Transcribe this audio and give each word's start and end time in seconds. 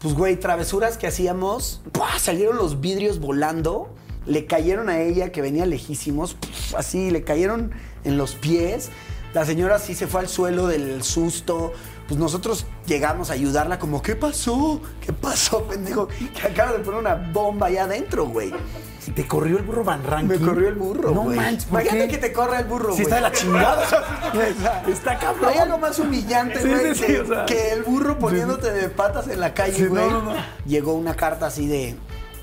pues, 0.00 0.14
güey, 0.14 0.36
travesuras 0.36 0.96
que 0.96 1.06
hacíamos, 1.06 1.82
salieron 2.18 2.56
los 2.56 2.80
vidrios 2.80 3.20
volando, 3.20 3.94
le 4.26 4.46
cayeron 4.46 4.88
a 4.88 5.02
ella 5.02 5.30
que 5.30 5.42
venía 5.42 5.66
lejísimos, 5.66 6.38
así, 6.76 7.10
le 7.10 7.22
cayeron 7.22 7.72
en 8.04 8.16
los 8.16 8.34
pies. 8.34 8.88
La 9.34 9.44
señora 9.44 9.78
sí 9.78 9.94
se 9.94 10.06
fue 10.06 10.20
al 10.22 10.28
suelo 10.28 10.66
del 10.66 11.02
susto. 11.02 11.72
Pues 12.10 12.18
nosotros 12.18 12.66
llegamos 12.86 13.30
a 13.30 13.34
ayudarla 13.34 13.78
como, 13.78 14.02
¿qué 14.02 14.16
pasó? 14.16 14.80
¿Qué 15.00 15.12
pasó, 15.12 15.62
pendejo? 15.62 16.08
Que 16.08 16.48
acaba 16.48 16.72
de 16.72 16.80
poner 16.80 16.98
una 16.98 17.14
bomba 17.14 17.68
allá 17.68 17.84
adentro, 17.84 18.26
güey. 18.26 18.52
Si 18.98 19.12
te 19.12 19.28
corrió 19.28 19.58
el 19.58 19.62
burro 19.62 19.84
Van 19.84 20.02
Ranking. 20.02 20.26
Me 20.40 20.44
corrió 20.44 20.68
el 20.70 20.74
burro, 20.74 21.12
No 21.12 21.20
güey. 21.22 21.36
manches, 21.36 21.66
¿por 21.66 21.80
Imagínate 21.80 22.08
qué? 22.08 22.14
que 22.14 22.18
te 22.18 22.32
corra 22.32 22.58
el 22.58 22.64
burro, 22.64 22.88
güey. 22.90 23.02
está 23.02 23.14
de 23.14 23.20
la 23.20 23.30
chingada. 23.30 23.84
Está, 24.34 24.82
Está 24.88 25.18
cabrón. 25.20 25.42
No 25.42 25.48
hay 25.50 25.58
algo 25.58 25.78
más 25.78 25.98
humillante, 26.00 26.60
Sí, 26.60 26.68
güey, 26.68 26.94
sí, 26.96 27.00
sí, 27.00 27.06
que, 27.06 27.20
o 27.20 27.26
sea. 27.28 27.46
que 27.46 27.72
el 27.74 27.84
burro 27.84 28.18
poniéndote 28.18 28.72
de 28.72 28.88
patas 28.88 29.28
en 29.28 29.38
la 29.38 29.54
calle, 29.54 29.76
Sí, 29.76 29.86
güey. 29.86 30.02
no, 30.04 30.10
no, 30.10 30.34
no. 30.34 30.40
Llegó 30.66 30.94
una 30.94 31.14
carta 31.14 31.46
así 31.46 31.68
de... 31.68 31.94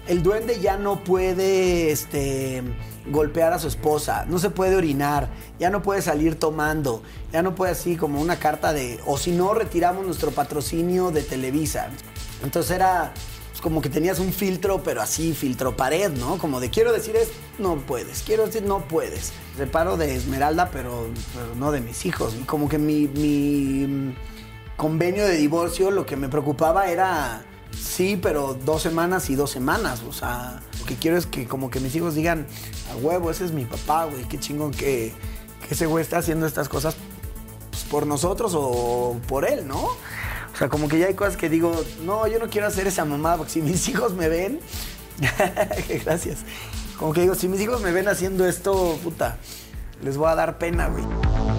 El 0.08 0.24
duende 0.24 0.60
ya 0.60 0.78
no 0.78 1.04
puede, 1.04 1.92
este... 1.92 2.64
golpear 3.08 3.54
a 3.54 3.60
su 3.60 3.68
esposa, 3.68 4.26
no 4.28 4.40
se 4.40 4.50
puede 4.50 4.76
orinar, 4.76 5.30
ya 5.60 5.70
no 5.70 5.82
puede 5.82 6.02
salir 6.02 6.36
tomando, 6.36 7.02
ya 7.32 7.42
no 7.42 7.56
puede 7.56 7.72
así 7.72 7.96
como 7.96 8.22
una 8.22 8.38
carta 8.38 8.74
de... 8.74 9.00
O 9.06 9.18
si 9.18 9.32
no, 9.32 9.54
retiramos 9.54 10.06
nuestro 10.06 10.32
patrocinio 10.32 11.12
de 11.12 11.24
Televisa. 11.24 11.90
Entonces 12.44 12.72
era 12.72 13.14
pues, 13.58 13.64
como 13.64 13.82
que 13.82 13.90
tenías 13.90 14.20
un 14.20 14.32
filtro, 14.32 14.84
pero 14.84 15.02
así, 15.02 15.34
filtro 15.34 15.76
pared, 15.76 16.12
¿no? 16.12 16.38
Como 16.38 16.60
de 16.60 16.70
quiero 16.70 16.94
decir 16.94 17.16
es, 17.16 17.30
no 17.58 17.78
puedes, 17.78 18.22
quiero 18.22 18.46
decir 18.46 18.62
no 18.62 18.88
puedes. 18.88 19.34
Reparo 19.58 19.98
de 19.98 20.14
Esmeralda, 20.14 20.70
pero, 20.72 21.08
no 21.58 21.72
de 21.72 21.82
mis 21.82 22.06
hijos. 22.06 22.36
Como 22.46 22.70
que 22.70 22.78
mi, 22.78 23.08
mi 23.08 23.88
mm, 23.88 24.16
convenio 24.76 25.26
de 25.26 25.38
divorcio 25.38 25.90
lo 25.90 26.06
que 26.06 26.16
me 26.16 26.30
preocupaba 26.30 26.92
era, 26.92 27.42
sí, 27.80 28.20
pero 28.22 28.54
dos 28.54 28.82
semanas 28.82 29.30
y 29.30 29.36
dos 29.36 29.52
semanas. 29.52 30.02
O 30.08 30.14
sea, 30.14 30.62
lo 30.80 30.86
que 30.86 30.96
quiero 30.96 31.18
es 31.18 31.26
que 31.26 31.48
como 31.48 31.70
que 31.70 31.80
mis 31.80 31.96
hijos 31.96 32.16
digan, 32.16 32.46
a 32.92 32.96
huevo, 32.98 33.32
ese 33.32 33.46
es 33.46 33.52
mi 33.52 33.66
papá, 33.66 34.06
güey, 34.06 34.24
qué 34.26 34.40
chingón 34.40 34.72
que, 34.72 35.14
que 35.68 35.74
ese 35.74 35.86
güey 35.86 36.02
está 36.02 36.20
haciendo 36.20 36.46
estas 36.46 36.70
cosas 36.70 36.96
pues, 37.72 37.84
por 37.84 38.06
nosotros 38.06 38.54
o 38.56 39.18
por 39.28 39.48
él, 39.48 39.68
¿no? 39.68 39.84
O 39.84 40.58
sea, 40.58 40.70
como 40.70 40.88
que 40.88 40.98
ya 40.98 41.08
hay 41.08 41.14
cosas 41.14 41.38
que 41.38 41.50
digo, 41.50 41.84
no, 42.04 42.28
yo 42.28 42.40
no 42.40 42.50
quiero 42.50 42.66
hacer 42.68 42.88
esa 42.88 43.06
mamada, 43.06 43.38
porque 43.38 43.54
si 43.54 43.62
mis 43.62 43.88
hijos 43.90 44.14
me 44.14 44.28
ven, 44.30 44.60
gracias. 46.04 46.40
Como 46.98 47.14
que 47.14 47.22
digo, 47.22 47.36
si 47.36 47.48
mis 47.48 47.62
hijos 47.62 47.82
me 47.82 47.92
ven 47.92 48.08
haciendo 48.08 48.48
esto, 48.48 48.98
puta, 49.04 49.38
les 50.04 50.18
voy 50.18 50.30
a 50.30 50.36
dar 50.36 50.58
pena, 50.58 50.88
güey. 50.88 51.57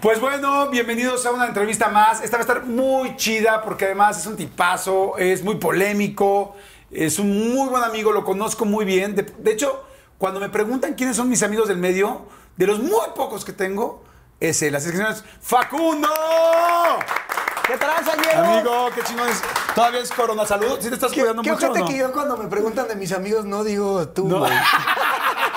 Pues 0.00 0.20
bueno, 0.20 0.68
bienvenidos 0.70 1.26
a 1.26 1.32
una 1.32 1.46
entrevista 1.46 1.88
más. 1.88 2.22
Esta 2.22 2.36
va 2.36 2.42
a 2.42 2.46
estar 2.46 2.64
muy 2.64 3.16
chida 3.16 3.62
porque 3.62 3.86
además 3.86 4.18
es 4.18 4.26
un 4.26 4.36
tipazo, 4.36 5.18
es 5.18 5.42
muy 5.42 5.56
polémico, 5.56 6.54
es 6.90 7.18
un 7.18 7.52
muy 7.54 7.68
buen 7.68 7.82
amigo, 7.82 8.12
lo 8.12 8.24
conozco 8.24 8.64
muy 8.64 8.84
bien. 8.84 9.16
De, 9.16 9.22
de 9.22 9.50
hecho, 9.52 9.84
cuando 10.16 10.38
me 10.38 10.50
preguntan 10.50 10.94
quiénes 10.94 11.16
son 11.16 11.28
mis 11.28 11.42
amigos 11.42 11.66
del 11.66 11.78
medio, 11.78 12.26
de 12.56 12.66
los 12.68 12.78
muy 12.78 13.08
pocos 13.16 13.44
que 13.44 13.52
tengo, 13.52 14.04
es 14.38 14.62
él. 14.62 14.76
Así 14.76 14.90
que 14.90 14.98
señores, 14.98 15.24
¡Facundo! 15.40 16.08
¿Qué 17.66 17.76
tranza, 17.76 18.12
Diego? 18.16 18.44
Amigo, 18.46 18.90
qué 18.94 19.02
chingón 19.02 19.28
es. 19.28 19.42
Todavía 19.74 20.00
es 20.00 20.10
Corona 20.12 20.46
Salud. 20.46 20.78
¿Sí 20.80 20.88
te 20.88 20.94
estás 20.94 21.10
¿Qué, 21.12 21.20
cuidando 21.20 21.42
qué 21.42 21.52
mucho 21.52 21.66
o 21.66 21.70
ojete 21.70 21.80
no? 21.84 21.88
que 21.90 21.98
yo 21.98 22.12
cuando 22.12 22.36
me 22.36 22.48
preguntan 22.48 22.86
de 22.88 22.94
mis 22.94 23.12
amigos 23.12 23.44
no 23.44 23.64
digo 23.64 24.08
tú, 24.08 24.28
No. 24.28 24.46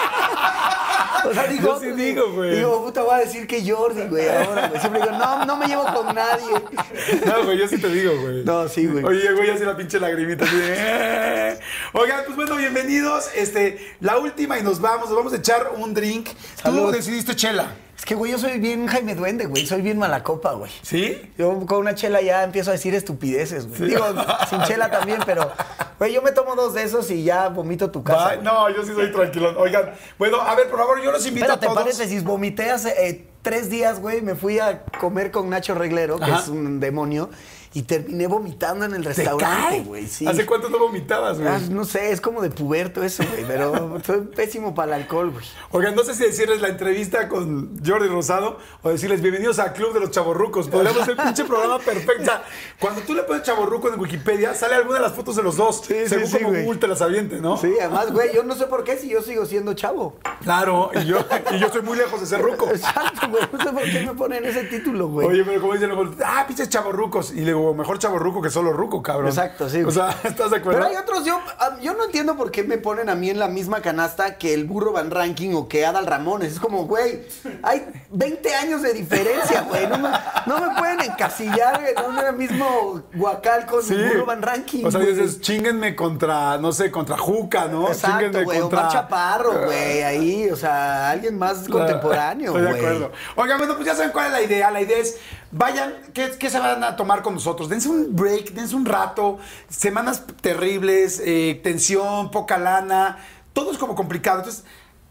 O 1.29 1.33
sea, 1.33 1.47
digo, 1.47 1.67
Yo 1.75 1.79
sí 1.79 1.91
digo, 1.91 2.31
güey. 2.33 2.55
Digo, 2.55 2.83
puta, 2.83 3.01
voy 3.03 3.15
a 3.15 3.17
decir 3.19 3.45
que 3.47 3.69
Jordi, 3.69 4.03
güey, 4.07 4.27
ahora, 4.27 4.67
güey. 4.69 4.79
Siempre 4.81 5.01
digo, 5.01 5.13
no, 5.17 5.45
no 5.45 5.57
me 5.57 5.67
llevo 5.67 5.85
con 5.93 6.13
nadie. 6.15 6.45
No, 7.25 7.43
güey, 7.45 7.57
yo 7.57 7.67
sí 7.67 7.77
te 7.79 7.87
digo, 7.89 8.11
güey. 8.21 8.43
No, 8.43 8.67
sí, 8.67 8.85
güey. 8.87 9.03
Oye, 9.03 9.31
güey, 9.33 9.49
así 9.51 9.63
la 9.63 9.75
pinche 9.77 9.99
lagrimita. 9.99 10.45
Así 10.45 10.55
de, 10.55 10.73
"Eh". 10.77 11.59
Oigan, 11.93 12.21
pues 12.25 12.35
bueno, 12.35 12.55
bienvenidos. 12.55 13.29
Este, 13.35 13.95
la 13.99 14.17
última 14.17 14.57
y 14.59 14.63
nos 14.63 14.79
vamos. 14.81 15.09
Nos 15.09 15.17
vamos 15.17 15.33
a 15.33 15.37
echar 15.37 15.71
un 15.77 15.93
drink. 15.93 16.29
Tú 16.63 16.91
decidiste 16.91 17.35
chela. 17.35 17.73
Es 18.01 18.05
que, 18.05 18.15
güey, 18.15 18.31
yo 18.31 18.39
soy 18.39 18.57
bien 18.57 18.87
Jaime 18.87 19.13
Duende, 19.13 19.45
güey. 19.45 19.67
Soy 19.67 19.83
bien 19.83 19.99
mala 19.99 20.23
copa, 20.23 20.53
güey. 20.53 20.71
¿Sí? 20.81 21.21
Yo 21.37 21.67
con 21.67 21.77
una 21.77 21.93
chela 21.93 22.19
ya 22.19 22.43
empiezo 22.43 22.71
a 22.71 22.73
decir 22.73 22.95
estupideces, 22.95 23.67
güey. 23.67 23.91
Digo, 23.91 24.03
sin 24.49 24.59
chela 24.63 24.89
también, 24.89 25.19
pero, 25.23 25.51
güey, 25.99 26.11
yo 26.11 26.23
me 26.23 26.31
tomo 26.31 26.55
dos 26.55 26.73
de 26.73 26.81
esos 26.81 27.11
y 27.11 27.23
ya 27.23 27.49
vomito 27.49 27.91
tu 27.91 28.03
casa. 28.03 28.37
No, 28.37 28.67
yo 28.71 28.83
sí 28.83 28.91
soy 28.95 29.11
tranquilo. 29.11 29.53
Oigan, 29.55 29.91
bueno, 30.17 30.41
a 30.41 30.55
ver, 30.55 30.67
por 30.67 30.79
favor, 30.79 30.99
yo 30.99 31.11
los 31.11 31.23
invito 31.27 31.45
Espérate, 31.45 31.67
a 31.67 31.69
todos. 31.69 31.83
paréntesis, 31.83 32.23
vomité 32.23 32.71
hace 32.71 33.07
eh, 33.07 33.27
tres 33.43 33.69
días, 33.69 33.99
güey. 33.99 34.23
Me 34.23 34.33
fui 34.33 34.57
a 34.57 34.81
comer 34.99 35.29
con 35.29 35.47
Nacho 35.51 35.75
Reglero, 35.75 36.17
que 36.17 36.23
Ajá. 36.23 36.39
es 36.39 36.47
un 36.47 36.79
demonio, 36.79 37.29
y 37.73 37.83
terminé 37.83 38.27
vomitando 38.27 38.83
en 38.83 38.93
el 38.93 39.03
¿Te 39.03 39.09
restaurante, 39.09 39.81
güey. 39.81 40.05
Sí. 40.07 40.27
¿Hace 40.27 40.45
cuánto 40.45 40.69
no 40.69 40.77
vomitabas, 40.77 41.39
güey? 41.39 41.47
Ah, 41.47 41.59
no 41.69 41.85
sé, 41.85 42.11
es 42.11 42.19
como 42.19 42.41
de 42.41 42.49
puberto 42.49 43.01
eso, 43.01 43.23
güey, 43.31 43.45
pero 43.47 43.97
soy 44.05 44.21
pésimo 44.21 44.75
para 44.75 44.95
el 44.95 45.03
alcohol, 45.03 45.31
güey. 45.31 45.45
Oigan, 45.71 45.95
no 45.95 46.03
sé 46.03 46.13
si 46.13 46.23
decirles 46.23 46.59
la 46.59 46.67
entrevista 46.67 47.29
con 47.29 47.79
Jordi 47.85 48.09
Rosado 48.09 48.57
o 48.81 48.89
decirles 48.89 49.21
bienvenidos 49.21 49.59
al 49.59 49.71
Club 49.71 49.93
de 49.93 50.01
los 50.01 50.11
Chavorrucos. 50.11 50.67
Podríamos 50.67 51.01
hacer 51.01 51.15
el 51.17 51.23
pinche 51.23 51.45
programa 51.45 51.79
perfecto. 51.79 52.23
O 52.23 52.25
sea, 52.25 52.43
cuando 52.77 53.01
tú 53.01 53.13
le 53.13 53.23
pones 53.23 53.43
Chavorruco 53.43 53.87
en 53.87 53.99
Wikipedia, 53.99 54.53
sale 54.53 54.75
alguna 54.75 54.97
de 54.97 55.03
las 55.03 55.13
fotos 55.13 55.37
de 55.37 55.43
los 55.43 55.55
dos. 55.55 55.81
Sí, 55.85 56.07
según 56.07 56.27
sí, 56.27 56.39
como. 56.39 56.59
Google 56.61 56.79
te 56.79 56.87
las 56.87 57.01
aviente, 57.01 57.39
¿no? 57.39 57.55
Sí, 57.55 57.73
además, 57.79 58.11
güey, 58.11 58.33
yo 58.33 58.43
no 58.43 58.55
sé 58.55 58.65
por 58.65 58.83
qué 58.83 58.97
si 58.97 59.07
yo 59.07 59.21
sigo 59.21 59.45
siendo 59.45 59.73
chavo. 59.75 60.17
Claro, 60.43 60.91
y 60.93 61.05
yo, 61.05 61.19
y 61.51 61.59
yo 61.59 61.67
estoy 61.67 61.83
muy 61.83 61.97
lejos 61.97 62.19
de 62.19 62.25
ser 62.25 62.41
ruco. 62.41 62.69
Exacto, 62.69 63.29
güey. 63.29 63.43
No 63.51 63.63
sé 63.63 63.71
por 63.71 63.83
qué 63.83 64.05
me 64.05 64.13
ponen 64.13 64.43
ese 64.43 64.65
título, 64.65 65.07
güey. 65.07 65.27
Oye, 65.27 65.43
pero 65.45 65.61
como 65.61 65.73
dicen 65.73 65.89
luego, 65.89 66.13
ah, 66.25 66.43
pinches 66.45 66.67
chavorrucos. 66.67 67.31
Y 67.31 67.41
le 67.41 67.45
digo, 67.45 67.60
mejor 67.73 67.99
chavorruco 67.99 68.41
que 68.41 68.49
solo 68.49 68.73
ruco, 68.73 69.01
cabrón. 69.01 69.27
Exacto, 69.29 69.69
sí. 69.69 69.83
O 69.83 69.91
sea, 69.91 70.09
¿estás 70.23 70.51
de 70.51 70.57
acuerdo? 70.57 70.79
Pero 70.79 70.85
hay 70.91 70.95
otros, 70.97 71.23
yo, 71.25 71.39
ah, 71.59 71.77
yo 71.81 71.93
no 71.93 72.05
entiendo 72.05 72.35
por 72.35 72.51
qué 72.51 72.63
me 72.63 72.77
ponen 72.77 73.09
a 73.09 73.15
mí 73.15 73.29
en 73.29 73.39
la 73.39 73.47
misma 73.47 73.81
canasta 73.81 74.37
que 74.37 74.53
el 74.53 74.65
burro 74.65 74.91
Van 74.91 75.11
Ranking 75.11 75.53
o 75.55 75.67
que 75.67 75.85
Adal 75.85 76.05
Ramones. 76.07 76.53
Es 76.53 76.59
como, 76.59 76.85
güey, 76.85 77.21
hay 77.63 77.87
20 78.09 78.55
años 78.55 78.81
de 78.81 78.93
diferencia, 78.93 79.61
güey. 79.61 79.87
No 79.87 79.97
me, 79.97 80.09
no 80.45 80.59
me 80.59 80.75
pueden 80.77 81.01
encasillar 81.01 81.81
en 81.83 82.25
el 82.27 82.35
mismo 82.35 83.01
guacal 83.13 83.65
con 83.65 83.81
Sí. 83.83 83.93
el 83.93 84.09
burro 84.09 84.25
Van 84.25 84.41
Ranking. 84.41 84.85
O 84.85 84.91
sea, 84.91 84.99
güey. 85.01 85.13
dices, 85.13 85.41
chinguenme 85.41 85.95
contra, 85.95 86.57
no 86.57 86.71
sé, 86.71 86.91
contra 86.91 87.17
Juca, 87.17 87.65
¿no? 87.65 87.87
Exacto, 87.87 88.17
Chínguenme 88.19 88.43
güey. 88.43 88.59
contra. 88.59 88.79
Omar 88.81 88.91
Chaparro, 88.91 89.65
güey. 89.65 90.01
Ahí, 90.03 90.49
o 90.49 90.55
sea, 90.55 91.09
alguien 91.09 91.37
más 91.37 91.67
contemporáneo, 91.69 92.47
Estoy 92.55 92.61
güey. 92.63 92.73
de 92.73 92.79
acuerdo. 92.79 93.11
Oigan, 93.35 93.57
bueno, 93.57 93.75
pues 93.75 93.85
ya 93.85 93.95
saben 93.95 94.11
cuál 94.11 94.27
es 94.27 94.31
la 94.33 94.41
idea. 94.41 94.71
La 94.71 94.81
idea 94.81 94.97
es, 94.97 95.17
vayan, 95.51 95.93
¿qué, 96.13 96.31
qué 96.39 96.49
se 96.49 96.59
van 96.59 96.83
a 96.83 96.95
tomar 96.95 97.21
con 97.21 97.33
nosotros? 97.33 97.69
Dense 97.69 97.89
un 97.89 98.15
break, 98.15 98.51
dense 98.51 98.75
un 98.75 98.85
rato. 98.85 99.39
Semanas 99.69 100.25
terribles, 100.41 101.21
eh, 101.23 101.59
tensión, 101.63 102.31
poca 102.31 102.57
lana. 102.57 103.17
Todo 103.53 103.71
es 103.71 103.77
como 103.77 103.95
complicado. 103.95 104.39
Entonces, 104.39 104.63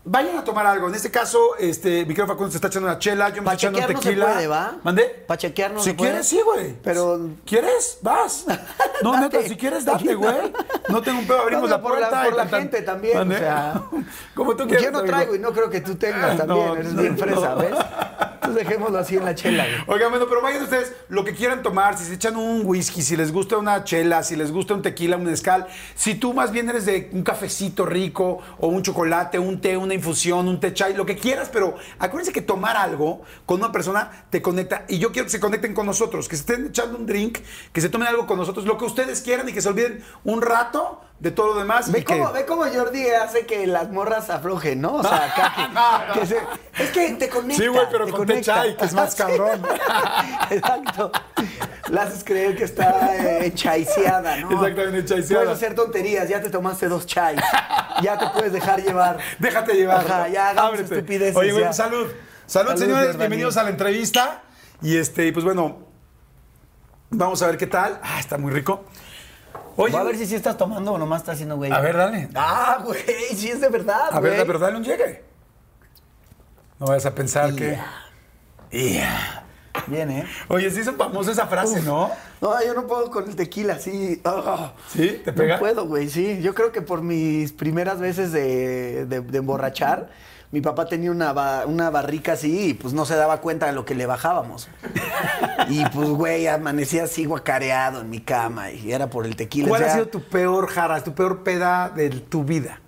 vayan 0.04 0.38
a 0.38 0.44
tomar 0.44 0.66
algo. 0.66 0.88
En 0.88 0.94
este 0.94 1.10
caso, 1.10 1.56
este, 1.58 2.00
mi 2.06 2.14
querido 2.14 2.26
Facundo 2.26 2.50
se 2.50 2.56
está 2.56 2.68
echando 2.68 2.88
una 2.88 2.98
chela, 2.98 3.28
yo 3.28 3.42
me 3.42 3.52
estoy 3.52 3.54
echando 3.56 3.78
un 3.78 3.82
no 3.82 3.88
se 3.88 3.94
tequila. 4.08 4.26
puede, 4.32 4.46
¿va? 4.46 4.76
¿Mandé? 4.82 5.04
Pa' 5.26 5.36
chequear 5.36 5.72
no 5.72 5.80
Si 5.80 5.90
se 5.90 5.94
puede. 5.94 6.10
quieres, 6.10 6.28
sí, 6.28 6.40
güey. 6.44 6.74
Pero- 6.82 7.28
¿Quieres? 7.44 7.98
Vas. 8.02 8.44
No, 9.02 9.12
Date. 9.12 9.38
neta, 9.38 9.48
si 9.48 9.56
quieres, 9.56 9.86
date, 9.86 10.14
güey. 10.14 10.52
No 10.90 11.00
tengo 11.00 11.20
un 11.20 11.26
pedo, 11.26 11.40
abrimos 11.40 11.70
No, 11.70 11.76
la 11.76 11.80
por 11.82 11.92
la- 11.98 12.08
puerta. 12.10 12.24
por 12.24 12.32
y 12.34 12.36
la 12.36 12.46
tan, 12.50 12.60
gente 12.60 12.82
también, 12.82 13.16
¿Mandé? 13.16 13.36
o 13.36 13.38
sea. 13.38 13.82
Como 14.34 14.54
tú 14.56 14.66
quieras. 14.66 14.84
Yo 14.84 14.90
no 14.90 15.02
traigo 15.04 15.34
y 15.34 15.38
no 15.38 15.52
creo 15.52 15.70
que 15.70 15.80
tú 15.80 15.94
tengas 15.94 16.36
también. 16.36 16.66
No, 16.66 16.76
Eres 16.76 16.92
no, 16.92 17.00
bien 17.00 17.16
fresa. 17.16 17.54
¿ves? 17.54 17.70
Entonces 18.34 18.66
dejémoslo 18.66 18.98
así 18.98 19.16
en 19.16 19.24
la 19.24 19.34
chela, 19.34 19.64
güey. 19.64 19.96
Oigan, 19.96 20.10
bueno, 20.10 20.26
pero 20.28 20.42
vayan 20.42 20.62
ustedes 20.64 20.92
lo 21.08 21.24
que 21.24 21.34
quieran 21.34 21.62
tomar, 21.62 21.96
si 21.96 22.04
se 22.04 22.14
echan 22.14 22.36
un 22.36 22.62
whisky, 22.66 23.00
si 23.00 23.16
les 23.16 23.32
gusta 23.32 23.56
una 23.56 23.84
chela, 23.84 24.22
si 24.22 24.36
les 24.36 24.52
gusta 24.52 24.74
un 24.74 24.82
tequila, 24.82 25.16
un 25.16 25.24
mezcal, 25.24 25.66
si 25.94 26.14
tú 26.16 26.34
más 26.34 26.50
bien 26.52 26.68
eres 26.68 26.84
de 26.84 27.08
un 27.12 27.22
cafecito 27.22 27.86
rico 27.86 28.38
o 28.58 28.66
un 28.68 28.82
chocolate, 28.82 29.38
un 29.38 29.60
té, 29.62 29.76
una 29.90 29.94
infusión, 29.96 30.46
un 30.46 30.60
té 30.60 30.72
chai, 30.72 30.94
lo 30.94 31.04
que 31.04 31.16
quieras, 31.16 31.50
pero 31.52 31.74
acuérdense 31.98 32.32
que 32.32 32.42
tomar 32.42 32.76
algo 32.76 33.22
con 33.44 33.59
una 33.59 33.72
persona 33.72 34.26
te 34.30 34.41
conecta. 34.41 34.84
Y 34.88 34.98
yo 34.98 35.10
quiero 35.10 35.26
que 35.26 35.32
se 35.32 35.41
conecten 35.41 35.74
con 35.74 35.84
nosotros, 35.84 36.28
que 36.28 36.36
se 36.36 36.42
estén 36.42 36.66
echando 36.66 36.97
un 36.97 37.06
drink, 37.06 37.38
que 37.72 37.80
se 37.80 37.88
tomen 37.88 38.09
algo 38.09 38.26
con 38.26 38.38
nosotros, 38.38 38.65
lo 38.65 38.78
que 38.78 38.84
ustedes 38.84 39.20
quieran 39.20 39.48
y 39.48 39.53
que 39.53 39.60
se 39.60 39.68
olviden 39.68 40.03
un 40.24 40.42
rato 40.42 41.00
de 41.20 41.30
todo 41.30 41.48
lo 41.54 41.58
demás. 41.60 41.92
Ve 41.92 42.02
que- 42.02 42.18
cómo, 42.18 42.32
ve 42.32 42.46
cómo 42.46 42.64
Jordi 42.64 43.08
hace 43.10 43.44
que 43.46 43.66
las 43.66 43.90
morras 43.90 44.30
aflojen, 44.30 44.80
¿no? 44.80 44.94
O 44.96 45.02
sea, 45.02 45.26
acá 45.32 45.52
que, 45.54 45.68
No, 45.74 46.06
no. 46.06 46.12
que 46.14 46.26
se- 46.26 46.38
es 46.82 46.90
que 46.90 47.10
te 47.14 47.28
conecta. 47.28 47.62
Sí, 47.62 47.68
güey, 47.68 47.86
pero 47.90 48.06
te 48.06 48.12
con 48.12 48.26
que 48.26 48.40
es 48.40 48.92
más 48.94 49.14
cabrón. 49.16 49.62
Exacto. 50.50 51.12
La 51.90 52.02
haces 52.02 52.24
creer 52.24 52.56
que 52.56 52.64
está 52.64 53.44
eh, 53.44 53.52
chaiseada, 53.54 54.36
¿no? 54.38 54.50
Exactamente, 54.50 55.04
chaiseada. 55.04 55.44
Puedes 55.44 55.56
hacer 55.58 55.74
tonterías, 55.74 56.28
ya 56.28 56.40
te 56.40 56.48
tomaste 56.50 56.88
dos 56.88 57.04
chais. 57.06 57.40
Ya 58.02 58.16
te 58.18 58.26
puedes 58.28 58.52
dejar 58.52 58.82
llevar. 58.82 59.18
Déjate 59.38 59.74
llevar. 59.74 60.06
Ajá, 60.06 60.28
ya 60.28 60.50
hagamos 60.50 60.80
estupideces, 60.80 61.36
Oye, 61.36 61.58
ya. 61.60 61.72
salud. 61.72 62.06
Salud, 62.46 62.70
Salud, 62.70 62.80
señores. 62.82 63.16
Bienvenidos 63.18 63.56
a 63.56 63.62
la 63.64 63.70
entrevista. 63.70 64.42
Y 64.82 64.96
este, 64.96 65.30
pues 65.32 65.44
bueno, 65.44 65.78
vamos 67.10 67.42
a 67.42 67.46
ver 67.48 67.58
qué 67.58 67.66
tal. 67.66 68.00
Ah, 68.02 68.18
está 68.20 68.38
muy 68.38 68.52
rico. 68.52 68.84
Oye, 69.76 69.92
Voy 69.92 70.00
a 70.00 70.04
ver 70.04 70.16
si 70.16 70.26
sí 70.26 70.34
estás 70.34 70.56
tomando 70.56 70.92
o 70.92 70.98
nomás 70.98 71.22
estás 71.22 71.34
haciendo 71.34 71.56
güey. 71.56 71.72
a 71.72 71.80
ver, 71.80 71.96
dale. 71.96 72.28
Ah, 72.34 72.78
güey, 72.84 73.00
sí 73.34 73.48
es 73.48 73.60
de 73.60 73.68
verdad, 73.68 74.08
A 74.10 74.20
ver, 74.20 74.34
güey. 74.34 74.46
ver, 74.46 74.58
dale 74.58 74.76
un 74.76 74.84
llegue. 74.84 75.24
No 76.78 76.86
vayas 76.86 77.06
a 77.06 77.14
pensar 77.14 77.54
que. 77.54 77.78
Yeah. 78.70 79.44
Bien, 79.86 80.10
¿eh? 80.10 80.24
Oye, 80.48 80.70
se 80.70 80.80
hizo 80.80 80.94
famosa 80.94 81.30
esa 81.32 81.46
frase, 81.46 81.82
¿no? 81.82 82.10
No, 82.40 82.64
yo 82.64 82.74
no 82.74 82.86
puedo 82.86 83.10
con 83.10 83.28
el 83.28 83.36
tequila, 83.36 83.78
sí. 83.78 84.20
Ah. 84.24 84.72
¿Sí? 84.88 85.20
¿Te 85.24 85.32
pega? 85.32 85.54
No 85.54 85.60
puedo, 85.60 85.86
güey, 85.86 86.08
sí. 86.08 86.40
Yo 86.42 86.54
creo 86.54 86.72
que 86.72 86.82
por 86.82 87.02
mis 87.02 87.52
primeras 87.52 88.00
veces 88.00 88.32
de, 88.32 89.06
de- 89.06 89.20
de 89.20 89.38
emborrachar, 89.38 90.10
mi 90.52 90.60
papá 90.60 90.86
tenía 90.86 91.10
una, 91.12 91.32
ba- 91.32 91.64
una 91.66 91.91
barrica 91.91 92.32
así 92.32 92.70
y 92.70 92.74
pues 92.74 92.92
no 92.92 93.04
se 93.06 93.14
daba 93.14 93.41
cuenta 93.41 93.66
de 93.66 93.72
lo 93.72 93.84
que 93.84 93.94
le 93.94 94.06
bajábamos. 94.06 94.68
Y 95.68 95.84
pues, 95.91 96.08
güey, 96.08 96.47
amanecía 96.48 97.04
así 97.04 97.24
guacareado 97.24 98.00
en 98.00 98.10
mi 98.10 98.20
cama 98.20 98.72
y 98.72 98.91
era 98.92 99.08
por 99.10 99.26
el 99.26 99.36
tequila. 99.36 99.68
¿Cuál 99.68 99.82
O 99.82 99.84
sea, 99.84 99.92
ha 99.92 99.97
sido 99.97 100.08
tu 100.08 100.22
peor 100.22 100.66
jara, 100.68 101.02
tu 101.04 101.14
peor 101.14 101.42
peda 101.44 101.91
de 101.94 102.10
tu 102.10 102.42
vida? 102.44 102.80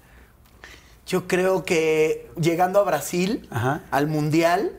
Yo 1.07 1.29
creo 1.29 1.65
que 1.65 2.31
llegando 2.41 2.81
a 2.81 2.85
Brasil, 2.85 3.47
Ajá. 3.51 3.83
al 3.91 4.07
Mundial, 4.09 4.73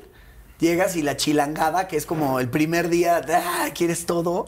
llegas 0.59 0.95
y 0.95 1.03
la 1.03 1.15
chilangada, 1.18 1.88
que 1.88 1.95
es 1.97 2.06
como 2.06 2.39
el 2.39 2.50
primer 2.50 2.89
día, 2.89 3.21
ah, 3.29 3.68
quieres 3.74 4.06
todo. 4.06 4.47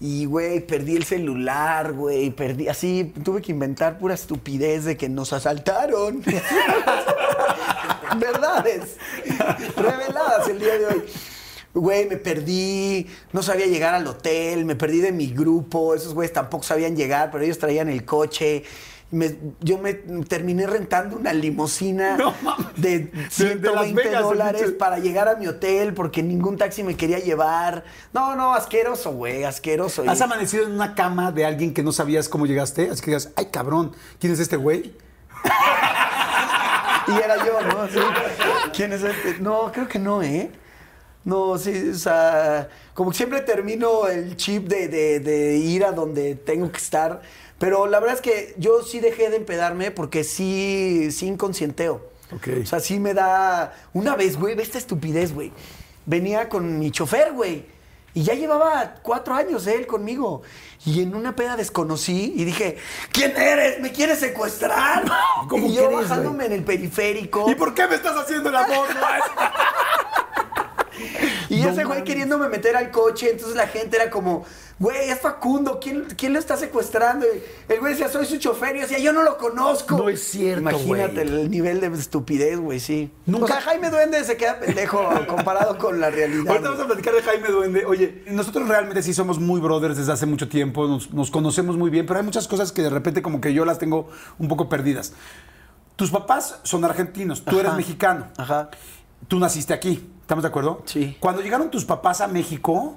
Y, 0.00 0.26
güey, 0.26 0.60
perdí 0.60 0.94
el 0.96 1.04
celular, 1.04 1.92
güey, 1.92 2.30
perdí, 2.30 2.68
así, 2.68 3.12
tuve 3.24 3.42
que 3.42 3.50
inventar 3.50 3.98
pura 3.98 4.14
estupidez 4.14 4.84
de 4.84 4.96
que 4.96 5.08
nos 5.08 5.32
asaltaron. 5.32 6.22
Verdades, 8.18 8.96
reveladas 9.76 10.48
el 10.48 10.60
día 10.60 10.78
de 10.78 10.86
hoy. 10.86 11.02
Güey, 11.74 12.08
me 12.08 12.16
perdí, 12.16 13.08
no 13.32 13.42
sabía 13.42 13.66
llegar 13.66 13.94
al 13.94 14.06
hotel, 14.06 14.64
me 14.64 14.76
perdí 14.76 15.00
de 15.00 15.10
mi 15.12 15.26
grupo, 15.28 15.94
esos 15.94 16.14
güeyes 16.14 16.32
tampoco 16.32 16.62
sabían 16.62 16.96
llegar, 16.96 17.30
pero 17.32 17.42
ellos 17.42 17.58
traían 17.58 17.88
el 17.88 18.04
coche. 18.04 18.62
Me- 19.10 19.36
yo 19.60 19.78
me 19.78 19.94
terminé 19.94 20.66
rentando 20.66 21.16
una 21.16 21.32
limusina 21.32 22.18
No 22.18 22.34
de 22.76 22.98
De- 22.98 22.98
de 23.06 23.22
Las 23.22 23.34
120 23.34 23.94
Vegas, 24.02 24.14
el 24.16 24.22
dólares 24.22 24.70
para 24.78 24.98
llegar 24.98 25.28
a 25.28 25.36
mi 25.36 25.46
hotel 25.46 25.94
porque 25.94 26.22
ningún 26.22 26.58
taxi 26.58 26.82
me 26.82 26.94
quería 26.94 27.18
llevar. 27.18 27.84
No, 28.12 28.36
no, 28.36 28.52
asqueroso, 28.54 29.12
güey, 29.12 29.44
asqueroso. 29.44 30.04
Y- 30.04 30.08
¿Has 30.08 30.20
amanecido 30.20 30.64
en 30.66 30.72
una 30.72 30.94
cama 30.94 31.32
de 31.32 31.46
alguien 31.46 31.72
que 31.72 31.82
no 31.82 31.92
sabías 31.92 32.28
cómo 32.28 32.44
llegaste? 32.44 32.90
Así 32.90 33.00
que 33.00 33.06
digas, 33.12 33.30
ay, 33.36 33.46
cabrón, 33.46 33.92
¿quién 34.20 34.32
es 34.32 34.40
este 34.40 34.56
güey? 34.56 34.92
Y 37.08 37.12
era 37.12 37.36
yo, 37.44 37.58
¿no? 37.62 37.88
Sí. 37.88 37.98
¿Quién 38.74 38.92
es 38.92 39.02
este? 39.02 39.38
No, 39.40 39.72
creo 39.72 39.88
que 39.88 39.98
no, 39.98 40.22
¿eh? 40.22 40.50
No, 41.24 41.56
sí, 41.56 41.90
o 41.90 41.94
sea, 41.94 42.68
como 42.94 43.10
que 43.10 43.16
siempre 43.16 43.40
termino 43.40 44.06
el 44.08 44.36
chip 44.36 44.68
de, 44.68 44.88
de- 44.88 45.20
de 45.20 45.56
ir 45.56 45.84
a 45.84 45.92
donde 45.92 46.34
tengo 46.34 46.70
que 46.70 46.76
estar. 46.78 47.22
Pero 47.58 47.86
la 47.86 47.98
verdad 48.00 48.16
es 48.16 48.22
que 48.22 48.54
yo 48.58 48.82
sí 48.82 49.00
dejé 49.00 49.30
de 49.30 49.36
empedarme 49.36 49.90
porque 49.90 50.24
sí, 50.24 51.08
sí 51.10 51.26
inconscienteo. 51.26 52.08
Ok. 52.34 52.48
O 52.62 52.66
sea, 52.66 52.80
sí 52.80 53.00
me 53.00 53.14
da... 53.14 53.74
Una 53.92 54.14
vez, 54.14 54.36
güey, 54.36 54.54
ve 54.54 54.62
esta 54.62 54.78
estupidez, 54.78 55.34
güey. 55.34 55.52
Venía 56.06 56.48
con 56.48 56.78
mi 56.78 56.90
chofer, 56.90 57.32
güey. 57.32 57.66
Y 58.14 58.22
ya 58.22 58.34
llevaba 58.34 58.94
cuatro 59.02 59.34
años 59.34 59.66
él 59.66 59.86
conmigo. 59.86 60.42
Y 60.84 61.02
en 61.02 61.14
una 61.14 61.36
peda 61.36 61.56
desconocí 61.56 62.32
y 62.36 62.44
dije, 62.44 62.78
¿quién 63.12 63.36
eres? 63.36 63.80
¿Me 63.80 63.92
quieres 63.92 64.20
secuestrar? 64.20 65.04
¿Cómo 65.48 65.66
y 65.66 65.74
yo 65.74 65.88
crees, 65.88 66.08
bajándome 66.08 66.46
en 66.46 66.52
el 66.52 66.64
periférico. 66.64 67.50
¿Y 67.50 67.54
por 67.54 67.74
qué 67.74 67.86
me 67.86 67.96
estás 67.96 68.16
haciendo 68.16 68.48
el 68.48 68.56
amor? 68.56 68.88
Y 71.48 71.60
No 71.60 71.70
ese 71.70 71.84
güey 71.84 72.04
queriéndome 72.04 72.48
meter 72.48 72.76
al 72.76 72.90
coche, 72.90 73.30
entonces 73.30 73.56
la 73.56 73.68
gente 73.68 73.96
era 73.96 74.10
como, 74.10 74.44
güey, 74.78 75.10
es 75.10 75.20
Facundo, 75.20 75.78
¿quién, 75.80 76.04
quién 76.16 76.32
lo 76.32 76.38
está 76.38 76.56
secuestrando? 76.56 77.26
Y 77.26 77.72
el 77.72 77.80
güey 77.80 77.92
decía, 77.94 78.08
soy 78.08 78.26
su 78.26 78.36
chofer, 78.38 78.76
y 78.76 78.80
yo 78.80 78.86
decía, 78.86 78.98
yo 78.98 79.12
no 79.12 79.22
lo 79.22 79.36
conozco. 79.36 79.96
No 79.98 80.08
es 80.08 80.22
cierto, 80.22 80.60
Imagínate 80.60 81.24
güey. 81.24 81.40
el 81.42 81.50
nivel 81.50 81.80
de 81.80 81.88
estupidez, 81.88 82.58
güey, 82.60 82.78
sí. 82.80 83.10
Nunca- 83.26 83.44
O 83.44 83.48
sea, 83.48 83.60
Jaime 83.60 83.90
Duende 83.90 84.22
se 84.24 84.36
queda 84.36 84.58
pendejo 84.60 85.00
comparado 85.28 85.76
con 85.78 86.00
la 86.00 86.10
realidad. 86.10 86.48
Ahorita 86.48 86.68
vamos 86.70 86.84
a 86.84 86.86
platicar 86.86 87.14
de 87.14 87.22
Jaime 87.22 87.48
Duende. 87.48 87.84
Oye, 87.86 88.22
nosotros 88.28 88.68
realmente 88.68 89.02
sí 89.02 89.12
somos 89.14 89.38
muy 89.40 89.60
brothers 89.60 89.96
desde 89.96 90.12
hace 90.12 90.26
mucho 90.26 90.48
tiempo, 90.48 90.86
nos, 90.86 91.12
nos 91.12 91.30
conocemos 91.30 91.76
muy 91.76 91.90
bien, 91.90 92.06
pero 92.06 92.18
hay 92.20 92.24
muchas 92.24 92.46
cosas 92.46 92.70
que 92.72 92.82
de 92.82 92.90
repente 92.90 93.20
como 93.22 93.40
que 93.40 93.52
yo 93.52 93.64
las 93.64 93.78
tengo 93.78 94.08
un 94.38 94.48
poco 94.48 94.68
perdidas. 94.68 95.12
Tus 95.96 96.10
papás 96.12 96.60
son 96.62 96.84
argentinos, 96.84 97.44
tú 97.44 97.58
eres 97.58 97.74
mexicano. 97.74 98.28
Ajá. 98.36 98.70
Tú 99.26 99.40
naciste 99.40 99.74
aquí, 99.74 100.08
¿estamos 100.20 100.42
de 100.44 100.48
acuerdo? 100.48 100.82
Sí. 100.84 101.16
Cuando 101.18 101.42
llegaron 101.42 101.70
tus 101.72 101.84
papás 101.84 102.20
a 102.20 102.28
México, 102.28 102.96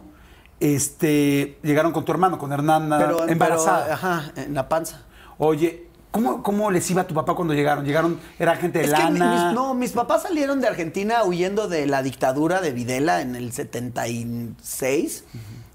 este, 0.62 1.58
llegaron 1.64 1.92
con 1.92 2.06
tu 2.06 2.12
hermano, 2.12 2.38
con 2.38 2.54
Hernán, 2.54 2.90
Pero, 2.98 3.28
embarazada. 3.28 3.84
pero, 3.84 3.94
ajá, 3.96 4.32
en 4.38 4.54
la 4.54 4.70
panza. 4.70 5.02
Oye, 5.38 5.88
¿cómo, 6.12 6.44
¿cómo 6.44 6.70
les 6.72 6.90
iba 6.92 7.02
a 7.02 7.08
tu 7.08 7.14
papá 7.16 7.34
cuando 7.36 7.54
llegaron? 7.54 7.84
¿Llegaron, 7.84 8.20
era 8.40 8.56
gente 8.56 8.80
de 8.80 8.86
Es 8.86 8.92
lana? 8.92 9.46
mis- 9.48 9.54
no, 9.56 9.74
mis 9.74 9.92
papás 9.92 10.22
salieron 10.24 10.62
de 10.62 10.68
Argentina 10.68 11.24
huyendo 11.24 11.68
de 11.68 11.88
la 11.88 12.04
dictadura 12.04 12.62
de 12.62 12.72
Videla 12.72 13.22
en 13.22 13.36
el 13.36 13.52
76. 13.52 15.24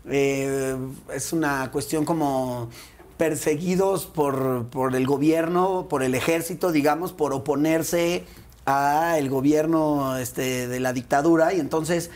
Eh, 0.08 0.76
es 1.12 1.32
una 1.32 1.70
cuestión 1.72 2.04
como 2.04 2.68
perseguidos 3.16 4.06
por, 4.06 4.66
por 4.68 4.94
el 4.94 5.06
gobierno, 5.06 5.86
por 5.88 6.02
el 6.02 6.14
ejército, 6.14 6.70
digamos, 6.70 7.12
por 7.12 7.32
oponerse 7.32 8.24
a 8.66 9.16
el 9.18 9.30
gobierno 9.30 10.16
este, 10.16 10.68
de 10.68 10.80
la 10.80 10.92
dictadura. 10.92 11.52
Y 11.54 11.60
entonces, 11.60 12.10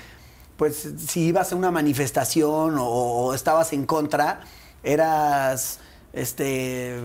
pues, 0.61 0.91
si 0.99 1.21
ibas 1.21 1.55
a 1.55 1.57
una 1.57 1.71
manifestación 1.71 2.77
o, 2.77 2.85
o 2.85 3.33
estabas 3.33 3.73
en 3.73 3.87
contra, 3.87 4.43
eras 4.83 5.79
este 6.13 7.01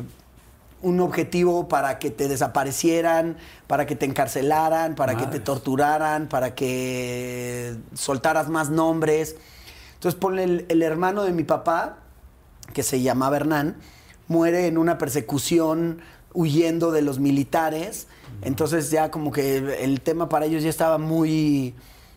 un 0.81 0.99
objetivo 0.99 1.69
para 1.69 1.97
que 1.97 2.11
te 2.11 2.27
desaparecieran, 2.27 3.37
para 3.65 3.85
que 3.85 3.95
te 3.95 4.05
encarcelaran, 4.05 4.95
para 4.95 5.15
que 5.15 5.25
te 5.27 5.39
torturaran, 5.39 6.27
para 6.27 6.53
que 6.53 7.77
soltaras 7.93 8.49
más 8.49 8.71
nombres. 8.71 9.37
Entonces, 9.93 10.19
ponle 10.19 10.43
el, 10.43 10.65
el 10.67 10.81
hermano 10.81 11.23
de 11.23 11.31
mi 11.31 11.45
papá, 11.45 11.99
que 12.73 12.83
se 12.83 13.01
llamaba 13.01 13.37
Hernán, 13.37 13.77
muere 14.27 14.67
en 14.67 14.77
una 14.77 14.97
persecución 14.97 16.01
huyendo 16.33 16.91
de 16.91 17.03
los 17.03 17.19
militares. 17.19 18.07
Entonces 18.41 18.91
ya 18.91 19.11
como 19.11 19.31
que 19.31 19.81
el 19.81 20.01
tema 20.01 20.27
para 20.27 20.45
ellos 20.45 20.61
ya 20.61 20.69
estaba 20.69 20.97
muy 20.97 21.73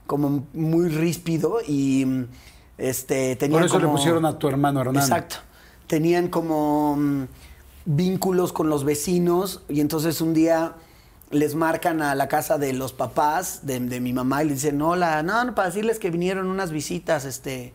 como 0.09 0.47
muy 0.55 0.89
ríspido 0.89 1.59
y 1.65 2.05
mm, 2.05 2.25
este 2.79 3.37
tenían 3.37 3.61
Por 3.61 3.67
eso 3.67 3.79
le 3.79 3.85
como- 3.85 3.97
pusieron 3.97 4.25
a 4.27 4.37
tu 4.41 4.49
hermano 4.49 4.81
Hernán. 4.81 4.97
Exacto. 4.97 5.37
Tenían 5.87 6.27
como 6.29 6.97
mm, 6.97 7.25
vínculos 7.85 8.53
con 8.53 8.69
los 8.69 8.83
vecinos 8.85 9.63
y 9.69 9.81
entonces 9.81 10.21
un 10.21 10.35
día 10.35 10.73
les 11.31 11.55
marcan 11.55 12.01
a 12.03 12.15
la 12.15 12.27
casa 12.27 12.57
de 12.59 12.73
los 12.73 12.93
papás 12.95 13.61
de, 13.67 13.79
de 13.81 14.01
mi 14.01 14.13
mamá 14.15 14.43
y 14.43 14.47
le 14.49 14.55
dicen, 14.55 14.81
hola, 14.81 15.23
no, 15.23 15.45
no, 15.45 15.55
para 15.55 15.69
decirles 15.69 15.99
que 15.99 16.11
vinieron 16.11 16.49
unas 16.49 16.71
visitas 16.71 17.27
este, 17.27 17.75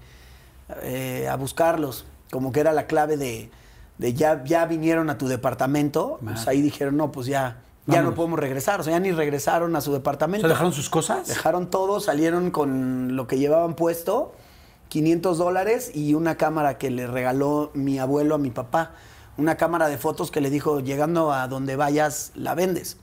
eh, 0.81 1.27
a 1.31 1.35
buscarlos. 1.35 2.05
Como 2.31 2.51
que 2.51 2.61
era 2.61 2.73
la 2.73 2.87
clave 2.87 3.15
de, 3.15 3.51
de 3.99 4.13
ya, 4.15 4.43
ya 4.43 4.65
vinieron 4.65 5.11
a 5.11 5.19
tu 5.19 5.27
departamento. 5.27 6.19
Pues 6.23 6.47
ahí 6.47 6.63
dijeron, 6.63 6.97
no, 6.97 7.11
pues 7.11 7.27
ya, 7.27 7.61
ya 7.85 7.97
no 7.97 8.09
Vámonos. 8.09 8.15
podemos 8.15 8.39
regresar. 8.39 8.79
O 8.79 8.83
sea, 8.83 8.93
ya 8.93 8.99
ni 8.99 9.11
regresaron 9.11 9.75
a 9.75 9.81
su 9.81 9.91
O 9.91 9.93
departamento. 9.93 10.41
sea, 10.47 10.49
¿dejaron 10.49 10.73
sus 10.73 10.89
cosas? 10.89 11.27
Dejaron 11.27 11.69
todo, 11.69 11.99
salieron 11.99 12.51
con 12.51 13.15
lo 13.15 13.27
que 13.27 13.37
llevaban 13.37 13.75
puesto, 13.75 14.33
500 14.89 15.37
dólares 15.37 15.91
y 15.93 16.13
una 16.13 16.35
cámara 16.35 16.77
que 16.77 16.89
le 16.91 17.07
regaló 17.07 17.71
mi 17.73 17.99
abuelo 17.99 18.35
a 18.35 18.37
mi 18.37 18.51
papá. 18.51 18.91
Una 19.37 19.55
cámara 19.57 19.87
de 19.87 19.97
fotos 19.97 20.29
que 20.31 20.41
le 20.41 20.49
dijo, 20.49 20.79
llegando 20.79 21.33
a 21.33 21.47
donde 21.47 21.75
vayas, 21.75 22.31
la 22.35 22.53
vendes. 22.55 22.97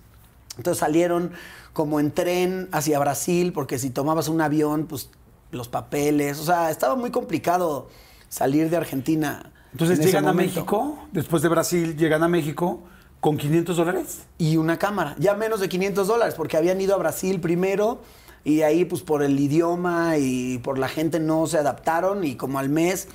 Entonces 0.56 0.78
salieron 0.78 1.32
como 1.72 2.00
en 2.00 2.12
tren 2.12 2.68
hacia 2.72 2.98
Brasil, 2.98 3.52
porque 3.52 3.78
si 3.78 3.90
tomabas 3.90 4.28
un 4.28 4.40
avión, 4.40 4.86
pues 4.86 5.10
los 5.50 5.68
papeles, 5.68 6.38
o 6.38 6.44
sea, 6.44 6.70
estaba 6.70 6.94
muy 6.94 7.10
complicado 7.10 7.88
salir 8.28 8.70
de 8.70 8.76
Argentina. 8.76 9.52
Entonces 9.72 9.98
en 9.98 10.06
llegan 10.06 10.28
a. 10.28 10.32
México, 10.32 10.98
después 11.12 11.42
de 11.42 11.48
Brasil, 11.48 11.96
llegan 11.96 12.22
a 12.22 12.28
México 12.28 12.84
con 13.20 13.36
500 13.36 13.76
dólares. 13.76 14.22
y 14.38 14.56
una 14.56 14.78
cámara. 14.78 15.14
Ya 15.18 15.34
menos 15.34 15.60
de 15.60 15.68
500 15.68 16.08
dólares, 16.08 16.34
porque 16.34 16.56
habían 16.56 16.80
ido 16.80 16.94
a 16.94 16.98
Brasil 16.98 17.40
primero 17.40 18.00
y 18.44 18.62
ahí, 18.62 18.84
pues 18.86 19.02
por 19.02 19.22
el 19.22 19.38
idioma 19.38 20.16
y 20.16 20.58
por 20.58 20.78
la 20.78 20.88
gente 20.88 21.20
no 21.20 21.46
se 21.46 21.58
adaptaron 21.58 22.24
y 22.24 22.36
como 22.36 22.58
al 22.58 22.70
mes 22.70 23.08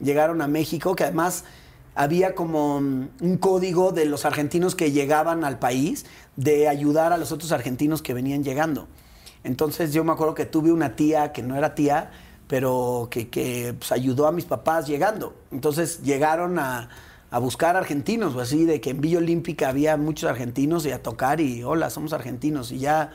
llegaron 0.00 0.40
a 0.40 0.48
México, 0.48 0.96
que 0.96 1.04
además 1.04 1.44
había 1.94 2.34
como 2.34 2.80
mm, 2.80 3.08
un 3.20 3.36
código 3.36 3.92
de 3.92 4.06
los 4.06 4.24
argentinos 4.24 4.74
que 4.74 4.92
llegaban 4.92 5.44
al 5.44 5.58
país 5.58 6.06
de 6.36 6.68
ayudar 6.68 7.12
a 7.12 7.18
los 7.18 7.30
otros 7.32 7.52
argentinos 7.52 8.00
que 8.00 8.14
venían 8.14 8.42
llegando. 8.42 8.88
Entonces 9.44 9.92
yo 9.92 10.04
me 10.04 10.12
acuerdo 10.12 10.34
que 10.34 10.46
tuve 10.46 10.72
una 10.72 10.96
tía 10.96 11.32
que 11.32 11.42
no 11.42 11.56
era 11.56 11.74
tía, 11.74 12.10
pero 12.46 13.08
que, 13.10 13.28
que, 13.28 13.74
pues, 13.78 13.92
ayudó 13.92 14.26
a 14.26 14.32
mis 14.32 14.44
papás 14.44 14.86
llegando. 14.86 15.34
Entonces 15.52 16.02
llegaron 16.02 16.58
a, 16.58 16.88
a 17.30 17.38
buscar 17.38 17.76
argentinos, 17.76 18.34
o 18.34 18.40
así, 18.40 18.64
de 18.64 18.80
que 18.80 18.90
en 18.90 19.00
Villa 19.00 19.18
Olímpica 19.18 19.68
había 19.68 19.96
muchos 19.96 20.28
argentinos 20.28 20.84
y 20.86 20.90
a 20.90 21.02
tocar 21.02 21.40
y 21.40 21.62
hola, 21.62 21.90
somos 21.90 22.12
argentinos 22.12 22.72
y 22.72 22.78
ya 22.80 23.12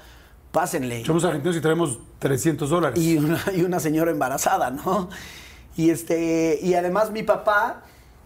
pásenle. 0.51 1.03
Somos 1.05 1.25
argentinos 1.25 1.57
y 1.57 1.61
traemos 1.61 1.99
300 2.19 2.69
dólares. 2.69 3.03
Y 3.03 3.17
una, 3.17 3.41
y 3.55 3.61
una 3.63 3.79
señora 3.79 4.11
embarazada, 4.11 4.71
¿no? 4.71 5.09
Y, 5.75 5.89
este, 5.89 6.59
y 6.61 6.75
además 6.75 7.11
mi 7.11 7.23
papá, 7.23 7.81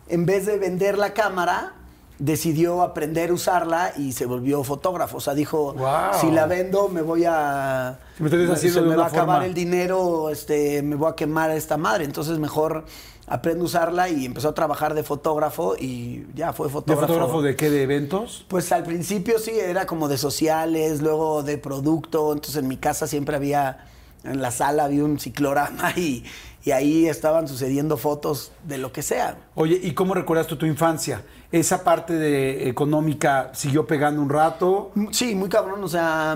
en 0.07 0.27
vez 0.27 0.45
de 0.45 0.59
vender 0.59 0.97
la 0.99 1.13
cámara, 1.15 1.73
decidió 2.19 2.83
aprender 2.83 3.31
a 3.31 3.33
usarla 3.33 3.93
y 3.97 4.11
se 4.11 4.25
volvió 4.27 4.63
fotógrafo. 4.63 5.17
O 5.17 5.21
sea, 5.21 5.33
dijo, 5.33 5.73
Wow. 5.73 6.19
si 6.19 6.29
la 6.29 6.45
vendo 6.45 6.89
me 6.89 7.01
voy 7.01 7.23
a... 7.25 7.97
Si 8.17 8.23
me 8.23 8.29
se 8.29 8.81
me 8.81 8.95
va 8.95 9.05
a 9.05 9.07
acabar 9.07 9.37
forma". 9.37 9.45
el 9.45 9.53
dinero, 9.53 10.29
este, 10.29 10.83
me 10.83 10.95
voy 10.95 11.09
a 11.09 11.15
quemar 11.15 11.49
a 11.49 11.55
esta 11.55 11.77
madre. 11.77 12.03
Entonces 12.03 12.37
mejor 12.37 12.85
aprendo 13.29 13.63
a 13.63 13.65
usarla 13.67 14.09
y 14.09 14.25
empezó 14.25 14.49
a 14.49 14.53
trabajar 14.53 14.93
de 14.95 15.03
fotógrafo 15.03 15.75
y 15.77 16.25
ya 16.33 16.51
fue 16.51 16.67
¿De 16.67 16.73
fotógrafo. 16.73 17.07
fotógrafo 17.07 17.41
de 17.41 17.55
qué? 17.55 17.69
¿De 17.69 17.83
eventos? 17.83 18.45
Pues 18.47 18.71
al 18.71 18.83
principio 18.83 19.37
sí, 19.39 19.51
era 19.51 19.85
como 19.85 20.07
de 20.07 20.17
sociales, 20.17 21.01
luego 21.01 21.43
de 21.43 21.57
producto. 21.57 22.33
Entonces 22.33 22.57
en 22.57 22.67
mi 22.67 22.77
casa 22.77 23.07
siempre 23.07 23.35
había, 23.35 23.85
en 24.23 24.41
la 24.41 24.51
sala 24.51 24.85
había 24.85 25.03
un 25.03 25.19
ciclorama 25.19 25.91
y, 25.95 26.23
y 26.65 26.71
ahí 26.71 27.07
estaban 27.07 27.47
sucediendo 27.47 27.97
fotos 27.97 28.51
de 28.67 28.77
lo 28.79 28.91
que 28.91 29.03
sea. 29.03 29.37
Oye, 29.55 29.79
¿y 29.81 29.93
cómo 29.93 30.13
recuerdas 30.13 30.47
tú 30.47 30.57
tu 30.57 30.65
infancia? 30.65 31.23
¿Esa 31.51 31.83
parte 31.83 32.13
de 32.13 32.67
económica 32.67 33.51
siguió 33.53 33.85
pegando 33.87 34.21
un 34.21 34.29
rato? 34.29 34.91
Sí, 35.11 35.35
muy 35.35 35.49
cabrón. 35.49 35.83
O 35.83 35.87
sea, 35.87 36.35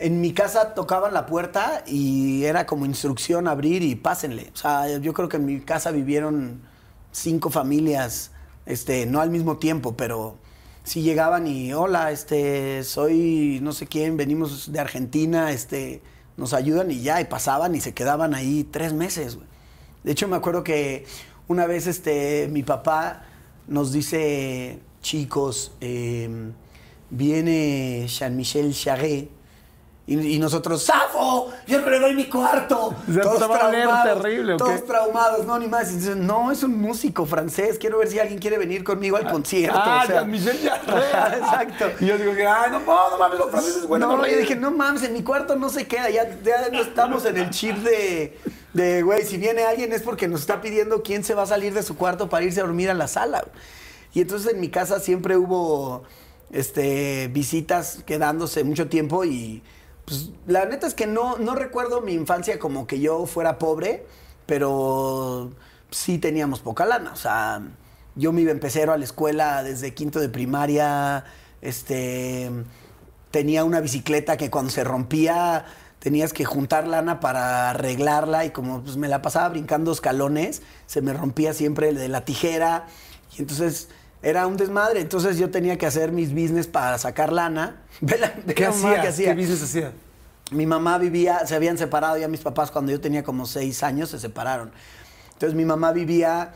en 0.00 0.20
mi 0.22 0.32
casa 0.32 0.74
tocaban 0.74 1.12
la 1.12 1.26
puerta 1.26 1.84
y 1.86 2.44
era 2.44 2.66
como 2.66 2.86
instrucción 2.86 3.46
abrir 3.46 3.82
y 3.82 3.94
pásenle. 3.94 4.50
O 4.54 4.56
sea, 4.56 4.98
yo 4.98 5.12
creo 5.12 5.28
que 5.28 5.36
en 5.36 5.44
mi 5.44 5.60
casa 5.60 5.90
vivieron 5.90 6.62
cinco 7.12 7.50
familias, 7.50 8.32
este, 8.64 9.04
no 9.04 9.20
al 9.20 9.28
mismo 9.28 9.58
tiempo, 9.58 9.96
pero 9.96 10.38
sí 10.84 11.02
llegaban 11.02 11.46
y 11.46 11.74
hola, 11.74 12.12
este, 12.12 12.82
soy 12.82 13.60
no 13.62 13.72
sé 13.72 13.86
quién, 13.86 14.16
venimos 14.16 14.72
de 14.72 14.80
Argentina, 14.80 15.52
este, 15.52 16.00
nos 16.38 16.54
ayudan 16.54 16.90
y 16.90 17.02
ya, 17.02 17.20
y 17.20 17.26
pasaban 17.26 17.74
y 17.74 17.80
se 17.82 17.92
quedaban 17.92 18.34
ahí 18.34 18.64
tres 18.64 18.94
meses, 18.94 19.36
güey. 19.36 19.46
De 20.02 20.12
hecho, 20.12 20.28
me 20.28 20.36
acuerdo 20.36 20.64
que 20.64 21.04
una 21.46 21.66
vez 21.66 21.86
este, 21.86 22.48
mi 22.50 22.62
papá 22.62 23.24
nos 23.68 23.92
dice, 23.92 24.80
chicos, 25.02 25.72
eh, 25.82 26.52
viene 27.10 28.06
Jean-Michel 28.08 28.72
Charret. 28.72 29.39
Y, 30.10 30.34
y 30.34 30.38
nosotros, 30.40 30.82
¡Safo! 30.82 31.52
¡Yo 31.68 31.80
no 31.80 31.88
le 31.88 32.00
doy 32.00 32.16
mi 32.16 32.24
cuarto! 32.24 32.96
O 33.08 33.12
sea, 33.12 33.46
a 33.46 33.68
oler 33.68 33.88
terrible, 34.02 34.56
todos 34.56 34.84
traumados, 34.84 35.46
no, 35.46 35.56
ni 35.56 35.68
más. 35.68 35.92
Y 35.92 35.96
dicen, 35.96 36.26
no, 36.26 36.50
es 36.50 36.64
un 36.64 36.80
músico 36.80 37.26
francés, 37.26 37.78
quiero 37.78 37.98
ver 37.98 38.08
si 38.08 38.18
alguien 38.18 38.40
quiere 38.40 38.58
venir 38.58 38.82
conmigo 38.82 39.16
al 39.16 39.30
concierto. 39.30 39.78
Ah, 39.80 40.00
o 40.02 40.06
sea. 40.08 40.16
Jean-Michel 40.22 40.58
Jarre. 41.12 41.38
Exacto. 41.38 41.84
Y 42.00 42.06
yo 42.06 42.18
digo 42.18 42.34
que, 42.34 42.44
ay, 42.44 42.72
no, 42.72 42.80
no, 42.80 43.10
no 43.10 43.18
mames, 43.18 43.38
los 43.38 43.50
franceses, 43.50 43.86
bueno, 43.86 44.08
no, 44.08 44.16
no, 44.16 44.26
yo 44.26 44.36
dije, 44.36 44.56
no 44.56 44.72
mames, 44.72 45.04
en 45.04 45.12
mi 45.12 45.22
cuarto 45.22 45.54
no 45.54 45.68
se 45.68 45.86
queda, 45.86 46.10
ya, 46.10 46.24
ya 46.42 46.68
no 46.72 46.80
estamos 46.80 47.24
en 47.24 47.36
el 47.36 47.50
chip 47.50 47.76
de, 47.76 48.36
de, 48.72 49.02
güey, 49.02 49.24
si 49.24 49.36
viene 49.36 49.62
alguien 49.62 49.92
es 49.92 50.02
porque 50.02 50.26
nos 50.26 50.40
está 50.40 50.60
pidiendo 50.60 51.04
quién 51.04 51.22
se 51.22 51.34
va 51.34 51.42
a 51.42 51.46
salir 51.46 51.72
de 51.72 51.84
su 51.84 51.96
cuarto 51.96 52.28
para 52.28 52.44
irse 52.44 52.58
a 52.58 52.64
dormir 52.64 52.90
a 52.90 52.94
la 52.94 53.06
sala. 53.06 53.44
Y 54.12 54.22
entonces 54.22 54.54
en 54.54 54.60
mi 54.60 54.70
casa 54.70 54.98
siempre 54.98 55.36
hubo 55.36 56.02
este, 56.50 57.28
visitas 57.28 58.02
quedándose 58.04 58.64
mucho 58.64 58.88
tiempo 58.88 59.24
y 59.24 59.62
pues 60.04 60.30
la 60.46 60.64
neta 60.66 60.86
es 60.86 60.94
que 60.94 61.06
no, 61.06 61.38
no 61.38 61.54
recuerdo 61.54 62.00
mi 62.00 62.12
infancia 62.12 62.58
como 62.58 62.86
que 62.86 63.00
yo 63.00 63.26
fuera 63.26 63.58
pobre, 63.58 64.06
pero 64.46 65.50
sí 65.90 66.18
teníamos 66.18 66.60
poca 66.60 66.84
lana, 66.84 67.12
o 67.12 67.16
sea, 67.16 67.62
yo 68.16 68.32
me 68.32 68.42
iba 68.42 68.52
a 68.52 68.96
la 68.96 69.04
escuela 69.04 69.62
desde 69.62 69.94
quinto 69.94 70.20
de 70.20 70.28
primaria, 70.28 71.24
este 71.62 72.50
tenía 73.30 73.64
una 73.64 73.80
bicicleta 73.80 74.36
que 74.36 74.50
cuando 74.50 74.70
se 74.70 74.82
rompía 74.82 75.64
tenías 76.00 76.32
que 76.32 76.44
juntar 76.44 76.86
lana 76.86 77.20
para 77.20 77.70
arreglarla 77.70 78.44
y 78.44 78.50
como 78.50 78.82
pues, 78.82 78.96
me 78.96 79.06
la 79.06 79.22
pasaba 79.22 79.48
brincando 79.50 79.92
escalones, 79.92 80.62
se 80.86 81.02
me 81.02 81.12
rompía 81.12 81.52
siempre 81.52 81.92
de 81.92 82.08
la 82.08 82.24
tijera. 82.24 82.86
Y 83.36 83.42
entonces 83.42 83.88
era 84.22 84.46
un 84.46 84.56
desmadre. 84.56 85.00
Entonces 85.00 85.38
yo 85.38 85.50
tenía 85.50 85.78
que 85.78 85.86
hacer 85.86 86.12
mis 86.12 86.30
business 86.32 86.66
para 86.66 86.98
sacar 86.98 87.32
lana. 87.32 87.82
Ve 88.00 88.18
la- 88.18 88.32
ve 88.44 88.54
¿Qué 88.54 88.64
la 88.64 88.70
hacías? 88.70 89.00
que 89.02 89.08
hacía. 89.08 89.34
¿Qué 89.34 89.40
business 89.40 89.62
hacías? 89.62 89.92
Mi 90.52 90.66
mamá 90.66 90.98
vivía, 90.98 91.46
se 91.46 91.54
habían 91.54 91.78
separado 91.78 92.18
ya 92.18 92.26
mis 92.26 92.40
papás 92.40 92.70
cuando 92.72 92.90
yo 92.90 93.00
tenía 93.00 93.22
como 93.22 93.46
seis 93.46 93.82
años, 93.84 94.08
se 94.10 94.18
separaron. 94.18 94.72
Entonces 95.34 95.54
mi 95.54 95.64
mamá 95.64 95.92
vivía 95.92 96.54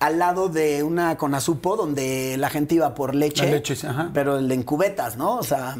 al 0.00 0.18
lado 0.18 0.48
de 0.48 0.82
una 0.82 1.16
conazupo 1.18 1.76
donde 1.76 2.36
la 2.38 2.48
gente 2.48 2.76
iba 2.76 2.94
por 2.94 3.14
leche, 3.14 3.44
La 3.44 3.50
leche, 3.50 3.76
ajá. 3.86 4.10
pero 4.14 4.38
en 4.38 4.62
cubetas, 4.62 5.16
¿no? 5.16 5.36
O 5.36 5.42
sea, 5.42 5.76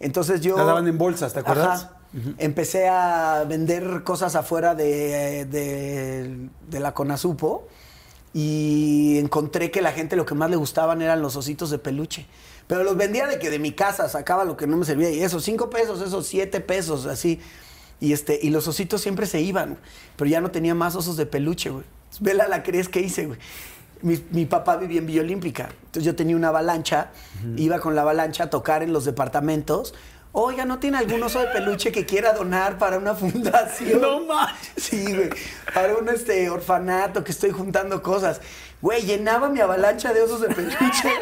entonces 0.00 0.40
yo... 0.40 0.56
La 0.56 0.64
daban 0.64 0.88
en 0.88 0.98
bolsas, 0.98 1.32
¿te 1.34 1.40
acuerdas? 1.40 1.84
Ajá. 1.84 1.98
Empecé 2.38 2.88
a 2.88 3.44
vender 3.48 4.02
cosas 4.04 4.34
afuera 4.34 4.74
de, 4.74 5.44
de- 5.44 6.48
de 6.68 6.80
la 6.80 6.92
conazupo 6.94 7.68
y 8.34 9.18
encontré 9.18 9.70
que 9.70 9.82
la 9.82 9.92
gente 9.92 10.16
lo 10.16 10.24
que 10.24 10.34
más 10.34 10.50
le 10.50 10.56
gustaban 10.56 11.02
eran 11.02 11.20
los 11.20 11.36
ositos 11.36 11.70
de 11.70 11.78
peluche. 11.78 12.26
Pero 12.66 12.84
los 12.84 12.96
vendía 12.96 13.26
de 13.26 13.38
que 13.38 13.50
de 13.50 13.58
mi 13.58 13.72
casa 13.72 14.08
sacaba 14.08 14.44
lo 14.44 14.56
que 14.56 14.66
no 14.66 14.76
me 14.76 14.84
servía 14.84 15.10
y 15.10 15.22
esos 15.22 15.44
cinco 15.44 15.68
pesos, 15.68 16.00
esos 16.00 16.26
siete 16.26 16.60
pesos, 16.60 17.06
así. 17.06 17.40
Y 18.00 18.12
este, 18.12 18.38
y 18.42 18.50
los 18.50 18.66
ositos 18.66 19.00
siempre 19.00 19.26
se 19.26 19.40
iban, 19.40 19.78
pero 20.16 20.28
ya 20.28 20.40
no 20.40 20.50
tenía 20.50 20.74
más 20.74 20.96
osos 20.96 21.16
de 21.16 21.26
peluche, 21.26 21.70
güey. 21.70 21.84
Vela 22.20 22.48
la 22.48 22.62
crees 22.62 22.88
que 22.88 23.00
hice, 23.00 23.26
güey. 23.26 23.38
Mi, 24.00 24.20
mi 24.30 24.46
papá 24.46 24.76
vivía 24.76 24.98
en 24.98 25.06
Villa 25.06 25.20
Olímpica. 25.20 25.68
Entonces 25.84 26.04
yo 26.04 26.16
tenía 26.16 26.34
una 26.34 26.48
avalancha, 26.48 27.10
iba 27.56 27.78
con 27.78 27.94
la 27.94 28.02
avalancha 28.02 28.44
a 28.44 28.50
tocar 28.50 28.82
en 28.82 28.92
los 28.92 29.04
departamentos. 29.04 29.94
Oiga, 30.34 30.64
¿no 30.64 30.78
tiene 30.78 30.96
algún 30.98 31.22
oso 31.22 31.40
de 31.40 31.46
peluche 31.48 31.92
que 31.92 32.06
quiera 32.06 32.32
donar 32.32 32.78
para 32.78 32.96
una 32.98 33.14
fundación? 33.16 34.00
No 34.00 34.20
manches. 34.20 34.72
Sí, 34.76 35.14
güey. 35.14 35.30
Para 35.74 35.94
un 35.94 36.08
este, 36.08 36.48
orfanato 36.48 37.22
que 37.22 37.32
estoy 37.32 37.50
juntando 37.50 38.02
cosas. 38.02 38.40
Güey, 38.80 39.02
llenaba 39.02 39.48
mi 39.50 39.60
avalancha 39.60 40.12
de 40.12 40.22
osos 40.22 40.40
de 40.40 40.48
peluche. 40.48 40.78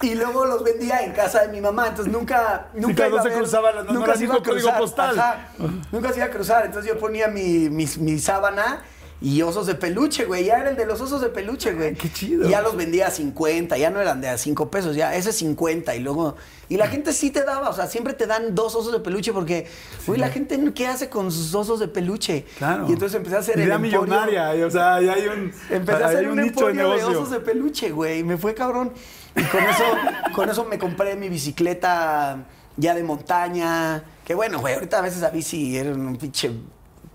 Y 0.00 0.14
luego 0.14 0.44
los 0.46 0.62
vendía 0.62 1.00
en 1.02 1.10
casa 1.12 1.40
de 1.42 1.48
mi 1.48 1.60
mamá. 1.60 1.88
Entonces 1.88 2.12
nunca. 2.12 2.68
nunca 2.72 3.02
no 3.04 3.08
iba 3.08 3.20
a 3.20 3.22
se 3.24 3.30
ver- 3.30 3.38
cruzaba 3.38 3.72
la- 3.72 3.82
no 3.82 3.92
nunca 3.94 4.14
se 4.14 4.24
iba 4.24 4.36
a 4.36 4.42
cruzar, 4.42 4.78
postal. 4.78 5.18
ajá. 5.18 5.48
Nunca 5.90 6.10
se 6.12 6.18
iba 6.18 6.26
a 6.26 6.30
cruzar. 6.30 6.66
Entonces 6.66 6.88
yo 6.92 7.00
ponía 7.00 7.26
mi, 7.26 7.68
mi, 7.68 7.84
mi 7.98 8.18
sábana 8.20 8.82
y 9.20 9.42
osos 9.42 9.66
de 9.66 9.74
peluche, 9.74 10.26
güey. 10.26 10.44
Ya 10.44 10.58
era 10.58 10.70
el 10.70 10.76
de 10.76 10.86
los 10.86 11.00
osos 11.00 11.20
de 11.20 11.28
peluche, 11.28 11.72
güey. 11.74 11.94
Qué 11.94 12.12
chido. 12.12 12.46
Y 12.46 12.50
ya 12.50 12.62
los 12.62 12.76
vendía 12.76 13.08
a 13.08 13.10
50. 13.10 13.76
Ya 13.76 13.90
no 13.90 14.00
eran 14.00 14.20
de 14.20 14.28
a 14.28 14.38
5 14.38 14.70
pesos. 14.70 14.94
Ya 14.94 15.14
ese 15.16 15.30
es 15.30 15.36
50. 15.36 15.96
Y 15.96 16.00
luego. 16.00 16.36
Y 16.68 16.76
la 16.76 16.86
gente 16.86 17.12
sí 17.12 17.30
te 17.30 17.42
daba. 17.42 17.68
O 17.70 17.72
sea, 17.72 17.88
siempre 17.88 18.14
te 18.14 18.28
dan 18.28 18.54
dos 18.54 18.76
osos 18.76 18.92
de 18.92 19.00
peluche 19.00 19.32
porque. 19.32 19.66
Güey, 20.06 20.20
la 20.20 20.28
gente, 20.28 20.60
¿qué 20.72 20.86
hace 20.86 21.08
con 21.08 21.32
sus 21.32 21.52
osos 21.52 21.80
de 21.80 21.88
peluche? 21.88 22.44
Claro. 22.58 22.86
Y 22.88 22.92
entonces 22.92 23.16
empecé 23.16 23.36
a 23.36 23.40
hacer 23.40 23.58
emporio. 23.58 23.78
millonaria, 23.80 24.54
y, 24.54 24.62
o 24.62 24.70
sea, 24.70 25.00
ya 25.00 25.14
hay 25.14 25.26
un, 25.26 25.52
Empecé 25.68 26.04
a 26.04 26.06
hacer 26.06 26.28
un, 26.28 26.36
nicho 26.36 26.66
de 26.66 26.70
emporio 26.70 26.90
de, 26.90 26.96
negocio. 26.96 27.20
osos 27.20 27.30
de 27.32 27.40
peluche, 27.40 27.90
güey. 27.90 28.22
Me 28.22 28.36
fue 28.36 28.54
cabrón. 28.54 28.92
Y 29.34 29.42
con 29.42 29.64
eso, 29.64 29.84
con 30.34 30.48
eso 30.48 30.64
me 30.64 30.78
compré 30.78 31.16
mi 31.16 31.28
bicicleta 31.28 32.46
ya 32.76 32.94
de 32.94 33.02
montaña. 33.02 34.04
Que 34.24 34.36
bueno, 34.36 34.60
güey, 34.60 34.74
ahorita 34.74 34.98
a 34.98 35.02
veces 35.02 35.24
a 35.24 35.30
bici 35.30 35.76
era 35.76 35.90
un 35.90 36.16
pinche. 36.16 36.52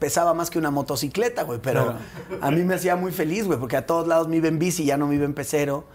Pesaba 0.03 0.33
más 0.33 0.49
que 0.49 0.59
una 0.59 0.69
motocicleta, 0.69 1.43
güey. 1.43 1.59
Pero 1.63 1.83
Claro. 1.85 1.99
a 2.41 2.51
mí 2.51 2.61
me 2.63 2.75
hacía 2.75 2.97
muy 2.97 3.13
feliz, 3.13 3.45
güey, 3.47 3.57
porque 3.57 3.77
a 3.77 3.85
todos 3.85 4.05
lados 4.05 4.27
me 4.27 4.35
iba 4.35 4.49
en 4.49 4.59
bici, 4.59 4.83
ya 4.83 4.97
no 4.97 5.07
me 5.07 5.15
iba 5.15 5.23
en 5.23 5.33
pecero. 5.33 5.85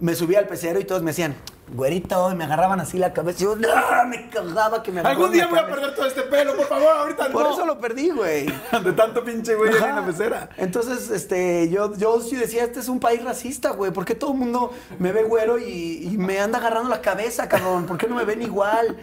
Me 0.00 0.14
subía 0.14 0.38
al 0.40 0.46
pecero 0.46 0.80
y 0.80 0.84
todos 0.84 1.02
me 1.02 1.10
decían, 1.12 1.34
güerito, 1.72 2.30
y 2.30 2.34
me 2.34 2.44
agarraban 2.44 2.80
así 2.80 2.98
la 2.98 3.12
cabeza. 3.12 3.38
Y 3.40 3.44
yo, 3.44 3.56
¡no! 3.56 3.68
Me 4.08 4.28
cagaba 4.28 4.82
que 4.82 4.92
me 4.92 5.00
Algún 5.00 5.32
día 5.32 5.46
voy 5.46 5.58
a 5.58 5.66
perder 5.66 5.94
todo 5.94 6.06
este 6.06 6.22
pelo, 6.22 6.56
por 6.56 6.66
favor, 6.66 6.88
ahorita 6.96 7.30
Por 7.30 7.42
no. 7.44 7.52
eso 7.52 7.64
lo 7.64 7.78
perdí, 7.78 8.10
güey. 8.10 8.46
De 8.84 8.92
tanto 8.92 9.24
pinche 9.24 9.54
güey 9.54 9.72
en 9.74 9.96
la 9.96 10.04
pecera. 10.04 10.50
Entonces, 10.56 11.10
este, 11.10 11.68
yo, 11.70 11.96
yo 11.96 12.20
sí 12.20 12.36
decía, 12.36 12.64
este 12.64 12.80
es 12.80 12.88
un 12.88 13.00
país 13.00 13.24
racista, 13.24 13.70
güey. 13.70 13.92
¿Por 13.92 14.04
qué 14.04 14.14
todo 14.14 14.32
el 14.32 14.38
mundo 14.38 14.72
me 14.98 15.12
ve 15.12 15.22
güero 15.24 15.58
y, 15.58 16.08
y 16.12 16.18
me 16.18 16.40
anda 16.40 16.58
agarrando 16.58 16.90
la 16.90 17.00
cabeza, 17.00 17.48
cabrón? 17.48 17.86
¿Por 17.86 17.96
qué 17.96 18.06
no 18.08 18.16
me 18.16 18.24
ven 18.24 18.42
igual? 18.42 18.96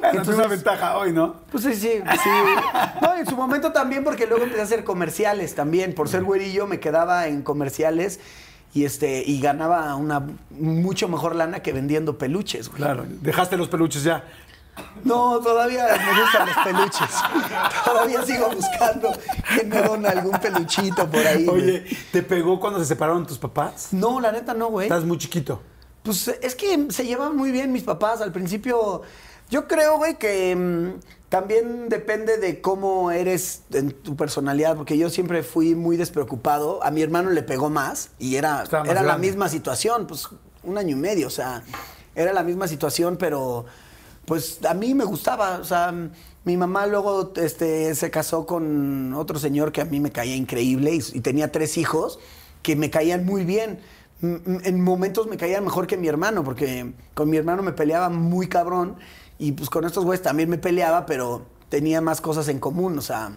Bueno, 0.00 0.22
es 0.22 0.28
una 0.28 0.46
ventaja 0.46 0.96
hoy, 0.96 1.12
¿no? 1.12 1.36
Pues 1.50 1.64
sí, 1.64 1.74
sí, 1.74 2.02
sí. 2.22 2.30
No, 3.02 3.14
en 3.14 3.26
su 3.26 3.36
momento 3.36 3.72
también, 3.72 4.04
porque 4.04 4.26
luego 4.26 4.44
empecé 4.44 4.60
a 4.62 4.64
hacer 4.64 4.84
comerciales 4.84 5.54
también. 5.54 5.94
Por 5.94 6.08
ser 6.08 6.22
güerillo, 6.24 6.66
me 6.66 6.80
quedaba 6.80 7.26
en 7.26 7.42
comerciales 7.42 8.20
y 8.74 8.84
este, 8.84 9.22
y 9.24 9.40
ganaba 9.40 9.94
una 9.96 10.26
mucho 10.50 11.08
mejor 11.08 11.34
lana 11.34 11.60
que 11.60 11.72
vendiendo 11.72 12.18
peluches, 12.18 12.68
güey. 12.68 12.82
Claro, 12.82 13.04
dejaste 13.08 13.56
los 13.56 13.68
peluches 13.68 14.02
ya. 14.02 14.24
No, 15.04 15.40
todavía 15.40 15.86
me 15.86 16.20
gustan 16.20 16.46
los 16.46 16.56
peluches. 16.58 17.16
Todavía 17.84 18.22
sigo 18.22 18.50
buscando 18.50 19.10
que 19.54 19.64
me 19.64 19.80
dona 19.80 20.10
algún 20.10 20.38
peluchito 20.38 21.08
por 21.10 21.26
ahí. 21.26 21.46
güey. 21.46 21.62
Oye, 21.62 21.84
¿te 22.12 22.22
pegó 22.22 22.60
cuando 22.60 22.78
se 22.80 22.84
separaron 22.86 23.26
tus 23.26 23.38
papás? 23.38 23.88
No, 23.92 24.20
la 24.20 24.32
neta 24.32 24.52
no, 24.52 24.68
güey. 24.68 24.86
Estás 24.88 25.04
muy 25.04 25.16
chiquito. 25.16 25.62
Pues 26.02 26.28
es 26.28 26.54
que 26.54 26.88
se 26.90 27.06
llevan 27.06 27.36
muy 27.36 27.52
bien 27.52 27.72
mis 27.72 27.84
papás. 27.84 28.20
Al 28.20 28.32
principio, 28.32 29.02
yo 29.50 29.68
creo, 29.68 29.98
güey, 29.98 30.16
que 30.16 30.54
mm, 30.54 31.00
también 31.28 31.88
depende 31.88 32.38
de 32.38 32.60
cómo 32.60 33.10
eres 33.10 33.62
en 33.72 33.90
tu 33.90 34.16
personalidad, 34.16 34.76
porque 34.76 34.96
yo 34.98 35.10
siempre 35.10 35.42
fui 35.42 35.74
muy 35.74 35.96
despreocupado. 35.96 36.82
A 36.84 36.90
mi 36.90 37.02
hermano 37.02 37.30
le 37.30 37.42
pegó 37.42 37.70
más 37.70 38.10
y 38.18 38.36
era, 38.36 38.64
más 38.70 38.88
era 38.88 39.02
la 39.02 39.18
misma 39.18 39.48
situación, 39.48 40.06
pues 40.06 40.28
un 40.62 40.78
año 40.78 40.96
y 40.96 41.00
medio, 41.00 41.28
o 41.28 41.30
sea, 41.30 41.62
era 42.14 42.32
la 42.32 42.42
misma 42.42 42.68
situación, 42.68 43.16
pero 43.16 43.66
pues 44.24 44.64
a 44.64 44.74
mí 44.74 44.94
me 44.94 45.04
gustaba, 45.04 45.58
o 45.58 45.64
sea, 45.64 45.94
mi 46.44 46.56
mamá 46.56 46.86
luego 46.86 47.32
este, 47.36 47.94
se 47.94 48.10
casó 48.10 48.46
con 48.46 49.14
otro 49.14 49.38
señor 49.38 49.72
que 49.72 49.80
a 49.80 49.84
mí 49.84 50.00
me 50.00 50.10
caía 50.10 50.36
increíble 50.36 50.94
y, 50.94 51.00
y 51.18 51.20
tenía 51.20 51.52
tres 51.52 51.76
hijos 51.76 52.18
que 52.62 52.74
me 52.76 52.90
caían 52.90 53.24
muy 53.24 53.44
bien. 53.44 53.80
mm, 54.20 54.64
en 54.64 54.80
momentos 54.80 55.26
me 55.26 55.36
caían 55.36 55.64
mejor 55.64 55.86
que 55.86 55.96
mi 55.96 56.08
hermano, 56.08 56.42
porque 56.42 56.92
con 57.14 57.30
mi 57.30 57.36
hermano 57.36 57.62
me 57.62 57.72
peleaba 57.72 58.08
muy 58.08 58.48
cabrón 58.48 58.96
y 59.38 59.52
pues 59.52 59.70
con 59.70 59.84
estos 59.84 60.04
güeyes 60.04 60.22
también 60.22 60.48
me 60.48 60.58
peleaba, 60.58 61.06
pero 61.06 61.46
tenía 61.68 62.00
más 62.00 62.20
cosas 62.20 62.48
en 62.48 62.58
común, 62.58 62.98
o 62.98 63.02
sea, 63.02 63.32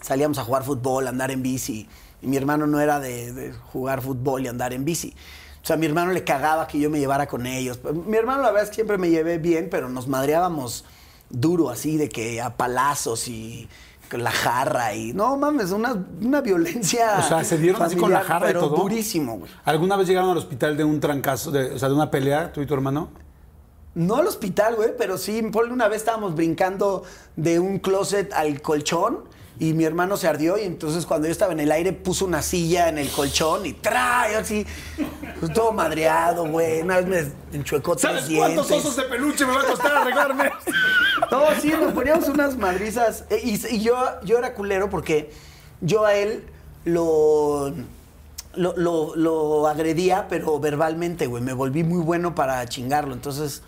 salíamos 0.00 0.38
a 0.38 0.44
jugar 0.44 0.64
fútbol, 0.64 1.06
andar 1.08 1.30
en 1.30 1.42
bici, 1.42 1.88
y 2.22 2.26
mi 2.26 2.36
hermano 2.36 2.66
no 2.66 2.80
era 2.80 3.00
de, 3.00 3.32
de 3.32 3.52
jugar 3.52 4.02
fútbol 4.02 4.44
y 4.44 4.48
andar 4.48 4.72
en 4.72 4.84
bici. 4.84 5.14
O 5.62 5.66
sea, 5.66 5.76
a 5.76 5.78
mi 5.78 5.86
hermano 5.86 6.12
le 6.12 6.24
cagaba 6.24 6.66
que 6.66 6.80
yo 6.80 6.88
me 6.88 6.98
llevara 6.98 7.26
con 7.26 7.46
ellos. 7.46 7.80
Mi 8.06 8.16
hermano, 8.16 8.42
la 8.42 8.48
verdad 8.48 8.64
es 8.64 8.68
que 8.70 8.76
siempre 8.76 8.96
me 8.96 9.10
llevé 9.10 9.38
bien, 9.38 9.68
pero 9.70 9.88
nos 9.90 10.08
madreábamos 10.08 10.84
duro, 11.28 11.68
así, 11.68 11.96
de 11.96 12.08
que 12.08 12.40
a 12.40 12.56
palazos 12.56 13.28
y 13.28 13.68
con 14.10 14.24
la 14.24 14.30
jarra 14.30 14.94
y. 14.94 15.12
No 15.12 15.36
mames, 15.36 15.70
una, 15.70 15.94
una 16.20 16.40
violencia. 16.40 17.18
O 17.18 17.22
sea, 17.22 17.44
se 17.44 17.58
dieron 17.58 17.82
así 17.82 17.96
con 17.96 18.10
la 18.10 18.22
jarra 18.22 18.50
y 18.50 18.54
todo. 18.54 18.76
durísimo, 18.76 19.38
güey. 19.38 19.50
¿Alguna 19.64 19.96
vez 19.96 20.08
llegaron 20.08 20.30
al 20.30 20.38
hospital 20.38 20.76
de 20.76 20.84
un 20.84 20.98
trancazo, 20.98 21.50
de, 21.50 21.72
o 21.74 21.78
sea, 21.78 21.88
de 21.88 21.94
una 21.94 22.10
pelea, 22.10 22.52
tú 22.52 22.62
y 22.62 22.66
tu 22.66 22.72
hermano? 22.74 23.10
No 23.94 24.16
al 24.16 24.26
hospital, 24.26 24.76
güey, 24.76 24.90
pero 24.96 25.18
sí, 25.18 25.42
ponle 25.52 25.72
una 25.72 25.88
vez 25.88 25.98
estábamos 25.98 26.34
brincando 26.34 27.02
de 27.36 27.58
un 27.58 27.78
closet 27.80 28.32
al 28.32 28.62
colchón 28.62 29.24
y 29.58 29.74
mi 29.74 29.84
hermano 29.84 30.16
se 30.16 30.26
ardió 30.28 30.56
y 30.56 30.62
entonces 30.62 31.04
cuando 31.04 31.26
yo 31.26 31.32
estaba 31.32 31.52
en 31.52 31.60
el 31.60 31.70
aire 31.72 31.92
puso 31.92 32.24
una 32.24 32.40
silla 32.40 32.88
en 32.88 32.98
el 32.98 33.10
colchón 33.10 33.66
y 33.66 33.72
¡tra! 33.74 34.30
Y 34.30 34.34
así, 34.36 34.66
pues, 35.40 35.52
todo 35.52 35.72
madreado, 35.72 36.46
güey. 36.46 36.80
Una 36.82 37.00
vez 37.00 37.06
me 37.52 37.58
enchuecó 37.58 37.94
tres 37.96 38.22
¿Sabes 38.24 38.38
cuántos 38.38 38.68
dientes. 38.68 38.86
osos 38.86 38.96
de 38.96 39.02
peluche 39.10 39.44
me 39.44 39.54
va 39.54 39.60
a 39.62 39.66
costar 39.66 39.92
arreglarme? 39.92 40.50
No, 41.30 41.42
sí, 41.60 41.68
nos 41.68 41.92
poníamos 41.92 42.28
unas 42.28 42.56
madrizas. 42.56 43.24
Eh, 43.30 43.40
Y, 43.44 43.74
y 43.76 43.82
yo, 43.82 43.94
yo 44.24 44.38
era 44.38 44.54
culero 44.54 44.88
porque 44.90 45.30
yo 45.80 46.04
a 46.06 46.14
él 46.14 46.42
lo, 46.84 47.72
lo, 48.54 48.74
lo- 48.76 49.14
lo 49.14 49.68
agredía, 49.68 50.26
pero 50.28 50.58
verbalmente, 50.58 51.26
güey. 51.26 51.42
Me 51.42 51.52
volví 51.52 51.84
muy 51.84 52.02
bueno 52.02 52.34
para 52.34 52.66
chingarlo. 52.66 53.12
Entonces, 53.14 53.62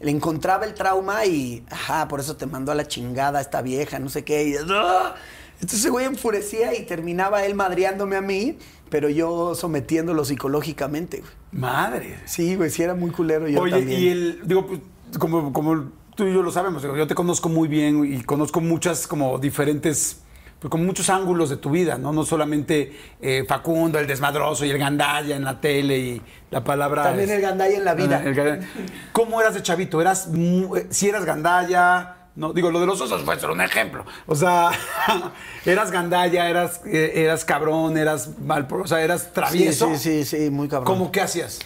le 0.00 0.10
encontraba 0.10 0.64
el 0.64 0.74
trauma 0.74 1.24
y, 1.24 1.64
ajá, 1.70 2.08
por 2.08 2.20
eso 2.20 2.36
te 2.36 2.46
mandó 2.46 2.72
a 2.72 2.74
la 2.74 2.86
chingada 2.86 3.40
esta 3.40 3.62
vieja, 3.62 3.98
no 3.98 4.08
sé 4.08 4.24
qué. 4.24 4.48
Y, 4.48 4.54
¡ah! 4.70 5.14
Entonces, 5.60 5.90
güey, 5.90 6.04
enfurecía 6.06 6.78
y 6.78 6.84
terminaba 6.84 7.44
él 7.46 7.54
madreándome 7.54 8.16
a 8.16 8.20
mí, 8.20 8.58
pero 8.90 9.08
yo 9.08 9.54
sometiéndolo 9.54 10.24
psicológicamente, 10.24 11.20
güey. 11.20 11.32
Madre. 11.52 12.18
Sí, 12.26 12.56
güey, 12.56 12.70
sí 12.70 12.82
era 12.82 12.94
muy 12.94 13.10
culero 13.10 13.48
yo 13.48 13.60
Oye, 13.60 13.72
también. 13.72 14.00
y 14.00 14.08
el, 14.08 14.40
digo, 14.44 14.66
pues, 14.66 14.80
como, 15.18 15.52
como 15.52 15.90
tú 16.14 16.24
y 16.24 16.34
yo 16.34 16.42
lo 16.42 16.50
sabemos, 16.50 16.82
yo 16.82 17.06
te 17.06 17.14
conozco 17.14 17.48
muy 17.48 17.68
bien 17.68 18.04
y 18.04 18.22
conozco 18.22 18.60
muchas 18.60 19.06
como 19.06 19.38
diferentes, 19.38 20.20
pues 20.58 20.70
como 20.70 20.84
muchos 20.84 21.10
ángulos 21.10 21.50
de 21.50 21.56
tu 21.58 21.70
vida, 21.70 21.98
¿no? 21.98 22.12
No 22.12 22.24
solamente 22.24 22.96
eh, 23.20 23.44
Facundo, 23.46 23.98
el 23.98 24.06
desmadroso 24.06 24.64
y 24.64 24.70
el 24.70 24.78
gandalla 24.78 25.36
en 25.36 25.44
la 25.44 25.60
tele 25.60 25.98
y 25.98 26.22
la 26.50 26.64
palabra... 26.64 27.02
También 27.04 27.28
es- 27.28 27.36
el 27.36 27.42
gandalla 27.42 27.76
en 27.76 27.84
la 27.84 27.94
vida. 27.94 28.22
Ah, 28.24 28.28
el. 28.28 28.66
¿Cómo 29.12 29.40
eras 29.40 29.54
de 29.54 29.62
chavito? 29.62 30.00
¿Eras, 30.00 30.28
eh, 30.34 30.86
si 30.90 31.08
eras 31.08 31.24
gandalla? 31.24 32.12
No, 32.36 32.52
digo, 32.52 32.70
lo 32.70 32.80
de 32.80 32.86
los 32.86 33.00
osos 33.00 33.22
fue 33.22 33.38
solo 33.40 33.54
un 33.54 33.60
ejemplo. 33.62 34.04
O 34.26 34.34
sea, 34.34 34.70
eras 35.64 35.90
gandalla, 35.90 36.48
eras, 36.48 36.80
eh, 36.86 37.12
eras 37.16 37.44
cabrón, 37.44 37.96
eras 37.96 38.38
mal, 38.40 38.66
o 38.70 38.86
sea, 38.86 39.02
eras 39.02 39.22
Sí, 39.22 39.28
travieso. 39.32 39.88
sí, 39.96 40.24
sí, 40.24 40.24
sí, 40.24 40.50
muy 40.50 40.68
cabrón. 40.68 40.86
¿Cómo 40.86 41.10
qué 41.12 41.20
hacías? 41.22 41.60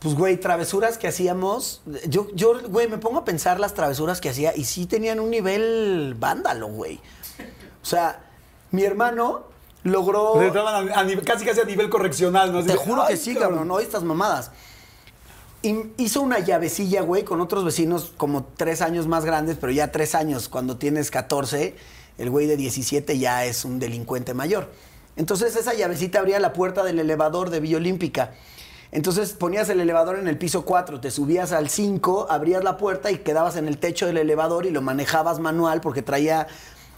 Pues, 0.00 0.14
güey, 0.16 0.36
travesuras 0.36 0.98
que 0.98 1.08
hacíamos. 1.08 1.80
Yo, 2.08 2.28
yo, 2.34 2.60
güey, 2.68 2.88
me 2.88 2.98
pongo 2.98 3.20
a 3.20 3.24
pensar 3.24 3.58
las 3.60 3.72
travesuras 3.74 4.20
que 4.20 4.28
hacía 4.28 4.52
y 4.54 4.64
sí 4.64 4.86
tenían 4.86 5.18
un 5.20 5.30
nivel 5.30 6.14
vándalo, 6.18 6.66
güey. 6.68 7.00
O 7.84 7.86
sea, 7.86 8.18
mi 8.70 8.82
hermano 8.82 9.44
logró. 9.82 10.40
A- 10.40 10.78
a 11.00 11.04
nivel- 11.04 11.22
casi 11.24 11.44
casi 11.44 11.60
a 11.60 11.64
nivel 11.64 11.90
correccional, 11.90 12.50
¿no? 12.50 12.58
Así 12.60 12.68
Te 12.68 12.72
de, 12.72 12.78
juro 12.78 13.02
que 13.06 13.12
"Ay, 13.12 13.18
sí, 13.18 13.34
cabrón, 13.34 13.68
no 13.68 13.78
estas 13.78 14.02
mamadas. 14.02 14.50
Y 15.62 15.76
hizo 15.98 16.22
una 16.22 16.38
llavecilla, 16.40 17.02
güey, 17.02 17.24
con 17.24 17.40
otros 17.42 17.64
vecinos 17.64 18.12
como 18.16 18.44
tres 18.56 18.80
años 18.82 19.06
más 19.06 19.24
grandes, 19.26 19.58
pero 19.60 19.70
ya 19.72 19.92
tres 19.92 20.14
años, 20.14 20.48
cuando 20.48 20.76
tienes 20.78 21.10
14, 21.10 21.76
el 22.18 22.30
güey 22.30 22.46
de 22.46 22.56
17 22.56 23.18
ya 23.18 23.44
es 23.44 23.64
un 23.66 23.78
delincuente 23.78 24.32
mayor. 24.34 24.70
Entonces 25.16 25.54
esa 25.56 25.74
llavecita 25.74 26.18
abría 26.20 26.40
la 26.40 26.52
puerta 26.54 26.82
del 26.84 26.98
elevador 26.98 27.50
de 27.50 27.60
Villa 27.60 27.76
Olímpica. 27.76 28.32
Entonces 28.92 29.32
ponías 29.32 29.68
el 29.70 29.80
elevador 29.80 30.18
en 30.18 30.28
el 30.28 30.38
piso 30.38 30.64
4, 30.64 31.00
te 31.00 31.10
subías 31.10 31.52
al 31.52 31.68
5, 31.68 32.28
abrías 32.30 32.62
la 32.62 32.76
puerta 32.76 33.10
y 33.10 33.18
quedabas 33.18 33.56
en 33.56 33.66
el 33.66 33.78
techo 33.78 34.06
del 34.06 34.18
elevador 34.18 34.66
y 34.66 34.70
lo 34.70 34.82
manejabas 34.82 35.40
manual 35.40 35.80
porque 35.80 36.02
traía 36.02 36.46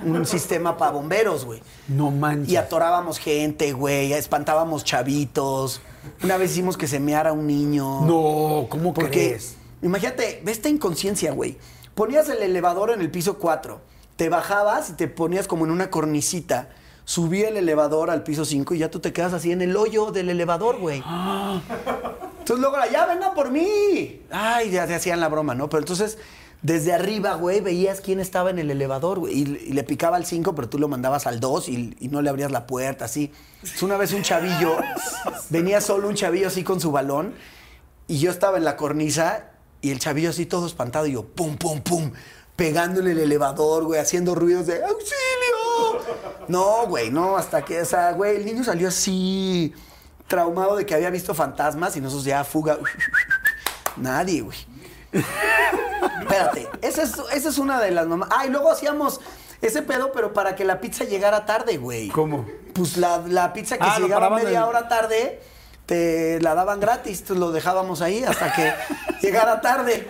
un 0.05 0.27
sistema 0.27 0.77
para 0.77 0.93
bomberos, 0.93 1.45
güey. 1.45 1.63
No 1.89 2.11
manches. 2.11 2.53
Y 2.53 2.57
atorábamos 2.57 3.19
gente, 3.19 3.73
güey, 3.73 4.13
espantábamos 4.13 4.85
chavitos. 4.85 5.81
Una 6.23 6.37
vez 6.37 6.53
hicimos 6.53 6.77
que 6.77 6.87
se 6.87 7.01
meara 7.01 7.33
un 7.33 7.47
niño. 7.47 8.03
No, 8.03 8.67
¿cómo 8.69 8.95
Porque, 8.95 9.11
crees? 9.11 9.57
imagínate, 9.83 10.41
ve 10.45 10.53
esta 10.53 10.69
inconsciencia, 10.69 11.33
güey. 11.33 11.57
Ponías 11.95 12.29
el 12.29 12.43
elevador 12.43 12.91
en 12.91 13.01
el 13.01 13.11
piso 13.11 13.39
4, 13.39 13.81
te 14.17 14.29
bajabas 14.29 14.91
y 14.91 14.93
te 14.95 15.09
ponías 15.09 15.47
como 15.49 15.65
en 15.65 15.71
una 15.71 15.91
cornicita. 15.91 16.69
Subía 17.05 17.49
el 17.49 17.57
elevador 17.57 18.11
al 18.11 18.25
piso 18.25 18.45
5 18.45 18.75
y 18.75 18.79
ya 18.79 18.91
tú 18.91 18.99
te 18.99 19.13
quedas 19.13 19.33
así 19.33 19.53
en 19.53 19.63
el 19.63 19.77
hoyo 19.77 20.11
del 20.11 20.29
elevador, 20.29 20.79
güey. 20.81 21.03
Entonces 22.39 22.61
luego 22.61 22.77
la, 22.77 22.91
ya 22.91 23.07
vengan 23.07 23.35
por 23.35 23.51
mí. 23.51 24.23
Ay, 24.31 24.71
ya 24.71 24.87
te 24.87 24.95
hacían 24.95 25.21
la 25.21 25.29
broma, 25.29 25.55
¿no? 25.55 25.69
Pero 25.69 25.81
entonces, 25.81 26.19
desde 26.63 26.93
arriba, 26.93 27.35
güey, 27.35 27.61
veías 27.61 28.01
quién 28.01 28.19
estaba 28.19 28.51
en 28.51 28.59
el 28.59 28.71
elevador, 28.71 29.19
güey. 29.21 29.35
Y, 29.35 29.41
y 29.69 29.73
le 29.73 29.85
picaba 29.85 30.17
al 30.17 30.27
5, 30.27 30.55
pero 30.55 30.69
tú 30.69 30.79
lo 30.79 30.89
mandabas 30.89 31.27
al 31.27 31.39
2 31.39 31.69
y, 31.69 31.97
y 32.01 32.09
no 32.09 32.23
le 32.23 32.31
abrías 32.31 32.51
la 32.51 32.67
puerta, 32.67 33.05
así. 33.05 33.33
Entonces, 33.57 33.83
una 33.83 33.97
vez 33.97 34.13
un 34.13 34.23
chavillo, 34.23 34.77
venía 35.51 35.81
solo 35.81 36.09
un 36.09 36.15
chavillo 36.15 36.49
así 36.49 36.65
con 36.65 36.81
su 36.81 36.91
balón, 36.91 37.35
y 38.09 38.19
yo 38.19 38.31
estaba 38.31 38.57
en 38.59 38.65
la 38.65 38.77
cornisa, 38.77 39.51
y 39.81 39.91
el 39.91 39.99
chavillo 39.99 40.31
así 40.31 40.47
todo 40.47 40.67
espantado, 40.67 41.07
y 41.07 41.13
yo, 41.13 41.25
pum, 41.25 41.57
pum, 41.57 41.81
pum, 41.81 42.13
pegando 42.57 43.01
en 43.01 43.09
el 43.09 43.19
elevador, 43.19 43.85
güey, 43.85 44.01
haciendo 44.01 44.35
ruidos 44.35 44.67
de 44.67 44.83
¡auxilio! 44.83 46.17
No, 46.49 46.87
güey, 46.87 47.11
no, 47.11 47.37
hasta 47.37 47.65
que, 47.65 47.83
o 47.83 47.85
sea, 47.85 48.13
güey, 48.13 48.37
el 48.37 48.47
niño 48.47 48.65
salió 48.65 48.89
así, 48.89 49.75
traumado 50.27 50.77
de 50.77 50.87
que 50.87 50.95
había 50.95 51.11
visto 51.11 51.35
fantasmas, 51.35 51.97
y 51.97 52.01
nosotros 52.01 52.25
ya 52.25 52.45
fuga. 52.45 52.79
Nadie, 53.97 54.43
güey. 54.43 54.59
Espérate, 56.21 56.69
esa 56.83 57.03
es, 57.03 57.15
esa 57.33 57.49
es 57.49 57.59
una 57.59 57.81
de 57.81 57.91
las 57.91 58.07
mamás. 58.07 58.29
Ah, 58.33 58.47
y 58.47 58.51
luego 58.51 58.71
hacíamos 58.71 59.21
ese 59.63 59.83
pedo, 59.83 60.13
pero 60.13 60.33
para 60.33 60.55
que 60.55 60.65
la 60.65 60.81
pizza 60.81 61.05
llegara 61.05 61.47
tarde, 61.47 61.77
güey. 61.77 62.09
¿Cómo? 62.09 62.47
Pues 62.75 62.97
la, 62.97 63.19
la 63.27 63.53
pizza 63.53 63.79
que 63.79 63.85
Ah, 63.85 63.95
si 63.97 64.03
llegaba 64.03 64.31
media 64.31 64.67
hora 64.67 64.89
tarde, 64.89 65.41
te 65.87 66.41
la 66.41 66.55
daban 66.55 66.81
gratis, 66.81 67.21
entonces 67.21 67.41
lo 67.41 67.53
dejábamos 67.53 68.03
ahí 68.03 68.23
hasta 68.25 68.53
que 68.53 68.73
llegara 69.23 69.61
tarde. 69.61 70.07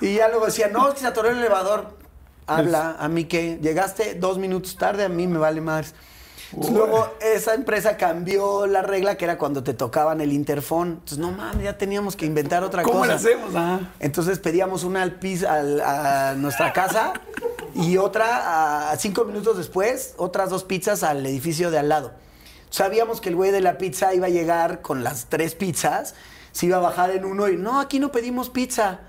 Y 0.00 0.16
ya 0.16 0.28
luego 0.28 0.46
decía, 0.46 0.68
no, 0.68 0.88
es 0.88 0.94
que 0.94 1.00
se 1.00 1.06
atoró 1.06 1.30
el 1.30 1.38
elevador. 1.38 1.96
Habla, 2.46 2.96
a 2.98 3.08
mí 3.08 3.24
que 3.24 3.58
llegaste 3.62 4.14
dos 4.14 4.38
minutos 4.38 4.76
tarde, 4.76 5.04
a 5.04 5.08
mí 5.08 5.26
me 5.26 5.38
vale 5.38 5.60
más. 5.60 5.94
Entonces, 6.52 6.72
luego 6.74 7.08
esa 7.20 7.54
empresa 7.54 7.96
cambió 7.96 8.66
la 8.66 8.82
regla 8.82 9.16
que 9.16 9.24
era 9.24 9.38
cuando 9.38 9.62
te 9.64 9.74
tocaban 9.74 10.20
el 10.20 10.32
interfón. 10.32 10.88
Entonces, 11.00 11.18
no 11.18 11.30
mames, 11.32 11.64
ya 11.64 11.78
teníamos 11.78 12.14
que 12.16 12.26
inventar 12.26 12.62
otra 12.62 12.82
¿Cómo 12.82 12.98
cosa. 13.00 13.08
le 13.08 13.14
hacemos? 13.14 13.52
Entonces 14.00 14.38
pedíamos 14.38 14.84
una 14.84 15.02
al- 15.02 15.80
a 15.80 16.34
nuestra 16.36 16.72
casa 16.72 17.14
y 17.74 17.96
otra 17.96 18.90
a 18.90 18.96
cinco 18.98 19.24
minutos 19.24 19.56
después, 19.56 20.14
otras 20.18 20.50
dos 20.50 20.64
pizzas 20.64 21.02
al 21.02 21.24
edificio 21.24 21.70
de 21.70 21.78
al 21.78 21.88
lado. 21.88 22.12
Sabíamos 22.70 23.20
que 23.20 23.28
el 23.30 23.36
güey 23.36 23.50
de 23.50 23.60
la 23.60 23.78
pizza 23.78 24.14
iba 24.14 24.26
a 24.26 24.30
llegar 24.30 24.82
con 24.82 25.02
las 25.04 25.26
tres 25.26 25.54
pizzas, 25.54 26.14
se 26.52 26.66
iba 26.66 26.76
a 26.76 26.80
bajar 26.80 27.10
en 27.10 27.24
uno 27.24 27.48
y 27.48 27.56
no, 27.56 27.80
aquí 27.80 27.98
no 27.98 28.12
pedimos 28.12 28.50
pizza. 28.50 29.00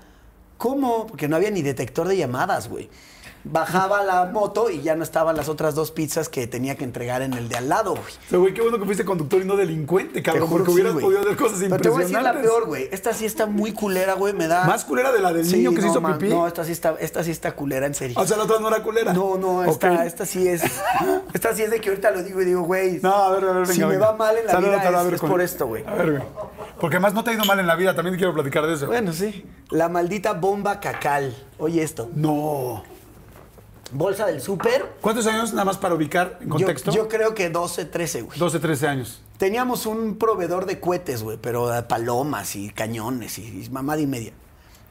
¿Cómo? 0.56 1.06
Porque 1.06 1.28
no 1.28 1.36
había 1.36 1.50
ni 1.50 1.62
detector 1.62 2.08
de 2.08 2.16
llamadas, 2.16 2.68
güey. 2.68 2.88
Bajaba 3.44 4.02
la 4.02 4.24
moto 4.24 4.70
y 4.70 4.80
ya 4.80 4.96
no 4.96 5.02
estaban 5.02 5.36
las 5.36 5.50
otras 5.50 5.74
dos 5.74 5.90
pizzas 5.90 6.30
que 6.30 6.46
tenía 6.46 6.76
que 6.76 6.84
entregar 6.84 7.20
en 7.20 7.34
el 7.34 7.48
de 7.50 7.56
al 7.56 7.68
lado, 7.68 7.90
güey. 7.90 8.02
O 8.04 8.28
sea, 8.30 8.38
güey, 8.38 8.54
qué 8.54 8.62
bueno 8.62 8.78
que 8.78 8.86
fuiste 8.86 9.04
conductor 9.04 9.42
y 9.42 9.44
no 9.44 9.54
delincuente, 9.56 10.14
Te 10.14 10.22
cabrón, 10.22 10.48
porque 10.48 10.66
sí, 10.66 10.72
hubieras 10.72 10.94
güey. 10.94 11.04
podido 11.04 11.20
hacer 11.20 11.36
cosas 11.36 11.58
Pero 11.60 11.76
te 11.76 11.88
voy 11.90 11.98
a 11.98 12.06
decir 12.06 12.22
la 12.22 12.32
peor, 12.32 12.66
güey. 12.66 12.88
Esta 12.90 13.12
sí 13.12 13.26
está 13.26 13.44
muy 13.44 13.72
culera, 13.72 14.14
güey. 14.14 14.32
Me 14.32 14.48
da. 14.48 14.64
¿Más 14.64 14.84
culera 14.84 15.12
de 15.12 15.20
la 15.20 15.32
del 15.32 15.50
niño 15.50 15.74
que 15.74 15.82
se 15.82 15.88
hizo 15.88 16.00
man, 16.00 16.18
pipí? 16.18 16.32
No, 16.32 16.46
esta 16.46 16.64
sí 16.64 16.72
está, 16.72 16.96
esta 16.98 17.22
sí 17.22 17.30
está 17.30 17.52
culera, 17.52 17.86
en 17.86 17.94
serio. 17.94 18.16
O 18.18 18.26
sea, 18.26 18.38
la 18.38 18.44
otra 18.44 18.58
no 18.60 18.68
era 18.68 18.82
culera. 18.82 19.12
no, 19.12 19.36
no, 19.36 19.62
esta, 19.64 20.06
esta 20.06 20.24
sí 20.24 20.48
es. 20.48 20.62
Esta 21.34 21.52
sí 21.54 21.62
es 21.62 21.70
de 21.70 21.80
que 21.80 21.88
ahorita 21.90 22.10
lo 22.12 22.22
digo 22.22 22.40
y 22.40 22.44
digo, 22.44 22.62
güey. 22.62 23.00
No, 23.02 23.12
a 23.12 23.30
ver, 23.32 23.44
a 23.44 23.46
ver, 23.48 23.54
venga, 23.54 23.72
Si 23.72 23.80
me 23.80 23.86
venga. 23.86 24.10
va 24.12 24.16
mal 24.16 24.36
en 24.38 24.46
la 24.46 24.56
vida 24.58 24.76
es, 24.76 25.04
ver, 25.04 25.14
es 25.14 25.20
por 25.20 25.40
esto, 25.40 25.66
güey. 25.66 25.84
A 25.86 25.94
ver, 25.94 26.12
güey. 26.12 26.22
Porque 26.80 26.96
además 26.96 27.12
no 27.12 27.24
te 27.24 27.30
ha 27.30 27.34
ido 27.34 27.44
mal 27.44 27.58
en 27.58 27.66
la 27.66 27.74
vida, 27.74 27.94
también 27.94 28.16
quiero 28.16 28.32
platicar 28.32 28.66
de 28.66 28.74
eso. 28.74 28.86
Bueno, 28.86 29.12
sí. 29.12 29.44
La 29.70 29.88
maldita 29.88 30.32
bomba 30.32 30.80
cacal. 30.80 31.36
Oye 31.58 31.82
esto. 31.82 32.08
No. 32.14 32.93
Bolsa 33.92 34.26
del 34.26 34.40
súper. 34.40 34.94
¿Cuántos 35.00 35.26
años 35.26 35.52
nada 35.52 35.64
más 35.64 35.78
para 35.78 35.94
ubicar 35.94 36.38
en 36.40 36.48
contexto? 36.48 36.90
yo 36.90 37.08
creo 37.08 37.34
que 37.34 37.50
12, 37.50 37.84
13, 37.84 38.22
güey. 38.22 38.38
12, 38.38 38.58
13 38.58 38.88
años. 38.88 39.20
Teníamos 39.38 39.86
un 39.86 40.16
proveedor 40.16 40.66
de 40.66 40.80
cohetes, 40.80 41.22
güey, 41.22 41.38
pero 41.40 41.68
de 41.68 41.82
palomas 41.82 42.56
y 42.56 42.70
cañones 42.70 43.38
y, 43.38 43.64
y 43.64 43.68
mamada 43.70 44.00
y 44.00 44.06
media. 44.06 44.32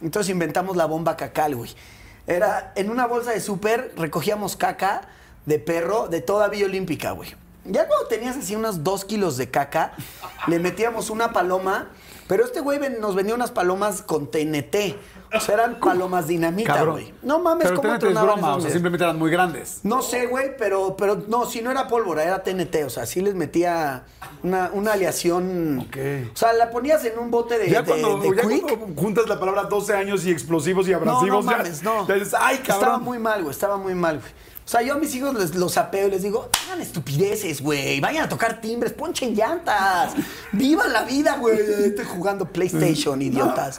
Entonces 0.01 0.29
inventamos 0.29 0.75
la 0.77 0.85
bomba 0.85 1.15
cacal, 1.15 1.55
güey. 1.55 1.71
Era 2.27 2.71
en 2.75 2.89
una 2.89 3.07
bolsa 3.07 3.31
de 3.31 3.41
súper 3.41 3.93
recogíamos 3.97 4.55
caca 4.55 5.07
de 5.45 5.59
perro 5.59 6.07
de 6.07 6.21
toda 6.21 6.47
Villa 6.47 6.65
Olímpica, 6.65 7.11
güey. 7.11 7.35
Ya 7.65 7.87
cuando 7.87 8.07
tenías 8.07 8.35
así 8.35 8.55
unos 8.55 8.83
dos 8.83 9.05
kilos 9.05 9.37
de 9.37 9.49
caca, 9.49 9.93
le 10.47 10.59
metíamos 10.59 11.09
una 11.09 11.31
paloma, 11.31 11.89
pero 12.27 12.43
este 12.43 12.59
güey 12.59 12.79
nos 12.99 13.15
vendía 13.15 13.35
unas 13.35 13.51
palomas 13.51 14.01
con 14.01 14.29
TNT. 14.29 14.97
O 15.35 15.39
sea, 15.39 15.55
eran 15.55 15.79
palomas 15.79 16.27
dinamita, 16.27 16.83
güey. 16.83 17.13
No 17.23 17.39
mames, 17.39 17.67
Pero 17.67 17.77
¿cómo 17.81 17.89
TNT 17.97 18.03
es 18.09 18.21
broma, 18.21 18.55
o 18.55 18.61
sea, 18.61 18.69
simplemente 18.71 19.03
eran 19.03 19.17
muy 19.17 19.31
grandes. 19.31 19.79
No 19.83 20.01
sé, 20.01 20.27
güey, 20.27 20.55
pero, 20.57 20.95
pero 20.97 21.23
no, 21.27 21.45
si 21.45 21.61
no 21.61 21.71
era 21.71 21.87
pólvora, 21.87 22.23
era 22.23 22.43
TNT. 22.43 22.83
O 22.85 22.89
sea, 22.89 23.05
sí 23.05 23.21
les 23.21 23.33
metía 23.33 24.03
una, 24.43 24.69
una 24.73 24.93
aleación. 24.93 25.79
Ok. 25.87 25.97
O 26.33 26.37
sea, 26.37 26.53
la 26.53 26.69
ponías 26.69 27.03
en 27.05 27.17
un 27.17 27.31
bote 27.31 27.57
de, 27.57 27.69
Ya 27.69 27.81
de- 27.81 27.87
cuando, 27.87 28.17
de 28.19 28.35
ya 28.35 28.41
cuando 28.43 29.01
juntas 29.01 29.27
la 29.27 29.39
palabra 29.39 29.63
12 29.63 29.93
años 29.95 30.25
y 30.25 30.31
explosivos 30.31 30.87
y 30.87 30.91
No, 30.91 30.99
no 30.99 31.11
abrasivos, 31.11 31.45
ya- 31.45 31.51
mames, 31.57 31.83
no. 31.83 32.07
ya 32.07 32.13
dices, 32.15 32.35
ay, 32.39 32.57
cabrón. 32.57 32.75
Estaba 32.83 32.97
muy 32.99 33.19
mal, 33.19 33.41
güey, 33.41 33.51
estaba 33.51 33.77
muy 33.77 33.95
mal, 33.95 34.19
güey. 34.19 34.31
O 34.65 34.67
sea, 34.67 34.81
yo 34.81 34.93
a 34.93 34.97
mis 34.97 35.13
hijos 35.13 35.33
les, 35.35 35.55
los 35.55 35.73
sapeo 35.73 36.07
y 36.07 36.11
les 36.11 36.23
digo, 36.23 36.49
hagan 36.65 36.81
estupideces, 36.81 37.61
güey. 37.61 37.99
Vayan 37.99 38.25
a 38.25 38.29
tocar 38.29 38.61
timbres, 38.61 38.93
ponchen 38.93 39.35
llantas. 39.35 40.13
Vivan 40.53 40.93
la 40.93 41.03
vida, 41.03 41.35
güey. 41.37 41.59
Estoy 41.59 42.05
jugando 42.05 42.45
PlayStation, 42.45 43.21
idiotas. 43.21 43.77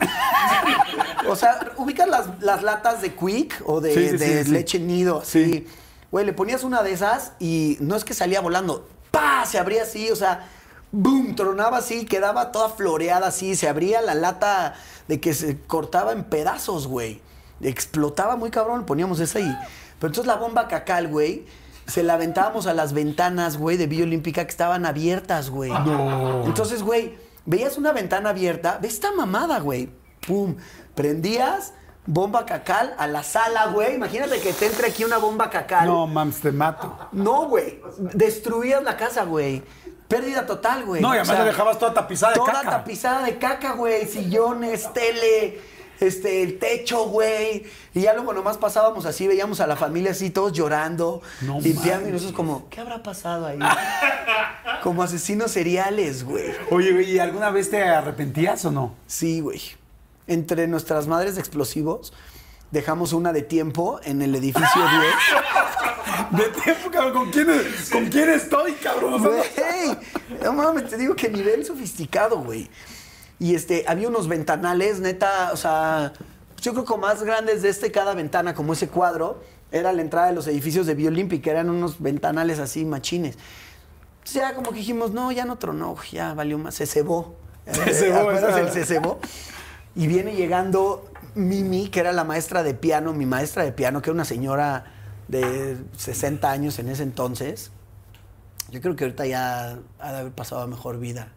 O 1.29 1.37
sea, 1.37 1.73
ubicas 1.79 2.07
las, 2.09 2.27
las 2.43 2.63
latas 2.63 3.01
de 3.01 3.15
Quick 3.15 3.63
o 3.65 3.81
de, 3.81 3.95
Sí, 3.95 4.09
sí, 4.11 4.17
de 4.19 4.39
sí, 4.41 4.45
sí. 4.45 4.51
leche 4.51 4.79
nido, 4.79 5.21
así. 5.23 5.67
Güey, 6.11 6.27
le 6.27 6.33
ponías 6.35 6.63
una 6.65 6.83
de 6.83 6.93
esas 6.93 7.33
y 7.41 7.79
no 7.81 7.97
es 7.97 8.05
que 8.05 8.13
salía 8.15 8.41
volando. 8.41 8.87
¡Pah! 9.11 9.47
Se 9.47 9.59
abría 9.59 9.85
así, 9.85 10.11
o 10.11 10.17
sea, 10.17 10.49
¡boom! 10.93 11.35
Tronaba 11.35 11.79
así, 11.79 12.05
quedaba 12.05 12.53
toda 12.53 12.69
floreada 12.69 13.29
así. 13.29 13.57
Se 13.57 13.69
abría 13.69 14.03
la 14.03 14.15
lata 14.15 14.75
de 15.09 15.19
que 15.19 15.33
se 15.33 15.59
cortaba 15.61 16.13
en 16.13 16.25
pedazos, 16.25 16.87
güey. 16.87 17.23
Explotaba 17.63 18.37
muy 18.37 18.51
cabrón, 18.51 18.81
le 18.81 18.87
poníamos 18.87 19.19
esa 19.21 19.39
ahí. 19.39 19.57
Pero 20.05 20.11
entonces 20.13 20.27
la 20.27 20.37
bomba 20.37 20.69
cacal, 20.69 21.09
güey, 21.09 21.47
se 21.87 22.03
la 22.03 22.13
aventábamos 22.13 22.67
a 22.67 22.75
las 22.75 22.93
ventanas, 22.93 23.57
güey, 23.57 23.79
de 23.79 23.87
Villa 23.87 24.03
Olímpica 24.05 24.45
que 24.45 24.51
estaban 24.51 24.85
abiertas, 24.85 25.49
güey. 25.49 25.71
No. 25.71 26.45
Entonces, 26.45 26.83
güey, 26.83 27.17
veías 27.47 27.79
una 27.79 27.91
ventana 27.91 28.29
abierta, 28.29 28.79
ve 28.83 28.89
esta 28.89 29.13
mamada, 29.13 29.61
güey. 29.61 29.89
Pum, 30.27 30.57
prendías 30.95 31.73
bomba 32.05 32.45
cacal 32.45 32.95
a 32.99 33.07
la 33.07 33.23
sala, 33.23 33.69
güey. 33.69 33.95
Imagínate 33.95 34.41
que 34.41 34.53
te 34.53 34.67
entre 34.67 34.89
aquí 34.89 35.05
una 35.05 35.17
bomba 35.17 35.49
cacal. 35.49 35.87
No, 35.87 36.07
mames, 36.07 36.39
te 36.43 36.53
mato. 36.53 36.95
No, 37.13 37.47
güey. 37.49 37.81
Destruías 38.13 38.83
la 38.83 38.99
casa, 38.99 39.25
güey. 39.25 39.63
Pérdida 40.07 40.45
total, 40.45 40.85
güey. 40.85 41.01
No, 41.01 41.09
y 41.09 41.13
O 41.13 41.21
además 41.21 41.29
sea, 41.29 41.39
la 41.39 41.45
dejabas 41.47 41.79
toda 41.79 41.95
tapizada 41.95 42.35
de 42.35 42.41
toda 42.41 42.53
caca. 42.53 42.71
tapizada 42.71 43.25
de 43.25 43.39
caca, 43.39 43.73
güey. 43.73 44.07
Sillones, 44.07 44.93
tele, 44.93 45.63
este, 46.01 46.43
el 46.43 46.59
techo, 46.59 47.07
güey. 47.07 47.65
Y 47.95 48.03
ya 48.03 48.15
luego 48.15 48.33
nomás 48.33 48.59
pasábamos 48.59 49.07
así, 49.07 49.27
veíamos 49.27 49.61
a 49.61 49.67
la 49.67 49.77
familia 49.77 50.13
así, 50.13 50.31
todos 50.31 50.53
llorando, 50.53 51.23
No 51.41 51.61
limpiando. 51.61 52.09
Y 52.09 52.13
nosotros 52.13 52.35
como, 52.35 52.69
¿qué 52.69 52.81
habrá 52.81 53.03
pasado 53.03 53.47
ahí? 53.47 53.59
como 54.83 55.03
asesinos 55.03 55.51
seriales, 55.51 56.25
güey. 56.25 56.53
Oye, 56.71 56.93
güey, 56.93 57.13
¿y 57.13 57.19
alguna 57.19 57.51
vez 57.51 57.71
te 57.71 57.83
arrepentías 57.83 58.65
o 58.65 58.71
no? 58.71 58.95
Sí, 59.07 59.41
güey. 59.41 59.61
Entre 60.27 60.67
nuestras 60.69 61.07
madres 61.07 61.35
de 61.35 61.41
explosivos, 61.41 62.13
dejamos 62.71 63.13
una 63.13 63.33
de 63.33 63.43
tiempo 63.43 64.01
en 64.05 64.23
el 64.23 64.35
edificio 64.35 64.83
10. 66.31 66.43
De 66.43 66.61
tiempo, 66.63 66.91
cabrón, 66.91 67.13
¿con 67.13 67.31
quién, 67.31 67.47
¿con 67.93 68.07
quién 68.07 68.31
estoy, 68.31 68.73
cabrón? 68.73 69.23
Güey, 69.23 69.97
no 70.43 70.53
mames, 70.53 70.89
te 70.89 70.97
digo 70.97 71.15
que 71.15 71.29
nivel 71.29 71.65
sofisticado, 71.65 72.39
güey. 72.39 72.69
Y 73.39 73.55
este, 73.55 73.85
había 73.89 74.09
unos 74.09 74.29
ventanales, 74.29 75.01
neta, 75.01 75.51
o 75.53 75.57
sea, 75.57 76.13
yo 76.61 76.73
creo 76.73 76.85
que 76.85 76.97
más 76.97 77.23
grandes 77.23 77.63
de 77.63 77.69
este 77.69 77.91
cada 77.93 78.15
ventana, 78.15 78.55
como 78.55 78.73
ese 78.73 78.89
cuadro, 78.89 79.43
era 79.73 79.93
la 79.93 80.03
entrada 80.03 80.29
de 80.29 80.35
los 80.35 80.47
edificios 80.47 80.87
de 80.87 80.95
Biolímpica, 80.95 81.51
eran 81.51 81.69
unos 81.69 82.01
ventanales 82.01 82.59
así 82.61 82.85
machines. 82.85 83.37
Entonces 84.19 84.43
ya 84.43 84.55
como 84.55 84.71
que 84.71 84.79
dijimos, 84.79 85.11
no, 85.13 85.33
ya 85.33 85.45
no 85.45 85.57
tronó, 85.59 85.97
ya 86.13 86.33
valió 86.35 86.59
más, 86.59 86.75
se 86.75 86.87
cebó. 86.87 87.35
Se 87.67 87.93
cebó, 87.95 88.19
¿Acuerdas 88.21 88.51
esa- 88.51 88.61
el 88.61 88.71
se 88.71 88.85
cebó? 88.85 89.19
Y 89.97 90.07
viene 90.07 90.35
llegando 90.37 91.09
Mimi, 91.35 91.89
que 91.89 92.01
era 92.01 92.13
la 92.13 92.23
maestra 92.25 92.63
de 92.63 92.75
piano, 92.75 93.13
mi 93.15 93.27
maestra 93.27 93.65
de 93.65 93.73
piano, 93.73 94.03
que 94.03 94.11
era 94.11 94.15
una 94.15 94.25
señora 94.27 94.85
de 95.29 95.79
60 95.97 96.51
años 96.51 96.79
en 96.79 96.89
ese 96.91 97.03
entonces. 97.03 97.71
Yo 98.71 98.81
creo 98.81 98.97
que 98.97 99.05
ahorita 99.05 99.27
ya 99.27 99.79
ha 99.99 100.13
de 100.13 100.19
haber 100.19 100.33
pasado 100.33 100.61
a 100.63 100.67
mejor 100.67 100.99
vida. 100.99 101.29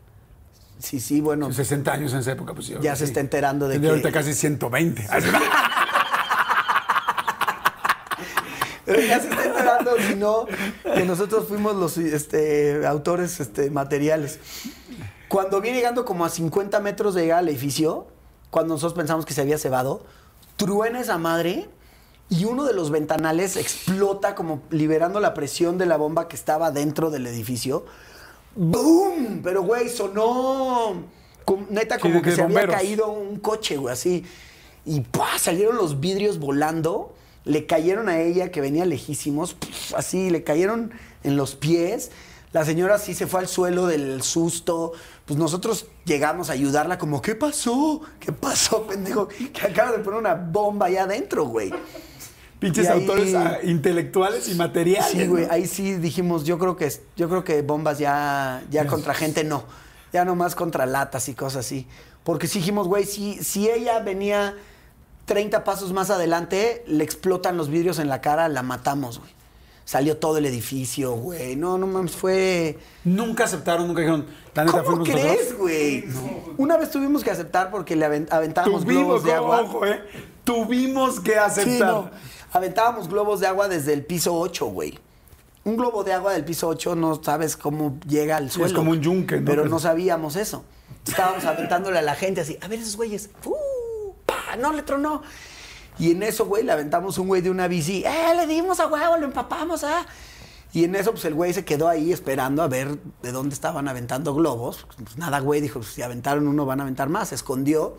Sí, 0.80 1.00
sí, 1.00 1.22
bueno. 1.22 1.52
60 1.52 1.92
años 1.92 2.14
en 2.14 2.20
esa 2.20 2.32
época, 2.34 2.54
pues 2.54 2.68
sí, 2.68 2.76
Ya 2.82 2.96
se 2.96 3.06
está 3.06 3.20
enterando 3.20 3.68
de 3.68 3.74
Tendría 3.76 3.92
que- 3.92 4.00
ahorita 4.02 4.12
casi 4.12 4.34
120. 4.34 5.08
Pero 8.86 9.02
ya 9.02 9.20
se 9.20 9.28
está 9.30 9.44
enterando, 9.44 9.92
si 10.08 10.16
no, 10.16 10.46
que 10.96 11.04
nosotros 11.04 11.46
fuimos 11.48 11.76
los 11.76 11.98
este, 11.98 12.86
autores 12.88 13.40
este, 13.42 13.70
materiales. 13.70 14.40
Cuando 15.28 15.60
viene 15.60 15.78
llegando 15.78 16.06
como 16.06 16.24
a 16.24 16.30
50 16.30 16.80
metros 16.80 17.14
de 17.14 17.24
llegar 17.24 17.40
al 17.40 17.50
edificio, 17.50 18.08
cuando 18.50 18.76
nosotros 18.76 18.94
pensamos 18.98 19.26
que 19.26 19.34
se 19.34 19.42
había 19.42 19.58
cebado, 19.58 20.06
truena 20.56 21.02
esa 21.02 21.18
madre 21.18 21.68
y 22.30 22.46
uno 22.46 22.64
de 22.64 22.74
los 22.74 22.90
ventanales 22.90 23.58
explota 23.58 24.36
como 24.36 24.62
liberando 24.70 25.20
la 25.20 25.34
presión 25.34 25.78
de 25.78 25.86
la 25.86 25.98
bomba 25.98 26.30
que 26.30 26.38
estaba 26.38 26.72
dentro 26.72 27.10
del 27.10 27.28
edificio. 27.28 27.86
¡Boom! 28.58 29.42
Pero, 29.44 29.62
güey, 29.62 29.88
sonó 29.88 31.18
neta 31.70 31.98
como 32.00 32.22
que 32.22 32.32
se 32.32 32.42
había 32.42 32.68
caído 32.68 33.10
un 33.10 33.40
coche, 33.40 33.78
güey, 33.78 33.94
así. 33.94 34.26
Y 34.86 35.02
¡pua! 35.02 35.38
salieron 35.38 35.76
los 35.76 36.00
vidrios 36.00 36.40
volando, 36.40 37.16
le 37.46 37.66
cayeron 37.66 38.10
a 38.10 38.20
ella, 38.20 38.52
que 38.52 38.62
venía 38.62 38.86
lejísimos, 38.86 39.54
¡puf! 39.54 39.94
así, 39.96 40.30
le 40.30 40.44
cayeron 40.44 40.92
en 41.24 41.38
los 41.38 41.56
pies. 41.56 42.12
La 42.54 42.66
señora 42.66 42.98
sí 42.98 43.14
se 43.14 43.28
fue 43.28 43.42
al 43.42 43.48
suelo 43.48 43.88
del 43.88 44.22
susto. 44.24 44.94
Pues 45.26 45.38
nosotros 45.38 45.88
llegamos 46.06 46.50
a 46.50 46.54
ayudarla 46.54 46.98
como, 46.98 47.22
¿qué 47.22 47.36
pasó? 47.36 48.02
¿Qué 48.20 48.32
pasó, 48.32 48.88
pendejo? 48.88 49.28
Que 49.28 49.68
acaba 49.68 49.92
de 49.92 50.00
poner 50.00 50.20
una 50.20 50.36
bomba 50.36 50.88
allá 50.88 51.04
adentro, 51.04 51.46
güey. 51.46 51.72
Pinches 52.60 52.88
ahí- 52.90 53.02
autores 53.02 53.36
ah, 53.36 53.58
intelectuales 53.64 54.48
y 54.50 54.56
materiales. 54.56 55.12
Sí, 55.12 55.28
güey, 55.28 55.46
¿no? 55.46 55.52
ahí 55.54 55.68
sí 55.68 55.94
dijimos, 55.96 56.44
yo 56.44 56.58
creo 56.58 56.76
que 56.76 56.92
yo 57.16 57.30
creo 57.30 57.44
que 57.44 57.62
bombas 57.62 58.00
ya 58.00 58.64
ya 58.70 58.88
contra 58.88 59.14
gente 59.14 59.44
no. 59.44 59.64
Ya 60.14 60.26
nomás 60.26 60.56
contra 60.56 60.86
latas 60.86 61.28
y 61.30 61.34
cosas 61.36 61.66
así. 61.66 61.86
Porque 62.24 62.48
sí 62.48 62.60
dijimos, 62.60 62.88
güey, 62.88 63.06
si, 63.06 63.36
si 63.44 63.70
ella 63.70 64.00
venía 64.00 64.56
30 65.26 65.64
pasos 65.64 65.94
más 65.94 66.10
adelante, 66.10 66.84
le 66.88 67.04
explotan 67.04 67.58
los 67.58 67.70
vidrios 67.70 68.00
en 68.00 68.08
la 68.10 68.22
cara, 68.22 68.48
la 68.50 68.64
matamos, 68.64 69.20
güey. 69.20 69.32
Salió 69.86 70.18
todo 70.18 70.38
el 70.38 70.46
edificio, 70.46 71.12
güey. 71.14 71.56
No, 71.56 71.78
no 71.78 71.88
mames, 71.88 72.12
fue 72.14 72.78
Nunca 73.06 73.46
aceptaron, 73.46 73.88
nunca 73.88 74.02
dijeron, 74.02 74.26
la 74.54 74.66
neta 74.66 74.84
¿Cómo 74.84 75.04
crees, 75.04 75.58
güey? 75.58 76.04
Una 76.58 76.76
vez 76.76 76.92
tuvimos 76.92 77.24
que 77.24 77.32
aceptar 77.32 77.70
porque 77.72 77.96
le 77.96 78.06
aven- 78.06 78.28
aventábamos 78.30 78.82
Tuvimos, 78.84 79.04
globos 79.06 79.24
de 79.24 79.34
agua. 79.34 79.62
ojo, 79.62 79.86
eh. 79.86 80.02
Tuvimos 80.44 81.20
que 81.22 81.38
aceptar. 81.38 81.74
Sí, 81.74 81.80
no. 81.80 82.10
Aventábamos 82.54 83.10
globos 83.10 83.40
de 83.40 83.48
agua 83.48 83.68
desde 83.68 83.94
el 83.94 84.06
piso 84.06 84.36
8, 84.36 84.66
güey. 84.68 84.98
Un 85.64 85.76
globo 85.76 86.04
de 86.04 86.14
agua 86.14 86.34
del 86.34 86.46
piso 86.46 86.68
8 86.68 86.96
no 86.96 87.22
sabes 87.22 87.58
cómo 87.58 88.00
llega 88.08 88.38
al 88.38 88.50
suelo. 88.50 88.74
como 88.74 88.92
un 88.92 89.02
yunque, 89.02 89.40
¿no? 89.40 89.46
Pero 89.46 89.66
no 89.66 89.80
sabíamos 89.80 90.36
eso. 90.36 90.64
Estábamos 91.06 91.44
aventándole 91.46 92.00
a 92.00 92.02
la 92.02 92.16
gente 92.16 92.42
así, 92.42 92.58
a 92.62 92.68
ver 92.68 92.80
esos 92.80 92.96
güeyes. 92.96 93.30
¡Fu! 93.42 93.56
¡Pa! 94.26 94.56
No 94.58 94.74
le 94.74 94.84
tronó. 94.84 95.22
Y 96.00 96.12
en 96.12 96.24
eso, 96.24 96.46
güey, 96.46 96.64
le 96.64 96.72
aventamos 96.72 97.18
un 97.18 97.28
güey 97.28 97.42
de 97.42 97.50
una 97.50 97.68
bici. 97.68 98.04
¡Eh, 98.06 98.34
le 98.36 98.48
dimos 98.48 98.80
a 98.80 98.88
huevo, 98.88 99.18
lo 99.18 99.26
empapamos, 99.26 99.84
ah! 99.84 100.06
Y 100.74 100.84
en 100.84 100.96
eso, 100.96 101.12
pues 101.12 101.26
el 101.26 101.34
güey 101.34 101.54
se 101.54 101.66
quedó 101.66 101.88
ahí 101.88 102.12
esperando 102.12 102.62
a 102.62 102.68
ver 102.68 102.98
de 103.22 103.32
dónde 103.32 103.54
estaban 103.54 103.88
aventando 103.88 104.36
globos. 104.36 104.86
Pues 105.04 105.18
nada, 105.18 105.40
güey, 105.40 105.60
dijo, 105.62 105.82
si 105.82 106.02
aventaron 106.02 106.48
uno, 106.48 106.66
van 106.66 106.82
a 106.82 106.84
aventar 106.84 107.10
más. 107.10 107.30
Se 107.30 107.36
escondió. 107.36 107.98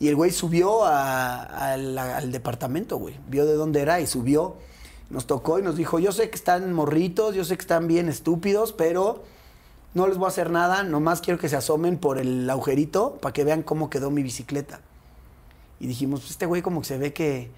Y 0.00 0.08
el 0.08 0.16
güey 0.16 0.30
subió 0.30 0.84
al, 0.84 2.30
departamento, 2.30 2.98
güey. 2.98 3.18
Vio 3.28 3.46
de 3.46 3.54
dónde 3.54 3.80
era 3.80 4.00
y 4.00 4.06
subió. 4.06 4.56
Nos 5.10 5.26
tocó 5.26 5.58
y 5.58 5.62
nos 5.62 5.76
dijo, 5.76 5.98
yo 5.98 6.12
sé 6.12 6.30
que 6.30 6.36
están 6.36 6.72
morritos, 6.72 7.34
yo 7.34 7.44
sé 7.44 7.56
que 7.56 7.62
están 7.62 7.88
bien 7.88 8.08
estúpidos, 8.08 8.72
pero 8.72 9.24
no 9.94 10.06
les 10.06 10.18
voy 10.18 10.26
a 10.26 10.28
hacer 10.28 10.50
nada. 10.50 10.82
Nomás 10.84 11.20
quiero 11.20 11.40
que 11.40 11.48
se 11.48 11.56
asomen 11.56 11.98
por 11.98 12.18
el 12.18 12.48
agujerito 12.48 13.18
para 13.20 13.32
que 13.32 13.44
vean 13.44 13.62
cómo 13.62 13.90
quedó 13.90 14.10
mi 14.10 14.22
bicicleta. 14.22 14.80
Y 15.80 15.86
dijimos, 15.86 16.30
este 16.30 16.46
güey 16.46 16.62
como 16.62 16.82
que 16.82 16.86
se 16.86 16.98
ve 16.98 17.12
que, 17.12 17.50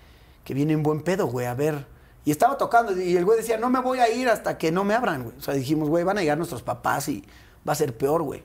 que 0.45 0.55
viene 0.55 0.73
en 0.73 0.83
buen 0.83 1.03
pedo, 1.03 1.27
güey, 1.27 1.47
a 1.47 1.55
ver. 1.55 1.87
Y 2.25 2.31
estaba 2.31 2.57
tocando 2.57 2.99
y 2.99 3.17
el 3.17 3.25
güey 3.25 3.39
decía, 3.39 3.59
no 3.59 3.71
me 3.71 3.81
voy 3.81 3.99
a 3.99 4.09
ir 4.11 4.29
hasta 4.29 4.57
que 4.57 4.71
no 4.71 4.85
me 4.85 4.95
abran, 4.95 5.25
güey. 5.25 5.37
O 5.37 5.43
sea, 5.43 5.55
dijimos, 5.55 5.89
güey, 5.89 6.05
van 6.05 6.19
a 6.19 6.21
llegar 6.21 6.39
nuestros 6.39 6.63
papás 6.63 7.09
y 7.09 7.25
va 7.69 7.73
a 7.73 7.77
ser 7.77 7.97
peor, 7.97 8.23
güey. 8.23 8.43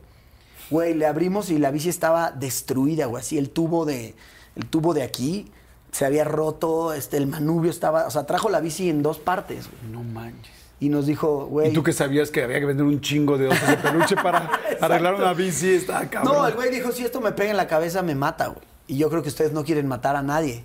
Güey, 0.70 0.94
le 0.94 1.06
abrimos 1.06 1.50
y 1.50 1.58
la 1.58 1.72
bici 1.72 1.90
estaba 1.90 2.32
destruida, 2.32 3.06
güey. 3.06 3.22
Así 3.22 3.38
el 3.38 3.50
tubo 3.50 3.86
de, 3.86 4.16
el 4.56 4.66
tubo 4.66 4.94
de 4.94 5.04
aquí 5.04 5.52
se 5.92 6.06
había 6.06 6.24
roto, 6.26 6.94
este, 6.94 7.18
el 7.18 7.28
manubrio 7.28 7.72
estaba, 7.72 8.06
o 8.08 8.12
sea, 8.12 8.26
trajo 8.26 8.50
la 8.50 8.60
bici 8.60 8.90
en 8.90 9.02
dos 9.02 9.20
partes, 9.20 9.70
güey. 9.70 9.92
No 9.92 10.04
manches. 10.04 10.54
Y 10.80 10.90
nos 10.90 11.06
dijo, 11.06 11.46
güey. 11.46 11.70
¿Y 11.70 11.74
tú 11.74 11.84
que 11.84 11.94
sabías 11.94 12.32
que 12.32 12.44
había 12.44 12.60
que 12.60 12.66
vender 12.66 12.86
un 12.86 13.00
chingo 13.00 13.38
de 13.38 13.48
osos 13.48 13.68
de 13.68 13.78
peluche 13.78 14.16
para 14.16 14.52
arreglar 14.82 15.16
una 15.16 15.34
bici? 15.34 15.76
Está 15.76 16.10
cabrón. 16.10 16.34
No, 16.34 16.48
el 16.48 16.54
güey 16.54 16.70
dijo, 16.70 16.92
si 16.92 17.06
esto 17.06 17.22
me 17.22 17.32
pega 17.32 17.52
en 17.52 17.58
la 17.58 17.68
cabeza, 17.68 18.02
me 18.02 18.14
mata, 18.14 18.48
güey. 18.48 18.62
Y 18.88 18.98
yo 18.98 19.10
creo 19.10 19.22
que 19.24 19.30
ustedes 19.30 19.54
no 19.54 19.64
quieren 19.64 19.88
matar 19.88 20.16
a 20.16 20.22
nadie. 20.22 20.64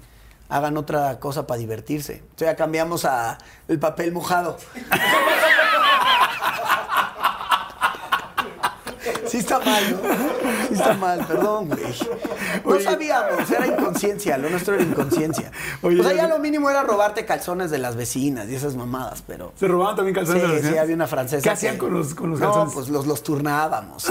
Hagan 0.48 0.76
otra 0.76 1.20
cosa 1.20 1.46
para 1.46 1.58
divertirse. 1.58 2.14
Entonces 2.14 2.48
ya 2.48 2.56
cambiamos 2.56 3.04
a 3.04 3.38
el 3.68 3.78
papel 3.78 4.10
mojado. 4.12 4.58
Sí 9.30 9.38
está 9.38 9.58
mal, 9.60 9.82
¿no? 9.92 9.98
Sí 10.68 10.74
está 10.74 10.94
mal, 10.94 11.24
perdón, 11.26 11.68
güey. 11.68 11.82
No 12.64 12.70
Oye. 12.72 12.84
sabíamos, 12.84 13.50
era 13.50 13.66
inconsciencia, 13.66 14.36
lo 14.38 14.50
nuestro 14.50 14.74
era 14.74 14.82
inconsciencia. 14.82 15.52
Oye, 15.82 16.00
o 16.00 16.04
sea, 16.04 16.12
ya- 16.14 16.26
lo 16.28 16.38
mínimo 16.38 16.68
era 16.68 16.82
robarte 16.82 17.24
calzones 17.24 17.70
de 17.70 17.78
las 17.78 17.94
vecinas 17.96 18.48
y 18.48 18.54
esas 18.56 18.74
mamadas, 18.76 19.22
pero... 19.26 19.52
¿Se 19.56 19.68
robaban 19.68 19.96
también 19.96 20.14
calzones 20.14 20.42
Sí, 20.42 20.46
de 20.48 20.52
los 20.52 20.56
sí, 20.58 20.62
vecinos? 20.64 20.82
había 20.82 20.94
una 20.96 21.06
francesa. 21.06 21.42
¿Qué 21.42 21.50
hacían 21.50 21.74
que- 21.74 21.78
con 21.78 21.94
los, 21.94 22.14
con 22.14 22.30
los 22.30 22.40
no, 22.40 22.46
calzones? 22.46 22.74
pues 22.74 22.88
los, 22.88 23.06
los 23.06 23.22
turnábamos. 23.22 24.08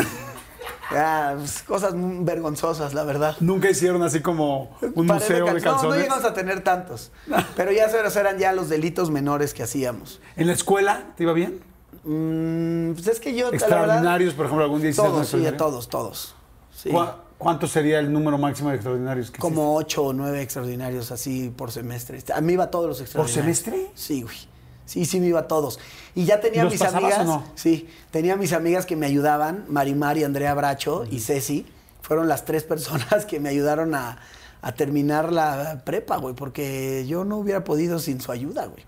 Ya, 0.91 1.36
pues, 1.38 1.62
cosas 1.63 1.93
vergonzosas, 1.95 2.93
la 2.95 3.03
verdad. 3.03 3.36
Nunca 3.41 3.69
hicieron 3.69 4.01
así 4.01 4.21
como 4.21 4.75
un 4.82 5.05
Pared 5.05 5.21
museo 5.21 5.45
de 5.45 5.62
cal- 5.62 5.62
No, 5.63 5.71
no 5.71 5.77
calzones. 5.77 6.01
llegamos 6.01 6.25
a 6.25 6.34
tener 6.34 6.62
tantos. 6.63 7.12
Pero 7.55 7.71
ya 7.71 7.86
esos 7.86 8.15
eran 8.15 8.39
ya 8.39 8.53
los 8.53 8.69
delitos 8.69 9.12
menores 9.12 9.53
que 9.53 9.62
hacíamos. 9.63 10.19
¿En 10.36 10.47
la 10.47 10.53
escuela 10.53 11.03
te 11.15 11.23
iba 11.23 11.34
bien? 11.34 11.62
Mm, 12.03 12.93
pues 12.93 13.07
es 13.07 13.19
que 13.19 13.31
yo, 13.35 13.45
verdad... 13.51 13.53
Extraordinarios, 13.55 14.33
por 14.33 14.45
ejemplo, 14.45 14.63
algún 14.65 14.81
día 14.81 14.93
Todos, 14.93 15.13
sí, 15.15 15.21
extraordinario? 15.21 15.57
todos, 15.57 15.89
todos. 15.89 16.35
Sí. 16.75 16.89
¿Cuá- 16.89 17.23
¿Cuánto 17.38 17.67
sería 17.67 17.99
el 17.99 18.12
número 18.12 18.38
máximo 18.38 18.67
de 18.69 18.75
extraordinarios 18.75 19.31
que 19.31 19.39
Como 19.39 19.75
ocho 19.75 20.03
o 20.03 20.13
nueve 20.13 20.41
extraordinarios 20.41 21.09
así 21.12 21.49
por 21.55 21.71
semestre. 21.71 22.21
A 22.33 22.41
mí 22.41 22.53
iba 22.53 22.65
a 22.65 22.71
todos 22.71 22.88
los 22.88 22.99
extraordinarios. 22.99 23.57
semestre? 23.59 23.91
Sí, 23.95 24.23
güey. 24.23 24.35
Sí, 24.85 25.05
sí 25.05 25.19
me 25.21 25.27
iba 25.27 25.39
a 25.41 25.47
todos. 25.47 25.79
Y 26.15 26.25
ya 26.25 26.41
tenía 26.41 26.62
¿Y 26.62 26.63
los 26.65 26.73
mis 26.73 26.81
amigas. 26.81 27.19
o 27.19 27.23
no? 27.23 27.43
Sí, 27.55 27.88
tenía 28.12 28.35
mis 28.35 28.51
amigas 28.51 28.85
que 28.85 28.95
me 28.97 29.05
ayudaban, 29.05 29.63
Marimar 29.69 30.17
y 30.17 30.23
Andrea 30.25 30.53
Bracho 30.53 31.05
y 31.09 31.19
Ceci. 31.21 31.65
Fueron 32.01 32.27
las 32.27 32.43
tres 32.43 32.63
personas 32.63 33.25
que 33.27 33.39
me 33.39 33.47
ayudaron 33.49 33.95
a, 33.95 34.17
a 34.62 34.71
terminar 34.73 35.31
la 35.31 35.83
prepa, 35.85 36.17
güey, 36.17 36.35
porque 36.35 37.05
yo 37.07 37.23
no 37.23 37.38
hubiera 37.38 37.63
podido 37.63 37.99
sin 37.99 38.19
su 38.19 38.31
ayuda, 38.33 38.65
güey. 38.65 38.83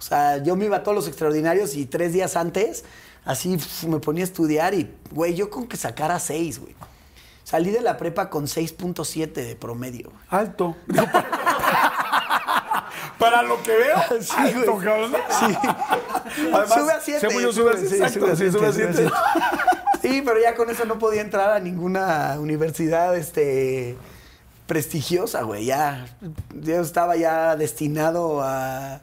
O 0.00 0.02
sea, 0.02 0.42
yo 0.42 0.56
me 0.56 0.64
iba 0.64 0.78
a 0.78 0.82
todos 0.82 0.96
los 0.96 1.06
extraordinarios 1.06 1.76
y 1.76 1.84
tres 1.84 2.14
días 2.14 2.34
antes, 2.34 2.84
así 3.24 3.56
me 3.86 4.00
ponía 4.00 4.24
a 4.24 4.26
estudiar 4.26 4.72
y, 4.74 4.90
güey, 5.12 5.34
yo 5.34 5.50
con 5.50 5.68
que 5.68 5.76
sacara 5.76 6.18
seis, 6.18 6.58
güey. 6.58 6.74
Salí 7.44 7.70
de 7.70 7.80
la 7.82 7.96
prepa 7.96 8.30
con 8.30 8.46
6.7 8.46 9.32
de 9.32 9.56
promedio. 9.56 10.12
Alto. 10.28 10.76
Para 13.18 13.42
lo 13.42 13.62
que 13.62 13.72
veo, 13.76 13.98
Sí, 14.20 14.32
alto, 14.36 14.72
güey. 14.74 14.84
cabrón. 14.84 15.12
Sí. 15.28 15.58
Además, 16.52 16.74
sube 16.74 16.92
a 16.92 17.00
7. 17.00 17.20
según 17.20 17.42
yo, 17.42 17.52
sube 17.52 17.70
a 17.70 17.76
siete, 17.76 17.96
exacto, 17.96 18.36
sí, 18.36 18.50
sube 18.50 18.66
a 18.66 18.72
siete. 18.72 19.10
Sí, 20.00 20.22
pero 20.24 20.40
ya 20.40 20.54
con 20.54 20.70
eso 20.70 20.86
no 20.86 20.98
podía 20.98 21.20
entrar 21.20 21.50
a 21.50 21.60
ninguna 21.60 22.36
universidad 22.38 23.14
este, 23.16 23.96
prestigiosa, 24.66 25.42
güey. 25.42 25.66
Ya, 25.66 26.06
yo 26.54 26.80
estaba 26.80 27.16
ya 27.16 27.56
destinado 27.56 28.42
a, 28.42 29.00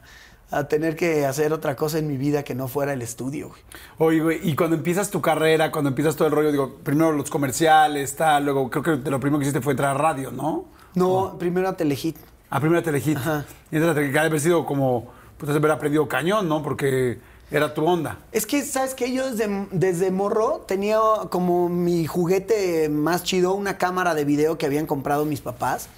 a 0.50 0.64
tener 0.64 0.96
que 0.96 1.26
hacer 1.26 1.52
otra 1.52 1.76
cosa 1.76 1.98
en 1.98 2.06
mi 2.06 2.16
vida 2.16 2.42
que 2.42 2.54
no 2.54 2.68
fuera 2.68 2.92
el 2.92 3.02
estudio, 3.02 3.48
güey. 3.48 3.60
Oye, 3.98 4.20
güey, 4.20 4.48
y 4.48 4.54
cuando 4.56 4.76
empiezas 4.76 5.10
tu 5.10 5.20
carrera, 5.20 5.70
cuando 5.70 5.90
empiezas 5.90 6.16
todo 6.16 6.28
el 6.28 6.34
rollo, 6.34 6.50
digo, 6.50 6.76
primero 6.82 7.12
los 7.12 7.28
comerciales, 7.28 8.16
tal, 8.16 8.44
luego 8.44 8.70
creo 8.70 8.82
que 8.82 9.10
lo 9.10 9.20
primero 9.20 9.38
que 9.38 9.44
hiciste 9.44 9.60
fue 9.60 9.72
entrar 9.72 9.94
a 9.94 9.98
radio, 9.98 10.30
¿no? 10.30 10.64
No, 10.94 11.36
primero 11.38 11.68
a 11.68 11.76
Telehit. 11.76 12.16
A 12.50 12.60
primera 12.60 12.82
Telehit. 12.82 13.16
Ajá. 13.16 13.44
Y 13.70 13.76
a 13.76 13.94
Telehit, 13.94 14.12
que 14.12 14.18
haber 14.18 14.40
sido 14.40 14.64
como, 14.64 15.08
pues 15.36 15.54
haber 15.54 15.70
aprendido 15.70 16.08
cañón, 16.08 16.48
¿no? 16.48 16.62
Porque 16.62 17.18
era 17.50 17.74
tu 17.74 17.84
onda. 17.84 18.18
Es 18.32 18.46
que, 18.46 18.62
¿sabes 18.62 18.94
qué? 18.94 19.12
Yo 19.12 19.30
desde, 19.30 19.66
desde 19.70 20.10
morro 20.10 20.64
tenía 20.66 20.98
como 21.30 21.68
mi 21.68 22.06
juguete 22.06 22.88
más 22.88 23.22
chido, 23.22 23.54
una 23.54 23.78
cámara 23.78 24.14
de 24.14 24.24
video 24.24 24.58
que 24.58 24.66
habían 24.66 24.86
comprado 24.86 25.24
mis 25.24 25.40
papás. 25.40 25.88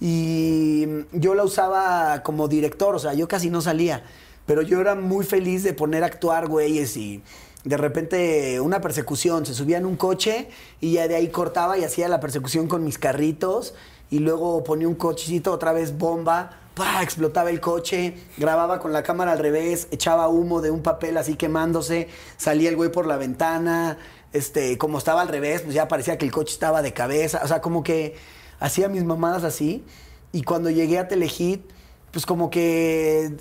Y 0.00 0.86
yo 1.12 1.34
la 1.34 1.44
usaba 1.44 2.22
como 2.22 2.48
director, 2.48 2.94
o 2.94 2.98
sea, 2.98 3.14
yo 3.14 3.28
casi 3.28 3.50
no 3.50 3.60
salía. 3.60 4.02
Pero 4.46 4.62
yo 4.62 4.80
era 4.80 4.94
muy 4.94 5.24
feliz 5.24 5.62
de 5.62 5.74
poner 5.74 6.04
a 6.04 6.06
actuar 6.06 6.48
güeyes 6.48 6.96
y 6.96 7.22
de 7.64 7.76
repente 7.76 8.60
una 8.60 8.80
persecución. 8.80 9.44
Se 9.44 9.54
subía 9.54 9.78
en 9.78 9.86
un 9.86 9.96
coche 9.96 10.48
y 10.80 10.92
ya 10.92 11.08
de 11.08 11.16
ahí 11.16 11.28
cortaba 11.28 11.76
y 11.78 11.84
hacía 11.84 12.08
la 12.08 12.20
persecución 12.20 12.68
con 12.68 12.84
mis 12.84 12.98
carritos. 12.98 13.74
Y 14.10 14.20
luego 14.20 14.64
ponía 14.64 14.88
un 14.88 14.94
cochecito, 14.94 15.52
otra 15.52 15.72
vez 15.72 15.98
bomba, 15.98 16.60
¡pah! 16.74 17.02
explotaba 17.02 17.50
el 17.50 17.60
coche, 17.60 18.14
grababa 18.38 18.80
con 18.80 18.92
la 18.92 19.02
cámara 19.02 19.32
al 19.32 19.38
revés, 19.38 19.86
echaba 19.90 20.28
humo 20.28 20.62
de 20.62 20.70
un 20.70 20.82
papel 20.82 21.18
así 21.18 21.34
quemándose, 21.34 22.08
salía 22.38 22.70
el 22.70 22.76
güey 22.76 22.90
por 22.90 23.06
la 23.06 23.18
ventana, 23.18 23.98
este, 24.32 24.78
como 24.78 24.96
estaba 24.96 25.20
al 25.20 25.28
revés, 25.28 25.60
pues 25.60 25.74
ya 25.74 25.88
parecía 25.88 26.16
que 26.16 26.24
el 26.24 26.32
coche 26.32 26.54
estaba 26.54 26.80
de 26.80 26.94
cabeza, 26.94 27.42
o 27.44 27.48
sea, 27.48 27.60
como 27.60 27.82
que 27.82 28.16
hacía 28.60 28.88
mis 28.88 29.04
mamadas 29.04 29.44
así. 29.44 29.84
Y 30.32 30.42
cuando 30.42 30.70
llegué 30.70 30.98
a 30.98 31.08
Telehit, 31.08 31.62
pues 32.10 32.26
como 32.26 32.50
que 32.50 33.32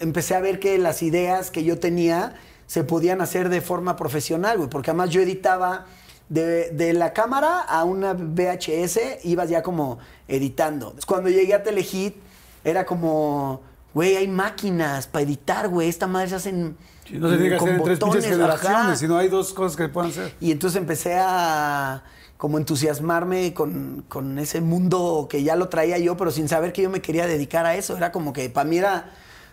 empecé 0.00 0.34
a 0.34 0.40
ver 0.40 0.60
que 0.60 0.78
las 0.78 1.02
ideas 1.02 1.50
que 1.50 1.64
yo 1.64 1.78
tenía 1.78 2.34
se 2.66 2.84
podían 2.84 3.20
hacer 3.20 3.48
de 3.48 3.60
forma 3.60 3.96
profesional, 3.96 4.58
güey, 4.58 4.68
porque 4.68 4.90
además 4.90 5.10
yo 5.10 5.20
editaba 5.20 5.86
de, 6.28 6.70
de 6.70 6.92
la 6.92 7.12
cámara 7.12 7.60
a 7.60 7.84
una 7.84 8.12
VHS, 8.12 9.24
ibas 9.24 9.48
ya 9.48 9.62
como 9.62 9.98
editando. 10.26 10.94
Cuando 11.06 11.30
llegué 11.30 11.54
a 11.54 11.62
Telehit, 11.62 12.16
era 12.64 12.84
como, 12.84 13.62
güey, 13.94 14.16
hay 14.16 14.28
máquinas 14.28 15.06
para 15.06 15.24
editar, 15.24 15.68
güey, 15.68 15.88
esta 15.88 16.06
madre 16.06 16.28
se 16.28 16.34
hacen 16.34 16.76
Sí, 17.08 17.18
no 17.18 17.30
se 17.30 17.36
tiene 17.38 17.52
que 17.52 17.56
con 17.56 17.68
hacer 17.68 17.78
en 17.78 17.84
tres 17.84 17.98
pinches 17.98 18.26
generaciones, 18.26 18.98
sino 18.98 19.16
hay 19.16 19.28
dos 19.28 19.54
cosas 19.54 19.76
que 19.76 19.88
pueden 19.88 20.10
hacer. 20.10 20.34
Y 20.40 20.50
entonces 20.52 20.78
empecé 20.78 21.16
a 21.18 22.02
como 22.38 22.56
entusiasmarme 22.56 23.52
con, 23.52 24.04
con 24.08 24.38
ese 24.38 24.60
mundo 24.60 25.26
que 25.28 25.42
ya 25.42 25.56
lo 25.56 25.68
traía 25.68 25.98
yo, 25.98 26.16
pero 26.16 26.30
sin 26.30 26.48
saber 26.48 26.72
que 26.72 26.82
yo 26.82 26.88
me 26.88 27.02
quería 27.02 27.26
dedicar 27.26 27.66
a 27.66 27.74
eso. 27.74 27.96
Era 27.96 28.12
como 28.12 28.32
que 28.32 28.48
para 28.48 28.66
mí 28.66 28.78
era 28.78 29.10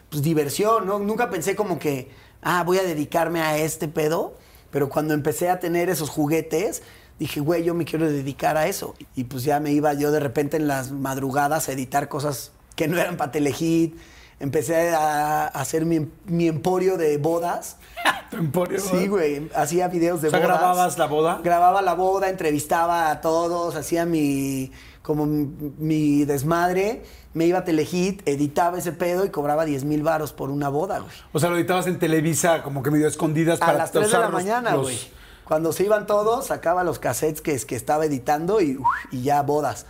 pues, 0.10 0.22
diversión, 0.22 0.86
¿no? 0.86 1.00
Nunca 1.00 1.32
pensé 1.32 1.56
como 1.56 1.80
que, 1.80 2.12
ah, 2.44 2.64
voy 2.64 2.78
a 2.78 2.84
dedicarme 2.84 3.42
a 3.42 3.58
este 3.58 3.88
pedo. 3.88 4.38
Pero 4.70 4.88
cuando 4.88 5.16
empecé 5.16 5.50
a 5.50 5.60
tener 5.60 5.90
esos 5.90 6.10
juguetes, 6.10 6.84
dije, 7.18 7.40
güey, 7.40 7.64
yo 7.64 7.74
me 7.74 7.86
quiero 7.86 8.08
dedicar 8.08 8.56
a 8.56 8.68
eso. 8.68 8.94
Y 9.16 9.24
pues 9.24 9.44
ya 9.44 9.60
me 9.60 9.72
iba 9.72 9.94
yo 9.94 10.12
de 10.12 10.20
repente 10.20 10.58
en 10.58 10.68
las 10.68 10.92
madrugadas 10.92 11.68
a 11.70 11.72
editar 11.72 12.08
cosas 12.08 12.52
que 12.76 12.88
no 12.88 13.00
eran 13.00 13.18
para 13.18 13.32
Telehit. 13.32 13.96
Empecé 14.40 14.94
a 14.94 15.48
hacer 15.48 15.86
mi, 15.86 16.08
mi 16.26 16.48
emporio 16.48 16.98
de 16.98 17.18
bodas. 17.18 17.78
Tu 18.30 18.38
emporio, 18.38 18.80
Sí, 18.80 19.08
güey. 19.08 19.50
Hacía 19.56 19.88
videos 19.88 20.22
de 20.22 20.28
O 20.30 20.32
sea, 20.32 20.40
bodas. 20.40 20.58
¿grababas 20.60 20.98
la 20.98 21.06
boda? 21.06 21.40
Grababa 21.44 21.82
la 21.84 21.94
boda, 21.94 22.30
entrevistaba 22.30 23.12
a 23.12 23.22
todos, 23.22 23.76
hacía 23.76 24.06
mi 24.06 24.72
como 25.04 25.28
mi, 25.28 26.26
desmadre, 26.26 27.04
me 27.36 27.46
iba 27.46 27.60
a 27.60 27.64
Telehit, 27.64 28.28
editaba 28.28 28.80
ese 28.80 28.92
pedo 28.92 29.24
y 29.24 29.30
cobraba 29.30 29.64
10 29.64 29.84
mil 29.84 30.02
varos 30.02 30.34
por 30.34 30.50
una 30.50 30.68
boda, 30.70 30.98
güey. 31.00 31.12
O 31.32 31.40
sea, 31.40 31.52
lo 31.52 31.58
editabas 31.58 31.86
en 31.86 32.00
Televisa 32.00 32.64
como 32.64 32.82
que 32.82 32.90
medio 32.90 33.08
escondidas 33.08 33.62
A 33.62 33.66
para 33.68 33.78
las 33.78 33.92
3 33.92 34.08
de 34.10 34.18
la 34.18 34.24
los- 34.24 34.34
mañana, 34.34 34.72
los- 34.72 34.82
güey. 34.82 34.98
Cuando 35.44 35.72
se 35.72 35.84
iban 35.84 36.08
todos, 36.08 36.48
sacaba 36.48 36.84
los 36.84 36.98
cassettes 36.98 37.42
que, 37.42 37.56
que 37.60 37.76
estaba 37.76 38.06
editando 38.06 38.60
y, 38.62 38.78
uf, 38.78 38.88
y 39.12 39.22
ya 39.22 39.44
bodas. 39.44 39.86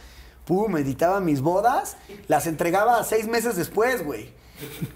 Pum, 0.46 0.78
editaba 0.78 1.20
mis 1.20 1.42
bodas, 1.42 1.98
las 2.28 2.48
entregaba 2.48 3.04
seis 3.04 3.28
meses 3.28 3.56
después, 3.56 4.06
güey. 4.06 4.32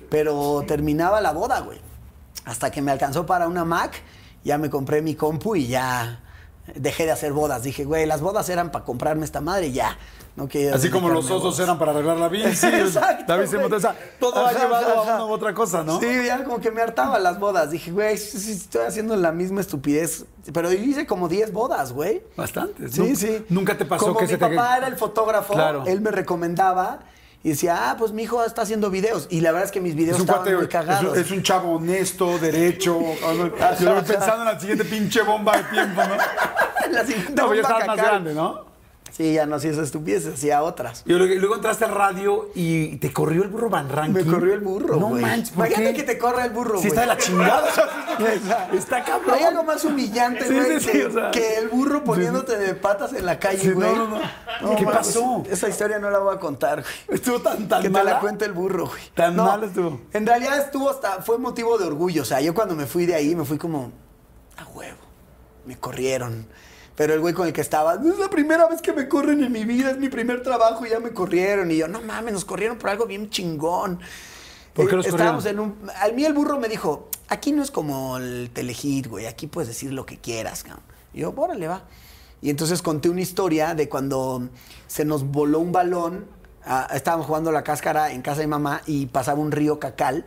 Pero 0.09 0.63
terminaba 0.67 1.21
la 1.21 1.31
boda, 1.31 1.59
güey. 1.62 1.79
Hasta 2.45 2.71
que 2.71 2.81
me 2.81 2.91
alcanzó 2.91 3.25
para 3.25 3.47
una 3.47 3.65
Mac, 3.65 4.01
ya 4.43 4.57
me 4.57 4.69
compré 4.69 5.01
mi 5.01 5.15
compu 5.15 5.55
y 5.55 5.67
ya 5.67 6.21
dejé 6.75 7.05
de 7.05 7.12
hacer 7.12 7.33
bodas. 7.33 7.63
Dije, 7.63 7.83
güey, 7.83 8.05
las 8.05 8.21
bodas 8.21 8.47
eran 8.49 8.71
para 8.71 8.85
comprarme 8.85 9.25
esta 9.25 9.41
madre 9.41 9.67
y 9.67 9.73
ya. 9.73 9.97
Así 10.73 10.89
como 10.89 11.10
los 11.10 11.30
osos 11.30 11.60
eran 11.60 11.78
para 11.78 11.91
arreglar 11.91 12.17
la 12.17 12.28
bici. 12.30 12.67
Exacto, 12.67 13.25
la 13.28 13.38
bici 13.38 13.56
güey. 13.58 13.71
o 13.73 13.80
sea, 13.80 13.95
todo 14.19 14.45
ha 14.45 14.52
llevado 14.54 15.02
ajá, 15.02 15.12
a 15.12 15.15
una 15.15 15.25
u 15.25 15.32
otra 15.32 15.54
cosa, 15.54 15.84
¿no? 15.84 15.99
Sí, 15.99 16.08
ya 16.25 16.43
como 16.43 16.60
que 16.60 16.71
me 16.71 16.82
hartaba 16.82 17.19
las 17.19 17.39
bodas. 17.39 17.71
Dije, 17.71 17.91
güey, 17.91 18.13
estoy 18.15 18.86
haciendo 18.86 19.15
la 19.15 19.32
misma 19.32 19.62
estupidez. 19.62 20.25
Pero 20.54 20.71
hice 20.71 21.06
como 21.06 21.28
10 21.28 21.52
bodas, 21.54 21.91
güey. 21.93 22.23
Bastante. 22.36 22.88
Sí, 22.89 23.15
sí. 23.15 23.45
Nunca 23.49 23.78
te 23.78 23.86
pasó 23.86 24.06
como 24.06 24.17
que 24.19 24.25
mi 24.25 24.32
se 24.32 24.38
te... 24.38 24.47
papá 24.47 24.78
era 24.78 24.88
el 24.88 24.95
fotógrafo, 24.95 25.54
Claro. 25.54 25.84
él 25.86 26.02
me 26.02 26.12
recomendaba 26.12 26.99
y 27.43 27.49
decía, 27.49 27.89
ah, 27.91 27.95
pues 27.97 28.12
mi 28.12 28.23
hijo 28.23 28.43
está 28.43 28.63
haciendo 28.63 28.89
videos. 28.89 29.28
Y 29.30 29.41
la 29.41 29.52
verdad 29.52 29.65
es 29.67 29.71
que 29.71 29.80
mis 29.80 29.95
videos 29.95 30.17
Es 30.17 30.21
estaban 30.21 30.41
cuate, 30.43 30.58
muy 30.58 30.67
cagados. 30.67 31.17
es 31.17 31.32
un 31.32 31.41
chavo 31.43 31.75
honesto, 31.75 32.38
derecho. 32.39 32.99
Yo 33.80 34.04
pensando 34.04 34.39
en 34.41 34.45
la 34.45 34.60
siguiente 34.60 34.86
pinche 34.86 35.21
bomba 35.21 35.56
de 35.58 35.63
tiempo, 35.63 36.02
¿no? 36.04 36.15
La 36.91 37.06
siguiente 37.06 37.34
No, 37.39 37.49
pero 37.49 37.62
ya 37.62 37.62
bomba 37.62 37.78
estabas 37.80 37.88
más 37.88 37.97
grande, 37.97 38.34
¿no? 38.34 38.68
Sí, 39.19 39.34
ya 39.34 39.45
no 39.45 39.58
hacía 39.58 39.71
esas 39.71 39.84
estupideces, 39.88 40.36
hacía 40.36 40.63
otras. 40.63 41.03
Y 41.05 41.12
luego, 41.12 41.25
luego 41.41 41.55
entraste 41.55 41.84
al 41.84 41.91
radio 41.93 42.51
y 42.55 42.95
te 42.99 43.12
corrió 43.12 43.43
el 43.43 43.49
burro 43.49 43.69
Van 43.69 43.89
Ranking. 43.89 44.13
Me 44.13 44.23
corrió 44.23 44.53
el 44.53 44.62
burro, 44.62 44.95
No 44.95 45.08
güey. 45.10 45.21
manches, 45.21 45.49
¿por 45.49 45.67
Imagínate 45.67 45.93
qué? 45.93 46.05
que 46.05 46.13
te 46.13 46.17
corra 46.17 46.45
el 46.45 46.51
burro, 46.51 46.79
Sí, 46.79 46.88
güey. 46.88 46.88
está 46.88 47.01
de 47.01 47.08
la 47.08 47.17
chingada. 47.17 47.67
Está, 48.34 48.69
Está 48.73 49.03
cabrón. 49.03 49.36
Hay 49.36 49.43
algo 49.43 49.63
más 49.65 49.84
humillante, 49.84 50.45
güey, 50.45 50.79
sí, 50.79 50.86
sí, 50.86 50.91
que, 50.91 51.05
o 51.08 51.12
sea. 51.12 51.32
que 51.32 51.58
el 51.58 51.67
burro 51.67 52.01
poniéndote 52.05 52.58
de 52.58 52.75
patas 52.75 53.12
en 53.12 53.25
la 53.25 53.39
calle, 53.39 53.60
Sí, 53.60 53.67
no, 53.67 53.75
güey. 53.75 53.93
no, 53.95 54.08
no. 54.62 54.75
¿Qué 54.77 54.86
pasó? 54.86 55.43
Esa 55.49 55.67
historia 55.67 55.99
no 55.99 56.10
la 56.10 56.19
voy 56.19 56.34
a 56.34 56.39
contar, 56.39 56.82
güey. 57.08 57.19
Estuvo 57.19 57.41
tan, 57.41 57.67
tan 57.67 57.82
que 57.82 57.89
te 57.89 57.93
mala. 57.93 58.13
la 58.13 58.19
cuente 58.21 58.45
el 58.45 58.53
burro, 58.53 58.88
güey. 58.88 59.01
Tan 59.15 59.36
mal 59.36 59.62
estuvo. 59.65 59.99
En 60.13 60.25
realidad 60.25 60.58
estuvo 60.60 60.89
hasta, 60.89 61.21
fue 61.23 61.38
motivo 61.38 61.77
de 61.77 61.84
orgullo. 61.88 62.21
O 62.21 62.25
sea, 62.25 62.39
yo 62.39 62.53
cuando 62.53 62.73
me 62.73 62.86
fui 62.86 63.05
de 63.05 63.15
ahí 63.15 63.36
me 63.36 63.43
fui 63.43 63.58
como, 63.58 63.91
a 64.55 64.63
huevo, 64.69 64.97
me 65.65 65.77
corrieron. 65.77 66.47
Pero 66.99 67.13
el 67.13 67.21
güey 67.21 67.33
con 67.33 67.47
el 67.47 67.53
que 67.53 67.62
estaba, 67.62 67.95
no 67.95 68.12
es 68.12 68.19
la 68.19 68.29
primera 68.29 68.67
vez 68.67 68.81
que 68.81 68.91
me 68.91 69.07
corren 69.07 69.41
en 69.41 69.53
mi 69.53 69.63
vida, 69.63 69.91
es 69.91 69.97
mi 69.97 70.09
primer 70.09 70.43
trabajo 70.43 70.85
y 70.85 70.89
ya 70.89 70.99
me 70.99 71.12
corrieron. 71.13 71.71
Y 71.71 71.77
yo, 71.77 71.88
no 71.88 72.01
mames, 72.01 72.33
nos 72.33 72.43
corrieron 72.43 72.77
por 72.77 72.89
algo 72.89 73.05
bien 73.05 73.29
chingón. 73.29 74.01
¿Por 74.73 74.89
qué 74.89 74.97
Eh, 74.97 74.99
Estábamos 75.05 75.45
corrieron? 75.45 75.77
en 75.79 75.85
un. 75.85 75.91
A 75.95 76.09
mí 76.09 76.25
el 76.25 76.33
burro 76.33 76.59
me 76.59 76.67
dijo, 76.67 77.07
aquí 77.29 77.53
no 77.53 77.63
es 77.63 77.71
como 77.71 78.17
el 78.17 78.49
telehit, 78.53 79.07
güey, 79.07 79.27
aquí 79.27 79.47
puedes 79.47 79.69
decir 79.69 79.93
lo 79.93 80.05
que 80.05 80.17
quieras, 80.17 80.63
cabrón. 80.63 80.83
Y 81.13 81.21
yo, 81.21 81.33
órale, 81.38 81.69
va. 81.69 81.83
Y 82.41 82.49
entonces 82.49 82.81
conté 82.81 83.07
una 83.07 83.21
historia 83.21 83.75
de 83.75 83.88
cuando 83.88 84.49
se 84.88 85.05
nos 85.05 85.23
voló 85.23 85.59
un 85.59 85.71
balón. 85.71 86.25
ah, 86.65 86.89
estábamos 86.93 87.27
jugando 87.27 87.53
la 87.53 87.63
cáscara 87.63 88.12
en 88.12 88.21
casa 88.21 88.41
de 88.41 88.47
mamá 88.47 88.81
y 88.85 89.05
pasaba 89.05 89.39
un 89.39 89.53
río 89.53 89.79
cacal. 89.79 90.25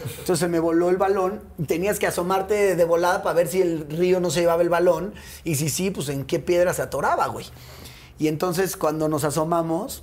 Entonces 0.00 0.38
se 0.38 0.48
me 0.48 0.58
voló 0.58 0.90
el 0.90 0.96
balón. 0.96 1.42
Tenías 1.66 1.98
que 1.98 2.06
asomarte 2.06 2.76
de 2.76 2.84
volada 2.84 3.22
para 3.22 3.34
ver 3.34 3.48
si 3.48 3.62
el 3.62 3.88
río 3.88 4.20
no 4.20 4.30
se 4.30 4.40
llevaba 4.40 4.62
el 4.62 4.68
balón. 4.68 5.14
Y 5.44 5.54
si 5.56 5.68
sí, 5.68 5.90
pues 5.90 6.08
en 6.08 6.24
qué 6.24 6.40
piedra 6.40 6.74
se 6.74 6.82
atoraba, 6.82 7.26
güey. 7.28 7.46
Y 8.18 8.28
entonces 8.28 8.76
cuando 8.76 9.08
nos 9.08 9.24
asomamos, 9.24 10.02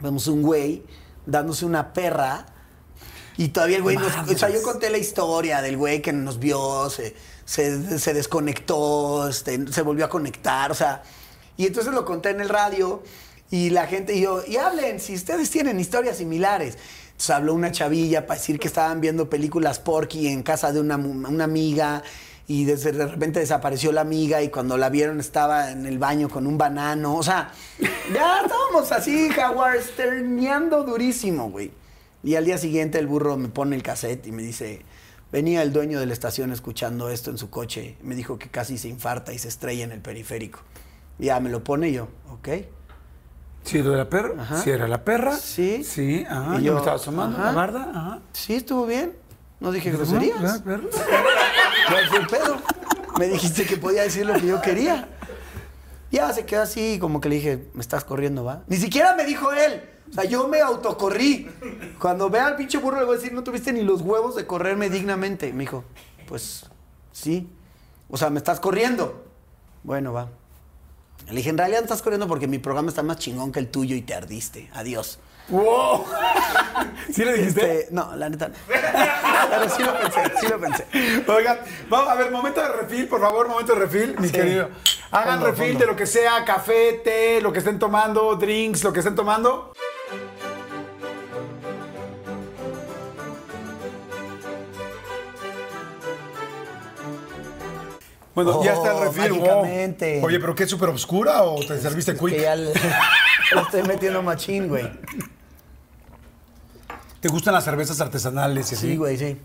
vemos 0.00 0.26
un 0.26 0.42
güey 0.42 0.84
dándose 1.26 1.64
una 1.64 1.92
perra. 1.92 2.46
Y 3.36 3.48
todavía 3.48 3.76
el 3.76 3.82
güey 3.82 3.96
nos. 3.96 4.12
O 4.16 4.38
sea, 4.38 4.50
yo 4.50 4.62
conté 4.62 4.90
la 4.90 4.98
historia 4.98 5.62
del 5.62 5.76
güey 5.76 6.02
que 6.02 6.12
nos 6.12 6.38
vio, 6.38 6.90
se, 6.90 7.14
se, 7.44 7.98
se 7.98 8.14
desconectó, 8.14 9.28
este, 9.28 9.70
se 9.72 9.82
volvió 9.82 10.04
a 10.04 10.08
conectar, 10.08 10.70
o 10.70 10.74
sea. 10.74 11.02
Y 11.56 11.66
entonces 11.66 11.92
lo 11.92 12.04
conté 12.04 12.30
en 12.30 12.40
el 12.40 12.48
radio 12.48 13.02
y 13.50 13.70
la 13.70 13.86
gente 13.86 14.14
y 14.14 14.22
yo, 14.22 14.42
y 14.46 14.56
hablen, 14.56 15.00
si 15.00 15.14
ustedes 15.14 15.50
tienen 15.50 15.80
historias 15.80 16.18
similares. 16.18 16.78
Entonces 17.18 17.34
habló 17.34 17.54
una 17.54 17.72
chavilla 17.72 18.28
para 18.28 18.38
decir 18.38 18.60
que 18.60 18.68
estaban 18.68 19.00
viendo 19.00 19.28
películas 19.28 19.80
porky 19.80 20.28
en 20.28 20.44
casa 20.44 20.70
de 20.70 20.78
una, 20.78 20.94
amiga 20.94 22.04
y 22.46 22.64
desde- 22.64 22.92
de 22.92 23.08
repente 23.08 23.40
desapareció 23.40 23.90
la 23.90 24.02
amiga 24.02 24.40
y 24.40 24.50
cuando 24.50 24.78
la 24.78 24.88
vieron 24.88 25.18
estaba 25.18 25.72
en 25.72 25.84
el 25.84 25.98
baño 25.98 26.28
con 26.28 26.46
un 26.46 26.56
banano. 26.56 27.16
O 27.16 27.22
sea, 27.24 27.50
ya 28.14 28.42
estábamos 28.42 28.92
así, 28.92 29.30
Howard, 29.36 29.80
terneando 29.96 30.84
durísimo, 30.84 31.50
güey. 31.50 31.72
Y 32.22 32.36
al 32.36 32.44
día 32.44 32.56
siguiente 32.56 33.00
el 33.00 33.08
burro 33.08 33.36
me 33.36 33.48
pone 33.48 33.74
el 33.74 33.82
cassette 33.82 34.24
y 34.28 34.30
me 34.30 34.44
dice, 34.44 34.82
venía 35.32 35.62
el 35.62 35.72
dueño 35.72 35.98
de 35.98 36.06
la 36.06 36.12
estación 36.12 36.52
escuchando 36.52 37.10
esto 37.10 37.32
en 37.32 37.38
su 37.38 37.50
coche. 37.50 37.96
Me 38.00 38.14
dijo 38.14 38.38
que 38.38 38.48
casi 38.48 38.78
se 38.78 38.86
infarta 38.86 39.32
y 39.32 39.40
se 39.40 39.48
estrella 39.48 39.82
en 39.82 39.90
el 39.90 40.00
periférico. 40.02 40.60
Ya 41.18 41.40
me 41.40 41.50
lo 41.50 41.64
pone 41.64 41.90
yo, 41.90 42.06
ok. 42.30 42.48
Sí, 43.64 43.82
lo 43.82 43.90
de 43.90 43.96
la 43.98 44.08
perra. 44.08 44.42
Ajá. 44.42 44.62
Sí, 44.62 44.70
era 44.70 44.88
la 44.88 45.04
perra. 45.04 45.36
Sí. 45.36 45.84
Sí, 45.84 46.24
ajá. 46.28 46.54
Y 46.58 46.64
yo, 46.64 46.66
yo, 46.66 46.72
me 46.74 46.78
estaba 46.78 46.96
asomando. 46.96 47.36
ajá. 47.36 47.46
La 47.46 47.52
barda, 47.52 47.90
ajá. 47.94 48.18
Sí, 48.32 48.54
estuvo 48.54 48.86
bien. 48.86 49.14
No 49.60 49.72
dije 49.72 49.90
groserías. 49.90 50.60
Perra. 50.60 50.82
¿Cuál 51.88 52.08
fue 52.08 52.18
el 52.18 52.26
pedo? 52.26 52.56
Me 53.18 53.26
dijiste 53.26 53.66
que 53.66 53.76
podía 53.76 54.02
decir 54.02 54.24
lo 54.24 54.34
que 54.34 54.46
yo 54.46 54.60
quería. 54.60 55.08
Ya 56.10 56.32
se 56.32 56.46
quedó 56.46 56.62
así, 56.62 56.98
como 56.98 57.20
que 57.20 57.28
le 57.28 57.34
dije, 57.36 57.68
me 57.74 57.80
estás 57.80 58.04
corriendo, 58.04 58.44
¿va? 58.44 58.62
Ni 58.66 58.76
siquiera 58.76 59.14
me 59.14 59.24
dijo 59.24 59.52
él. 59.52 59.82
O 60.10 60.12
sea, 60.14 60.24
yo 60.24 60.48
me 60.48 60.60
autocorrí. 60.60 61.50
Cuando 61.98 62.30
vea 62.30 62.46
al 62.46 62.56
pinche 62.56 62.78
burro 62.78 62.98
le 62.98 63.04
voy 63.04 63.16
a 63.16 63.18
decir, 63.18 63.32
no 63.34 63.42
tuviste 63.42 63.72
ni 63.72 63.82
los 63.82 64.00
huevos 64.00 64.36
de 64.36 64.46
correrme 64.46 64.88
dignamente. 64.88 65.52
Me 65.52 65.60
dijo, 65.60 65.84
pues 66.26 66.64
sí. 67.12 67.50
O 68.08 68.16
sea, 68.16 68.30
me 68.30 68.38
estás 68.38 68.60
corriendo. 68.60 69.24
Bueno, 69.82 70.12
va. 70.12 70.28
Le 71.30 71.36
dije, 71.36 71.50
en 71.50 71.58
realidad 71.58 71.80
no 71.80 71.84
estás 71.84 72.02
corriendo 72.02 72.26
porque 72.26 72.46
mi 72.46 72.58
programa 72.58 72.88
está 72.88 73.02
más 73.02 73.18
chingón 73.18 73.52
que 73.52 73.58
el 73.60 73.68
tuyo 73.68 73.94
y 73.96 74.02
te 74.02 74.14
ardiste. 74.14 74.70
Adiós. 74.74 75.18
¡Wow! 75.48 76.04
¿Sí 77.12 77.24
le 77.24 77.32
dijiste? 77.34 77.80
Este, 77.80 77.94
no, 77.94 78.14
la 78.16 78.28
neta 78.28 78.48
no. 78.48 78.54
Pero 78.68 79.68
sí 79.70 79.82
lo 79.82 79.98
pensé, 79.98 80.22
sí 80.40 80.46
lo 80.48 80.60
pensé. 80.60 80.86
Oigan, 81.26 81.58
vamos 81.88 82.08
a 82.10 82.14
ver, 82.16 82.30
momento 82.30 82.60
de 82.60 82.68
refil, 82.68 83.08
por 83.08 83.20
favor, 83.20 83.48
momento 83.48 83.74
de 83.74 83.80
refil, 83.80 84.14
mi 84.18 84.26
Sí. 84.28 84.32
querido. 84.34 84.68
Hagan 85.10 85.34
Fondo, 85.40 85.46
refil 85.46 85.68
fondo. 85.68 85.78
de 85.80 85.86
lo 85.86 85.96
que 85.96 86.06
sea, 86.06 86.44
café, 86.44 87.00
té, 87.02 87.40
lo 87.40 87.50
que 87.52 87.60
estén 87.60 87.78
tomando, 87.78 88.34
drinks, 88.36 88.84
lo 88.84 88.92
que 88.92 88.98
estén 89.00 89.14
tomando. 89.14 89.72
Bueno, 98.44 98.62
ya 98.62 98.72
está 98.74 98.90
el 98.92 98.96
Oh, 98.96 99.04
refil. 99.04 99.32
wow. 99.32 99.40
mágicamente. 99.40 100.20
Oye, 100.24 100.38
pero 100.40 100.54
¿qué 100.54 100.64
es 100.64 100.70
súper 100.70 100.88
oscura 100.90 101.42
o 101.42 101.58
te 101.64 101.78
serviste 101.80 102.12
Es 102.12 102.18
quick? 102.18 102.30
que 102.36 102.40
ya 102.42 102.54
le, 102.56 102.72
le 103.54 103.60
estoy 103.62 103.82
metiendo 103.82 104.22
machín, 104.22 104.68
güey. 104.68 104.88
¿Te 107.20 107.28
gustan 107.28 107.54
las 107.54 107.64
cervezas 107.64 108.00
artesanales 108.00 108.70
y 108.70 108.74
así? 108.74 108.90
Sí, 108.90 108.96
güey, 108.96 109.16
sí. 109.16 109.36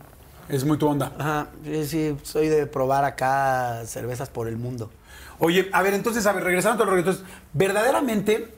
Es 0.49 0.63
muy 0.63 0.77
tu 0.77 0.87
onda. 0.87 1.11
Ajá, 1.17 1.47
sí, 1.63 1.85
sí, 1.87 2.17
soy 2.21 2.49
de 2.49 2.67
probar 2.67 3.03
acá 3.05 3.81
cervezas 3.85 4.29
por 4.29 4.47
el 4.47 4.57
mundo. 4.57 4.91
Oye, 5.39 5.69
a 5.71 5.81
ver, 5.81 5.93
entonces, 5.93 6.25
a 6.27 6.33
ver, 6.33 6.43
regresando 6.43 6.83
a 6.83 6.85
todo 6.85 6.97
entonces, 6.97 7.23
verdaderamente, 7.53 8.53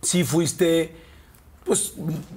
sí 0.00 0.24
fuiste, 0.24 0.94
pues, 1.64 1.94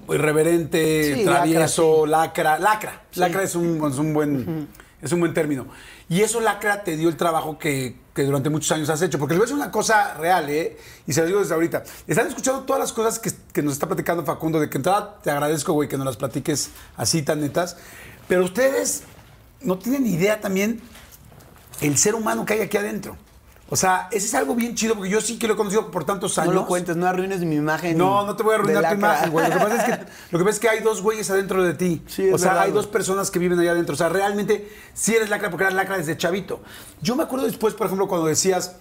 irreverente, 0.10 1.16
Sí, 1.16 1.24
travieso, 1.24 2.06
lacra, 2.06 2.60
lacra. 2.60 3.04
Lacra 3.16 3.44
es 3.44 3.56
un, 3.56 3.90
es 3.90 3.98
un 3.98 4.14
buen, 4.14 4.68
es 5.02 5.12
un 5.14 5.20
buen 5.22 5.34
término. 5.34 5.68
Y 6.14 6.22
eso, 6.22 6.40
lacra, 6.42 6.84
te 6.84 6.96
dio 6.96 7.10
el 7.10 7.18
trabajo 7.18 7.58
que, 7.58 7.96
que 8.14 8.22
durante 8.22 8.52
muchos 8.52 8.72
años 8.72 8.88
has 8.92 9.02
hecho. 9.02 9.18
Porque 9.18 9.34
les 9.34 9.40
voy 9.40 9.46
a 9.46 9.48
decir 9.48 9.56
una 9.56 9.72
cosa 9.72 10.14
real, 10.14 10.48
¿eh? 10.48 10.78
Y 11.08 11.14
se 11.14 11.22
lo 11.22 11.26
digo 11.26 11.40
desde 11.40 11.56
ahorita. 11.56 11.84
Están 12.06 12.28
escuchando 12.28 12.62
todas 12.66 12.80
las 12.80 12.94
cosas 12.94 13.18
que, 13.18 13.32
que 13.52 13.64
nos 13.64 13.74
está 13.74 13.88
platicando 13.88 14.24
Facundo, 14.24 14.60
de 14.60 14.70
que 14.70 14.78
entrada 14.78 15.18
te 15.24 15.32
agradezco, 15.32 15.74
güey, 15.74 15.90
que 15.90 15.98
nos 15.98 16.06
las 16.06 16.18
platiques 16.18 16.70
así 16.98 17.24
tan 17.24 17.42
netas. 17.42 17.78
Pero 18.28 18.46
ustedes 18.46 19.02
no 19.62 19.80
tienen 19.80 20.06
idea 20.06 20.40
también 20.40 20.82
el 21.82 21.98
ser 21.98 22.14
humano 22.14 22.46
que 22.46 22.54
hay 22.54 22.62
aquí 22.62 22.78
adentro. 22.78 23.18
O 23.74 23.76
sea, 23.76 24.08
ese 24.12 24.28
es 24.28 24.36
algo 24.36 24.54
bien 24.54 24.76
chido, 24.76 24.94
porque 24.94 25.10
yo 25.10 25.20
sí 25.20 25.40
que 25.40 25.48
lo 25.48 25.56
he 25.56 25.58
conocido 25.58 25.90
por 25.90 26.06
tantos 26.06 26.38
No 26.38 26.44
años. 26.44 26.54
lo 26.54 26.68
cuentes, 26.68 26.96
no 26.96 27.08
arruines 27.08 27.40
mi 27.40 27.56
imagen. 27.56 27.98
No, 27.98 28.24
no 28.24 28.36
te 28.36 28.44
voy 28.44 28.52
a 28.54 28.58
arruinar 28.60 28.88
tu 28.88 28.94
imagen, 28.94 29.32
güey. 29.32 29.48
Lo 29.48 29.54
que 29.56 29.60
pasa 29.64 29.76
es 29.78 29.84
que, 29.84 30.06
lo 30.30 30.38
que 30.38 30.46
pasa 30.46 30.54
es 30.54 30.60
que 30.60 30.70
hay 30.70 30.80
dos 30.82 31.02
güeyes 31.02 31.28
adentro 31.32 31.64
de 31.64 31.74
ti. 31.74 32.04
Sí, 32.06 32.28
es 32.28 32.36
o 32.36 32.38
sea, 32.38 32.50
verdad, 32.50 32.66
hay 32.66 32.72
dos 32.72 32.86
personas 32.86 33.32
que 33.32 33.40
viven 33.40 33.58
allá 33.58 33.72
adentro. 33.72 33.96
O 33.96 33.98
sea, 33.98 34.10
realmente 34.10 34.72
sí 34.94 35.16
eres 35.16 35.32
lacra 35.32 35.50
porque 35.50 35.64
eras 35.64 35.74
lacra 35.74 35.98
desde 35.98 36.16
chavito. 36.16 36.62
Yo 37.02 37.16
me 37.16 37.24
acuerdo 37.24 37.48
después, 37.48 37.74
por 37.74 37.88
ejemplo, 37.88 38.08
cuando 38.08 38.28
decías. 38.28 38.76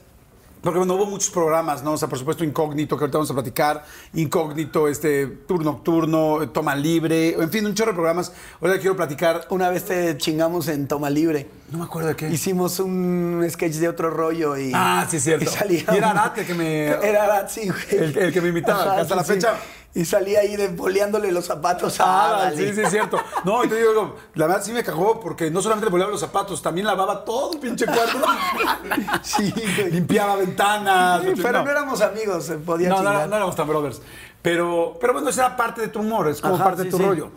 Porque 0.62 0.78
bueno, 0.78 0.94
hubo 0.94 1.06
muchos 1.06 1.30
programas, 1.30 1.82
¿no? 1.82 1.92
O 1.92 1.96
sea, 1.96 2.08
por 2.08 2.18
supuesto, 2.18 2.44
Incógnito, 2.44 2.96
que 2.96 3.02
ahorita 3.04 3.18
vamos 3.18 3.30
a 3.30 3.34
platicar. 3.34 3.84
Incógnito, 4.14 4.86
este, 4.86 5.26
Tour 5.26 5.64
Nocturno, 5.64 6.40
eh, 6.42 6.46
Toma 6.46 6.76
Libre, 6.76 7.30
en 7.34 7.50
fin, 7.50 7.66
un 7.66 7.74
chorro 7.74 7.90
de 7.90 7.94
programas. 7.96 8.32
Ahora 8.60 8.78
quiero 8.78 8.94
platicar. 8.96 9.46
Una 9.50 9.70
vez 9.70 9.84
te 9.84 10.16
chingamos 10.18 10.68
en 10.68 10.86
Toma 10.86 11.10
Libre. 11.10 11.48
No 11.70 11.78
me 11.78 11.84
acuerdo 11.84 12.10
de 12.10 12.16
qué. 12.16 12.28
Hicimos 12.30 12.78
un 12.78 13.44
sketch 13.50 13.74
de 13.74 13.88
otro 13.88 14.10
rollo 14.10 14.56
y. 14.56 14.70
Ah, 14.74 15.04
sí, 15.10 15.16
es 15.16 15.24
cierto. 15.24 15.46
Y, 15.46 15.48
salía 15.48 15.84
Y 15.92 15.96
era 15.96 16.32
el 16.36 16.46
que 16.46 16.54
me- 16.54 16.86
Era 16.86 17.48
sí, 17.48 17.68
güey. 17.68 18.04
El- 18.04 18.18
el 18.18 18.32
que 18.32 18.40
me 18.40 18.48
invitaba, 18.48 19.00
hasta 19.00 19.16
la 19.16 19.24
fecha. 19.24 19.54
Y 19.94 20.06
salía 20.06 20.40
ahí 20.40 20.56
de 20.56 20.68
boleándole 20.68 21.30
los 21.30 21.44
zapatos 21.44 22.00
a 22.00 22.46
Ah, 22.46 22.50
sí, 22.56 22.72
sí, 22.72 22.80
es 22.80 22.90
cierto. 22.90 23.18
No, 23.44 23.62
y 23.62 23.68
te 23.68 23.76
digo, 23.76 24.16
la 24.34 24.46
verdad 24.46 24.62
sí 24.64 24.72
me 24.72 24.82
cagó 24.82 25.20
porque 25.20 25.50
no 25.50 25.60
solamente 25.60 25.86
le 25.86 25.90
volaba 25.92 26.10
los 26.10 26.20
zapatos, 26.20 26.62
también 26.62 26.86
lavaba 26.86 27.24
todo 27.24 27.52
el 27.52 27.58
pinche 27.58 27.84
cuarto. 27.84 28.18
Sí. 29.22 29.52
Limpiaba 29.90 30.36
ventanas. 30.36 31.22
Sí, 31.22 31.32
pero 31.42 31.62
no. 31.62 31.70
éramos 31.70 32.00
amigos, 32.00 32.44
se 32.44 32.56
podía 32.56 32.88
no, 32.88 33.02
no, 33.02 33.12
no 33.26 33.36
éramos 33.36 33.54
tan 33.54 33.68
brothers. 33.68 34.00
Pero, 34.40 34.96
pero 35.00 35.12
bueno, 35.12 35.28
esa 35.28 35.46
era 35.46 35.56
parte 35.56 35.82
de 35.82 35.88
tu 35.88 36.00
humor, 36.00 36.28
es 36.28 36.40
como 36.40 36.54
Ajá, 36.54 36.64
parte 36.64 36.84
de 36.84 36.90
tu 36.90 36.96
sí. 36.96 37.02
rollo. 37.04 37.30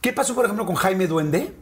¿Qué 0.00 0.12
pasó, 0.12 0.34
por 0.34 0.44
ejemplo, 0.44 0.64
con 0.66 0.76
Jaime 0.76 1.06
Duende? 1.06 1.54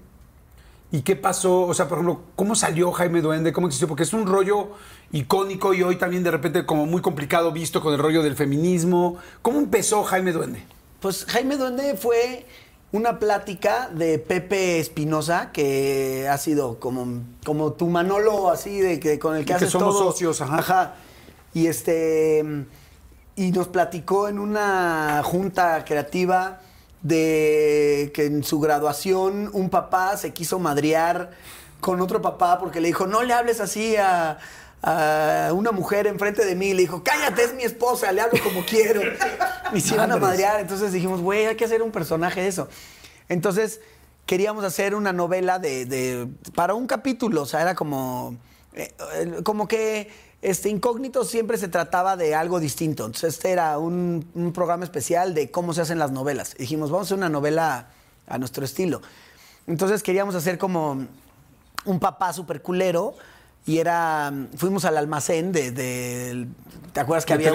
¿Y 0.90 1.02
qué 1.02 1.16
pasó? 1.16 1.62
O 1.62 1.74
sea, 1.74 1.86
por 1.86 1.98
ejemplo, 1.98 2.22
¿cómo 2.34 2.54
salió 2.54 2.90
Jaime 2.92 3.20
Duende? 3.20 3.52
¿Cómo 3.52 3.66
existió? 3.66 3.88
Porque 3.88 4.04
es 4.04 4.12
un 4.14 4.26
rollo 4.26 4.70
icónico 5.12 5.74
y 5.74 5.82
hoy 5.82 5.96
también 5.96 6.22
de 6.22 6.30
repente 6.30 6.64
como 6.64 6.86
muy 6.86 7.02
complicado 7.02 7.52
visto 7.52 7.82
con 7.82 7.92
el 7.92 7.98
rollo 7.98 8.22
del 8.22 8.36
feminismo. 8.36 9.16
¿Cómo 9.42 9.58
empezó 9.58 10.02
Jaime 10.04 10.32
Duende? 10.32 10.64
Pues 11.00 11.26
Jaime 11.26 11.56
Duende 11.56 11.96
fue 11.96 12.46
una 12.90 13.18
plática 13.18 13.90
de 13.92 14.18
Pepe 14.18 14.78
Espinosa, 14.78 15.50
que 15.52 16.26
ha 16.28 16.38
sido 16.38 16.80
como, 16.80 17.22
como 17.44 17.72
tu 17.72 17.88
Manolo, 17.88 18.50
así, 18.50 18.80
de 18.80 18.98
que 18.98 19.18
con 19.18 19.36
el 19.36 19.44
que 19.44 19.52
Y 19.52 19.54
que 19.54 19.54
haces 19.56 19.70
somos 19.70 19.94
todo. 19.94 20.10
socios, 20.10 20.40
ajá. 20.40 20.94
Y 21.52 21.66
este. 21.66 22.64
Y 23.36 23.52
nos 23.52 23.68
platicó 23.68 24.28
en 24.28 24.38
una 24.38 25.22
junta 25.22 25.84
creativa 25.84 26.60
de 27.02 28.10
que 28.14 28.26
en 28.26 28.42
su 28.44 28.60
graduación 28.60 29.50
un 29.52 29.70
papá 29.70 30.16
se 30.16 30.32
quiso 30.32 30.58
madrear 30.58 31.30
con 31.80 32.00
otro 32.00 32.20
papá 32.20 32.58
porque 32.58 32.80
le 32.80 32.88
dijo, 32.88 33.06
no 33.06 33.22
le 33.22 33.32
hables 33.34 33.60
así 33.60 33.96
a, 33.96 34.38
a 34.82 35.50
una 35.52 35.70
mujer 35.70 36.06
enfrente 36.08 36.44
de 36.44 36.54
mí. 36.56 36.74
Le 36.74 36.82
dijo, 36.82 37.02
cállate, 37.04 37.44
es 37.44 37.54
mi 37.54 37.62
esposa, 37.62 38.10
le 38.12 38.20
hablo 38.20 38.42
como 38.42 38.64
quiero. 38.64 39.00
Se 39.80 39.94
iban 39.94 40.10
a 40.10 40.16
madrear. 40.16 40.60
Entonces 40.60 40.92
dijimos, 40.92 41.20
güey, 41.20 41.46
hay 41.46 41.54
que 41.56 41.64
hacer 41.64 41.82
un 41.82 41.92
personaje 41.92 42.40
de 42.40 42.48
eso. 42.48 42.68
Entonces 43.28 43.80
queríamos 44.26 44.64
hacer 44.64 44.94
una 44.94 45.12
novela 45.12 45.58
de, 45.58 45.84
de- 45.86 46.28
para 46.54 46.74
un 46.74 46.86
capítulo. 46.86 47.42
O 47.42 47.46
sea, 47.46 47.62
era 47.62 47.74
como, 47.74 48.36
eh, 48.74 48.92
eh, 49.14 49.42
como 49.44 49.68
que 49.68 50.10
este 50.42 50.68
Incógnito 50.68 51.24
siempre 51.24 51.58
se 51.58 51.68
trataba 51.68 52.16
de 52.16 52.34
algo 52.34 52.60
distinto. 52.60 53.04
Entonces 53.06 53.34
este 53.34 53.50
era 53.50 53.78
un, 53.78 54.26
un 54.34 54.52
programa 54.52 54.84
especial 54.84 55.34
de 55.34 55.50
cómo 55.50 55.74
se 55.74 55.80
hacen 55.82 55.98
las 55.98 56.10
novelas. 56.12 56.54
Y 56.56 56.62
dijimos, 56.62 56.90
vamos 56.90 57.06
a 57.06 57.08
hacer 57.08 57.18
una 57.18 57.28
novela 57.28 57.88
a 58.26 58.38
nuestro 58.38 58.64
estilo. 58.64 59.02
Entonces 59.66 60.02
queríamos 60.02 60.34
hacer 60.34 60.58
como 60.58 61.06
un 61.84 62.00
papá 62.00 62.32
super 62.32 62.62
culero 62.62 63.14
y 63.66 63.78
era 63.78 64.32
fuimos 64.56 64.84
al 64.84 64.96
almacén 64.96 65.52
de, 65.52 65.70
de- 65.72 66.46
te 66.92 67.00
acuerdas 67.00 67.24
que 67.26 67.34
había 67.34 67.50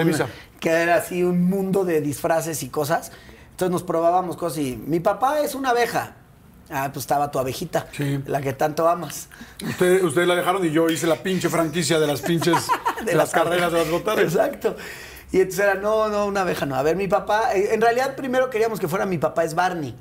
que 0.59 0.69
era 0.69 0.95
así 0.95 1.23
un 1.23 1.43
mundo 1.45 1.85
de 1.85 2.01
disfraces 2.01 2.61
y 2.63 2.69
cosas 2.69 3.11
entonces 3.51 3.71
nos 3.71 3.83
probábamos 3.83 4.37
cosas 4.37 4.59
y 4.59 4.75
mi 4.75 4.99
papá 4.99 5.39
es 5.39 5.55
una 5.55 5.69
abeja 5.71 6.15
Ah, 6.69 6.89
pues 6.93 7.03
estaba 7.03 7.29
tu 7.29 7.39
abejita, 7.39 7.87
Sí. 7.91 8.19
la 8.25 8.41
que 8.41 8.53
tanto 8.53 8.87
amas. 8.87 9.27
Ustedes 9.67 10.01
usted 10.03 10.25
la 10.25 10.35
dejaron 10.35 10.65
y 10.65 10.71
yo 10.71 10.89
hice 10.89 11.05
la 11.07 11.17
pinche 11.17 11.49
franquicia 11.49 11.99
de 11.99 12.07
las 12.07 12.21
pinches, 12.21 12.55
de, 13.05 13.13
las 13.15 13.31
carreras 13.31 13.71
de 13.71 13.79
las 13.79 13.91
botargas. 13.91 14.25
Exacto. 14.33 14.75
Y 15.31 15.37
entonces 15.37 15.59
era, 15.65 15.75
no, 15.75 16.09
no, 16.09 16.25
una 16.25 16.41
abeja 16.41 16.65
no. 16.65 16.75
A 16.75 16.83
ver, 16.83 16.95
mi 16.95 17.07
papá, 17.07 17.53
eh, 17.55 17.69
en 17.73 17.81
realidad 17.81 18.15
primero 18.15 18.49
queríamos 18.49 18.79
que 18.79 18.87
fuera 18.87 19.05
mi 19.05 19.17
papá, 19.17 19.43
es 19.43 19.55
Barney. 19.55 19.95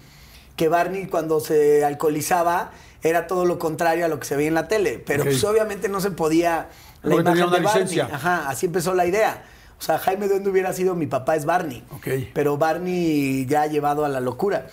Que 0.56 0.68
Barney 0.68 1.06
cuando 1.06 1.40
se 1.40 1.84
alcoholizaba 1.84 2.70
era 3.02 3.26
todo 3.26 3.44
lo 3.44 3.58
contrario 3.58 4.04
a 4.04 4.08
lo 4.08 4.20
que 4.20 4.26
se 4.26 4.36
veía 4.36 4.48
en 4.48 4.54
la 4.54 4.68
tele. 4.68 5.02
Pero 5.04 5.22
Ok. 5.24 5.30
pues 5.30 5.42
obviamente 5.44 5.88
no 5.88 6.00
se 6.00 6.10
podía 6.12 6.68
la 7.02 7.10
Porque 7.16 7.30
imagen 7.30 7.50
de 7.50 7.60
Barney. 7.60 7.62
licencia. 7.82 8.08
Ajá, 8.12 8.48
así 8.48 8.66
empezó 8.66 8.94
la 8.94 9.06
idea. 9.06 9.42
O 9.78 9.82
sea, 9.84 9.98
Jaime 9.98 10.28
Duende 10.28 10.48
hubiera 10.48 10.72
sido 10.72 10.94
mi 10.94 11.06
papá 11.08 11.34
es 11.34 11.44
Barney. 11.44 11.82
Ok. 11.90 12.06
Pero 12.34 12.56
Barney 12.58 13.46
ya 13.46 13.62
ha 13.62 13.66
llevado 13.66 14.04
a 14.04 14.08
la 14.08 14.20
locura. 14.20 14.68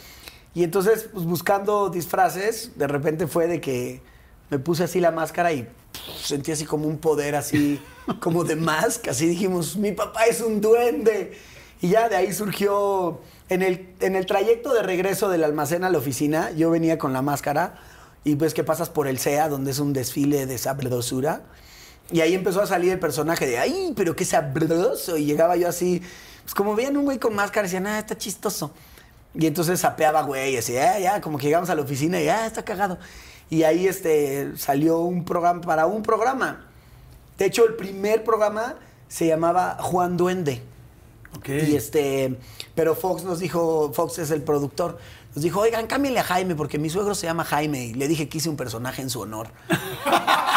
Y 0.60 0.66
entonces, 0.66 1.08
pues 1.14 1.24
buscando 1.24 1.88
disfraces, 1.88 2.72
de 2.76 2.86
repente 2.86 3.28
fue 3.28 3.48
de 3.48 3.62
que 3.62 4.02
me 4.50 4.60
puse 4.60 4.84
así 4.84 5.00
la 5.00 5.10
máscara 5.10 5.54
y 5.54 5.64
pff, 5.64 6.26
sentí 6.26 6.52
así 6.52 6.66
como 6.66 6.86
un 6.86 6.98
poder 6.98 7.36
así, 7.36 7.80
como 8.20 8.44
de 8.44 8.58
Mask. 8.58 9.08
Así 9.08 9.26
dijimos, 9.26 9.78
mi 9.78 9.94
papá 9.94 10.26
es 10.26 10.42
un 10.42 10.60
duende. 10.60 11.32
Y 11.80 11.88
ya 11.88 12.10
de 12.10 12.18
ahí 12.18 12.34
surgió, 12.34 13.22
en 13.48 13.62
el, 13.62 13.88
en 14.02 14.18
el 14.18 14.26
trayecto 14.26 14.74
de 14.74 14.84
regreso 14.84 15.30
del 15.30 15.46
almacén 15.46 15.86
a 15.86 15.90
la 15.90 15.98
oficina, 15.98 16.52
yo 16.52 16.70
venía 16.70 16.98
con 16.98 17.14
la 17.14 17.22
máscara 17.22 17.80
y 18.26 18.36
ves 18.36 18.54
que 18.54 18.66
pasas 18.66 18.90
por 18.90 19.08
el 19.08 19.18
SEA, 19.18 19.48
donde 19.48 19.72
es 19.72 19.80
un 19.80 19.94
desfile 19.94 20.46
de 20.46 20.58
sabrosura. 20.58 21.44
Y 22.12 22.20
ahí 22.20 22.34
empezó 22.34 22.62
a 22.62 22.68
salir 22.68 22.92
el 22.92 23.00
personaje 23.00 23.48
de, 23.48 23.60
ay, 23.60 23.94
pero 23.96 24.14
qué 24.14 24.26
sabroso. 24.26 25.16
Y 25.16 25.24
llegaba 25.24 25.56
yo 25.56 25.70
así, 25.70 26.02
pues 26.42 26.54
como 26.54 26.76
veían 26.76 26.98
un 26.98 27.06
güey 27.06 27.18
con 27.18 27.34
máscara, 27.34 27.64
decían, 27.64 27.88
ah, 27.88 28.00
está 28.00 28.18
chistoso. 28.18 28.74
Y 29.34 29.46
entonces 29.46 29.80
sapeaba 29.80 30.24
güey, 30.24 30.58
así, 30.58 30.78
ah, 30.78 31.00
ya, 31.00 31.22
como 31.22 31.38
que 31.38 31.46
llegamos 31.46 31.70
a 31.70 31.76
la 31.76 31.82
oficina 31.82 32.20
y, 32.20 32.30
ah, 32.30 32.46
está 32.46 32.64
cagado. 32.64 32.98
Y 33.50 33.64
ahí 33.64 33.88
este, 33.88 34.58
salió 34.58 35.00
un 35.00 35.26
programa, 35.26 35.62
para 35.62 35.86
un 35.86 36.04
programa. 36.04 36.68
De 37.38 37.46
hecho, 37.46 37.66
el 37.66 37.76
primer 37.76 38.24
programa 38.24 38.76
se 39.08 39.28
llamaba 39.28 39.78
Juan 39.80 40.18
Duende. 40.18 40.62
Ok. 41.38 41.50
Y 41.50 41.76
este, 41.76 42.38
pero 42.76 42.96
Fox 42.96 43.24
nos 43.24 43.40
dijo, 43.40 43.92
Fox 43.94 44.20
es 44.20 44.32
el 44.32 44.42
productor, 44.42 44.98
nos 45.36 45.44
dijo, 45.44 45.60
oigan, 45.60 45.88
cámbienle 45.88 46.20
a 46.20 46.24
Jaime, 46.24 46.56
porque 46.56 46.80
mi 46.80 46.90
suegro 46.90 47.14
se 47.14 47.28
llama 47.28 47.44
Jaime. 47.44 47.86
Y 47.86 47.94
le 47.94 48.08
dije 48.08 48.28
que 48.28 48.40
hice 48.40 48.50
un 48.50 48.58
personaje 48.58 49.02
en 49.02 49.10
su 49.10 49.22
honor. 49.22 49.50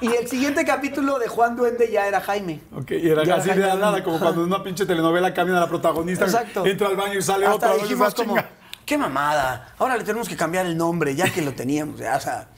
y 0.00 0.08
el 0.08 0.28
siguiente 0.28 0.64
capítulo 0.64 1.18
de 1.18 1.28
Juan 1.28 1.56
Duende 1.56 1.90
ya 1.90 2.06
era 2.06 2.20
Jaime. 2.20 2.60
Ok, 2.74 2.90
y 2.92 3.08
era 3.08 3.24
Ya 3.24 3.36
así 3.36 3.48
de 3.48 3.54
Jaime 3.54 3.66
la 3.68 3.74
nada, 3.74 3.90
Duende. 3.92 4.04
como 4.04 4.18
cuando 4.18 4.40
en 4.42 4.46
una 4.48 4.62
pinche 4.62 4.86
telenovela 4.86 5.32
cambian 5.34 5.58
a 5.58 5.60
la 5.60 5.68
protagonista, 5.68 6.24
Exacto. 6.24 6.64
entra 6.66 6.88
al 6.88 6.96
baño 6.96 7.18
y 7.18 7.22
sale 7.22 7.46
Hasta 7.46 7.72
otra 7.72 7.82
dijimos 7.82 8.14
como, 8.14 8.34
chinga. 8.36 8.50
qué 8.84 8.98
mamada, 8.98 9.74
ahora 9.78 9.96
le 9.96 10.04
tenemos 10.04 10.28
que 10.28 10.36
cambiar 10.36 10.66
el 10.66 10.76
nombre, 10.76 11.14
ya 11.14 11.30
que 11.32 11.42
lo 11.42 11.52
teníamos, 11.52 11.98
ya, 11.98 12.16
o 12.16 12.20
sea, 12.20 12.48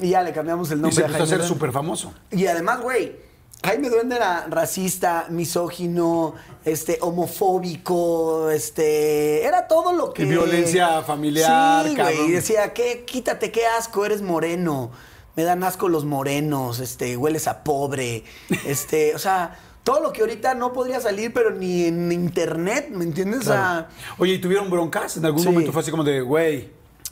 y 0.00 0.10
ya 0.10 0.22
le 0.22 0.32
cambiamos 0.32 0.70
el 0.70 0.78
Y 0.78 0.82
nombre 0.82 0.96
se 0.96 1.02
a 1.02 1.06
empezó 1.06 1.24
a 1.24 1.26
Jaime 1.26 1.42
ser 1.42 1.48
súper 1.48 1.72
famoso. 1.72 2.12
Y 2.30 2.46
además, 2.46 2.80
güey, 2.80 3.16
Jaime 3.62 3.90
Duende 3.90 4.16
era 4.16 4.46
racista, 4.48 5.26
misógino, 5.28 6.34
este, 6.64 6.98
homofóbico, 7.02 8.50
este, 8.50 9.44
era 9.44 9.68
todo 9.68 9.92
lo 9.92 10.12
que... 10.12 10.22
Y 10.22 10.26
violencia 10.26 11.02
familiar, 11.02 11.86
Sí, 11.86 11.94
cabrón. 11.94 12.16
güey, 12.16 12.28
y 12.30 12.32
decía, 12.32 12.72
¿qué? 12.72 13.04
Quítate, 13.06 13.50
qué 13.52 13.66
asco, 13.66 14.04
eres 14.06 14.22
moreno. 14.22 14.90
Me 15.36 15.42
dan 15.44 15.62
asco 15.64 15.88
los 15.88 16.04
morenos, 16.04 16.80
este, 16.80 17.16
hueles 17.16 17.46
a 17.48 17.62
pobre, 17.64 18.24
este, 18.66 19.14
o 19.14 19.18
sea, 19.18 19.58
todo 19.84 20.00
lo 20.00 20.12
que 20.12 20.20
ahorita 20.22 20.54
no 20.54 20.72
podría 20.72 21.00
salir, 21.00 21.32
pero 21.32 21.50
ni 21.50 21.84
en 21.84 22.10
internet, 22.12 22.90
¿me 22.90 23.04
entiendes? 23.04 23.40
O 23.40 23.44
sea, 23.44 23.88
Claro. 23.88 24.14
Oye, 24.18 24.34
¿y 24.34 24.38
tuvieron 24.40 24.68
broncas? 24.70 25.16
En 25.16 25.24
algún 25.24 25.42
Sí. 25.42 25.48
momento 25.48 25.72
fue 25.72 25.82
así 25.82 25.90
como 25.90 26.04
de, 26.04 26.20
güey. 26.20 26.70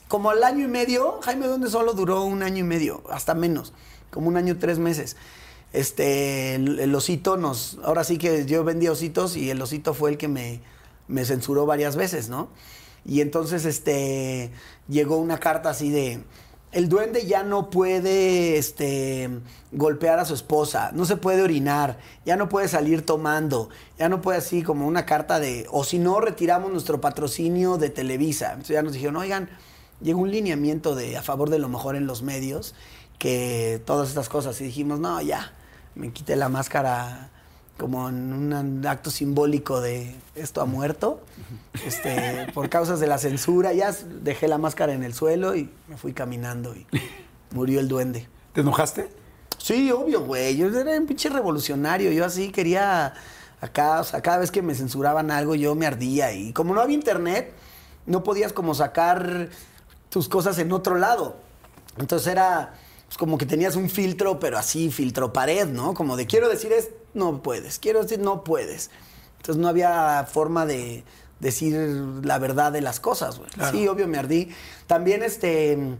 como 0.08 0.30
al 0.30 0.42
año 0.44 0.64
y 0.64 0.68
medio, 0.68 1.20
Jaime 1.22 1.46
Duende 1.46 1.68
solo 1.70 1.92
duró 1.92 2.24
un 2.24 2.42
año 2.42 2.58
y 2.58 2.62
medio, 2.62 3.02
hasta 3.10 3.34
menos, 3.34 3.72
como 4.10 4.28
un 4.28 4.36
año 4.36 4.54
y 4.54 4.56
tres 4.56 4.78
meses. 4.78 5.16
Este, 5.72 6.54
el, 6.54 6.78
el 6.80 6.94
osito 6.94 7.36
nos, 7.36 7.78
ahora 7.84 8.02
sí 8.04 8.16
que 8.16 8.46
yo 8.46 8.64
vendía 8.64 8.90
ositos 8.90 9.36
y 9.36 9.50
el 9.50 9.60
osito 9.60 9.92
fue 9.92 10.10
el 10.10 10.16
que 10.16 10.26
me, 10.28 10.60
me 11.08 11.24
censuró 11.26 11.66
varias 11.66 11.94
veces, 11.96 12.28
¿no? 12.30 12.48
Y 13.04 13.20
entonces, 13.20 13.64
este, 13.66 14.50
llegó 14.88 15.18
una 15.18 15.38
carta 15.38 15.68
así 15.70 15.90
de, 15.90 16.20
el 16.78 16.88
duende 16.88 17.26
ya 17.26 17.42
no 17.42 17.70
puede, 17.70 18.56
este, 18.56 19.28
golpear 19.72 20.20
a 20.20 20.24
su 20.24 20.32
esposa, 20.32 20.92
no 20.94 21.06
se 21.06 21.16
puede 21.16 21.42
orinar, 21.42 21.98
ya 22.24 22.36
no 22.36 22.48
puede 22.48 22.68
salir 22.68 23.04
tomando, 23.04 23.68
ya 23.98 24.08
no 24.08 24.20
puede 24.20 24.38
así 24.38 24.62
como 24.62 24.86
una 24.86 25.04
carta 25.04 25.40
de, 25.40 25.66
o 25.72 25.82
si 25.82 25.98
no, 25.98 26.20
retiramos 26.20 26.70
nuestro 26.70 27.00
patrocinio 27.00 27.78
de 27.78 27.90
Televisa. 27.90 28.50
Entonces 28.50 28.74
ya 28.74 28.82
nos 28.82 28.92
dijeron, 28.92 29.16
oigan, 29.16 29.50
llegó 30.00 30.20
un 30.20 30.30
lineamiento 30.30 30.94
de 30.94 31.16
a 31.16 31.22
favor 31.22 31.50
de 31.50 31.58
lo 31.58 31.68
mejor 31.68 31.96
en 31.96 32.06
los 32.06 32.22
medios, 32.22 32.76
que 33.18 33.82
todas 33.84 34.08
estas 34.08 34.28
cosas. 34.28 34.60
Y 34.60 34.64
dijimos, 34.64 35.00
no, 35.00 35.20
ya, 35.20 35.52
me 35.96 36.12
quité 36.12 36.36
la 36.36 36.48
máscara 36.48 37.32
como 37.78 38.08
en 38.08 38.32
un 38.32 38.86
acto 38.86 39.10
simbólico 39.10 39.80
de 39.80 40.14
esto 40.34 40.60
ha 40.60 40.66
muerto, 40.66 41.20
este, 41.86 42.48
por 42.52 42.68
causas 42.68 43.00
de 43.00 43.06
la 43.06 43.18
censura, 43.18 43.72
ya 43.72 43.94
dejé 44.22 44.48
la 44.48 44.58
máscara 44.58 44.92
en 44.92 45.04
el 45.04 45.14
suelo 45.14 45.54
y 45.54 45.70
me 45.86 45.96
fui 45.96 46.12
caminando 46.12 46.74
y 46.74 46.86
murió 47.52 47.80
el 47.80 47.88
duende. 47.88 48.28
¿Te 48.52 48.60
enojaste? 48.62 49.08
Sí, 49.58 49.90
obvio, 49.90 50.24
güey. 50.24 50.56
Yo 50.56 50.66
era 50.66 50.98
un 50.98 51.06
pinche 51.06 51.28
revolucionario. 51.28 52.10
Yo 52.12 52.24
así 52.24 52.50
quería 52.50 53.14
acá, 53.60 54.00
o 54.00 54.04
sea, 54.04 54.20
cada 54.22 54.38
vez 54.38 54.50
que 54.50 54.62
me 54.62 54.74
censuraban 54.74 55.30
algo 55.30 55.54
yo 55.54 55.74
me 55.74 55.86
ardía. 55.86 56.32
Y 56.32 56.52
como 56.52 56.74
no 56.74 56.80
había 56.80 56.94
internet, 56.94 57.52
no 58.06 58.24
podías 58.24 58.52
como 58.52 58.74
sacar 58.74 59.48
tus 60.10 60.28
cosas 60.28 60.58
en 60.58 60.72
otro 60.72 60.96
lado. 60.96 61.36
Entonces 61.98 62.28
era 62.28 62.74
pues, 63.06 63.18
como 63.18 63.38
que 63.38 63.46
tenías 63.46 63.76
un 63.76 63.90
filtro, 63.90 64.40
pero 64.40 64.58
así, 64.58 64.90
filtro 64.90 65.32
pared, 65.32 65.68
¿no? 65.68 65.94
Como 65.94 66.16
de 66.16 66.26
quiero 66.26 66.48
decir 66.48 66.72
es, 66.72 66.90
no 67.14 67.42
puedes. 67.42 67.78
Quiero 67.78 68.02
decir, 68.02 68.18
no 68.18 68.44
puedes. 68.44 68.90
Entonces 69.38 69.60
no 69.60 69.68
había 69.68 70.26
forma 70.30 70.66
de 70.66 71.04
decir 71.40 71.74
la 72.22 72.38
verdad 72.38 72.72
de 72.72 72.80
las 72.80 73.00
cosas, 73.00 73.38
güey. 73.38 73.50
Claro. 73.50 73.76
Sí, 73.76 73.86
obvio, 73.88 74.08
me 74.08 74.18
ardí. 74.18 74.50
También, 74.86 75.22
este, 75.22 75.96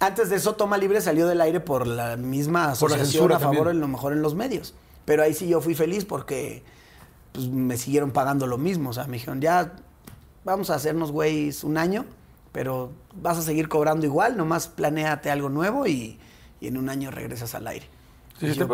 antes 0.00 0.30
de 0.30 0.36
eso, 0.36 0.54
Toma 0.54 0.78
Libre 0.78 1.00
salió 1.00 1.26
del 1.26 1.40
aire 1.40 1.60
por 1.60 1.86
la 1.86 2.16
misma 2.16 2.74
Por 2.78 2.90
la 2.90 2.96
asociación 2.96 3.32
a 3.32 3.38
favor 3.38 3.58
también. 3.58 3.80
lo 3.80 3.88
mejor 3.88 4.12
en 4.12 4.22
los 4.22 4.34
medios. 4.34 4.74
Pero 5.04 5.22
ahí 5.22 5.34
sí 5.34 5.48
yo 5.48 5.60
fui 5.60 5.74
feliz 5.74 6.04
porque 6.04 6.62
pues, 7.32 7.48
me 7.48 7.76
siguieron 7.76 8.10
pagando 8.10 8.46
lo 8.46 8.58
mismo. 8.58 8.90
O 8.90 8.92
sea, 8.92 9.06
me 9.06 9.14
dijeron, 9.14 9.40
ya 9.40 9.72
vamos 10.44 10.70
a 10.70 10.74
hacernos 10.74 11.12
güeyes 11.12 11.64
un 11.64 11.76
año, 11.78 12.04
pero 12.52 12.92
vas 13.14 13.38
a 13.38 13.42
seguir 13.42 13.68
cobrando 13.68 14.06
igual, 14.06 14.36
nomás 14.36 14.68
planéate 14.68 15.30
algo 15.30 15.48
nuevo 15.48 15.86
y, 15.86 16.18
y 16.60 16.66
en 16.66 16.76
un 16.76 16.88
año 16.88 17.10
regresas 17.10 17.54
al 17.54 17.66
aire. 17.66 17.86
Sí, 18.38 18.46
Y 18.46 18.54
yo. 18.54 18.66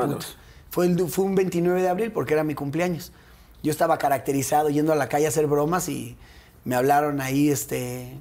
Fue, 0.70 0.86
el, 0.86 1.00
un 1.00 1.34
29 1.34 1.82
de 1.82 1.88
abril 1.88 2.12
porque 2.12 2.34
era 2.34 2.44
mi 2.44 2.54
cumpleaños. 2.54 3.12
Yo 3.62 3.70
estaba 3.70 3.98
caracterizado 3.98 4.68
yendo 4.70 4.92
a 4.92 4.96
la 4.96 5.08
calle 5.08 5.26
a 5.26 5.28
hacer 5.28 5.46
bromas 5.46 5.88
y 5.88 6.16
me 6.64 6.76
hablaron 6.76 7.20
ahí 7.20 7.50
este, 7.50 8.12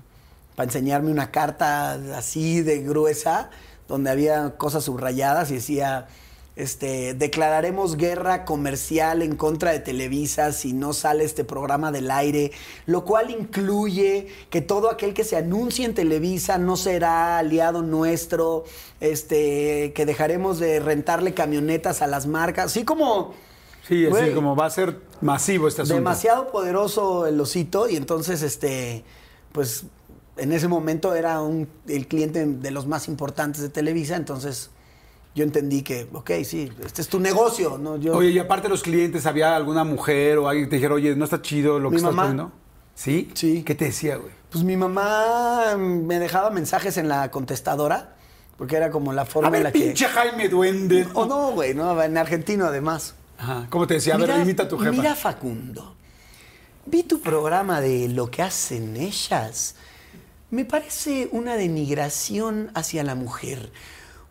para 0.56 0.66
enseñarme 0.66 1.12
una 1.12 1.32
carta 1.32 1.94
así 2.16 2.62
de 2.62 2.80
gruesa 2.80 3.50
donde 3.88 4.10
había 4.10 4.52
cosas 4.58 4.86
subrayadas 4.86 5.52
y 5.52 5.56
decía, 5.56 6.08
este, 6.56 7.14
declararemos 7.14 7.98
guerra 7.98 8.46
comercial 8.46 9.22
en 9.22 9.36
contra 9.36 9.72
de 9.72 9.80
Televisa 9.80 10.52
si 10.54 10.74
no 10.74 10.94
sale 10.94 11.24
este 11.26 11.44
programa 11.44 11.92
del 11.92 12.10
aire, 12.12 12.52
lo 12.86 13.04
cual 13.04 13.30
incluye 13.32 14.28
que 14.50 14.62
todo 14.62 14.90
aquel 14.90 15.14
que 15.14 15.24
se 15.24 15.36
anuncie 15.36 15.86
en 15.86 15.94
Televisa 15.94 16.58
no 16.58 16.78
será 16.78 17.38
aliado 17.38 17.82
nuestro, 17.82 18.64
este, 19.02 19.92
que 19.94 20.06
dejaremos 20.06 20.60
de 20.60 20.80
rentarle 20.80 21.34
camionetas 21.34 22.02
a 22.02 22.08
las 22.08 22.26
marcas, 22.28 22.66
así 22.68 22.84
como 22.86 23.34
Sí, 23.88 24.04
así 24.06 24.10
Güey. 24.10 24.34
como 24.34 24.56
va 24.56 24.66
a 24.66 24.70
ser 24.72 25.00
masivo 25.22 25.68
este 25.68 25.84
asunto. 25.84 25.96
demasiado 25.98 26.48
poderoso 26.52 27.28
el 27.28 27.40
osito 27.40 27.88
y 27.88 27.96
entonces 27.96 28.42
este 28.42 29.04
pues 29.52 29.84
en 30.38 30.52
ese 30.54 30.68
momento 30.68 31.14
era 31.14 31.40
un, 31.42 31.68
el 31.88 32.08
cliente 32.08 32.46
de 32.48 32.72
los 32.72 32.88
más 32.88 33.08
importantes 33.08 33.62
de 33.62 33.70
Televisa 33.70 34.16
entonces 34.16 34.72
yo 35.36 35.44
entendí 35.44 35.82
que 35.84 36.08
ok 36.14 36.32
sí 36.44 36.72
este 36.84 37.02
es 37.02 37.08
tu 37.10 37.20
negocio 37.20 37.78
no 37.78 37.98
yo 37.98 38.16
Oye, 38.16 38.30
y 38.32 38.40
aparte 38.40 38.64
de 38.64 38.70
los 38.70 38.82
clientes, 38.82 39.26
¿había 39.26 39.56
alguna 39.56 39.84
mujer 39.84 40.38
o 40.40 40.48
alguien 40.48 40.66
que 40.66 40.70
te 40.72 40.76
dijera, 40.78 40.96
oye, 40.96 41.16
no 41.16 41.26
está 41.26 41.42
chido 41.42 41.78
lo 41.78 41.90
que 41.92 41.98
estás 41.98 42.12
mamá. 42.14 42.24
poniendo? 42.24 42.52
¿Sí? 42.96 43.30
Sí. 43.34 43.64
¿Qué 43.64 43.76
te 43.76 43.86
decía, 43.86 44.16
güey? 44.16 44.32
pues 44.50 44.64
mi 44.64 44.78
mamá 44.78 45.76
me 45.78 46.18
dejaba 46.18 46.50
mensajes 46.50 46.98
en 46.98 47.10
la 47.10 47.30
contestadora 47.30 48.16
porque 48.58 48.78
era 48.78 48.90
como 48.90 49.12
la 49.12 49.26
forma 49.26 49.50
A 49.50 49.52
ver, 49.52 49.60
en 49.60 49.64
la 49.66 49.72
que 49.74 49.80
pinche 49.80 50.06
Jaime 50.06 50.48
Duende. 50.48 51.06
o 51.14 51.26
no 51.26 51.52
güey 51.52 51.74
no 51.76 52.02
en 52.02 52.18
argentino 52.18 52.66
además 52.66 53.16
Ajá. 53.38 53.68
¿Cómo 53.70 53.86
te 53.86 53.96
decía? 53.96 54.16
A 54.16 54.18
ver, 54.18 54.30
imita 54.40 54.64
a 54.64 54.68
tu 54.70 54.78
jefa. 54.78 54.92
Mira, 54.92 55.14
Facundo. 55.14 55.94
Vi 56.86 57.04
tu 57.04 57.20
programa 57.20 57.82
de 57.82 58.08
lo 58.08 58.32
que 58.32 58.42
hacen 58.44 58.96
ellas. 58.96 59.76
Me 60.52 60.64
parece 60.64 61.28
una 61.34 61.58
denigración 61.58 62.72
hacia 62.76 63.04
la 63.04 63.14
mujer. 63.16 63.74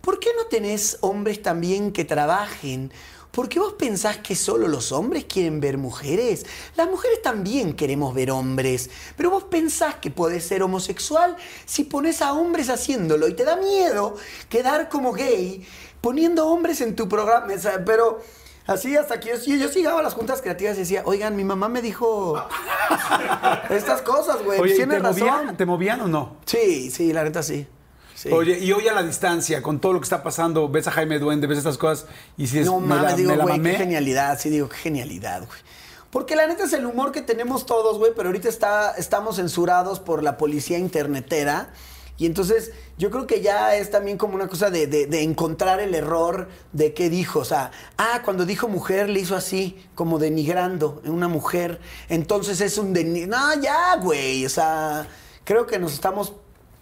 ¿Por 0.04 0.18
qué 0.18 0.30
no 0.36 0.46
tenés 0.46 0.98
hombres 1.00 1.42
también 1.42 1.92
que 1.92 2.04
trabajen? 2.04 2.92
¿por 3.34 3.48
qué 3.48 3.58
vos 3.58 3.74
pensás 3.74 4.18
que 4.18 4.36
solo 4.36 4.68
los 4.68 4.92
hombres 4.92 5.24
quieren 5.24 5.60
ver 5.60 5.76
mujeres? 5.76 6.46
Las 6.76 6.88
mujeres 6.88 7.20
también 7.20 7.74
queremos 7.74 8.14
ver 8.14 8.30
hombres, 8.30 8.90
pero 9.16 9.30
vos 9.30 9.44
pensás 9.44 9.96
que 9.96 10.10
podés 10.10 10.44
ser 10.46 10.62
homosexual 10.62 11.36
si 11.66 11.84
pones 11.84 12.22
a 12.22 12.32
hombres 12.32 12.70
haciéndolo 12.70 13.28
y 13.28 13.34
te 13.34 13.44
da 13.44 13.56
miedo 13.56 14.14
quedar 14.48 14.88
como 14.88 15.12
gay 15.12 15.66
poniendo 16.00 16.46
hombres 16.46 16.80
en 16.80 16.94
tu 16.94 17.08
programa, 17.08 17.48
pero... 17.84 18.20
Así 18.66 18.96
hasta 18.96 19.20
que 19.20 19.28
yo, 19.28 19.56
yo 19.56 19.68
llegaba 19.68 20.00
a 20.00 20.02
las 20.02 20.14
juntas 20.14 20.40
creativas 20.40 20.76
y 20.76 20.80
decía, 20.80 21.02
oigan, 21.04 21.36
mi 21.36 21.44
mamá 21.44 21.68
me 21.68 21.82
dijo 21.82 22.42
estas 23.68 24.00
cosas, 24.00 24.42
güey. 24.42 24.58
Oye, 24.58 24.72
¿y 24.72 24.76
Tiene 24.76 24.94
¿te, 24.94 25.00
razón. 25.00 25.28
movían, 25.28 25.56
¿te 25.58 25.66
movían 25.66 26.00
o 26.00 26.08
no? 26.08 26.36
Sí, 26.46 26.90
sí, 26.90 27.12
la 27.12 27.24
neta 27.24 27.42
sí. 27.42 27.66
Sí. 28.14 28.30
Oye, 28.30 28.58
y 28.58 28.70
hoy 28.72 28.86
a 28.88 28.92
la 28.92 29.02
distancia, 29.02 29.60
con 29.62 29.80
todo 29.80 29.92
lo 29.92 30.00
que 30.00 30.04
está 30.04 30.22
pasando, 30.22 30.68
ves 30.68 30.86
a 30.86 30.92
Jaime 30.92 31.18
Duende, 31.18 31.46
ves 31.46 31.58
estas 31.58 31.78
cosas 31.78 32.06
y 32.36 32.46
si 32.46 32.60
es, 32.60 32.66
no 32.66 32.78
me 32.80 32.94
la, 32.94 33.02
mames, 33.02 33.16
digo, 33.16 33.34
güey, 33.36 33.60
qué 33.62 33.74
genialidad. 33.74 34.38
Sí, 34.38 34.50
digo, 34.50 34.68
qué 34.68 34.76
genialidad, 34.76 35.40
güey. 35.46 35.58
Porque 36.10 36.36
la 36.36 36.46
neta 36.46 36.64
es 36.64 36.72
el 36.72 36.86
humor 36.86 37.10
que 37.10 37.22
tenemos 37.22 37.66
todos, 37.66 37.98
güey, 37.98 38.12
pero 38.16 38.28
ahorita 38.28 38.48
está, 38.48 38.92
estamos 38.92 39.36
censurados 39.36 39.98
por 39.98 40.22
la 40.22 40.36
policía 40.36 40.78
internetera. 40.78 41.70
Y 42.16 42.26
entonces 42.26 42.70
yo 42.96 43.10
creo 43.10 43.26
que 43.26 43.40
ya 43.40 43.74
es 43.74 43.90
también 43.90 44.16
como 44.16 44.36
una 44.36 44.46
cosa 44.46 44.70
de, 44.70 44.86
de- 44.86 45.06
de 45.06 45.22
encontrar 45.22 45.80
el 45.80 45.92
error 45.96 46.48
de 46.72 46.94
qué 46.94 47.10
dijo. 47.10 47.40
O 47.40 47.44
sea, 47.44 47.72
ah, 47.98 48.22
cuando 48.24 48.46
dijo 48.46 48.68
mujer 48.68 49.08
le 49.08 49.18
hizo 49.18 49.34
así, 49.34 49.84
como 49.96 50.20
denigrando 50.20 51.02
en 51.04 51.10
una 51.10 51.26
mujer. 51.26 51.80
Entonces 52.08 52.60
es 52.60 52.78
un 52.78 52.92
deni... 52.92 53.26
No, 53.26 53.60
ya, 53.60 53.96
güey. 53.96 54.46
O 54.46 54.48
sea, 54.48 55.08
creo 55.42 55.66
que 55.66 55.80
nos 55.80 55.92
estamos 55.92 56.34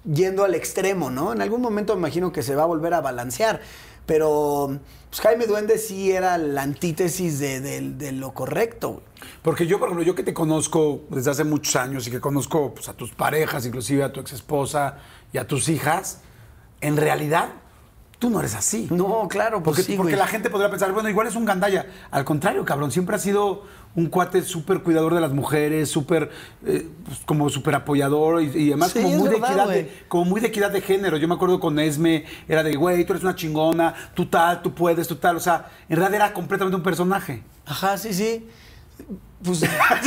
yendo 0.05 0.45
al 0.45 0.55
extremo, 0.55 1.11
¿no? 1.11 1.33
En 1.33 1.41
algún 1.41 1.61
momento 1.61 1.95
me 1.95 2.01
imagino 2.01 2.33
que 2.33 2.43
se 2.43 2.55
va 2.55 2.65
a 2.65 2.67
volver 2.67 2.95
a 2.95 3.01
balancear. 3.01 3.61
Pero 4.07 4.79
pues, 5.09 5.21
Jaime 5.21 5.47
Duende 5.47 5.79
sí 5.79 6.11
era 6.11 6.39
la 6.39 6.63
antítesis 6.63 7.39
de, 7.39 8.13
lo 8.13 8.33
correcto. 8.33 9.03
Porque 9.43 9.67
yo, 9.67 9.79
por 9.79 9.89
ejemplo, 9.89 10.05
yo 10.05 10.15
que 10.15 10.25
te 10.25 10.35
conozco 10.35 11.03
desde 11.09 11.31
hace 11.31 11.45
muchos 11.45 11.77
años 11.77 12.07
y 12.07 12.11
que 12.11 12.21
conozco 12.21 12.75
pues, 12.75 12.89
a 12.89 12.95
tus 12.95 13.13
parejas, 13.13 13.65
inclusive 13.65 14.03
a 14.03 14.13
tu 14.13 14.21
ex 14.21 14.33
esposa 14.33 14.99
y 15.33 15.39
a 15.39 15.47
tus 15.47 15.69
hijas, 15.69 16.21
en 16.81 16.97
realidad 16.97 17.51
tú 18.23 18.31
no 18.31 18.39
eres 18.39 18.55
así. 18.55 18.87
No, 18.89 19.27
claro, 19.29 19.65
pues 19.65 19.79
Porque, 19.79 19.83
sí, 19.83 19.97
porque 19.97 20.13
güey. 20.13 20.21
la 20.21 20.29
gente 20.29 20.49
podría 20.49 20.71
pensar, 20.71 20.93
bueno, 20.93 21.09
igual 21.09 21.27
es 21.27 21.35
un 21.35 21.45
gandalla. 21.45 21.87
Al 22.13 22.25
contrario, 22.25 22.65
cabrón, 22.65 22.93
siempre 22.93 23.17
ha 23.17 23.19
sido 23.19 23.65
un 23.97 24.07
cuate 24.07 24.43
súper 24.43 24.85
cuidador 24.85 25.13
de 25.13 25.21
las 25.21 25.33
mujeres, 25.33 25.91
súper, 25.91 26.31
eh, 26.65 26.89
pues, 27.05 27.19
como 27.27 27.49
súper 27.49 27.75
apoyador 27.75 28.41
y, 28.41 28.47
y 28.57 28.69
además 28.69 28.93
Sí, 28.93 29.03
como 29.03 29.17
muy, 29.17 29.29
de 29.29 29.37
equidad 29.39 29.69
de, 29.69 30.05
como 30.07 30.25
muy 30.25 30.41
de 30.41 30.47
equidad 30.47 30.71
de 30.71 30.83
género. 30.83 31.17
Yo 31.17 31.27
me 31.27 31.35
acuerdo 31.35 31.59
con 31.59 31.81
Esme, 31.81 32.25
era 32.47 32.63
de, 32.63 32.77
güey, 32.77 33.05
tú 33.05 33.13
eres 33.13 33.25
una 33.25 33.35
chingona, 33.35 33.93
tú 34.15 34.27
tal, 34.27 34.63
tú 34.63 34.73
puedes, 34.73 35.09
tú 35.09 35.17
tal. 35.17 35.39
O 35.39 35.41
sea, 35.41 35.69
en 35.89 35.97
realidad 35.97 36.15
era 36.27 36.33
completamente 36.33 36.77
un 36.77 36.85
personaje. 36.85 37.43
Ajá, 37.67 37.99
sí, 37.99 38.15
sí. 38.15 38.47
Pues. 39.45 39.63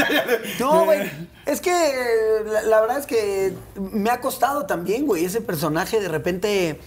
no, 0.62 0.86
güey. 0.86 1.12
Es 1.46 1.60
que 1.60 1.70
eh, 1.70 2.44
la, 2.46 2.62
la 2.62 2.80
verdad 2.80 2.98
es 3.00 3.06
que 3.06 3.54
me 3.78 4.10
ha 4.10 4.22
costado 4.22 4.66
también, 4.66 5.06
güey. 5.06 5.26
Ese 5.26 5.42
personaje 5.42 6.00
de 6.00 6.08
repente. 6.08 6.80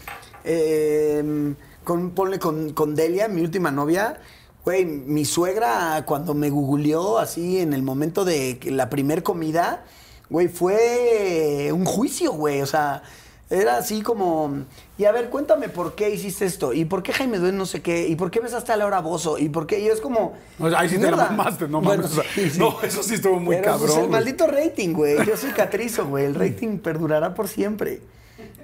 Eh, 0.45 1.55
con, 1.84 2.11
ponle 2.11 2.39
con, 2.39 2.72
con 2.72 2.95
Delia, 2.95 3.28
mi 3.28 3.43
última 3.43 3.70
novia. 3.70 4.20
Güey, 4.64 4.84
mi 4.84 5.24
suegra 5.24 6.05
cuando 6.07 6.34
me 6.34 6.51
googleó 6.51 7.18
así 7.18 7.59
en 7.61 7.72
el 7.72 7.82
momento 7.82 8.24
de 8.24 8.59
la 8.64 8.91
primer 8.91 9.22
comida, 9.22 9.84
güey, 10.28 10.49
fue 10.49 11.70
un 11.72 11.86
juicio, 11.86 12.32
güey. 12.32 12.61
O 12.61 12.66
sea, 12.66 13.03
era 13.51 13.78
así 13.78 14.03
como, 14.03 14.64
y 14.99 15.07
a 15.07 15.12
ver, 15.12 15.30
cuéntame 15.30 15.70
por 15.70 15.95
qué 15.95 16.11
hiciste 16.11 16.45
esto, 16.45 16.74
y 16.74 16.84
por 16.84 17.03
qué 17.03 17.14
Jaime 17.14 17.39
Duende 17.39 17.57
no 17.57 17.64
sé 17.64 17.80
qué, 17.80 18.07
y 18.07 18.14
por 18.14 18.30
qué 18.30 18.41
besaste 18.41 18.72
a 18.72 18.76
Laura 18.76 19.01
Bozo, 19.01 19.39
y 19.39 19.49
por 19.49 19.66
qué, 19.66 19.80
y 19.80 19.89
es 19.89 20.03
como... 20.03 20.34
O 20.59 20.68
sea, 20.68 20.80
ahí 20.80 20.91
sí 20.91 20.99
te 20.99 21.11
la 21.11 21.16
mamaste, 21.16 21.66
no 21.66 21.80
Bueno, 21.80 22.03
mames, 22.03 22.18
o 22.18 22.22
sea, 22.22 22.30
sí, 22.34 22.51
sí. 22.51 22.59
no, 22.59 22.76
eso 22.82 23.03
sí 23.03 23.14
estuvo 23.14 23.41
muy 23.41 23.57
Pero, 23.57 23.64
cabrón, 23.72 23.91
el 23.91 23.97
güey. 24.01 24.09
maldito 24.11 24.47
rating, 24.49 24.93
güey. 24.93 25.24
Yo 25.24 25.34
soy 25.39 25.53
catrizo, 25.53 26.07
güey. 26.07 26.26
El 26.26 26.34
rating 26.34 26.78
perdurará 26.78 27.32
por 27.32 27.49
siempre. 27.49 28.03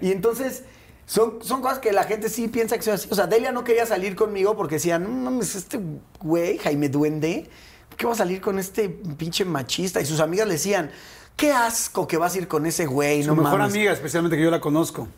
Y 0.02 0.12
entonces, 0.12 0.64
son, 1.07 1.38
son 1.42 1.61
cosas 1.62 1.78
que 1.78 1.92
la 1.92 2.05
gente 2.05 2.28
sí 2.28 2.48
piensa 2.48 2.76
que 2.76 2.82
soy 2.82 2.94
así. 2.94 3.09
O 3.11 3.14
sea, 3.14 3.26
Delia 3.26 3.52
no 3.52 3.64
quería 3.64 3.86
salir 3.86 4.16
conmigo 4.16 4.57
porque 4.57 4.76
decía, 4.76 4.98
no 4.98 5.09
mames, 5.09 5.55
este 5.55 5.78
güey, 6.20 6.59
Jaime 6.59 6.88
Duende, 6.88 7.48
¿por 7.88 7.96
qué 7.98 8.07
va 8.07 8.12
a 8.12 8.16
salir 8.16 8.40
con 8.40 8.59
este 8.59 8.88
pinche 8.88 9.44
machista? 9.44 10.00
Y 10.00 10.07
sus 10.07 10.20
amigas 10.20 10.46
le 10.46 10.55
decían, 10.55 10.90
qué 11.36 11.52
asco 11.52 12.07
que 12.07 12.16
vas 12.16 12.34
a 12.34 12.38
ir 12.38 12.48
con 12.48 12.64
ese 12.66 12.86
güey, 12.86 13.22
Su 13.22 13.34
no 13.34 13.42
mejor 13.42 13.59
mames. 13.59 13.74
amiga, 13.74 13.92
especialmente 13.92 14.36
que 14.36 14.42
yo 14.44 14.50
la 14.50 14.61
conozco. 14.61 15.09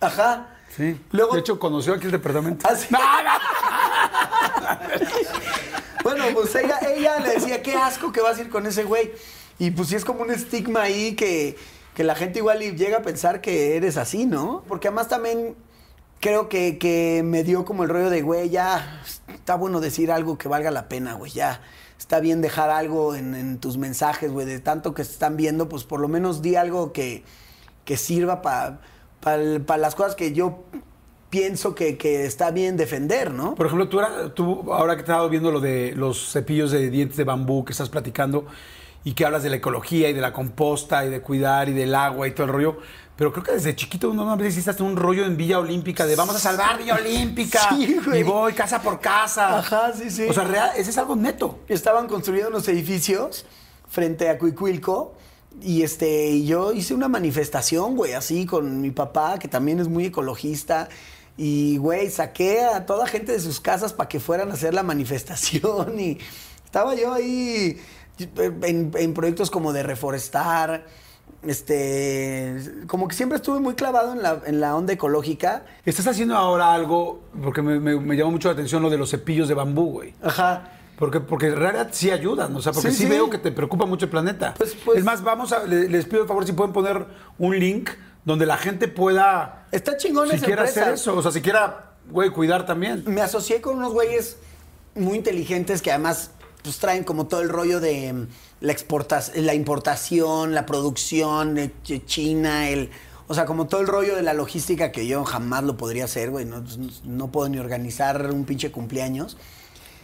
Ajá. 0.00 0.48
Sí. 0.76 0.98
Luego, 1.12 1.34
de 1.34 1.40
hecho, 1.40 1.58
conoció 1.58 1.94
aquí 1.94 2.06
el 2.06 2.12
departamento. 2.12 2.66
Así- 2.68 2.88
Bueno, 6.02 6.24
pues 6.34 6.54
ella, 6.56 6.78
ella 6.94 7.20
le 7.20 7.34
decía, 7.34 7.62
qué 7.62 7.74
asco 7.76 8.10
que 8.12 8.20
vas 8.20 8.38
a 8.38 8.40
ir 8.42 8.48
con 8.48 8.66
ese 8.66 8.82
güey. 8.84 9.12
Y 9.58 9.70
pues 9.70 9.88
sí 9.88 9.94
es 9.94 10.04
como 10.04 10.22
un 10.22 10.30
estigma 10.30 10.82
ahí 10.82 11.14
que, 11.14 11.56
que 11.94 12.04
la 12.04 12.14
gente 12.14 12.38
igual 12.38 12.60
llega 12.60 12.98
a 12.98 13.02
pensar 13.02 13.40
que 13.40 13.76
eres 13.76 13.96
así, 13.96 14.26
¿no? 14.26 14.64
Porque 14.66 14.88
además 14.88 15.08
también 15.08 15.54
creo 16.20 16.48
que, 16.48 16.78
que 16.78 17.22
me 17.24 17.42
dio 17.42 17.64
como 17.64 17.82
el 17.82 17.88
rollo 17.88 18.08
de, 18.08 18.22
güey, 18.22 18.48
ya 18.48 19.02
está 19.28 19.56
bueno 19.56 19.80
decir 19.80 20.10
algo 20.10 20.38
que 20.38 20.48
valga 20.48 20.70
la 20.70 20.88
pena, 20.88 21.14
güey, 21.14 21.32
ya. 21.32 21.60
Está 21.98 22.18
bien 22.20 22.40
dejar 22.40 22.70
algo 22.70 23.14
en, 23.14 23.58
tus 23.58 23.76
mensajes, 23.78 24.32
güey, 24.32 24.46
de 24.46 24.58
tanto 24.58 24.94
que 24.94 25.02
están 25.02 25.36
viendo, 25.36 25.68
pues 25.68 25.84
por 25.84 26.00
lo 26.00 26.08
menos 26.08 26.42
di 26.42 26.56
algo 26.56 26.92
que, 26.92 27.22
que 27.84 27.96
sirva 27.96 28.42
para 28.42 29.78
las 29.78 29.94
cosas 29.94 30.16
que 30.16 30.32
yo 30.32 30.64
pienso 31.30 31.74
que, 31.74 31.96
que 31.96 32.24
está 32.24 32.50
bien 32.50 32.76
defender, 32.76 33.32
¿no? 33.32 33.54
Por 33.54 33.66
ejemplo, 33.66 33.88
tú, 33.88 34.00
tú 34.34 34.72
ahora 34.72 34.96
que 34.96 35.02
te 35.02 35.12
estado 35.12 35.28
viendo 35.28 35.50
lo 35.50 35.60
de 35.60 35.92
los 35.96 36.30
cepillos 36.32 36.72
de 36.72 36.90
dientes 36.90 37.16
de 37.16 37.24
bambú 37.24 37.64
que 37.64 37.72
estás 37.72 37.88
platicando 37.88 38.46
y 39.04 39.12
que 39.12 39.24
hablas 39.24 39.42
de 39.42 39.50
la 39.50 39.56
ecología 39.56 40.08
y 40.08 40.12
de 40.12 40.20
la 40.20 40.32
composta 40.32 41.04
y 41.04 41.10
de 41.10 41.20
cuidar 41.20 41.68
y 41.68 41.72
del 41.72 41.94
agua 41.94 42.28
y 42.28 42.32
todo 42.32 42.46
el 42.46 42.52
rollo, 42.52 42.78
pero 43.16 43.32
creo 43.32 43.44
que 43.44 43.52
desde 43.52 43.76
chiquito 43.76 44.10
uno 44.10 44.36
vez 44.36 44.56
hiciste 44.56 44.82
un 44.82 44.96
rollo 44.96 45.24
en 45.24 45.36
Villa 45.36 45.58
Olímpica 45.58 46.06
de 46.06 46.16
vamos 46.16 46.34
a 46.36 46.38
salvar 46.38 46.78
Villa 46.78 46.94
Olímpica 46.94 47.68
Sí, 47.70 47.98
güey. 48.04 48.20
y 48.20 48.22
voy 48.22 48.52
casa 48.52 48.80
por 48.80 49.00
casa. 49.00 49.58
Ajá, 49.58 49.92
sí, 49.92 50.10
sí. 50.10 50.26
O 50.28 50.32
sea, 50.32 50.44
real, 50.44 50.70
ese 50.76 50.90
es 50.90 50.98
algo 50.98 51.16
neto. 51.16 51.60
estaban 51.68 52.06
construyendo 52.08 52.50
unos 52.50 52.66
edificios 52.68 53.44
frente 53.88 54.28
a 54.28 54.38
Cuicuilco 54.38 55.14
y 55.60 55.82
este 55.82 56.42
yo 56.44 56.72
hice 56.72 56.94
una 56.94 57.08
manifestación, 57.08 57.96
güey, 57.96 58.14
así 58.14 58.46
con 58.46 58.80
mi 58.80 58.90
papá, 58.90 59.38
que 59.38 59.48
también 59.48 59.80
es 59.80 59.88
muy 59.88 60.06
ecologista. 60.06 60.88
Y, 61.36 61.78
güey, 61.78 62.10
saqué 62.10 62.62
a 62.62 62.84
toda 62.86 63.06
gente 63.06 63.32
de 63.32 63.40
sus 63.40 63.58
casas 63.60 63.92
para 63.92 64.08
que 64.08 64.20
fueran 64.20 64.50
a 64.50 64.54
hacer 64.54 64.74
la 64.74 64.82
manifestación. 64.82 65.98
Y 66.00 66.18
estaba 66.64 66.94
yo 66.94 67.12
ahí 67.12 67.78
en, 68.18 68.92
en 68.94 69.14
proyectos 69.14 69.50
como 69.50 69.72
de 69.72 69.82
reforestar. 69.82 70.84
Este, 71.42 72.56
como 72.86 73.08
que 73.08 73.14
siempre 73.16 73.36
estuve 73.36 73.58
muy 73.60 73.74
clavado 73.74 74.12
en 74.12 74.22
la, 74.22 74.40
en 74.46 74.60
la 74.60 74.76
onda 74.76 74.92
ecológica. 74.92 75.64
Estás 75.84 76.06
haciendo 76.06 76.36
ahora 76.36 76.72
algo, 76.72 77.20
porque 77.42 77.62
me, 77.62 77.80
me- 77.80 77.98
me 77.98 78.16
llamó 78.16 78.30
mucho 78.32 78.48
la 78.48 78.54
atención 78.54 78.82
lo 78.82 78.90
de 78.90 78.98
los 78.98 79.10
cepillos 79.10 79.48
de 79.48 79.54
bambú, 79.54 79.90
güey. 79.90 80.14
Ajá. 80.22 80.70
Porque, 80.98 81.18
porque 81.20 81.48
en 81.48 81.56
realidad 81.56 81.88
sí 81.90 82.10
ayudan, 82.10 82.54
o 82.54 82.62
sea, 82.62 82.72
porque 82.72 82.90
Sí, 82.90 82.96
sí, 82.98 83.02
sí. 83.04 83.08
veo 83.08 83.28
que 83.28 83.38
te 83.38 83.50
preocupa 83.50 83.86
mucho 83.86 84.04
el 84.04 84.10
planeta. 84.10 84.54
Pues- 84.56 84.76
pues- 84.84 84.98
es 84.98 85.04
más, 85.04 85.22
vamos 85.24 85.52
a, 85.52 85.64
le- 85.64 85.88
les 85.88 86.04
pido 86.06 86.22
el 86.22 86.28
favor 86.28 86.46
si 86.46 86.52
pueden 86.52 86.72
poner 86.72 87.06
un 87.38 87.58
link 87.58 87.90
donde 88.24 88.46
la 88.46 88.56
gente 88.56 88.86
pueda 88.86 89.66
Está 89.72 89.96
chingón 89.96 90.28
si 90.28 90.36
esa 90.36 90.46
quiera 90.46 90.62
empresa. 90.62 90.80
hacer 90.82 90.94
eso, 90.94 91.16
o 91.16 91.22
sea, 91.22 91.32
si 91.32 91.40
quiera, 91.42 91.92
güey, 92.08 92.30
cuidar 92.30 92.66
también. 92.66 93.02
me 93.06 93.20
asocié 93.20 93.60
con 93.60 93.76
unos 93.78 93.92
güeyes 93.92 94.36
muy 94.94 95.16
inteligentes 95.16 95.82
que 95.82 95.90
además 95.90 96.30
pues 96.62 96.78
traen 96.78 97.04
como 97.04 97.26
todo 97.26 97.40
el 97.40 97.48
rollo 97.48 97.80
de 97.80 98.12
mm, 98.12 98.26
la 98.60 98.72
exportación, 98.72 99.46
la 99.46 99.54
importación, 99.54 100.54
la 100.54 100.66
producción 100.66 101.54
de 101.54 101.70
Ch- 101.84 102.04
China, 102.06 102.68
el 102.68 102.90
o 103.28 103.34
sea, 103.34 103.46
como 103.46 103.66
todo 103.66 103.80
el 103.80 103.86
rollo 103.86 104.14
de 104.16 104.22
la 104.22 104.34
logística 104.34 104.92
que 104.92 105.06
yo 105.06 105.24
jamás 105.24 105.64
lo 105.64 105.76
podría 105.78 106.04
hacer, 106.04 106.30
güey, 106.30 106.44
no, 106.44 106.62
no 107.04 107.28
puedo 107.32 107.48
ni 107.48 107.58
organizar 107.58 108.30
un 108.30 108.44
pinche 108.44 108.70
cumpleaños. 108.70 109.38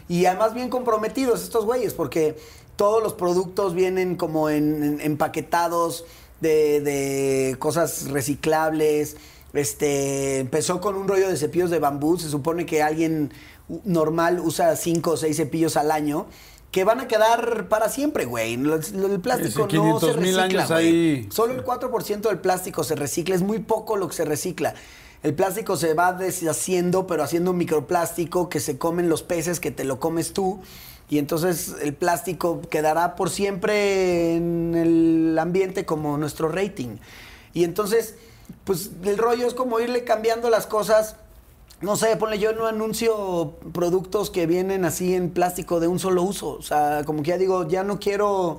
Y 0.08 0.24
además 0.24 0.54
bien 0.54 0.70
comprometidos 0.70 1.42
estos 1.42 1.66
güeyes, 1.66 1.92
porque 1.92 2.38
todos 2.76 3.02
los 3.02 3.12
productos 3.12 3.74
vienen 3.74 4.16
como 4.16 4.48
en, 4.48 4.98
empaquetados 5.02 6.06
de, 6.40 6.80
de 6.80 7.56
cosas 7.58 8.08
reciclables. 8.08 9.16
Este, 9.52 10.38
empezó 10.38 10.80
con 10.80 10.94
un 10.94 11.08
rollo 11.08 11.28
de 11.28 11.36
cepillos 11.36 11.68
de 11.70 11.78
bambú. 11.80 12.18
Se 12.18 12.30
supone 12.30 12.64
que 12.64 12.82
alguien 12.82 13.30
normal 13.84 14.40
usa 14.40 14.74
cinco 14.76 15.10
o 15.12 15.16
seis 15.18 15.36
cepillos 15.36 15.76
al 15.76 15.90
año. 15.90 16.26
Que 16.70 16.84
van 16.84 17.00
a 17.00 17.08
quedar 17.08 17.68
para 17.68 17.88
siempre, 17.88 18.26
güey. 18.26 18.54
El 18.54 19.20
plástico 19.20 19.68
Sí, 19.70 19.76
no 19.76 19.98
se 20.00 20.12
500,000 20.12 20.16
recicla, 20.16 20.42
años 20.42 20.70
ahí. 20.70 21.28
Solo 21.30 21.54
el 21.54 21.64
4% 21.64 22.20
del 22.20 22.38
plástico 22.40 22.84
se 22.84 22.94
recicla, 22.94 23.34
es 23.34 23.42
muy 23.42 23.58
poco 23.58 23.96
lo 23.96 24.08
que 24.08 24.14
se 24.14 24.24
recicla. 24.24 24.74
El 25.22 25.34
plástico 25.34 25.76
se 25.76 25.94
va 25.94 26.12
deshaciendo, 26.12 27.06
pero 27.06 27.22
haciendo 27.22 27.52
microplástico 27.52 28.48
que 28.48 28.60
se 28.60 28.78
comen 28.78 29.08
los 29.08 29.22
peces, 29.22 29.60
que 29.60 29.70
te 29.70 29.84
lo 29.84 29.98
comes 29.98 30.32
tú. 30.32 30.60
Y 31.10 31.18
entonces 31.18 31.74
el 31.80 31.94
plástico 31.94 32.60
quedará 32.68 33.16
por 33.16 33.30
siempre 33.30 34.36
en 34.36 34.74
el 34.74 35.38
ambiente 35.38 35.86
como 35.86 36.18
nuestro 36.18 36.50
rating. 36.50 36.98
Y 37.54 37.64
entonces, 37.64 38.14
pues 38.64 38.90
el 39.04 39.16
rollo 39.16 39.46
es 39.46 39.54
como 39.54 39.80
irle 39.80 40.04
cambiando 40.04 40.50
las 40.50 40.66
cosas 40.66 41.16
no 41.80 41.96
sé, 41.96 42.16
ponle 42.16 42.38
yo 42.38 42.52
no 42.52 42.66
anuncio 42.66 43.56
productos 43.72 44.30
que 44.30 44.46
vienen 44.46 44.84
así 44.84 45.14
en 45.14 45.30
plástico 45.30 45.78
de 45.78 45.86
un 45.86 45.98
solo 45.98 46.22
uso. 46.22 46.50
O 46.50 46.62
sea, 46.62 47.02
como 47.04 47.22
que 47.22 47.30
ya 47.30 47.38
digo, 47.38 47.68
ya 47.68 47.84
no 47.84 48.00
quiero 48.00 48.58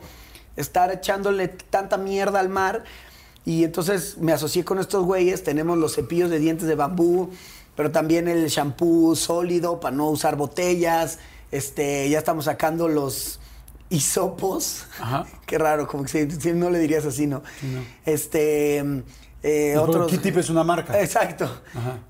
estar 0.56 0.92
echándole 0.92 1.50
tanta 1.50 1.98
mierda 1.98 2.40
al 2.40 2.50
mar. 2.50 2.86
Y 3.46 3.66
entonces 3.66 4.18
me 4.20 4.32
asocié 4.32 4.64
con 4.64 4.80
estos 4.80 5.04
güeyes. 5.06 5.44
Tenemos 5.44 5.78
los 5.78 5.96
cepillos 5.96 6.30
de 6.30 6.40
dientes 6.40 6.68
de 6.68 6.76
bambú, 6.76 7.30
pero 7.76 7.92
también 7.92 8.28
el 8.30 8.48
shampoo 8.48 9.16
sólido 9.16 9.82
para 9.82 9.96
no 9.96 10.10
usar 10.10 10.38
botellas. 10.38 11.20
Este, 11.52 12.10
ya 12.10 12.20
estamos 12.20 12.46
sacando 12.46 12.88
los 12.88 13.40
hisopos. 13.90 14.86
Ajá. 15.00 15.26
Qué 15.46 15.58
raro, 15.58 15.88
como 15.88 16.04
que 16.04 16.10
si, 16.10 16.32
si 16.32 16.54
no 16.54 16.70
le 16.70 16.80
dirías 16.80 17.06
así, 17.06 17.28
¿no? 17.28 17.44
no. 17.64 17.82
Este. 18.06 19.04
Eh, 19.44 19.78
otros- 19.78 20.12
Tip 20.22 20.38
es 20.38 20.50
una 20.50 20.64
marca. 20.64 21.00
Exacto. 21.02 21.50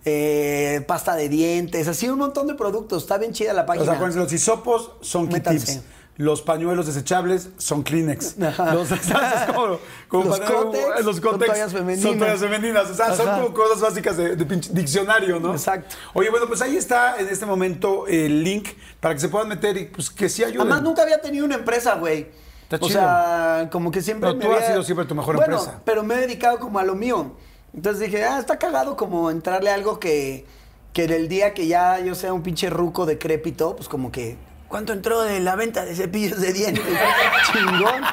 Eh, 0.06 0.84
pasta 0.88 1.16
de 1.16 1.30
dientes, 1.30 1.88
así 1.88 2.08
un 2.10 2.20
montón 2.20 2.48
de 2.48 2.56
productos. 2.56 3.04
Está 3.04 3.18
bien 3.18 3.34
chida 3.34 3.54
la 3.54 3.64
O 3.64 3.66
página. 3.66 3.86
sea, 3.86 3.94
acuérdense, 3.96 4.20
los 4.20 4.32
hisopos 4.34 4.92
son 5.02 5.28
Key 5.28 5.34
Métanse. 5.36 5.74
Tips. 5.74 5.84
Los 6.18 6.42
pañuelos 6.42 6.86
desechables 6.86 7.48
son 7.58 7.82
Kleenex. 7.82 8.36
Ajá. 8.42 8.74
Los, 8.74 8.90
¿sabes? 8.90 9.42
Es 9.42 9.46
como- 9.54 9.80
como 10.10 10.26
Los 10.26 10.40
para- 10.40 10.54
Kotex 10.54 11.06
los 11.06 11.16
son 11.18 11.40
toallas 11.40 11.72
femeninas. 11.72 12.02
Son 12.10 12.20
toallas 12.20 12.40
femeninas. 12.42 12.90
O 12.90 12.94
sea, 12.94 13.16
son 13.16 13.28
como 13.36 13.54
cosas 13.54 13.80
básicas 13.80 14.18
de, 14.18 14.36
de 14.36 14.46
diccionario, 14.72 15.40
¿no? 15.40 15.54
Exacto. 15.54 15.96
Oye, 16.14 16.30
bueno, 16.30 16.46
pues 16.48 16.62
ahí 16.62 16.76
está 16.76 17.18
en 17.20 17.28
este 17.30 17.46
momento 17.46 18.06
el 18.08 18.44
link 18.44 18.68
para 19.00 19.14
que 19.14 19.22
se 19.22 19.30
puedan 19.30 19.48
meter 19.48 19.78
y 19.78 19.86
pues 19.86 20.10
que 20.10 20.28
sí 20.28 20.44
ayuden. 20.44 20.62
Además, 20.62 20.82
nunca 20.82 21.04
había 21.04 21.22
tenido 21.22 21.46
una 21.46 21.56
empresa, 21.56 21.96
güey. 21.96 22.28
Está 22.70 22.86
o 22.86 22.88
chido. 22.88 23.00
sea, 23.00 23.70
como 23.72 23.90
que 23.92 24.02
siempre. 24.02 24.30
Pero 24.30 24.38
me 24.40 24.46
tú 24.46 24.54
has 24.54 24.68
sido 24.68 24.84
siempre 24.84 25.06
tu 25.06 25.16
mejor 25.16 25.38
Bueno, 25.38 25.58
empresa. 25.58 25.82
Pero 25.86 26.04
me 26.04 26.16
he 26.16 26.18
dedicado 26.20 26.60
como 26.60 26.78
a 26.78 26.84
lo 26.84 26.94
mío. 26.96 27.36
Entonces 27.74 28.00
dije, 28.02 28.24
ah, 28.26 28.40
está 28.40 28.58
cagado 28.60 28.96
como 28.96 29.32
entrarle 29.32 29.72
a 29.72 29.74
algo 29.74 30.00
que, 30.00 30.46
que 30.94 31.06
en 31.06 31.12
el 31.12 31.28
día 31.28 31.54
que 31.54 31.68
ya 31.68 32.00
yo 32.00 32.14
sea 32.16 32.32
un 32.34 32.44
pinche 32.44 32.70
ruco 32.70 33.06
decrépito, 33.06 33.76
pues 33.76 33.90
como 33.90 34.12
que. 34.12 34.38
¿Cuánto 34.68 34.94
entró 34.94 35.22
de 35.24 35.40
la 35.40 35.56
venta 35.56 35.84
de 35.84 35.96
cepillos 35.96 36.40
de 36.40 36.54
dientes? 36.54 36.84
Chingón. 37.52 38.04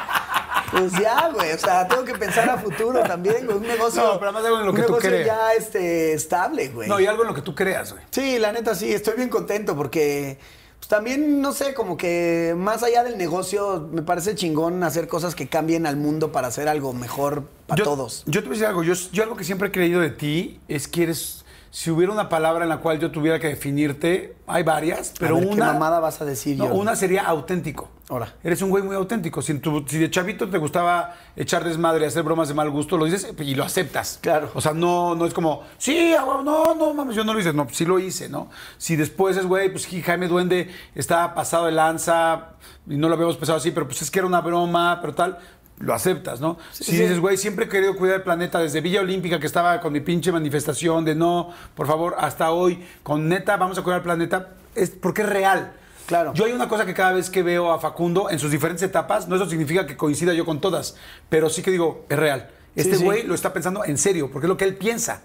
Pues 0.71 0.93
ya, 0.93 1.29
güey. 1.29 1.53
O 1.53 1.59
sea, 1.59 1.87
tengo 1.87 2.05
que 2.05 2.15
pensar 2.15 2.49
a 2.49 2.57
futuro 2.57 3.03
también, 3.03 3.45
güey. 3.45 3.59
Un 3.59 3.67
negocio. 3.67 4.03
No, 4.03 4.15
pero 4.19 4.31
además 4.31 4.45
algo 4.47 4.59
en 4.61 4.65
lo 4.65 4.71
un 4.71 4.77
que 4.77 4.83
tú 4.83 4.89
negocio 4.89 5.11
creas. 5.11 5.27
ya 5.27 5.53
este, 5.53 6.15
estable, 6.15 6.69
güey. 6.69 6.89
No, 6.89 6.99
y 6.99 7.07
algo 7.07 7.23
en 7.23 7.29
lo 7.29 7.35
que 7.35 7.43
tú 7.43 7.55
creas, 7.55 7.93
güey. 7.93 8.05
Sí, 8.11 8.39
la 8.39 8.53
neta 8.53 8.75
sí, 8.75 8.91
estoy 8.93 9.17
bien 9.17 9.29
contento 9.29 9.77
porque 9.77 10.39
pues, 10.79 10.89
también, 10.89 11.41
no 11.41 11.53
sé, 11.53 11.75
como 11.75 11.97
que 11.97 12.55
más 12.57 12.83
allá 12.83 13.03
del 13.05 13.17
negocio, 13.19 13.89
me 13.93 14.03
parece 14.03 14.35
chingón 14.35 14.83
hacer 14.83 15.09
cosas 15.09 15.35
que 15.35 15.49
cambien 15.49 15.87
al 15.87 15.97
mundo 15.97 16.33
para 16.33 16.49
hacer 16.49 16.69
algo 16.69 16.93
mejor 16.93 17.45
para 17.67 17.79
Yo- 17.79 17.85
todos. 17.85 18.23
Yo 18.27 18.43
te 18.43 18.49
voy 18.49 18.57
a 18.57 18.59
decir 18.59 18.67
algo. 18.67 18.83
Yo, 18.85 18.95
yo 19.13 19.23
algo 19.23 19.37
que 19.37 19.45
siempre 19.45 19.69
he 19.69 19.73
creído 19.73 20.01
de 20.01 20.11
ti 20.11 20.61
es 20.69 20.87
que 20.89 21.05
eres. 21.05 21.45
Si 21.79 21.91
hubiera 21.91 22.11
una 22.11 22.31
palabra 22.31 22.63
en 22.65 22.71
la 22.71 22.79
cual 22.79 22.99
yo 22.99 23.11
tuviera 23.11 23.39
que 23.39 23.49
definirte, 23.49 24.35
hay 24.47 24.63
varias, 24.63 25.13
pero 25.21 25.37
a 25.37 25.41
ver, 25.41 25.49
una. 25.49 25.67
¿Qué 25.67 25.73
mamada 25.75 26.01
vas 26.01 26.23
a 26.23 26.25
decir 26.25 26.57
No, 26.57 26.69
yo? 26.69 26.73
una 26.75 26.97
sería 26.97 27.25
auténtico. 27.27 27.91
Ahora. 28.09 28.33
Eres 28.43 28.63
un 28.63 28.71
güey 28.71 28.83
muy 28.83 28.97
auténtico. 28.97 29.43
Si, 29.43 29.53
en 29.53 29.61
tu- 29.61 29.85
si 29.87 29.99
de 29.99 30.09
chavito 30.11 30.49
te 30.49 30.57
gustaba 30.57 31.15
echar 31.37 31.65
desmadre, 31.65 32.07
hacer 32.07 32.23
bromas 32.23 32.49
de 32.49 32.55
mal 32.55 32.71
gusto, 32.71 32.97
lo 32.97 33.05
dices 33.05 33.29
y 33.41 33.55
lo 33.55 33.63
aceptas. 33.63 34.21
Claro. 34.23 34.51
O 34.55 34.61
sea, 34.63 34.73
no, 34.73 35.15
no 35.17 35.27
es 35.27 35.35
como, 35.35 35.65
sí, 35.77 36.15
ah, 36.19 36.25
no, 36.43 36.75
no, 36.75 36.95
mames, 36.95 37.15
yo 37.15 37.25
no 37.25 37.35
lo 37.35 37.41
hice. 37.41 37.53
No, 37.53 37.67
sí 37.71 37.85
lo 37.85 37.99
hice, 37.99 38.31
¿no? 38.31 38.49
Si 38.79 38.97
después 38.97 39.37
es, 39.37 39.45
güey, 39.45 39.71
pues 39.71 39.87
Jaime 39.87 40.29
Duende 40.29 40.71
estaba 40.95 41.35
pasado 41.35 41.67
de 41.67 41.73
lanza 41.73 42.53
y 42.89 42.97
no 42.97 43.09
lo 43.09 43.15
habíamos 43.17 43.37
pensado 43.37 43.59
así, 43.59 43.71
pero 43.73 43.87
pues 43.87 44.01
es 44.01 44.11
que 44.11 44.21
era 44.21 44.27
una 44.27 44.41
broma, 44.41 44.99
pero 45.03 45.15
tal. 45.15 45.37
Lo 45.79 45.93
aceptas, 45.93 46.41
¿no? 46.41 46.57
si 46.73 46.85
sí. 46.85 46.93
dices, 46.93 47.21
güey, 47.21 47.37
siempre 47.37 47.67
he 47.67 47.69
querido 47.69 47.97
cuidar 47.97 48.17
el 48.17 48.23
planeta 48.23 48.59
desde 48.59 48.81
Villa 48.81 49.01
Olímpica, 49.01 49.39
que 49.39 49.47
estaba 49.47 49.81
con 49.81 49.93
mi 49.93 50.01
pinche 50.01 50.33
manifestación 50.33 51.05
de 51.05 51.15
no, 51.15 51.51
por 51.75 51.87
favor, 51.87 52.15
hasta 52.19 52.51
hoy, 52.51 52.83
con 53.03 53.29
neta, 53.29 53.59
vamos 53.59 53.77
a 53.77 53.83
cuidar 53.83 53.99
el 53.99 54.05
planeta, 54.05 54.49
es 54.75 54.89
porque 54.91 55.21
es 55.23 55.29
real. 55.29 55.73
Claro. 56.07 56.33
Yo 56.35 56.45
hay 56.47 56.53
una 56.53 56.69
cosa 56.69 56.87
que 56.87 56.95
cada 56.95 57.13
vez 57.13 57.29
que 57.29 57.43
veo 57.43 57.73
a 57.73 57.79
Facundo 57.81 58.31
en 58.31 58.39
sus 58.39 58.51
diferentes 58.51 58.83
etapas, 58.85 59.29
no 59.29 59.37
eso 59.37 59.49
significa 59.51 59.87
que 59.87 59.97
coincida 59.99 60.33
yo 60.33 60.47
con 60.47 60.61
todas, 60.63 60.97
pero 61.29 61.51
sí 61.51 61.63
que 61.63 61.71
digo, 61.71 62.07
es 62.09 62.19
real. 62.19 62.49
Este 62.75 62.97
sí. 62.97 63.05
güey 63.05 63.25
lo 63.25 63.35
está 63.35 63.53
pensando 63.53 63.85
en 63.85 63.99
serio, 63.99 64.31
porque 64.33 64.47
es 64.47 64.49
lo 64.49 64.57
que 64.57 64.65
él 64.65 64.77
piensa. 64.77 65.23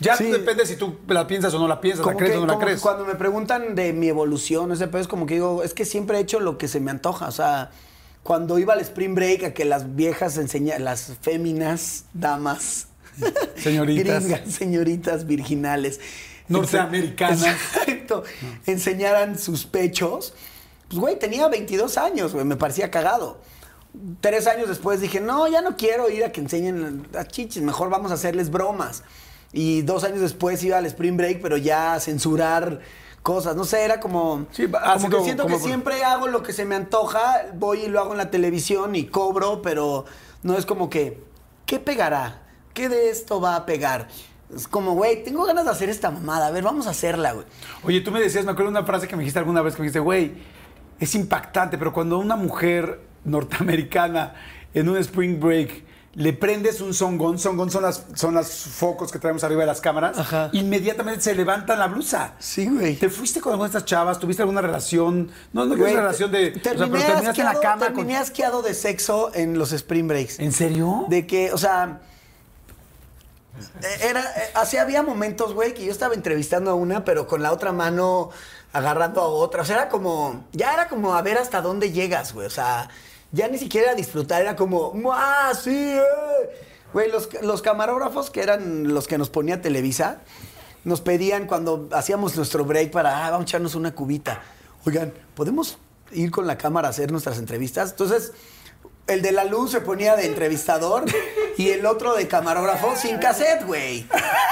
Ya 0.00 0.16
Sí. 0.16 0.24
tú 0.24 0.32
depende 0.32 0.64
si 0.66 0.76
tú 0.76 0.96
la 1.08 1.26
piensas 1.26 1.52
o 1.54 1.58
no 1.58 1.68
la 1.68 1.80
piensas, 1.80 2.06
la 2.06 2.14
crees 2.14 2.32
que- 2.32 2.38
o 2.38 2.46
no 2.46 2.54
la 2.54 2.58
crees. 2.58 2.80
cuando 2.80 3.04
me 3.04 3.14
preguntan 3.16 3.74
de 3.74 3.92
mi 3.92 4.08
evolución, 4.08 4.72
ese 4.72 4.86
pedo 4.88 5.00
es 5.02 5.08
como 5.08 5.26
que 5.26 5.34
digo, 5.34 5.62
es 5.62 5.74
que 5.74 5.84
siempre 5.84 6.16
he 6.18 6.20
hecho 6.20 6.40
lo 6.40 6.56
que 6.58 6.68
se 6.68 6.80
me 6.80 6.90
antoja. 6.90 7.26
O 7.28 7.32
sea, 7.32 7.70
cuando 8.24 8.58
iba 8.58 8.72
al 8.72 8.80
Spring 8.80 9.14
Break 9.14 9.44
a 9.44 9.54
que 9.54 9.64
las 9.64 9.94
viejas 9.94 10.40
las 10.80 11.12
féminas, 11.20 12.06
damas, 12.14 12.88
Señoritas. 13.56 14.24
gringas, 14.24 14.52
señoritas 14.52 15.26
virginales, 15.26 16.00
Norteamericanas. 16.48 17.44
Exacto. 17.44 18.24
Enseñaran 18.66 19.38
sus 19.38 19.66
pechos. 19.66 20.34
Pues, 20.88 20.98
güey, 21.00 21.18
tenía 21.18 21.48
22 21.48 21.96
años, 21.98 22.32
güey, 22.32 22.44
me 22.44 22.56
parecía 22.56 22.90
cagado. 22.90 23.38
Tres 24.20 24.46
años 24.46 24.68
después 24.68 25.00
dije, 25.00 25.20
no, 25.20 25.46
ya 25.46 25.60
no 25.62 25.76
quiero 25.76 26.10
ir 26.10 26.24
a 26.24 26.32
que 26.32 26.40
enseñen 26.40 27.06
a 27.16 27.26
chichis, 27.26 27.62
mejor 27.62 27.90
vamos 27.90 28.10
a 28.10 28.14
hacerles 28.14 28.50
bromas. 28.50 29.02
Y 29.52 29.82
dos 29.82 30.02
años 30.02 30.20
después 30.20 30.62
iba 30.64 30.78
al 30.78 30.86
Spring 30.86 31.16
Break, 31.16 31.40
pero 31.40 31.56
ya 31.56 31.94
a 31.94 32.00
censurar 32.00 32.80
cosas. 33.24 33.56
No 33.56 33.64
sé, 33.64 33.84
era 33.84 33.98
como. 33.98 34.46
Sí, 34.52 34.68
como 34.68 35.08
que 35.10 35.24
siento 35.24 35.42
como- 35.42 35.56
que 35.56 35.62
siempre 35.62 36.04
hago 36.04 36.28
lo 36.28 36.44
que 36.44 36.52
se 36.52 36.64
me 36.64 36.76
antoja, 36.76 37.46
voy 37.54 37.80
y 37.80 37.88
lo 37.88 37.98
hago 38.00 38.12
en 38.12 38.18
la 38.18 38.30
televisión 38.30 38.94
y 38.94 39.06
cobro, 39.06 39.60
pero 39.62 40.04
no 40.44 40.56
es 40.56 40.64
como 40.66 40.88
que, 40.88 41.24
¿qué 41.66 41.80
pegará? 41.80 42.42
¿Qué 42.72 42.88
de 42.88 43.08
esto 43.10 43.40
va 43.40 43.56
a 43.56 43.66
pegar? 43.66 44.06
Es 44.54 44.68
como, 44.68 44.94
güey, 44.94 45.24
tengo 45.24 45.44
ganas 45.44 45.64
de 45.64 45.70
hacer 45.70 45.88
esta 45.88 46.10
mamada. 46.10 46.46
A 46.46 46.50
ver, 46.50 46.62
vamos 46.62 46.86
a 46.86 46.90
hacerla, 46.90 47.32
güey. 47.32 47.46
Oye, 47.82 48.00
tú 48.02 48.12
me 48.12 48.20
decías, 48.20 48.44
me 48.44 48.52
acuerdo 48.52 48.70
de 48.70 48.78
una 48.78 48.86
frase 48.86 49.08
que 49.08 49.16
me 49.16 49.22
dijiste 49.22 49.38
alguna 49.40 49.62
vez 49.62 49.74
que 49.74 49.80
me 49.82 49.86
dijiste, 49.86 50.00
güey, 50.00 50.34
es 51.00 51.14
impactante, 51.14 51.78
pero 51.78 51.92
cuando 51.92 52.18
una 52.18 52.36
mujer 52.36 53.00
norteamericana 53.24 54.34
en 54.74 54.88
un 54.88 54.96
spring 54.98 55.40
break 55.40 55.84
le 56.14 56.32
prendes 56.32 56.80
un 56.80 56.94
songón, 56.94 57.38
songón 57.38 57.70
son 57.70 57.82
las, 57.82 58.04
son 58.14 58.34
las 58.34 58.50
focos 58.50 59.10
que 59.10 59.18
traemos 59.18 59.42
arriba 59.42 59.62
de 59.62 59.66
las 59.66 59.80
cámaras, 59.80 60.18
Ajá. 60.18 60.50
inmediatamente 60.52 61.20
se 61.22 61.34
levanta 61.34 61.76
la 61.76 61.88
blusa. 61.88 62.34
Sí, 62.38 62.68
güey. 62.68 62.96
¿Te 62.96 63.10
fuiste 63.10 63.40
con 63.40 63.52
alguna 63.52 63.68
de 63.68 63.78
estas 63.78 63.84
chavas? 63.84 64.18
¿Tuviste 64.18 64.42
alguna 64.42 64.60
relación? 64.60 65.30
No, 65.52 65.64
no, 65.66 65.76
Güey, 65.76 65.92
una 65.92 66.02
relación 66.02 66.30
de... 66.30 66.50
o 66.50 66.52
sea, 66.52 66.62
pero 66.62 66.78
terminé, 66.78 67.04
terminaste 67.04 67.40
en 67.40 67.46
la 67.46 67.60
cama 67.60 67.86
con... 67.86 67.94
terminé 67.96 68.16
asqueado 68.16 68.62
de 68.62 68.74
sexo 68.74 69.32
en 69.34 69.58
los 69.58 69.72
spring 69.72 70.06
breaks. 70.06 70.38
¿En 70.38 70.52
serio? 70.52 71.06
De 71.08 71.26
que, 71.26 71.52
o 71.52 71.58
sea. 71.58 72.00
Era, 74.02 74.20
eh, 74.20 74.50
así 74.54 74.76
había 74.78 75.02
momentos, 75.02 75.54
güey, 75.54 75.74
que 75.74 75.84
yo 75.84 75.92
estaba 75.92 76.14
entrevistando 76.14 76.70
a 76.70 76.74
una, 76.74 77.04
pero 77.04 77.26
con 77.26 77.42
la 77.42 77.52
otra 77.52 77.72
mano 77.72 78.30
agarrando 78.72 79.20
a 79.20 79.26
otra. 79.26 79.62
O 79.62 79.64
sea, 79.64 79.76
era 79.76 79.88
como. 79.88 80.44
Ya 80.52 80.72
era 80.72 80.88
como 80.88 81.14
a 81.14 81.22
ver 81.22 81.38
hasta 81.38 81.60
dónde 81.60 81.92
llegas, 81.92 82.34
güey. 82.34 82.46
O 82.46 82.50
sea, 82.50 82.88
ya 83.34 83.48
ni 83.48 83.58
siquiera 83.58 83.88
era 83.88 83.96
disfrutar, 83.96 84.40
era 84.40 84.56
como. 84.56 84.92
¡Ah, 85.12 85.52
sí! 85.60 85.74
eh". 85.74 86.02
Güey, 86.92 87.10
los, 87.10 87.28
los 87.42 87.60
camarógrafos, 87.60 88.30
que 88.30 88.40
eran 88.40 88.94
los 88.94 89.08
que 89.08 89.18
nos 89.18 89.28
ponía 89.28 89.60
Televisa, 89.60 90.18
nos 90.84 91.00
pedían 91.00 91.46
cuando 91.46 91.88
hacíamos 91.92 92.36
nuestro 92.36 92.64
break 92.64 92.92
para, 92.92 93.26
ah, 93.26 93.30
vamos 93.30 93.46
a 93.46 93.48
echarnos 93.48 93.74
una 93.74 93.92
cubita. 93.92 94.42
Oigan, 94.86 95.12
¿podemos 95.34 95.78
ir 96.12 96.30
con 96.30 96.46
la 96.46 96.56
cámara 96.56 96.86
a 96.88 96.90
hacer 96.92 97.10
nuestras 97.10 97.38
entrevistas? 97.38 97.90
Entonces, 97.90 98.32
el 99.08 99.22
de 99.22 99.32
la 99.32 99.44
luz 99.44 99.72
se 99.72 99.80
ponía 99.80 100.14
de 100.14 100.26
entrevistador 100.26 101.04
y 101.56 101.70
el 101.70 101.84
otro 101.86 102.14
de 102.14 102.28
camarógrafo 102.28 102.94
sin 102.94 103.18
cassette, 103.18 103.66
güey. 103.66 104.06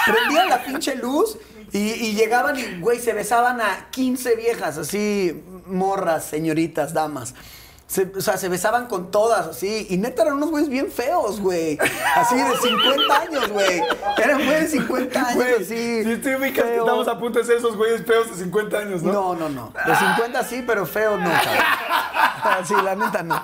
Prendían 0.05 0.49
la 0.49 0.65
pinche 0.65 0.97
luz 0.97 1.39
y, 1.71 1.79
y 1.79 2.15
llegaban 2.15 2.59
y, 2.59 2.81
güey, 2.81 2.99
se 2.99 3.13
besaban 3.13 3.61
a 3.61 3.89
15 3.91 4.35
viejas, 4.35 4.79
así, 4.79 5.45
morras, 5.67 6.25
señoritas, 6.25 6.93
damas. 6.93 7.35
Se- 7.93 8.11
o 8.17 8.21
sea, 8.23 8.39
se 8.39 8.49
besaban 8.49 8.87
con 8.87 9.11
todas, 9.11 9.47
así. 9.49 9.87
Y 9.91 9.99
neta 9.99 10.23
eran 10.23 10.37
unos 10.37 10.49
güeyes 10.51 10.71
bien 10.71 10.91
feos, 10.91 11.39
güey. 11.43 11.79
Así 12.17 12.37
de 12.37 12.57
50 12.57 13.21
años, 13.21 13.49
güey. 13.51 13.83
Eran 14.17 14.39
güeyes 14.39 14.73
de 14.73 14.79
50 14.79 15.21
años, 15.21 15.35
Güey, 15.35 15.55
así. 15.57 16.03
si 16.05 16.17
te 16.17 16.37
ubicas 16.37 16.65
que 16.65 16.71
feos. 16.71 16.87
estamos 16.87 17.07
a 17.09 17.19
punto 17.19 17.39
de 17.39 17.45
ser 17.45 17.59
esos 17.59 17.77
güeyes 17.77 18.03
feos 18.07 18.31
de 18.31 18.37
50 18.45 18.79
años, 18.79 19.03
¿no? 19.03 19.13
No, 19.13 19.35
no, 19.35 19.49
no. 19.51 19.75
De 19.87 19.95
50 19.95 20.43
sí, 20.45 20.65
pero 20.67 20.87
feo 20.87 21.19
no, 21.19 21.31
cabrón. 21.31 22.65
Sí, 22.65 22.75
la 22.83 22.95
neta 22.97 23.23
no. 23.23 23.43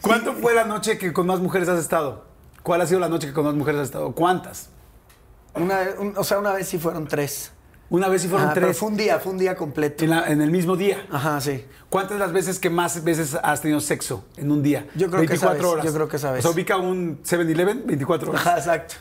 ¿Cuánto 0.00 0.32
fue 0.34 0.54
la 0.54 0.64
noche 0.64 0.98
que 0.98 1.12
con 1.12 1.26
más 1.28 1.38
mujeres 1.38 1.68
has 1.68 1.78
estado? 1.78 2.24
¿Cuál 2.64 2.80
ha 2.80 2.86
sido 2.86 2.98
la 2.98 3.08
noche 3.08 3.28
que 3.28 3.32
con 3.32 3.44
más 3.44 3.54
mujeres 3.54 3.80
has 3.82 3.86
estado? 3.86 4.10
¿Cuántas? 4.12 4.70
Una, 5.54 5.80
un- 5.98 6.14
o 6.16 6.24
sea, 6.24 6.38
una 6.38 6.52
vez 6.52 6.68
sí 6.68 6.78
fueron 6.78 7.06
tres. 7.06 7.52
Una 7.92 8.08
vez 8.08 8.22
sí 8.22 8.28
fueron 8.28 8.48
pero 8.54 8.68
tres. 8.68 8.78
fue 8.78 8.88
un 8.88 8.96
día, 8.96 9.18
fue 9.20 9.32
un 9.32 9.38
día 9.38 9.54
completo. 9.54 10.02
En, 10.02 10.10
la- 10.10 10.26
en 10.28 10.40
el 10.40 10.50
mismo 10.50 10.76
día. 10.76 11.06
Ajá, 11.10 11.40
sí. 11.42 11.64
¿Cuántas 11.90 12.18
las 12.18 12.32
veces 12.32 12.58
que 12.58 12.70
más 12.70 13.04
veces 13.04 13.36
has 13.42 13.60
tenido 13.60 13.80
sexo 13.80 14.24
en 14.38 14.50
un 14.50 14.62
día? 14.62 14.86
Yo 14.94 15.10
creo 15.10 15.26
que 15.26 15.34
esa 15.34 15.52
vez, 15.52 15.62
yo 15.84 15.92
creo 15.92 16.08
que 16.08 16.16
esa 16.16 16.32
O 16.32 16.40
sea, 16.40 16.50
ubica 16.50 16.78
un 16.78 17.22
7-Eleven 17.22 17.84
24 17.86 18.30
horas. 18.30 18.46
Ajá, 18.46 18.56
exacto. 18.56 18.94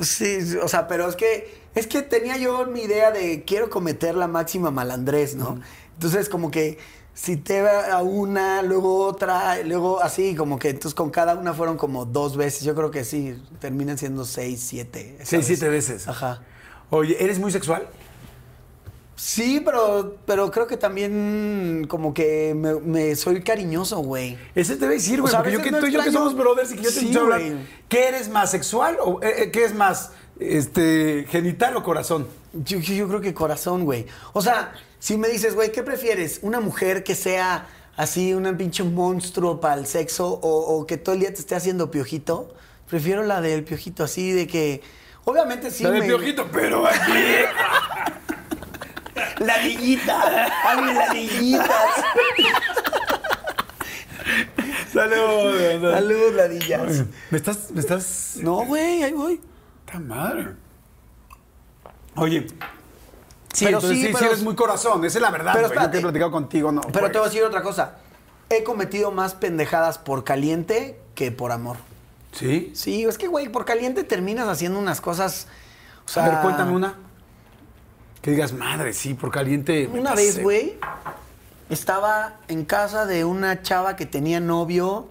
Sí, 0.00 0.38
o 0.62 0.66
sea, 0.68 0.88
pero 0.88 1.08
es 1.08 1.16
que 1.16 1.58
es 1.74 1.86
que 1.86 2.02
tenía 2.02 2.36
yo 2.36 2.66
mi 2.66 2.82
idea 2.82 3.10
de 3.12 3.44
quiero 3.44 3.70
cometer 3.70 4.14
la 4.16 4.26
máxima 4.28 4.70
malandrés, 4.72 5.34
¿no? 5.36 5.60
Entonces, 5.94 6.28
como 6.28 6.50
que 6.50 6.78
si 7.14 7.36
te 7.36 7.62
va 7.62 7.92
a 7.92 8.02
una, 8.02 8.62
luego 8.62 9.04
otra, 9.06 9.62
luego 9.64 10.00
así, 10.00 10.34
como 10.36 10.58
que 10.58 10.70
entonces 10.70 10.94
con 10.94 11.10
cada 11.10 11.34
una 11.36 11.52
fueron 11.54 11.76
como 11.76 12.04
dos 12.04 12.36
veces. 12.36 12.62
Yo 12.62 12.74
creo 12.74 12.90
que 12.90 13.04
sí, 13.04 13.40
terminan 13.60 13.96
siendo 13.98 14.24
seis, 14.24 14.60
siete. 14.60 15.18
Seis, 15.22 15.46
siete 15.46 15.68
veces. 15.68 16.06
Ajá. 16.08 16.42
Oye, 16.90 17.16
¿eres 17.22 17.38
muy 17.38 17.50
sexual? 17.52 17.88
Sí, 19.20 19.60
pero, 19.64 20.16
pero 20.26 20.48
creo 20.52 20.68
que 20.68 20.76
también 20.76 21.86
como 21.88 22.14
que 22.14 22.54
me, 22.56 22.74
me 22.74 23.16
soy 23.16 23.42
cariñoso, 23.42 23.98
güey. 23.98 24.38
Ese 24.54 24.74
te 24.74 24.82
debe 24.82 24.94
decir, 24.94 25.20
güey, 25.20 25.28
O 25.28 25.30
sea, 25.30 25.40
a 25.40 25.42
porque 25.42 25.54
yo 25.56 25.58
que 25.62 25.70
veces 25.70 25.72
no 25.72 25.80
tú 25.80 25.86
y 25.86 25.92
yo 25.92 26.02
que 26.04 26.12
somos 26.12 26.36
brothers 26.36 26.70
y 26.72 26.76
que 26.76 26.82
yo 26.84 26.88
te 26.90 26.94
Sí, 26.94 27.00
escucho 27.06 27.20
hablar, 27.22 27.40
güey. 27.40 27.56
¿qué 27.88 28.08
eres 28.08 28.28
más, 28.28 28.50
sexual 28.52 28.96
o 29.00 29.20
eh, 29.22 29.42
eh, 29.42 29.50
qué 29.50 29.64
es 29.64 29.74
más, 29.74 30.12
este, 30.38 31.26
genital 31.28 31.76
o 31.76 31.82
corazón? 31.82 32.28
Yo, 32.52 32.78
yo- 32.78 32.94
yo 32.94 33.08
creo 33.08 33.20
que 33.20 33.34
corazón, 33.34 33.84
güey. 33.84 34.06
O 34.34 34.40
sea, 34.40 34.72
si 35.00 35.18
me 35.18 35.26
dices, 35.28 35.56
güey, 35.56 35.72
¿qué 35.72 35.82
prefieres? 35.82 36.38
¿Una 36.42 36.60
mujer 36.60 37.02
que 37.02 37.16
sea 37.16 37.66
así, 37.96 38.32
un 38.34 38.56
pinche 38.56 38.84
monstruo 38.84 39.60
para 39.60 39.80
el 39.80 39.86
sexo 39.86 40.28
o, 40.28 40.76
o 40.78 40.86
que 40.86 40.96
todo 40.96 41.14
el 41.16 41.20
día 41.22 41.34
te 41.34 41.40
esté 41.40 41.56
haciendo 41.56 41.90
piojito? 41.90 42.54
Prefiero 42.88 43.24
la 43.24 43.40
del 43.40 43.64
piojito, 43.64 44.04
así 44.04 44.30
de 44.30 44.46
que... 44.46 44.80
Obviamente 45.24 45.70
sí 45.72 45.82
La 45.82 45.90
de 45.90 46.00
me- 46.00 46.06
piojito, 46.06 46.46
pero 46.52 46.86
aquí. 46.86 47.12
Ladillita. 49.38 50.48
Ay, 50.64 50.94
ladillitas. 50.94 51.70
Saludos. 54.92 55.92
Salud, 55.94 56.34
ladillas. 56.36 57.04
¿Me 57.30 57.38
estás, 57.38 57.70
me 57.70 57.80
estás, 57.80 58.34
No, 58.42 58.64
güey, 58.66 59.02
ahí 59.02 59.12
voy. 59.12 59.40
¡Ta 59.90 59.98
madre! 59.98 60.48
Oye, 62.16 62.46
sí, 63.52 63.64
Pero 63.64 63.78
entonces 63.78 63.90
sí, 63.98 64.02
sí, 64.02 64.08
sí 64.08 64.14
pero- 64.14 64.26
eres 64.32 64.42
muy 64.42 64.54
corazón, 64.54 65.04
esa 65.04 65.18
es 65.18 65.22
la 65.22 65.30
verdad. 65.30 65.52
Pero 65.54 65.68
güey. 65.68 65.74
Yo 65.76 65.80
que 65.80 65.84
he 65.84 65.86
espérate. 65.86 66.00
platicado 66.02 66.30
contigo, 66.32 66.72
no. 66.72 66.80
Pero 66.82 67.00
güey. 67.00 67.12
te 67.12 67.18
voy 67.18 67.26
a 67.26 67.30
decir 67.30 67.44
otra 67.44 67.62
cosa. 67.62 67.94
He 68.50 68.64
cometido 68.64 69.10
más 69.12 69.34
pendejadas 69.34 69.98
por 69.98 70.24
caliente 70.24 70.98
que 71.14 71.30
por 71.30 71.52
amor. 71.52 71.76
¿Sí? 72.32 72.72
Sí, 72.74 73.04
es 73.04 73.18
que, 73.18 73.28
güey, 73.28 73.48
por 73.48 73.64
caliente 73.64 74.04
terminas 74.04 74.48
haciendo 74.48 74.78
unas 74.78 75.00
cosas. 75.00 75.46
O 76.06 76.08
sea, 76.08 76.24
a 76.24 76.28
ver, 76.28 76.38
cuéntame 76.42 76.72
una. 76.72 76.94
Que 78.22 78.32
digas, 78.32 78.52
madre, 78.52 78.92
sí, 78.92 79.14
por 79.14 79.30
caliente. 79.30 79.88
Una 79.92 80.10
pasé". 80.10 80.22
vez, 80.24 80.42
güey, 80.42 80.78
estaba 81.70 82.40
en 82.48 82.64
casa 82.64 83.06
de 83.06 83.24
una 83.24 83.62
chava 83.62 83.96
que 83.96 84.06
tenía 84.06 84.40
novio 84.40 85.08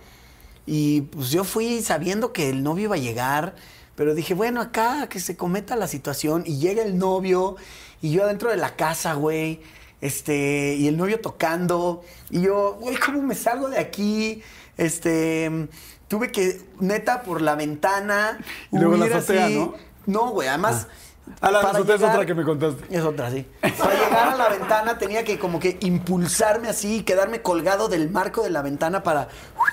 y 0.66 1.02
pues 1.02 1.30
yo 1.30 1.44
fui 1.44 1.82
sabiendo 1.82 2.34
que 2.34 2.50
el 2.50 2.64
novio 2.64 2.86
iba 2.86 2.96
a 2.96 3.00
llegar, 3.00 3.56
pero 3.96 4.14
dije, 4.14 4.34
bueno, 4.34 4.60
acá 4.62 5.08
que 5.10 5.20
se 5.20 5.38
cometa 5.38 5.76
la 5.76 5.88
situación 5.88 6.44
y 6.46 6.58
llega 6.58 6.84
el 6.84 6.98
novio 6.98 7.56
y 8.02 8.12
yo 8.12 8.24
adentro 8.24 8.50
de 8.50 8.58
la 8.58 8.76
casa, 8.76 9.14
güey, 9.14 9.62
este, 10.02 10.76
y 10.76 10.88
el 10.88 10.98
novio 10.98 11.22
tocando 11.22 12.04
y 12.30 12.42
yo, 12.42 12.78
güey, 12.80 12.98
¿cómo 12.98 13.22
me 13.22 13.36
salgo 13.36 13.70
de 13.70 13.80
aquí? 13.80 14.44
Este, 14.78 15.70
tuve 16.08 16.32
que, 16.32 16.62
neta, 16.80 17.24
por 17.24 17.42
la 17.42 17.56
ventana, 17.56 18.38
Y 18.72 18.78
luego 18.78 18.98
la 18.98 19.06
azotea, 19.06 19.46
así. 19.46 19.56
¿no? 19.56 19.74
No, 20.06 20.30
güey, 20.32 20.50
además... 20.50 20.88
Ah, 20.90 20.94
la 21.42 21.62
para 21.62 21.70
azotea 21.70 21.96
es 21.96 22.02
llegar- 22.02 22.16
otra 22.16 22.26
que 22.26 22.34
me 22.34 22.44
contaste. 22.44 22.84
es 22.98 23.04
otra, 23.04 23.30
sí. 23.32 23.46
Para 23.62 23.94
llegar 23.94 24.30
a 24.30 24.36
la 24.36 24.50
ventana 24.50 24.98
tenía 24.98 25.24
que 25.24 25.38
como 25.38 25.60
que 25.60 25.78
impulsarme 25.82 26.68
así, 26.70 27.04
quedarme 27.04 27.42
colgado 27.42 27.88
del 27.88 28.10
marco 28.10 28.42
de 28.44 28.50
la 28.50 28.62
ventana 28.62 29.04
para 29.04 29.28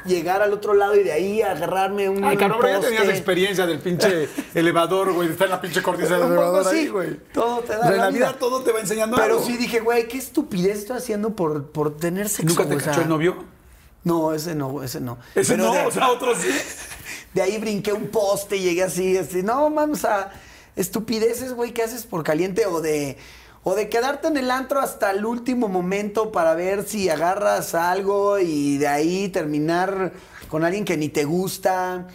llegar 0.05 0.43
al 0.43 0.53
otro 0.53 0.75
lado 0.75 0.95
y 0.97 1.03
de 1.03 1.13
ahí 1.13 1.43
agarrarme 1.43 2.09
un 2.09 2.25
Ay, 2.25 2.37
cabrón, 2.37 2.59
pero 2.61 2.81
ya 2.81 2.87
tenías 2.89 3.09
experiencia 3.09 3.67
del 3.67 3.79
pinche 3.79 4.29
elevador, 4.55 5.13
güey. 5.13 5.29
Está 5.31 5.45
en 5.45 5.51
la 5.51 5.61
pinche 5.61 5.83
cornisa 5.83 6.15
del 6.17 6.27
elevador 6.29 6.65
sí. 6.71 6.77
ahí, 6.77 6.89
güey. 6.89 7.17
Todo 7.33 7.61
te 7.61 7.77
da 7.77 7.89
en 7.91 7.97
la 7.99 8.11
vida 8.11 8.33
todo 8.39 8.63
te 8.63 8.73
va 8.73 8.81
enseñando 8.81 9.17
Pero 9.17 9.35
algo. 9.37 9.47
sí 9.47 9.57
dije, 9.57 9.81
güey, 9.81 10.07
qué 10.09 10.19
estupidez 10.19 10.79
estoy 10.79 10.99
haciendo 10.99 11.31
por, 11.35 11.71
por 11.71 11.97
tener 11.97 12.29
sexo. 12.29 12.47
¿Nunca 12.47 12.69
te 12.69 12.77
o 12.77 12.81
sea, 12.81 12.91
cachó 12.93 13.03
el 13.03 13.09
novio? 13.09 13.45
No, 14.03 14.35
ese 14.35 14.55
no, 14.55 14.83
ese 14.83 15.01
no. 15.01 15.17
Ese 15.35 15.55
Pero 15.55 15.69
no, 15.69 15.73
de, 15.73 15.87
o 15.87 15.91
sea, 15.91 16.11
otro 16.11 16.35
sí. 16.35 16.49
de 17.33 17.41
ahí 17.41 17.57
brinqué 17.59 17.93
un 17.93 18.09
poste 18.09 18.57
y 18.57 18.63
llegué 18.63 18.83
así, 18.83 19.17
así. 19.17 19.43
No, 19.43 19.71
mames, 19.71 19.99
o 19.99 20.01
sea, 20.03 20.31
estupideces, 20.77 21.53
güey, 21.53 21.72
que 21.72 21.83
haces 21.83 22.07
por 22.07 22.25
caliente 22.25 22.66
o 22.66 22.81
de... 22.81 23.16
O 23.66 23.75
de 23.75 23.89
quedarte 23.89 24.29
en 24.29 24.37
el 24.37 24.51
antro 24.51 24.79
hasta 24.79 25.11
el 25.11 25.25
último 25.25 25.68
momento 25.68 26.33
para 26.33 26.55
ver 26.55 26.87
si 26.87 27.09
agarras 27.09 27.75
algo 27.75 28.39
y 28.39 28.77
de 28.77 28.89
ahí 28.89 29.31
terminar 29.31 30.12
con 30.51 30.64
alguien 30.64 30.85
que 30.85 30.99
ni 30.99 31.09
te 31.09 31.25
gusta. 31.25 32.07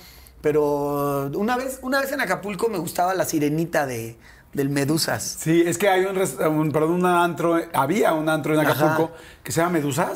Pero 0.42 1.32
una 1.34 1.58
vez, 1.58 1.80
una 1.82 2.02
vez 2.02 2.12
en 2.12 2.22
Acapulco 2.22 2.70
me 2.70 2.78
gustaba 2.78 3.16
la 3.16 3.26
sirenita 3.26 3.88
de, 3.88 4.16
del 4.54 4.70
Medusas. 4.70 5.38
Sí, 5.40 5.64
es 5.66 5.78
que 5.78 5.88
hay 5.90 6.06
un, 6.06 6.18
un- 6.18 6.72
perdón, 6.72 6.92
un 6.92 7.06
antro, 7.06 7.60
había 7.74 8.14
un 8.14 8.28
antro 8.30 8.54
en 8.56 8.60
Acapulco 8.62 9.12
Ajá. 9.14 9.24
que 9.44 9.52
se 9.52 9.62
llama 9.62 9.74
Medusas 9.74 10.10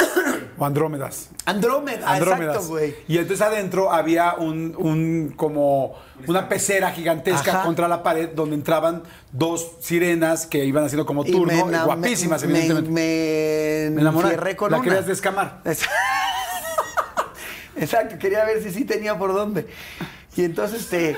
o 0.57 0.65
Andrómedas. 0.65 1.29
Andrómeda, 1.45 2.09
Andrómedas. 2.11 2.55
exacto, 2.55 2.69
güey. 2.73 2.95
Y 3.07 3.17
entonces 3.19 3.45
adentro 3.45 3.91
había 3.91 4.33
un, 4.33 4.73
un 4.77 5.33
como 5.35 5.95
una 6.27 6.49
pecera 6.49 6.91
gigantesca 6.91 7.51
Ajá. 7.59 7.63
contra 7.63 7.87
la 7.87 8.01
pared 8.01 8.29
donde 8.33 8.55
entraban 8.55 9.03
dos 9.31 9.73
sirenas 9.81 10.47
que 10.47 10.65
iban 10.65 10.83
haciendo 10.83 11.05
como 11.05 11.23
turno, 11.25 11.65
me 11.67 11.77
y 11.77 11.79
guapísimas, 11.81 12.43
me, 12.43 12.49
evidentemente. 12.59 12.89
Me, 12.91 13.89
Me 13.95 14.01
enamoré. 14.01 14.29
enfierré 14.29 14.55
con 14.55 14.71
La 14.71 14.77
una. 14.77 14.83
querías 14.83 15.05
descamar. 15.05 15.61
Es- 15.65 15.85
Exacto, 17.75 18.17
quería 18.19 18.45
ver 18.45 18.61
si 18.61 18.71
sí 18.71 18.85
tenía 18.85 19.17
por 19.17 19.33
dónde. 19.33 19.67
Y 20.35 20.43
entonces, 20.43 20.81
este, 20.81 21.15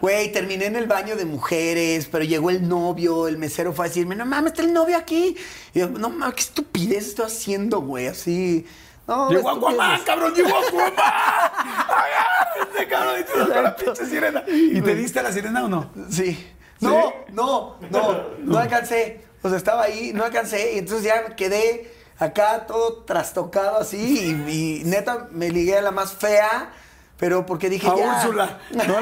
güey, 0.00 0.32
terminé 0.32 0.66
en 0.66 0.76
el 0.76 0.86
baño 0.86 1.16
de 1.16 1.24
mujeres, 1.24 2.08
pero 2.10 2.24
llegó 2.24 2.50
el 2.50 2.66
novio, 2.68 3.28
el 3.28 3.38
mesero 3.38 3.72
fue 3.72 3.86
a 3.86 3.88
decirme, 3.88 4.16
no 4.16 4.26
mames, 4.26 4.52
está 4.52 4.62
el 4.62 4.72
novio 4.72 4.96
aquí. 4.96 5.36
Y 5.74 5.80
yo, 5.80 5.88
no 5.88 6.08
mames, 6.10 6.34
qué 6.34 6.40
estupidez 6.40 7.08
estoy 7.08 7.26
haciendo, 7.26 7.80
güey, 7.80 8.06
así. 8.06 8.66
No, 9.06 9.28
Llegó. 9.28 9.50
Aquaman, 9.50 10.02
cabrón, 10.04 10.34
llegó 10.34 10.56
Aquaman. 10.56 10.92
Agárrense, 10.96 12.88
cabrón, 12.88 13.14
y 13.20 13.24
tú 13.24 13.52
con 13.52 13.64
la 13.64 13.76
pinche 13.76 14.06
sirena. 14.06 14.44
¿Y 14.46 14.80
te 14.80 14.94
diste 14.94 15.18
a 15.18 15.22
la 15.24 15.32
sirena 15.32 15.64
o 15.64 15.68
no? 15.68 15.90
Sí. 16.10 16.46
No, 16.80 17.12
no, 17.32 17.76
no, 17.90 18.26
no 18.38 18.58
alcancé. 18.58 19.20
O 19.42 19.48
sea, 19.48 19.58
estaba 19.58 19.82
ahí, 19.82 20.12
no 20.14 20.24
alcancé. 20.24 20.74
Y 20.74 20.78
entonces 20.78 21.04
ya 21.04 21.34
quedé 21.36 21.92
acá 22.18 22.66
todo 22.66 23.02
trastocado 23.04 23.78
así. 23.78 24.36
Y, 24.46 24.80
y 24.80 24.84
neta 24.84 25.28
me 25.30 25.50
ligué 25.50 25.78
a 25.78 25.82
la 25.82 25.90
más 25.90 26.12
fea. 26.14 26.72
Pero 27.20 27.46
porque 27.46 27.70
dije 27.70 27.86
A 27.86 27.94
ya. 27.96 28.16
Úrsula. 28.16 28.58
¿no? 28.72 28.96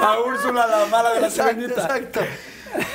A 0.04 0.20
Úrsula, 0.20 0.66
la 0.66 0.86
mala 0.86 1.12
de 1.12 1.20
la 1.20 1.28
Exacto, 1.28 1.52
sirenita. 1.54 1.82
exacto. 1.82 2.20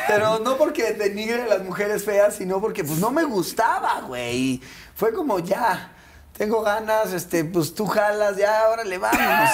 Pero 0.08 0.40
no 0.40 0.58
porque 0.58 0.94
denigre 0.94 1.44
a 1.44 1.48
las 1.48 1.64
mujeres 1.64 2.04
feas, 2.04 2.36
sino 2.36 2.62
porque 2.62 2.84
pues 2.84 3.00
no 3.00 3.12
me 3.12 3.24
gustaba, 3.24 4.02
güey. 4.02 4.62
Fue 4.96 5.14
como 5.14 5.40
ya. 5.40 5.92
Tengo 6.38 6.62
ganas, 6.62 7.14
este, 7.14 7.44
pues 7.46 7.74
tú 7.76 7.86
jalas, 7.86 8.38
ya, 8.38 8.64
órale, 8.72 8.98
vámonos. 8.98 9.50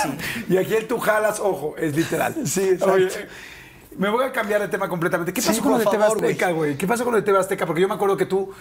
Y- 0.49 0.53
Y 0.53 0.57
aquí 0.57 0.75
el 0.75 0.87
tú 0.87 0.97
jalas, 0.99 1.39
ojo, 1.39 1.75
es 1.77 1.95
literal. 1.95 2.35
Sí, 2.45 2.69
exacto. 2.69 2.93
Oye, 2.93 3.09
me 3.97 4.09
voy 4.09 4.23
a 4.25 4.31
cambiar 4.31 4.61
de 4.61 4.67
tema 4.69 4.87
completamente. 4.87 5.33
¿Qué 5.33 5.41
Sí, 5.41 5.49
pasó 5.49 5.61
con 5.61 5.77
TV 5.79 5.97
favor, 5.97 6.17
Azteca, 6.23 6.51
güey? 6.51 6.77
¿Qué 6.77 6.87
pasó 6.87 7.03
con 7.03 7.15
de 7.15 7.21
TV 7.21 7.37
Azteca? 7.37 7.65
Porque 7.65 7.81
yo 7.81 7.87
me 7.87 7.95
acuerdo 7.95 8.15
que 8.15 8.25
tú 8.25 8.53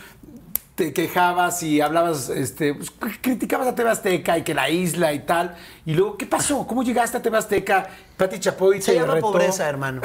te 0.79 0.93
quejabas 0.93 1.61
y 1.65 1.81
hablabas, 1.81 2.29
este, 2.29 2.73
pues, 2.73 2.93
criticabas 3.21 3.67
a 3.67 3.75
TV 3.75 3.91
Azteca 3.91 4.39
y 4.39 4.45
que 4.45 4.55
la 4.55 4.71
isla 4.71 5.13
y 5.13 5.19
tal. 5.19 5.57
Y 5.85 5.93
luego, 5.95 6.17
¿qué 6.17 6.25
pasó? 6.25 6.69
¿Cómo 6.69 6.85
llegaste 6.85 7.17
a 7.17 7.21
TV 7.23 7.37
Azteca? 7.37 7.89
Pati 8.17 8.39
Chapoy 8.39 8.81
Se 8.81 8.93
te 8.93 9.01
llama 9.01 9.15
retó. 9.15 9.33
pobreza, 9.33 9.69
hermano. 9.69 10.01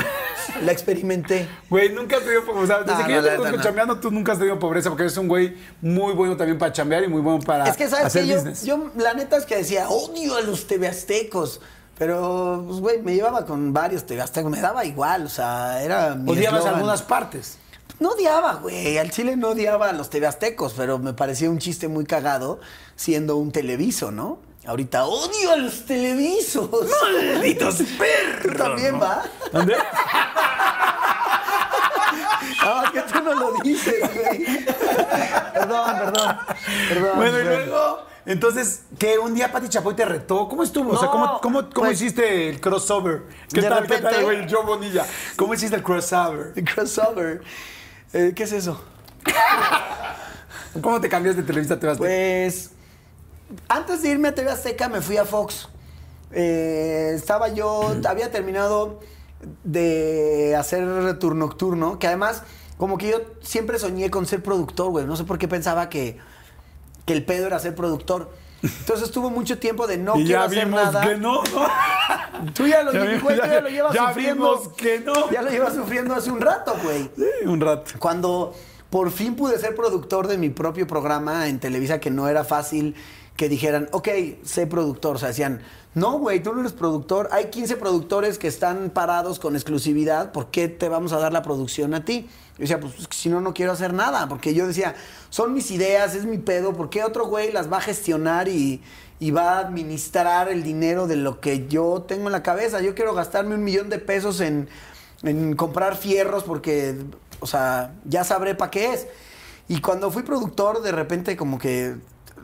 La 0.64 0.72
experimenté. 0.72 1.48
Güey, 1.70 1.94
nunca 1.94 2.18
has 2.18 2.24
tenido 2.24 2.44
pobreza. 2.44 2.80
Desde 2.80 2.92
No, 3.02 3.06
que 3.08 3.14
no, 3.14 3.22
yo 3.22 3.30
te 3.30 3.36
conozco 3.36 3.62
chambeando, 3.62 4.00
tú 4.00 4.10
nunca 4.10 4.32
has 4.32 4.40
tenido 4.40 4.58
pobreza 4.58 4.90
porque 4.90 5.04
eres 5.04 5.16
un 5.18 5.28
güey 5.28 5.56
muy 5.80 6.14
bueno 6.14 6.36
también 6.36 6.58
para 6.58 6.74
chambear 6.74 7.04
y 7.04 7.08
muy 7.08 7.22
bueno 7.22 7.40
para 7.46 7.70
Es 7.70 7.78
que, 7.78 7.88
¿sabes 7.88 8.08
hacer 8.08 8.24
qué? 8.24 8.30
Yo, 8.30 8.36
business. 8.38 8.64
yo, 8.66 8.92
la 8.98 9.14
neta 9.14 9.38
es 9.38 9.46
que 9.46 9.58
decía, 9.58 9.88
odio 9.90 10.36
a 10.38 10.42
los 10.42 10.66
TV 10.66 10.88
Aztecos. 10.88 11.62
Pero, 12.00 12.64
pues, 12.68 12.80
güey, 12.80 13.02
me 13.04 13.14
llevaba 13.14 13.46
con 13.46 13.72
varios 13.74 14.08
TV 14.08 14.20
Aztecos. 14.24 14.50
Me 14.50 14.60
daba 14.60 14.84
igual, 14.86 15.28
o 15.28 15.30
sea, 15.30 15.84
era 15.84 16.16
mi 16.16 16.32
Odiabas 16.32 16.62
eslogan. 16.62 16.74
algunas 16.80 17.04
partes. 17.04 17.60
No 18.00 18.10
odiaba, 18.10 18.56
güey. 18.56 18.98
Al 18.98 19.12
Chile 19.12 19.36
no 19.38 19.50
odiaba 19.50 19.90
a 19.90 19.94
los 19.94 20.10
TV 20.10 20.28
Aztecos, 20.28 20.74
pero 20.76 21.00
me 21.00 21.14
parecía 21.14 21.50
un 21.50 21.60
chiste 21.60 21.88
muy 21.88 22.06
cagado 22.06 22.60
siendo 22.96 23.38
un 23.38 23.52
televiso, 23.52 24.12
¿no? 24.12 24.40
Ahorita 24.66 25.06
odio 25.06 25.52
a 25.52 25.56
los 25.58 25.86
televisos. 25.86 26.70
¡Malditos 26.72 27.76
perros! 27.98 28.58
También 28.58 29.02
va. 29.02 29.24
¿Dónde? 29.52 29.76
Ah, 32.66 32.90
que 32.94 33.02
tú 33.02 33.22
no 33.22 33.34
lo 33.34 33.54
dices, 33.62 33.96
güey. 34.00 34.46
Perdón, 34.66 35.96
perdón. 35.98 36.38
Perdón. 36.88 37.12
Bueno, 37.18 37.40
y 37.40 37.44
luego, 37.44 38.06
entonces, 38.26 38.84
que 38.98 39.18
un 39.20 39.34
día 39.34 39.52
Pati 39.52 39.68
Chapoy 39.68 39.96
te 39.96 40.06
retó. 40.06 40.48
¿Cómo 40.48 40.64
estuvo? 40.64 40.94
o 40.94 40.98
sea, 40.98 41.10
¿cómo, 41.10 41.26
No, 41.26 41.42
cómo, 41.42 41.60
cómo 41.74 41.88
pues, 41.88 42.02
hiciste 42.02 42.50
el 42.50 42.62
crossover? 42.62 43.24
¿Qué 43.54 43.62
de 43.62 43.68
tal, 43.70 43.82
qué 43.86 43.98
tal, 43.98 44.04
repente- 44.04 44.24
güey? 44.24 44.50
Joe 44.50 44.64
Bonilla. 44.66 45.06
¿Cómo 45.36 45.54
hiciste 45.54 45.76
el 45.76 45.84
crossover? 45.84 46.54
The 46.54 46.64
crossover. 46.64 47.42
Eh, 48.14 48.34
¿Qué 48.36 48.44
es 48.44 48.52
eso? 48.52 48.80
¿Cómo 50.82 51.02
te 51.02 51.10
cambias 51.10 51.36
de 51.36 51.42
Televisa 51.42 51.74
a 51.74 51.80
TV 51.80 51.92
Azteca? 51.92 52.08
Pues 52.08 52.72
antes 53.68 54.04
de 54.04 54.10
irme 54.10 54.28
a 54.28 54.36
TV 54.36 54.52
Azteca 54.52 54.88
me 54.88 55.02
fui 55.02 55.18
a 55.18 55.26
Fox. 55.26 55.68
Eh, 56.32 57.12
estaba 57.16 57.50
yo, 57.50 57.96
había 58.08 58.32
terminado 58.32 59.00
de 59.64 60.56
hacer 60.58 61.18
tour 61.20 61.36
nocturno, 61.36 61.98
que 61.98 62.08
además 62.08 62.44
como 62.78 62.98
que 62.98 63.10
yo 63.10 63.22
siempre 63.42 63.80
soñé 63.80 64.12
con 64.12 64.28
ser 64.28 64.44
productor, 64.44 64.92
güey. 64.92 65.06
No 65.06 65.16
sé 65.16 65.24
por 65.24 65.40
qué 65.40 65.48
pensaba 65.48 65.90
que, 65.90 66.18
que 67.06 67.14
el 67.14 67.26
pedo 67.26 67.48
era 67.48 67.60
ser 67.60 67.74
productor. 67.74 68.32
Entonces 68.64 69.12
tuvo 69.12 69.30
mucho 69.30 69.60
tiempo 69.60 69.86
de 69.88 69.98
no 69.98 70.14
y 70.18 70.24
quiero 70.26 70.40
ya 70.42 70.46
hacer 70.46 70.66
vimos 70.66 70.82
nada. 70.84 71.02
que 71.02 71.16
no. 71.18 71.42
Tú 72.54 72.66
ya 72.68 72.84
lo, 72.84 72.92
Ya 72.94 73.04
vi- 73.04 73.20
güey, 73.20 73.36
tú 73.38 73.42
ya- 73.46 73.54
ya 73.54 73.62
lo 73.62 73.70
llevas 73.70 73.94
ya 73.94 74.08
sufriendo. 74.08 74.56
vimos 74.60 74.74
que 74.76 75.00
no. 75.00 75.32
Ya 75.32 75.42
lo 75.42 75.50
llevas 75.50 75.74
sufriendo 75.76 76.14
hace 76.16 76.32
un 76.32 76.42
rato, 76.42 76.76
güey. 76.84 77.10
Sí, 77.16 77.46
un 77.48 77.60
rato. 77.62 77.92
Cuando 78.00 78.54
por 78.90 79.12
fin 79.12 79.36
pude 79.36 79.58
ser 79.60 79.76
productor 79.76 80.28
de 80.28 80.38
mi 80.38 80.50
propio 80.50 80.86
programa 80.88 81.48
en 81.48 81.60
Televisa, 81.60 82.00
que 82.00 82.10
no 82.10 82.28
era 82.28 82.44
fácil 82.44 82.96
que 83.38 83.50
dijeran, 83.50 83.88
ok, 83.92 84.08
sé 84.44 84.68
productor. 84.68 85.16
O 85.16 85.20
sea, 85.20 85.30
decían, 85.30 85.62
no, 85.94 86.14
güey, 86.20 86.42
tú 86.44 86.54
no 86.54 86.60
eres 86.62 86.74
productor. 86.74 87.30
Hay 87.32 87.46
15 87.46 87.78
productores 87.78 88.38
que 88.38 88.48
están 88.48 88.90
parados 88.90 89.40
con 89.40 89.56
exclusividad. 89.56 90.32
¿Por 90.32 90.48
qué 90.52 90.68
te 90.68 90.90
vamos 90.90 91.14
a 91.14 91.20
dar 91.20 91.32
la 91.34 91.42
producción 91.44 91.94
a 91.94 92.04
ti? 92.06 92.28
Yo 92.58 92.62
decía, 92.62 92.80
pues 92.80 92.94
si 93.10 93.30
no, 93.30 93.42
no 93.42 93.54
quiero 93.54 93.72
hacer 93.72 93.94
nada. 93.94 94.28
Porque 94.28 94.54
yo 94.54 94.68
decía, 94.68 94.96
son 95.30 95.54
mis 95.54 95.72
ideas, 95.72 96.16
es 96.16 96.26
mi 96.26 96.38
pedo. 96.38 96.74
¿Por 96.74 96.90
qué 96.90 97.04
otro 97.04 97.28
güey 97.28 97.52
las 97.52 97.72
va 97.72 97.78
a 97.78 97.82
gestionar 97.82 98.48
y, 98.48 98.82
y 99.20 99.32
va 99.32 99.54
a 99.54 99.60
administrar 99.60 100.50
el 100.50 100.64
dinero 100.64 101.08
de 101.08 101.16
lo 101.16 101.40
que 101.40 101.68
yo 101.68 102.04
tengo 102.08 102.28
en 102.28 102.32
la 102.32 102.44
cabeza? 102.44 102.82
Yo 102.82 102.96
quiero 102.96 103.14
gastarme 103.14 103.56
un 103.56 103.64
millón 103.64 103.90
de 103.90 104.00
pesos 104.00 104.40
en, 104.40 104.70
en 105.24 105.56
comprar 105.56 105.98
fierros 105.98 106.44
porque, 106.44 106.96
o 107.40 107.48
sea, 107.48 107.94
ya 108.06 108.24
sabré 108.24 108.56
para 108.56 108.72
qué 108.72 108.94
es. 108.94 109.08
Y 109.68 109.82
cuando 109.82 110.12
fui 110.12 110.24
productor, 110.24 110.82
de 110.82 110.92
repente 110.92 111.38
como 111.38 111.58
que 111.58 111.96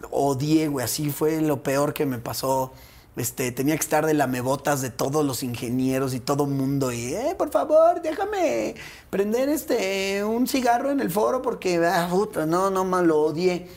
odié, 0.09 0.67
güey, 0.69 0.85
así 0.85 1.09
fue 1.11 1.41
lo 1.41 1.61
peor 1.63 1.93
que 1.93 2.05
me 2.05 2.17
pasó. 2.17 2.73
Este, 3.15 3.51
tenía 3.51 3.75
que 3.75 3.81
estar 3.81 4.05
de 4.05 4.13
lamebotas 4.13 4.81
de 4.81 4.91
todos 4.91 5.25
los 5.25 5.43
ingenieros 5.43 6.13
y 6.13 6.19
todo 6.19 6.45
mundo. 6.45 6.91
Y, 6.91 7.13
eh, 7.13 7.35
por 7.37 7.49
favor, 7.51 8.01
déjame 8.01 8.75
prender 9.09 9.49
este, 9.49 10.23
un 10.23 10.47
cigarro 10.47 10.91
en 10.91 11.01
el 11.01 11.11
foro 11.11 11.41
porque, 11.41 11.77
ah, 11.85 12.07
puta, 12.09 12.45
no, 12.45 12.69
no, 12.69 12.85
más 12.85 13.03
lo 13.03 13.21
odié. 13.21 13.67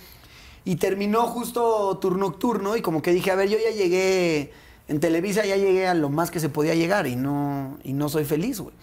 Y 0.64 0.76
terminó 0.76 1.26
justo 1.26 1.98
turno 2.00 2.26
nocturno 2.26 2.76
y 2.76 2.82
como 2.82 3.02
que 3.02 3.12
dije, 3.12 3.32
a 3.32 3.34
ver, 3.34 3.48
yo 3.48 3.58
ya 3.58 3.70
llegué, 3.70 4.52
en 4.86 5.00
Televisa 5.00 5.44
ya 5.44 5.56
llegué 5.56 5.88
a 5.88 5.94
lo 5.94 6.08
más 6.08 6.30
que 6.30 6.38
se 6.38 6.48
podía 6.48 6.74
llegar 6.74 7.08
y 7.08 7.16
no, 7.16 7.78
y 7.82 7.94
no 7.94 8.08
soy 8.08 8.24
feliz, 8.24 8.60
güey. 8.60 8.74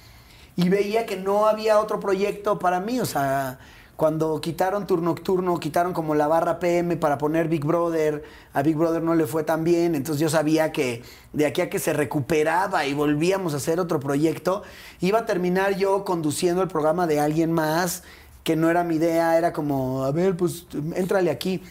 Y 0.57 0.67
veía 0.67 1.05
que 1.05 1.15
no 1.15 1.47
había 1.47 1.79
otro 1.79 2.01
proyecto 2.01 2.59
para 2.59 2.81
mí, 2.81 2.99
o 2.99 3.05
sea, 3.05 3.59
cuando 3.99 4.39
quitaron 4.39 4.87
turno 4.87 5.09
nocturno, 5.09 5.59
quitaron 5.59 5.91
como 5.91 6.15
la 6.15 6.25
barra 6.29 6.57
PM 6.57 6.95
para 6.95 7.17
poner 7.17 7.49
Big 7.49 7.65
Brother, 7.65 8.23
a 8.53 8.61
Big 8.61 8.77
Brother 8.77 9.03
no 9.03 9.13
le 9.13 9.25
fue 9.25 9.43
tan 9.43 9.65
bien, 9.65 9.93
entonces 9.93 10.21
yo 10.21 10.29
sabía 10.29 10.71
que 10.71 11.03
de 11.33 11.45
aquí 11.45 11.59
a 11.59 11.69
que 11.69 11.79
se 11.79 11.91
recuperaba 11.91 12.85
y 12.85 12.93
volvíamos 12.93 13.53
a 13.53 13.57
hacer 13.57 13.77
otro 13.77 13.99
proyecto, 13.99 14.63
iba 15.01 15.19
a 15.19 15.25
terminar 15.25 15.75
yo 15.75 16.05
conduciendo 16.05 16.61
el 16.61 16.69
programa 16.69 17.07
de 17.07 17.19
alguien 17.19 17.51
más, 17.51 18.03
que 18.45 18.55
no 18.55 18.69
era 18.69 18.85
mi 18.85 18.95
idea, 18.95 19.37
era 19.37 19.51
como, 19.51 20.05
a 20.05 20.11
ver, 20.13 20.37
pues, 20.37 20.65
éntrale 20.95 21.29
aquí. 21.29 21.61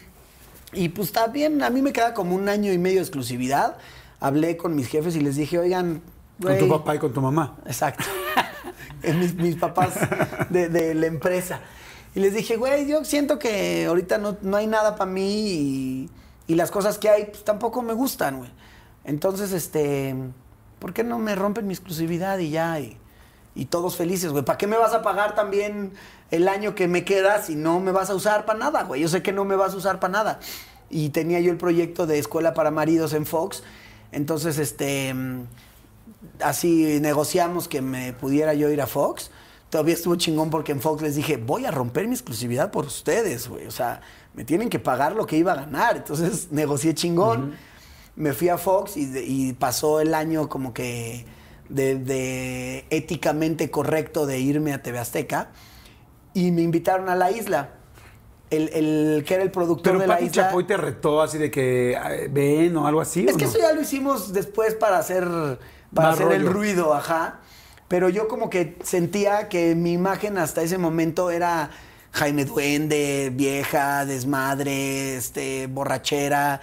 Y 0.71 0.89
pues 0.89 1.07
está 1.07 1.25
bien, 1.25 1.63
a 1.63 1.71
mí 1.71 1.81
me 1.81 1.93
queda 1.93 2.13
como 2.13 2.35
un 2.35 2.47
año 2.47 2.71
y 2.71 2.77
medio 2.77 2.97
de 2.97 3.05
exclusividad. 3.05 3.77
Hablé 4.19 4.55
con 4.55 4.75
mis 4.75 4.87
jefes 4.87 5.15
y 5.15 5.19
les 5.19 5.35
dije, 5.35 5.57
oigan, 5.57 6.03
Con 6.39 6.55
tu 6.59 6.69
papá 6.69 6.93
y 6.93 6.99
con 6.99 7.11
tu 7.11 7.21
mamá. 7.21 7.57
Exacto. 7.65 8.03
Mis, 9.17 9.33
mis 9.33 9.55
papás 9.55 9.93
de, 10.49 10.67
de 10.67 10.93
la 10.93 11.07
empresa. 11.07 11.61
Y 12.15 12.19
les 12.19 12.33
dije, 12.33 12.57
güey, 12.57 12.87
yo 12.87 13.05
siento 13.05 13.37
que 13.37 13.85
ahorita 13.85 14.17
no, 14.17 14.37
no 14.41 14.57
hay 14.57 14.67
nada 14.67 14.95
para 14.95 15.09
mí 15.09 15.31
y, 15.31 16.09
y 16.47 16.55
las 16.55 16.71
cosas 16.71 16.97
que 16.97 17.09
hay 17.09 17.25
pues, 17.25 17.43
tampoco 17.43 17.81
me 17.81 17.93
gustan, 17.93 18.39
güey. 18.39 18.51
Entonces, 19.03 19.51
este, 19.51 20.15
¿por 20.79 20.93
qué 20.93 21.03
no 21.03 21.19
me 21.19 21.35
rompen 21.35 21.67
mi 21.67 21.73
exclusividad 21.73 22.39
y 22.39 22.49
ya? 22.49 22.79
Y, 22.79 22.97
y 23.55 23.65
todos 23.65 23.95
felices, 23.95 24.31
güey. 24.31 24.43
¿Para 24.43 24.57
qué 24.57 24.67
me 24.67 24.77
vas 24.77 24.93
a 24.93 25.01
pagar 25.01 25.35
también 25.35 25.93
el 26.31 26.47
año 26.47 26.75
que 26.75 26.87
me 26.87 27.05
queda 27.05 27.41
si 27.41 27.55
no 27.55 27.79
me 27.79 27.91
vas 27.91 28.09
a 28.09 28.15
usar 28.15 28.45
para 28.45 28.59
nada, 28.59 28.83
güey? 28.83 29.01
Yo 29.01 29.07
sé 29.07 29.21
que 29.21 29.31
no 29.31 29.45
me 29.45 29.55
vas 29.55 29.73
a 29.73 29.77
usar 29.77 29.99
para 29.99 30.11
nada. 30.11 30.39
Y 30.89 31.09
tenía 31.09 31.39
yo 31.39 31.51
el 31.51 31.57
proyecto 31.57 32.07
de 32.07 32.17
Escuela 32.19 32.53
para 32.53 32.71
Maridos 32.71 33.13
en 33.13 33.25
Fox. 33.25 33.63
Entonces, 34.11 34.57
este, 34.57 35.13
mm, 35.13 35.43
así 36.41 36.99
negociamos 36.99 37.67
que 37.67 37.81
me 37.81 38.13
pudiera 38.13 38.53
yo 38.53 38.69
ir 38.69 38.81
a 38.81 38.87
Fox. 38.87 39.29
Todavía 39.69 39.93
estuvo 39.93 40.15
chingón 40.15 40.49
porque 40.49 40.71
en 40.71 40.81
Fox 40.81 41.01
les 41.01 41.15
dije, 41.15 41.37
voy 41.37 41.65
a 41.65 41.71
romper 41.71 42.07
mi 42.07 42.13
exclusividad 42.15 42.71
por 42.71 42.85
ustedes, 42.85 43.47
güey. 43.47 43.67
O 43.67 43.71
sea, 43.71 44.01
me 44.33 44.43
tienen 44.43 44.69
que 44.69 44.79
pagar 44.79 45.15
lo 45.15 45.25
que 45.27 45.37
iba 45.37 45.51
a 45.53 45.55
ganar. 45.55 45.97
Entonces 45.97 46.47
negocié 46.51 46.93
chingón. 46.95 47.55
Me 48.15 48.33
fui 48.33 48.49
a 48.49 48.57
Fox 48.57 48.97
y, 48.97 49.05
de- 49.05 49.23
y 49.23 49.53
pasó 49.53 50.01
el 50.01 50.13
año 50.13 50.49
como 50.49 50.73
que 50.73 51.25
de, 51.69 51.95
de 51.99 52.85
éticamente 52.89 53.69
correcto 53.69 54.25
de 54.25 54.39
irme 54.39 54.73
a 54.73 54.81
TV 54.81 54.97
Azteca. 54.99 55.49
Y 56.33 56.51
me 56.51 56.61
invitaron 56.63 57.07
a 57.09 57.15
la 57.15 57.31
isla. 57.31 57.71
El, 58.49 58.69
el 58.69 59.23
que 59.27 59.35
era 59.35 59.43
el 59.43 59.51
productor 59.51 59.83
Pero 59.93 59.99
de 59.99 60.07
la 60.07 60.15
Pati 60.15 60.25
isla. 60.25 60.45
Chapoy 60.47 60.65
te 60.65 60.75
retó 60.77 61.21
así 61.21 61.37
de 61.37 61.51
que 61.51 61.91
eh, 61.93 62.27
ven 62.31 62.75
o 62.77 62.87
algo 62.87 62.99
así. 63.01 63.25
Es 63.27 63.35
¿o 63.35 63.37
que 63.37 63.45
no? 63.45 63.51
eso 63.51 63.59
ya 63.59 63.71
lo 63.73 63.81
hicimos 63.81 64.33
después 64.33 64.73
para 64.73 64.97
hacer, 64.97 65.23
para 65.93 66.09
Más 66.09 66.19
hacer 66.19 66.31
el 66.33 66.47
ruido, 66.47 66.95
ajá. 66.95 67.41
Pero 67.89 68.07
yo 68.07 68.29
como 68.29 68.49
que 68.49 68.77
sentía 68.83 69.49
que 69.49 69.75
mi 69.75 69.91
imagen 69.91 70.37
hasta 70.37 70.61
ese 70.61 70.77
momento 70.77 71.31
era 71.31 71.71
Jaime 72.11 72.45
Duende, 72.45 73.31
vieja, 73.33 74.05
desmadre, 74.05 75.17
este, 75.17 75.67
borrachera. 75.67 76.61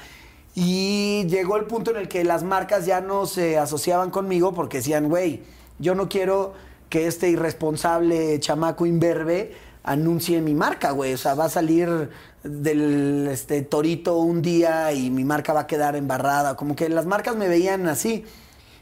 Y 0.54 1.26
llegó 1.28 1.56
el 1.56 1.64
punto 1.64 1.90
en 1.90 1.98
el 1.98 2.08
que 2.08 2.24
las 2.24 2.44
marcas 2.44 2.86
ya 2.86 3.00
no 3.00 3.26
se 3.26 3.58
asociaban 3.58 4.10
conmigo 4.10 4.54
porque 4.54 4.78
decían, 4.78 5.08
güey, 5.08 5.42
yo 5.78 5.94
no 5.94 6.08
quiero 6.08 6.54
que 6.88 7.08
este 7.08 7.28
irresponsable 7.28 8.40
chamaco 8.40 8.86
imberbe 8.86 9.52
anuncie 9.82 10.40
mi 10.40 10.54
marca, 10.54 10.92
güey. 10.92 11.14
O 11.14 11.18
sea, 11.18 11.34
va 11.34 11.46
a 11.46 11.50
salir 11.50 12.10
del 12.42 13.28
este, 13.30 13.62
torito 13.62 14.18
un 14.18 14.42
día 14.42 14.92
y 14.92 15.10
mi 15.10 15.24
marca 15.24 15.52
va 15.52 15.60
a 15.60 15.66
quedar 15.66 15.96
embarrada. 15.96 16.56
Como 16.56 16.76
que 16.76 16.88
las 16.88 17.06
marcas 17.06 17.36
me 17.36 17.48
veían 17.48 17.88
así. 17.88 18.24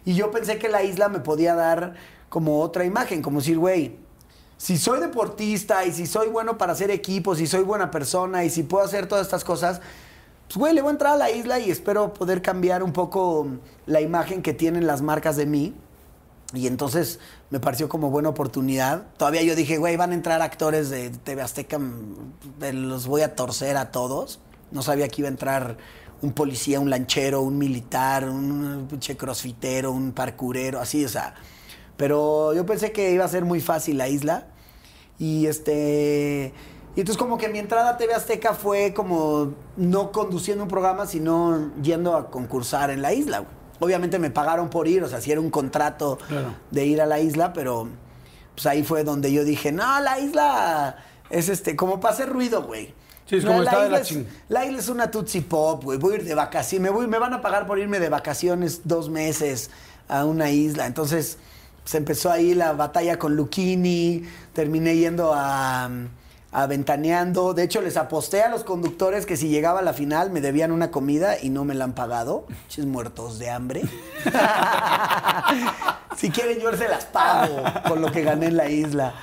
Y 0.05 0.15
yo 0.15 0.31
pensé 0.31 0.59
que 0.59 0.69
la 0.69 0.83
isla 0.83 1.09
me 1.09 1.21
podía 1.21 1.55
dar 1.55 1.95
como 2.35 2.61
otra 2.61 2.85
imagen, 2.85 3.22
como 3.22 3.39
decir, 3.39 3.59
güey, 3.59 3.95
si 4.57 4.76
soy 4.76 4.99
deportista 4.99 5.85
y 5.85 5.93
si 5.93 6.05
soy 6.05 6.26
bueno 6.30 6.59
para 6.59 6.72
hacer 6.72 6.91
equipos, 6.91 7.39
si 7.39 7.47
soy 7.47 7.62
buena 7.62 7.93
persona 7.93 8.45
y 8.45 8.51
si 8.51 8.64
puedo 8.64 8.85
hacer 8.85 9.07
todas 9.07 9.24
estas 9.24 9.45
cosas, 9.45 9.80
pues 10.49 10.57
güey, 10.57 10.74
le 10.74 10.82
voy 10.82 10.89
a 10.89 10.93
entrar 10.95 11.12
a 11.12 11.16
la 11.16 11.30
isla 11.30 11.61
y 11.61 11.70
espero 11.70 12.12
poder 12.12 12.43
cambiar 12.43 12.82
un 12.82 12.93
poco 12.93 13.47
la 13.87 14.01
imagen 14.01 14.43
que 14.43 14.53
tienen 14.53 14.85
las 14.85 15.01
marcas 15.01 15.37
de 15.37 15.47
mí. 15.47 15.74
Y 16.55 16.66
entonces 16.66 17.20
me 17.51 17.61
pareció 17.61 17.89
como 17.89 18.11
buena 18.11 18.30
oportunidad. 18.30 19.05
Todavía 19.16 19.43
yo 19.43 19.55
dije, 19.55 19.78
güey, 19.78 19.97
van 19.97 20.11
a 20.11 20.14
entrar 20.14 20.43
actores 20.43 20.91
de 20.91 21.11
TV 21.11 21.41
Azteca, 21.41 21.78
mm, 21.78 22.59
de- 22.59 22.72
los 22.72 23.07
voy 23.07 23.22
a 23.22 23.37
torcer 23.37 23.76
a 23.76 23.93
todos. 23.93 24.41
No 24.72 24.82
sabía 24.82 25.07
que 25.09 25.20
iba 25.22 25.28
a 25.28 25.30
entrar 25.30 25.76
un 26.20 26.32
policía, 26.32 26.80
un 26.80 26.91
lanchero, 26.91 27.43
un 27.43 27.59
militar, 27.59 28.28
un 28.28 28.89
crossfitero, 29.16 29.93
un 29.93 30.11
parkurero, 30.11 30.80
así, 30.80 31.05
o 31.05 31.09
sea. 31.09 31.35
Pero 31.97 32.53
yo 32.55 32.67
pensé 32.67 32.93
que 32.93 33.13
iba 33.13 33.25
a 33.25 33.29
ser 33.29 33.45
muy 33.45 33.61
fácil 33.61 33.99
la 33.99 34.09
isla. 34.09 34.47
Y 35.19 35.47
este. 35.47 36.53
Y 36.97 37.01
entonces 37.01 37.19
como 37.19 37.39
que 37.39 37.49
mi 37.49 37.59
entrada 37.59 37.91
a 37.91 37.97
TV 37.97 38.15
Azteca 38.15 38.55
fue 38.55 38.95
como 38.95 39.53
no 39.77 40.13
conduciendo 40.13 40.63
un 40.63 40.69
programa, 40.69 41.07
sino 41.07 41.73
yendo 41.83 42.17
a 42.17 42.31
concursar 42.31 42.91
en 42.91 43.03
la 43.03 43.13
isla. 43.13 43.39
güey. 43.41 43.51
Obviamente 43.81 44.19
me 44.21 44.31
pagaron 44.31 44.71
por 44.71 44.87
ir, 44.87 45.03
o 45.03 45.09
sea, 45.09 45.21
si 45.21 45.33
era 45.33 45.41
un 45.41 45.51
contrato 45.51 46.19
Claro. 46.29 46.55
de 46.71 46.87
ir 46.87 47.01
a 47.03 47.07
la 47.07 47.19
isla, 47.19 47.53
pero 47.53 47.89
pues 48.55 48.67
ahí 48.67 48.85
fue 48.85 49.03
donde 49.03 49.33
yo 49.33 49.43
dije, 49.45 49.73
no, 49.73 50.01
la 50.01 50.21
isla 50.21 50.97
es 51.31 51.49
este, 51.49 51.75
como 51.75 51.99
para 51.99 52.15
hacer 52.15 52.29
ruido, 52.29 52.63
güey. 52.63 52.95
Sí, 53.27 53.37
es 53.37 53.45
como 53.45 53.63
está 53.65 53.81
de 53.81 53.87
isla 53.87 53.97
la 53.99 54.03
es- 54.05 54.19
la 54.49 54.65
isla 54.65 54.79
es 54.79 54.89
una 54.89 55.11
Tootsie 55.11 55.43
Pop, 55.43 55.83
güey. 55.83 55.99
Voy 55.99 56.13
a 56.15 56.17
ir 56.19 56.25
de 56.25 56.35
vacaciones. 56.37 56.83
Me, 56.89 56.97
voy, 56.97 57.09
me 57.09 57.19
van 57.19 57.35
a 57.35 57.41
pagar 57.41 57.67
por 57.67 57.79
irme 57.81 57.99
de 57.99 58.09
vacaciones 58.09 58.83
dos 58.85 59.11
meses 59.11 59.71
a 60.09 60.25
una 60.25 60.51
isla. 60.51 60.87
Entonces, 60.87 61.39
se 61.85 61.99
empezó 61.99 62.30
ahí 62.30 62.55
la 62.55 62.72
batalla 62.72 63.18
con 63.18 63.37
Luchini. 63.37 64.22
Terminé 64.53 64.97
yendo 64.97 65.32
a, 65.35 65.89
a 66.53 66.66
Ventaneando. 66.66 67.55
De 67.55 67.62
hecho, 67.64 67.80
les 67.82 67.97
aposté 67.97 68.43
a 68.43 68.49
los 68.49 68.64
conductores 68.64 69.26
que 69.26 69.37
si 69.37 69.49
llegaba 69.49 69.80
a 69.80 69.82
la 69.82 69.93
final 69.93 70.30
me 70.30 70.41
debían 70.41 70.72
una 70.72 70.91
comida 70.91 71.37
y 71.41 71.51
no 71.51 71.64
me 71.64 71.74
la 71.74 71.85
han 71.85 71.93
pagado. 71.95 72.47
Chis 72.68 72.87
muertos 72.87 73.39
de 73.39 73.51
hambre. 73.51 73.82
si 76.16 76.30
quieren, 76.30 76.59
yo 76.61 76.72
se 76.76 76.89
las 76.89 77.05
pago 77.07 77.62
con 77.89 78.01
lo 78.01 78.11
que 78.11 78.22
gané 78.22 78.47
en 78.47 78.57
la 78.57 78.68
isla. 78.68 79.14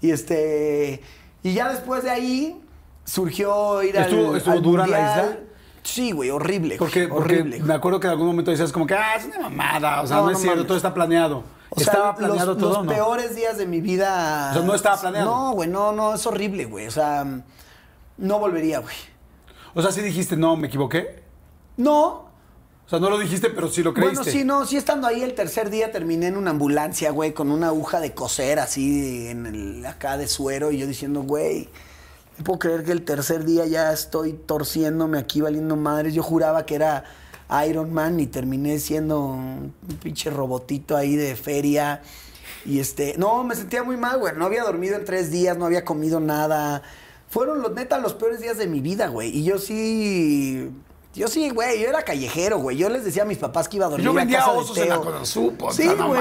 Y 0.00 0.10
este. 0.10 1.02
Y 1.42 1.52
ya 1.54 1.68
después 1.70 2.02
de 2.04 2.10
ahí 2.10 2.60
surgió 3.04 3.82
ir 3.82 3.96
¿Estuvo- 3.96 4.30
al, 4.30 4.36
estuvo 4.36 4.54
al 4.54 4.62
dura 4.62 4.86
la 4.86 4.98
isla? 5.00 5.36
Sí, 5.82 6.12
güey, 6.12 6.30
horrible. 6.30 6.76
Porque, 6.76 7.08
porque 7.08 7.34
horrible. 7.40 7.60
me 7.60 7.72
acuerdo 7.74 7.98
que 7.98 8.06
en 8.08 8.10
algún 8.12 8.26
momento 8.26 8.50
decías 8.50 8.72
como 8.72 8.86
que, 8.86 8.94
ah, 8.94 9.14
es 9.16 9.24
una 9.24 9.38
mamada. 9.38 10.02
O 10.02 10.06
sea, 10.06 10.16
No, 10.16 10.22
no, 10.24 10.30
no 10.30 10.32
es 10.36 10.38
cierto, 10.38 10.56
mames. 10.56 10.66
todo 10.66 10.76
está 10.76 10.92
planeado. 10.92 11.44
O 11.70 11.80
sea, 11.80 11.92
¿Estaba 11.92 12.14
planeado 12.14 12.54
los, 12.54 12.58
todo 12.58 12.74
los 12.74 12.84
no? 12.84 12.92
peores 12.92 13.34
días 13.34 13.58
de 13.58 13.66
mi 13.66 13.80
vida. 13.80 14.50
O 14.50 14.54
sea, 14.54 14.62
no 14.62 14.74
estaba 14.74 15.00
planeado. 15.00 15.30
No, 15.30 15.52
güey, 15.52 15.68
no, 15.68 15.92
no, 15.92 16.14
es 16.14 16.26
horrible, 16.26 16.64
güey. 16.64 16.86
O 16.86 16.90
sea, 16.90 17.26
no 18.16 18.38
volvería, 18.38 18.78
güey. 18.78 18.96
O 19.74 19.82
sea, 19.82 19.92
sí 19.92 20.00
dijiste, 20.00 20.36
no, 20.36 20.56
me 20.56 20.68
equivoqué. 20.68 21.22
No. 21.76 22.28
O 22.86 22.90
sea, 22.90 22.98
no 23.00 23.10
lo 23.10 23.18
dijiste, 23.18 23.50
pero 23.50 23.68
sí 23.68 23.82
lo 23.82 23.92
creíste. 23.92 24.16
Bueno, 24.16 24.32
sí, 24.32 24.44
no, 24.44 24.64
sí 24.64 24.78
estando 24.78 25.06
ahí 25.06 25.22
el 25.22 25.34
tercer 25.34 25.68
día 25.68 25.92
terminé 25.92 26.28
en 26.28 26.38
una 26.38 26.52
ambulancia, 26.52 27.10
güey, 27.10 27.34
con 27.34 27.50
una 27.50 27.66
aguja 27.66 28.00
de 28.00 28.14
coser 28.14 28.58
así 28.58 29.28
en 29.28 29.44
el, 29.44 29.84
acá 29.84 30.16
de 30.16 30.26
suero 30.26 30.72
y 30.72 30.78
yo 30.78 30.86
diciendo, 30.86 31.20
güey, 31.22 31.68
No 32.38 32.44
puedo 32.44 32.58
creer 32.58 32.84
que 32.84 32.92
el 32.92 33.04
tercer 33.04 33.44
día 33.44 33.66
ya 33.66 33.92
estoy 33.92 34.32
torciéndome 34.32 35.18
aquí 35.18 35.42
valiendo 35.42 35.76
madres. 35.76 36.14
Yo 36.14 36.22
juraba 36.22 36.64
que 36.64 36.76
era 36.76 37.04
Iron 37.68 37.92
Man 37.92 38.20
y 38.20 38.26
terminé 38.26 38.78
siendo 38.78 39.20
un 39.24 39.74
pinche 40.02 40.30
robotito 40.30 40.96
ahí 40.96 41.16
de 41.16 41.34
feria. 41.36 42.02
Y 42.64 42.80
este, 42.80 43.14
no, 43.16 43.44
me 43.44 43.54
sentía 43.54 43.82
muy 43.82 43.96
mal, 43.96 44.18
güey. 44.18 44.34
No 44.36 44.44
había 44.44 44.64
dormido 44.64 44.96
en 44.96 45.04
tres 45.04 45.30
días, 45.30 45.56
no 45.56 45.64
había 45.64 45.84
comido 45.84 46.20
nada. 46.20 46.82
Fueron 47.30 47.62
los 47.62 47.72
neta 47.72 47.98
los 47.98 48.14
peores 48.14 48.40
días 48.40 48.58
de 48.58 48.66
mi 48.66 48.80
vida, 48.80 49.08
güey. 49.08 49.30
Y 49.36 49.44
yo 49.44 49.58
sí. 49.58 50.70
Yo 51.14 51.26
sí, 51.26 51.50
güey, 51.50 51.80
yo 51.80 51.88
era 51.88 52.02
callejero, 52.02 52.58
güey. 52.58 52.76
Yo 52.76 52.88
les 52.90 53.04
decía 53.04 53.22
a 53.22 53.26
mis 53.26 53.38
papás 53.38 53.68
que 53.68 53.76
iba 53.76 53.86
a 53.86 53.88
dormir 53.88 54.04
Yo 54.04 54.12
a 54.12 54.14
vendía 54.14 54.38
casa 54.38 54.52
de 54.52 54.58
osos 54.58 54.76
en 54.78 54.84
Teo. 54.84 54.96
la 54.96 55.10
Conasupo, 55.10 55.72
Sí, 55.72 55.86
no 55.96 56.08
güey. 56.08 56.20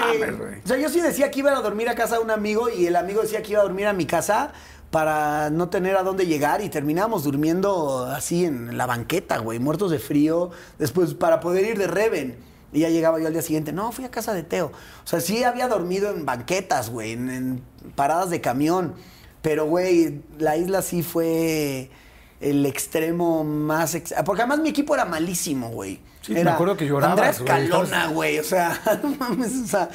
O 0.64 0.68
sea, 0.68 0.78
yo 0.78 0.90
sí 0.90 1.02
decía 1.02 1.30
que 1.30 1.40
iba 1.40 1.52
a 1.52 1.62
dormir 1.62 1.90
a 1.90 1.96
casa 1.96 2.16
de 2.18 2.24
un 2.24 2.32
amigo 2.32 2.70
y 2.70 2.88
el 2.88 2.96
amigo 2.96 3.22
decía 3.22 3.44
que 3.44 3.52
iba 3.52 3.60
a 3.60 3.64
dormir 3.64 3.86
a 3.86 3.94
mi 3.94 4.06
casa 4.06 4.54
para 4.92 5.50
no 5.50 5.70
tener 5.70 5.96
a 5.98 6.04
dónde 6.04 6.26
llegar 6.26 6.62
y 6.64 6.70
terminamos 6.70 7.24
durmiendo 7.24 8.06
así 8.06 8.46
en 8.46 8.78
la 8.78 8.86
banqueta, 8.86 9.38
güey, 9.40 9.60
muertos 9.60 9.92
de 9.92 10.00
frío, 10.00 10.52
después 10.80 11.14
para 11.14 11.40
poder 11.40 11.66
ir 11.66 11.78
de 11.78 11.88
Reven. 11.88 12.38
Y 12.74 12.82
ya 12.82 12.90
llegaba 12.90 13.20
yo 13.20 13.28
al 13.28 13.34
día 13.34 13.42
siguiente, 13.42 13.72
no, 13.72 13.92
fui 13.92 14.06
a 14.06 14.12
casa 14.12 14.34
de 14.34 14.44
Teo. 14.44 14.68
O 14.68 15.08
sea, 15.08 15.22
sí 15.22 15.44
había 15.44 15.68
dormido 15.68 16.10
en 16.12 16.26
banquetas, 16.26 16.90
güey, 16.90 17.14
en, 17.14 17.30
en 17.30 17.62
paradas 17.96 18.30
de 18.30 18.42
camión. 18.42 18.94
Pero, 19.42 19.66
güey, 19.68 20.22
la 20.38 20.58
isla 20.58 20.82
sí 20.82 21.02
fue 21.04 21.90
el 22.42 22.66
extremo 22.66 23.44
más... 23.44 23.96
ex- 23.96 24.14
Porque 24.26 24.42
además 24.42 24.60
mi 24.60 24.70
equipo 24.70 24.94
era 24.96 25.06
malísimo, 25.06 25.70
güey. 25.70 26.02
Sí, 26.22 26.34
me 26.34 26.42
Era 26.42 26.56
acuerdo 26.56 26.76
que 26.76 26.86
llorabas, 26.86 27.40
Andrés 27.40 27.42
Calona, 27.44 28.08
güey. 28.08 28.40
O 28.40 28.44
sea, 28.44 28.80
no 29.04 29.16
mames, 29.16 29.54
o 29.64 29.68
sea, 29.68 29.90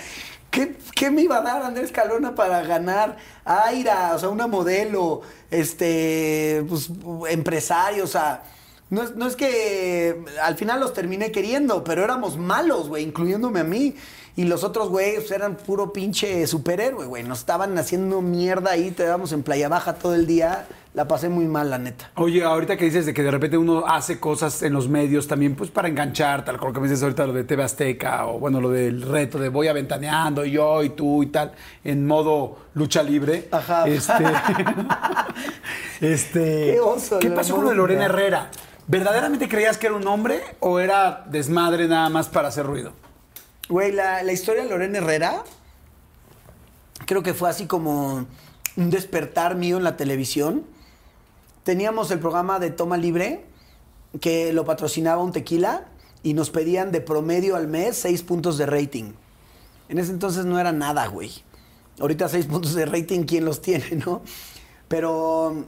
¿qué, 0.53 1.11
me 1.11 1.23
iba 1.23 1.39
a 1.39 1.43
dar 1.43 1.63
Andrés 1.63 1.91
Calona 1.91 2.35
para 2.35 2.63
ganar? 2.63 3.17
Aira, 3.45 4.13
o 4.15 4.19
sea, 4.19 4.29
una 4.29 4.47
modelo, 4.47 5.23
este, 5.51 6.65
pues, 6.69 6.91
empresario, 7.29 8.05
o 8.05 8.09
sea. 8.09 8.45
No 8.91 9.03
es, 9.03 9.17
no 9.17 9.27
es 9.27 9.37
que 9.37 10.23
al 10.43 10.55
final 10.57 10.79
los 10.79 10.93
terminé 10.93 11.33
queriendo, 11.33 11.83
pero 11.83 12.05
éramos 12.05 12.37
malos, 12.37 12.89
güey, 12.89 13.03
incluyéndome 13.03 13.61
a 13.61 13.65
mí. 13.65 13.97
Y 14.37 14.45
los 14.45 14.65
otros 14.65 14.91
güeyes 14.91 15.31
eran 15.31 15.57
puro 15.57 15.95
pinche 15.95 16.47
superhéroe, 16.47 17.07
güey. 17.07 17.23
Nos 17.23 17.39
estaban 17.39 17.77
haciendo 17.79 18.21
mierda 18.21 18.73
ahí, 18.73 18.91
te 18.91 19.05
dábamos 19.05 19.33
en 19.33 19.43
Playa 19.43 19.71
Baja 19.71 19.95
todo 19.95 20.15
el 20.15 20.27
día. 20.27 20.67
La 20.95 21.09
pasé 21.09 21.31
muy 21.31 21.47
mal, 21.47 21.71
la 21.71 21.79
neta. 21.79 22.11
Oye, 22.17 22.45
ahorita 22.45 22.77
que 22.77 22.85
dices 22.85 23.07
de 23.07 23.15
que 23.15 23.23
de 23.23 23.31
repente 23.31 23.57
uno 23.57 23.87
hace 23.87 24.21
cosas 24.21 24.63
en 24.63 24.75
los 24.75 24.89
medios 24.89 25.27
también, 25.27 25.55
pues 25.57 25.71
para 25.71 25.89
enganchar, 25.89 26.45
tal 26.45 26.59
como 26.59 26.75
que 26.75 26.81
me 26.81 26.87
dices 26.87 27.03
ahorita 27.03 27.27
lo 27.27 27.33
de 27.33 27.45
TV 27.45 27.63
Azteca, 27.63 28.27
o 28.27 28.39
bueno, 28.39 28.61
lo 28.61 28.69
del 28.69 29.01
reto 29.01 29.39
de 29.39 29.49
voy 29.49 29.69
aventaneando, 29.69 30.45
yo 30.45 30.83
y 30.83 30.91
tú 30.91 31.23
y 31.23 31.27
tal, 31.29 31.53
en 31.83 32.07
modo 32.07 32.59
lucha 32.75 33.03
libre. 33.03 33.49
Ajá. 33.51 33.89
Este, 33.89 34.25
este, 36.03 36.73
Qué 36.75 36.81
oso, 36.81 37.19
¿Qué 37.21 37.31
pasó 37.31 37.57
con 37.57 37.69
el 37.69 37.77
Lorena 37.77 38.09
lucha. 38.09 38.19
Herrera? 38.19 38.51
¿Verdaderamente 38.87 39.49
creías 39.49 39.79
que 39.79 39.87
era 39.87 39.97
un 39.97 40.07
hombre 40.07 40.43
o 40.61 40.79
era 40.79 41.25
desmadre 41.31 41.89
nada 41.89 42.11
más 42.11 42.29
para 42.29 42.49
hacer 42.49 42.67
ruido? 42.67 42.93
Güey, 43.71 43.93
la, 43.93 44.23
la 44.23 44.33
historia 44.33 44.65
de 44.65 44.69
Lorena 44.69 44.99
Herrera 44.99 45.43
creo 47.07 47.23
que 47.23 47.33
fue 47.33 47.49
así 47.49 47.67
como 47.67 48.27
un 48.77 48.91
despertar 48.91 49.55
mío 49.55 49.79
en 49.79 49.85
la 49.85 49.97
televisión. 49.97 50.65
Teníamos 51.65 52.11
el 52.11 52.19
programa 52.19 52.59
de 52.59 52.71
Toma 52.71 52.97
Libre, 52.97 53.45
que 54.21 54.53
lo 54.53 54.65
patrocinaba 54.65 55.23
un 55.23 55.31
tequila, 55.31 55.87
y 56.25 56.35
nos 56.35 56.51
pedían 56.51 56.91
de 56.91 57.01
promedio 57.01 57.55
al 57.55 57.69
mes 57.69 57.97
seis 57.97 58.23
puntos 58.23 58.59
de 58.59 58.67
rating. 58.67 59.13
En 59.89 59.99
ese 59.99 60.11
entonces 60.11 60.45
no 60.45 60.59
era 60.59 60.73
nada, 60.73 61.07
güey. 61.07 61.31
Ahorita 62.01 62.29
seis 62.29 62.47
puntos 62.47 62.75
de 62.75 62.85
rating, 62.85 63.25
¿quién 63.25 63.45
los 63.45 63.61
tiene, 63.61 63.91
no? 64.07 64.23
Pero 64.89 65.65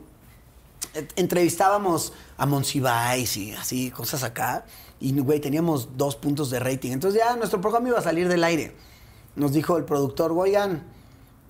eh, 0.95 1.07
entrevistábamos 1.14 2.12
a 2.38 2.47
Monsiváis 2.47 3.36
y 3.36 3.53
así, 3.53 3.92
cosas 3.92 4.24
acá. 4.24 4.64
Y, 4.99 5.16
güey, 5.20 5.38
teníamos 5.38 5.97
dos 5.97 6.16
puntos 6.16 6.51
de 6.51 6.59
rating. 6.59 6.90
Entonces 6.90 7.20
ya 7.24 7.36
nuestro 7.36 7.61
programa 7.61 7.88
iba 7.88 7.99
a 8.01 8.03
salir 8.03 8.26
del 8.26 8.42
aire. 8.42 8.74
Nos 9.36 9.53
dijo 9.53 9.76
el 9.76 9.84
productor, 9.84 10.32
oigan, 10.32 10.82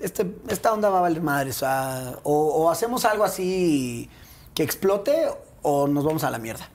este, 0.01 0.35
esta 0.49 0.73
onda 0.75 0.91
va 0.91 0.99
a 0.99 1.03
valer 1.03 1.23
madre. 1.23 1.51
O, 1.51 1.55
sea, 1.55 2.19
o, 2.25 2.49
o 2.49 2.71
hacemos 2.71 3.07
algo 3.07 3.25
así 3.25 4.11
que 4.55 4.63
explote 4.63 5.29
o 5.63 5.89
nos 5.89 6.05
vamos 6.05 6.25
a 6.25 6.31
la 6.31 6.39
mierda. 6.39 6.69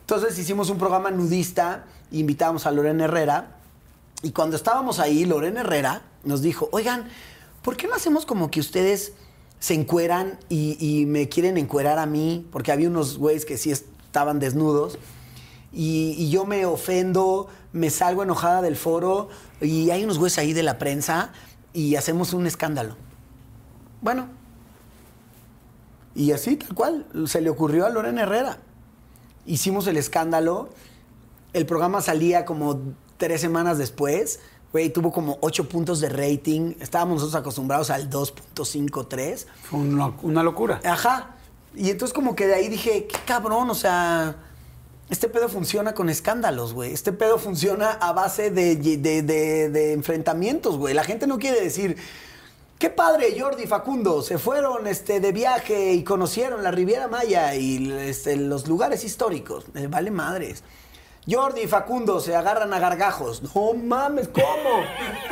Entonces 0.00 0.38
hicimos 0.38 0.70
un 0.70 0.78
programa 0.78 1.10
nudista, 1.10 1.84
invitamos 2.10 2.66
a 2.66 2.70
Lorena 2.70 3.04
Herrera. 3.04 3.56
Y 4.22 4.32
cuando 4.32 4.56
estábamos 4.56 4.98
ahí, 4.98 5.24
Lorena 5.24 5.60
Herrera 5.60 6.02
nos 6.24 6.42
dijo, 6.42 6.68
oigan, 6.72 7.08
¿por 7.62 7.76
qué 7.76 7.86
no 7.86 7.94
hacemos 7.94 8.26
como 8.26 8.50
que 8.50 8.60
ustedes 8.60 9.12
se 9.58 9.74
encueran 9.74 10.38
y, 10.48 11.04
me 11.06 11.28
quieren 11.28 11.58
encuerar 11.58 11.98
a 11.98 12.06
mí? 12.06 12.46
Porque 12.50 12.72
había 12.72 12.88
unos 12.88 13.18
güeyes 13.18 13.44
que 13.44 13.58
sí 13.58 13.70
estaban 13.70 14.38
desnudos. 14.38 14.98
Y, 15.72 16.14
y 16.18 16.30
yo 16.30 16.44
me 16.44 16.66
ofendo, 16.66 17.48
me 17.72 17.90
salgo 17.90 18.22
enojada 18.22 18.60
del 18.62 18.76
foro 18.76 19.28
y 19.60 19.90
hay 19.90 20.04
unos 20.04 20.18
güeyes 20.18 20.38
ahí 20.38 20.52
de 20.52 20.62
la 20.62 20.78
prensa 20.78 21.32
y 21.72 21.96
hacemos 21.96 22.32
un 22.32 22.46
escándalo. 22.46 22.96
Bueno. 24.00 24.41
Y 26.14 26.32
así, 26.32 26.56
tal 26.56 26.74
cual, 26.74 27.06
se 27.26 27.40
le 27.40 27.50
ocurrió 27.50 27.86
a 27.86 27.90
Lorena 27.90 28.22
Herrera. 28.22 28.58
Hicimos 29.46 29.86
el 29.86 29.96
escándalo. 29.96 30.68
El 31.52 31.66
programa 31.66 32.00
salía 32.00 32.44
como 32.44 32.80
tres 33.16 33.40
semanas 33.40 33.78
después. 33.78 34.40
Güey, 34.72 34.90
tuvo 34.90 35.12
como 35.12 35.38
ocho 35.42 35.68
puntos 35.68 36.00
de 36.00 36.08
rating. 36.08 36.74
Estábamos 36.80 37.16
nosotros 37.16 37.40
acostumbrados 37.40 37.90
al 37.90 38.08
2.53. 38.08 39.46
Fue 39.62 39.80
una, 39.80 40.12
una 40.22 40.42
locura. 40.42 40.80
Ajá. 40.84 41.36
Y 41.74 41.90
entonces 41.90 42.14
como 42.14 42.34
que 42.36 42.46
de 42.46 42.54
ahí 42.54 42.68
dije, 42.68 43.06
qué 43.06 43.18
cabrón, 43.26 43.68
o 43.70 43.74
sea, 43.74 44.36
este 45.10 45.28
pedo 45.28 45.48
funciona 45.48 45.94
con 45.94 46.08
escándalos, 46.10 46.74
güey. 46.74 46.92
Este 46.92 47.12
pedo 47.12 47.38
funciona 47.38 47.90
a 47.92 48.12
base 48.12 48.50
de, 48.50 48.76
de- 48.76 49.22
de- 49.22 49.68
de 49.70 49.92
enfrentamientos, 49.92 50.76
güey. 50.76 50.94
La 50.94 51.04
gente 51.04 51.26
no 51.26 51.38
quiere 51.38 51.60
decir, 51.60 51.96
qué 52.82 52.90
padre, 52.90 53.36
Jordi 53.38 53.62
y 53.62 53.66
Facundo, 53.68 54.22
se 54.22 54.38
fueron 54.38 54.88
este, 54.88 55.20
de 55.20 55.30
viaje 55.30 55.92
y 55.92 56.02
conocieron 56.02 56.64
la 56.64 56.72
Riviera 56.72 57.06
Maya 57.06 57.54
y 57.54 57.92
este, 57.92 58.34
los 58.34 58.66
lugares 58.66 59.04
históricos. 59.04 59.66
Me 59.72 59.86
vale 59.86 60.10
madres. 60.10 60.64
Jordi 61.30 61.60
y 61.60 61.66
Facundo 61.68 62.18
se 62.18 62.34
agarran 62.34 62.74
a 62.74 62.80
gargajos. 62.80 63.40
No 63.54 63.74
mames, 63.74 64.26
¿cómo? 64.26 64.80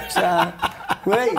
O 0.06 0.10
sea, 0.12 1.00
güey, 1.04 1.30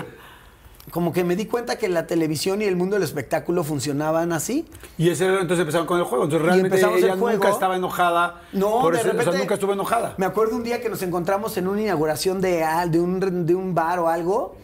como 0.92 1.14
que 1.14 1.24
me 1.24 1.38
di 1.38 1.46
cuenta 1.46 1.78
que 1.78 1.88
la 1.88 2.06
televisión 2.08 2.62
y 2.62 2.66
el 2.66 2.76
mundo 2.76 2.96
del 2.98 3.04
espectáculo 3.04 3.64
funcionaban 3.64 4.34
así. 4.34 4.68
Y 4.98 5.12
ese 5.12 5.28
entonces 5.28 5.60
empezaron 5.60 5.88
con 5.88 5.98
el 5.98 6.04
juego. 6.04 6.26
Entonces 6.26 6.46
realmente 6.46 6.76
empezamos 6.76 6.98
el 7.00 7.06
ella 7.06 7.16
nunca 7.16 7.50
estaba 7.52 7.78
enojada. 7.78 8.42
No, 8.52 8.82
por 8.82 8.96
de 8.96 9.00
ese- 9.00 9.08
o 9.08 9.12
sea, 9.14 9.20
repente. 9.22 9.38
nunca 9.40 9.54
estuvo 9.54 9.72
enojada. 9.72 10.16
Me 10.18 10.26
acuerdo 10.26 10.58
un 10.58 10.64
día 10.64 10.82
que 10.82 10.90
nos 10.90 11.02
encontramos 11.04 11.56
en 11.56 11.70
una 11.70 11.80
inauguración 11.82 12.42
de, 12.42 12.66
de, 12.90 13.00
un, 13.00 13.46
de 13.46 13.56
un 13.56 13.74
bar 13.74 14.00
o 14.00 14.10
algo. 14.10 14.58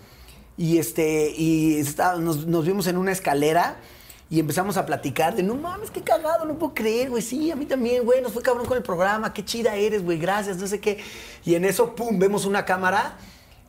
Y 0.58 0.78
este 0.80 1.32
y 1.38 1.78
está- 1.80 2.16
nos, 2.16 2.46
nos 2.48 2.66
vimos 2.66 2.88
en 2.88 2.98
una 2.98 3.12
escalera 3.12 3.78
y 4.30 4.40
empezamos 4.40 4.76
a 4.76 4.86
platicar 4.86 5.36
de 5.36 5.44
no 5.44 5.56
mames, 5.56 5.92
qué 5.92 6.02
cagado, 6.02 6.46
no 6.46 6.56
puedo 6.58 6.74
creer, 6.74 7.10
güey. 7.10 7.22
Sí, 7.22 7.52
a 7.52 7.56
mí 7.56 7.66
también, 7.66 8.04
güey. 8.04 8.22
Nos 8.22 8.34
fue 8.34 8.42
cabrón 8.42 8.66
con 8.66 8.76
el 8.76 8.84
programa, 8.84 9.34
qué 9.34 9.46
chida 9.46 9.76
eres, 9.76 10.04
güey. 10.04 10.18
Gracias, 10.18 10.58
no 10.58 10.68
sé 10.68 10.80
qué. 10.80 10.98
Y 11.46 11.56
en 11.56 11.64
eso, 11.64 11.96
pum, 11.96 12.18
vemos 12.20 12.46
una 12.46 12.66
cámara. 12.66 13.18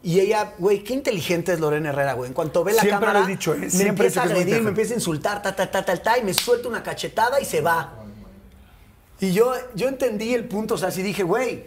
Y 0.03 0.21
ella, 0.21 0.55
güey, 0.59 0.83
qué 0.85 0.95
inteligente 0.95 1.53
es 1.53 1.61
Lorena 1.61 1.91
Herrera, 1.91 2.15
güey. 2.15 2.29
En 2.29 2.35
cuanto 2.35 2.63
ve 2.65 2.73
la 2.73 2.83
Siempre 2.83 3.01
cámara, 3.07 3.21
lo 3.21 3.27
he 3.27 3.29
dicho, 3.29 3.53
¿eh? 3.53 3.59
me 3.59 3.69
Siempre 3.71 3.89
empieza 4.07 4.23
a 4.23 4.25
agredir, 4.25 4.63
me 4.63 4.69
empieza 4.71 4.95
a 4.95 4.97
insultar, 4.97 5.43
ta, 5.43 5.55
ta, 5.55 5.71
ta, 5.71 5.85
ta, 5.85 5.97
ta, 5.97 6.19
y 6.19 6.23
me 6.23 6.33
suelta 6.33 6.69
una 6.69 6.83
cachetada 6.83 7.41
y 7.41 7.45
se 7.45 7.61
va. 7.61 7.95
Y 9.21 9.33
yo, 9.33 9.53
yo 9.75 9.89
entendí 9.89 10.35
el 10.35 10.45
punto, 10.45 10.75
o 10.75 10.79
sea, 10.79 10.91
sí 10.93 11.03
dije, 11.03 11.25
güey, 11.25 11.65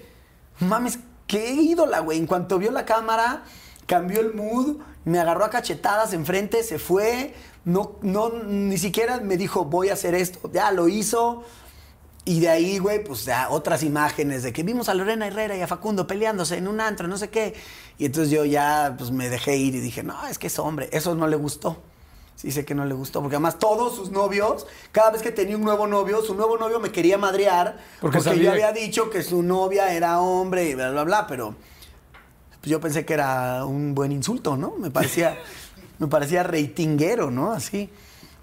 mames, 0.61 0.97
qué 1.27 1.51
ídola, 1.51 1.99
güey. 1.99 2.17
En 2.17 2.25
cuanto 2.25 2.57
vio 2.57 2.71
la 2.71 2.85
cámara, 2.85 3.43
cambió 3.85 4.21
el 4.21 4.33
mood, 4.33 4.77
me 5.05 5.19
agarró 5.19 5.45
a 5.45 5.49
cachetadas 5.49 6.13
enfrente, 6.13 6.63
se 6.63 6.79
fue, 6.79 7.33
no, 7.65 7.93
no, 8.01 8.29
ni 8.29 8.77
siquiera 8.77 9.19
me 9.19 9.37
dijo, 9.37 9.65
voy 9.65 9.89
a 9.89 9.93
hacer 9.93 10.13
esto, 10.15 10.49
ya 10.53 10.71
lo 10.71 10.87
hizo. 10.87 11.43
Y 12.23 12.39
de 12.39 12.49
ahí, 12.49 12.77
güey, 12.77 13.03
pues 13.03 13.25
ya 13.25 13.49
otras 13.49 13.81
imágenes 13.81 14.43
de 14.43 14.53
que 14.53 14.61
vimos 14.61 14.89
a 14.89 14.93
Lorena 14.93 15.25
Herrera 15.25 15.57
y 15.57 15.61
a 15.61 15.67
Facundo 15.67 16.05
peleándose 16.05 16.55
en 16.55 16.67
un 16.67 16.79
antro, 16.79 17.07
no 17.07 17.17
sé 17.17 17.29
qué. 17.31 17.55
Y 17.97 18.05
entonces 18.05 18.31
yo 18.31 18.45
ya, 18.45 18.93
pues 18.95 19.09
me 19.09 19.27
dejé 19.29 19.57
ir 19.57 19.73
y 19.73 19.79
dije, 19.79 20.03
no, 20.03 20.27
es 20.27 20.37
que 20.37 20.45
es 20.47 20.59
hombre, 20.59 20.87
eso 20.91 21.15
no 21.15 21.27
le 21.27 21.35
gustó. 21.35 21.77
Sí 22.35 22.51
sé 22.51 22.63
que 22.63 22.73
no 22.75 22.85
le 22.85 22.93
gustó, 22.93 23.21
porque 23.21 23.35
además 23.35 23.57
todos 23.59 23.95
sus 23.95 24.09
novios, 24.11 24.65
cada 24.91 25.11
vez 25.11 25.21
que 25.21 25.31
tenía 25.31 25.55
un 25.57 25.63
nuevo 25.63 25.85
novio, 25.87 26.21
su 26.23 26.33
nuevo 26.35 26.57
novio 26.57 26.79
me 26.79 26.91
quería 26.91 27.17
madrear, 27.17 27.77
Porque 27.99 28.17
porque, 28.17 28.29
sabía- 28.29 28.43
yo 28.43 28.51
había 28.51 28.71
dicho 28.71 29.09
que 29.11 29.21
su 29.23 29.41
novia 29.43 29.93
era 29.93 30.19
hombre 30.21 30.69
y 30.69 30.75
bla, 30.75 30.89
bla, 30.91 31.03
bla, 31.03 31.27
pero 31.27 31.55
pues 32.61 32.69
yo 32.71 32.79
pensé 32.79 33.05
que 33.05 33.13
era 33.13 33.65
un 33.65 33.93
buen 33.95 34.11
insulto, 34.11 34.55
¿no? 34.55 34.75
Me 34.77 34.89
parecía, 34.91 35.37
me 35.99 36.07
parecía 36.07 36.43
reitinguero, 36.43 37.31
¿no? 37.31 37.51
Así. 37.51 37.89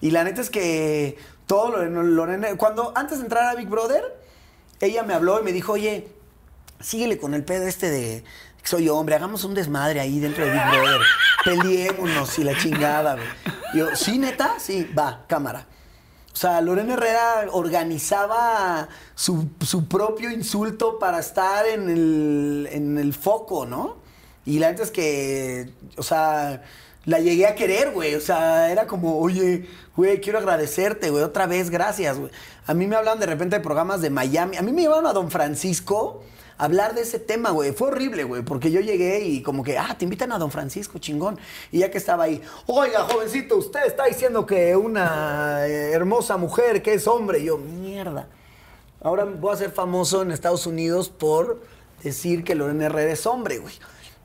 Y 0.00 0.10
la 0.10 0.24
neta 0.24 0.40
es 0.40 0.50
que 0.50 1.16
todo 1.46 1.70
Lorena, 1.70 2.02
Lorena- 2.02 2.56
cuando 2.56 2.92
antes 2.96 3.18
de 3.18 3.24
entrar 3.24 3.44
a 3.48 3.54
Big 3.54 3.68
Brother, 3.68 4.02
ella 4.80 5.02
me 5.02 5.14
habló 5.14 5.40
y 5.40 5.44
me 5.44 5.52
dijo, 5.52 5.72
oye, 5.72 6.08
síguele 6.80 7.18
con 7.18 7.34
el 7.34 7.44
pedo 7.44 7.66
este 7.66 7.90
de 7.90 8.24
que 8.62 8.68
soy 8.68 8.88
hombre, 8.88 9.14
hagamos 9.14 9.44
un 9.44 9.54
desmadre 9.54 10.00
ahí 10.00 10.20
dentro 10.20 10.44
de 10.44 10.50
Big 10.52 10.62
Brother, 10.70 11.00
peleémonos 11.44 12.38
y 12.38 12.44
la 12.44 12.56
chingada, 12.58 13.14
güey. 13.14 13.26
Y 13.74 13.78
yo, 13.78 13.96
¿sí, 13.96 14.18
neta? 14.18 14.54
Sí, 14.58 14.84
va, 14.96 15.24
cámara. 15.26 15.66
O 16.32 16.36
sea, 16.40 16.60
Lorena 16.60 16.94
Herrera 16.94 17.46
organizaba 17.50 18.88
su, 19.14 19.48
su 19.60 19.88
propio 19.88 20.30
insulto 20.30 20.98
para 20.98 21.18
estar 21.18 21.66
en 21.66 21.88
el, 21.90 22.68
en 22.70 22.98
el 22.98 23.12
foco, 23.14 23.66
¿no? 23.66 23.96
Y 24.44 24.58
la 24.58 24.70
neta 24.70 24.82
es 24.82 24.90
que, 24.90 25.70
o 25.96 26.02
sea, 26.02 26.62
la 27.04 27.20
llegué 27.20 27.46
a 27.46 27.54
querer, 27.54 27.90
güey. 27.90 28.14
O 28.14 28.20
sea, 28.20 28.70
era 28.70 28.86
como, 28.86 29.18
oye, 29.18 29.66
güey, 29.96 30.20
quiero 30.20 30.38
agradecerte, 30.38 31.10
güey, 31.10 31.22
otra 31.22 31.46
vez, 31.46 31.70
gracias, 31.70 32.18
güey. 32.18 32.30
A 32.66 32.74
mí 32.74 32.86
me 32.86 32.96
hablan 32.96 33.18
de 33.18 33.26
repente 33.26 33.56
de 33.56 33.62
programas 33.62 34.02
de 34.02 34.10
Miami. 34.10 34.56
A 34.56 34.62
mí 34.62 34.72
me 34.72 34.82
llevaron 34.82 35.06
a 35.06 35.12
Don 35.12 35.30
Francisco 35.30 36.22
a 36.58 36.64
hablar 36.64 36.94
de 36.94 37.02
ese 37.02 37.18
tema, 37.18 37.50
güey. 37.50 37.72
Fue 37.72 37.88
horrible, 37.88 38.24
güey, 38.24 38.42
porque 38.42 38.70
yo 38.70 38.80
llegué 38.80 39.20
y 39.24 39.42
como 39.42 39.64
que, 39.64 39.78
ah, 39.78 39.96
te 39.98 40.04
invitan 40.04 40.32
a 40.32 40.38
Don 40.38 40.50
Francisco, 40.50 40.98
chingón. 40.98 41.38
Y 41.72 41.78
ya 41.78 41.90
que 41.90 41.96
estaba 41.96 42.24
ahí, 42.24 42.42
oiga, 42.66 43.04
jovencito, 43.04 43.56
usted 43.56 43.86
está 43.86 44.04
diciendo 44.04 44.44
que 44.44 44.76
una 44.76 45.66
eh, 45.66 45.92
hermosa 45.92 46.36
mujer 46.36 46.82
que 46.82 46.94
es 46.94 47.06
hombre. 47.06 47.42
Yo, 47.42 47.56
mierda. 47.56 48.28
Ahora 49.00 49.24
voy 49.24 49.54
a 49.54 49.56
ser 49.56 49.70
famoso 49.70 50.22
en 50.22 50.32
Estados 50.32 50.66
Unidos 50.66 51.08
por 51.08 51.62
decir 52.02 52.44
que 52.44 52.54
Lorena 52.54 52.86
Herrera 52.86 53.12
es 53.12 53.26
hombre, 53.26 53.58
güey. 53.58 53.74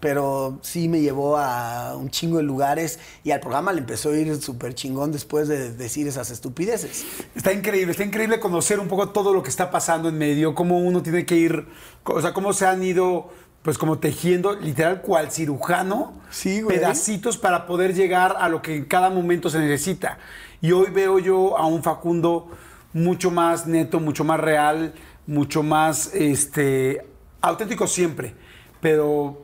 Pero 0.04 0.60
sí 0.64 0.89
me 0.89 0.99
llevó 0.99 1.38
a 1.38 1.95
un 1.95 2.10
chingo 2.10 2.36
de 2.36 2.43
lugares 2.43 2.99
y 3.24 3.32
al 3.32 3.39
programa 3.39 3.72
le 3.72 3.80
empezó 3.80 4.10
a 4.10 4.18
ir 4.18 4.36
súper 4.41 4.76
chingón 4.76 5.14
después 5.14 5.47
de 5.47 5.72
decir 5.72 6.10
esas 6.10 6.30
estupideces. 6.30 7.06
Está 7.34 7.54
increíble, 7.54 7.91
está 7.91 8.04
increíble 8.04 8.41
conocer 8.41 8.82
un 8.82 8.89
poco 8.89 9.08
todo 9.12 9.34
lo 9.34 9.41
que 9.41 9.49
está 9.49 9.72
pasando 9.72 10.10
en 10.10 10.18
medio, 10.18 10.56
cómo 10.56 10.78
uno 10.80 11.01
tiene 11.01 11.26
que 11.26 11.38
ir, 11.38 11.68
o 12.04 12.22
sea, 12.22 12.34
cómo 12.34 12.51
se 12.51 12.66
han 12.66 12.84
ido, 12.84 13.30
pues 13.62 13.78
como 13.78 13.99
tejiendo, 13.99 14.51
literal, 14.60 15.01
cual 15.01 15.32
cirujano, 15.32 16.12
Sí, 16.30 16.62
güey. 16.62 16.76
pedacitos 16.76 17.38
para 17.38 17.66
poder 17.66 17.93
llegar 17.93 18.36
a 18.38 18.49
lo 18.49 18.62
que 18.62 18.76
en 18.76 18.84
cada 18.84 19.10
momento 19.10 19.49
se 19.49 19.60
necesita. 19.60 20.18
Y 20.60 20.74
hoy 20.74 20.91
veo 20.91 21.18
yo 21.20 21.58
a 21.58 21.66
un 21.66 21.82
Facundo 21.82 22.49
mucho 22.91 23.32
más 23.32 23.68
neto, 23.68 24.01
mucho 24.01 24.26
más 24.26 24.41
real, 24.41 24.95
mucho 25.28 25.64
más 25.64 26.14
este, 26.14 27.08
auténtico 27.39 27.88
siempre, 27.88 28.36
pero 28.82 29.42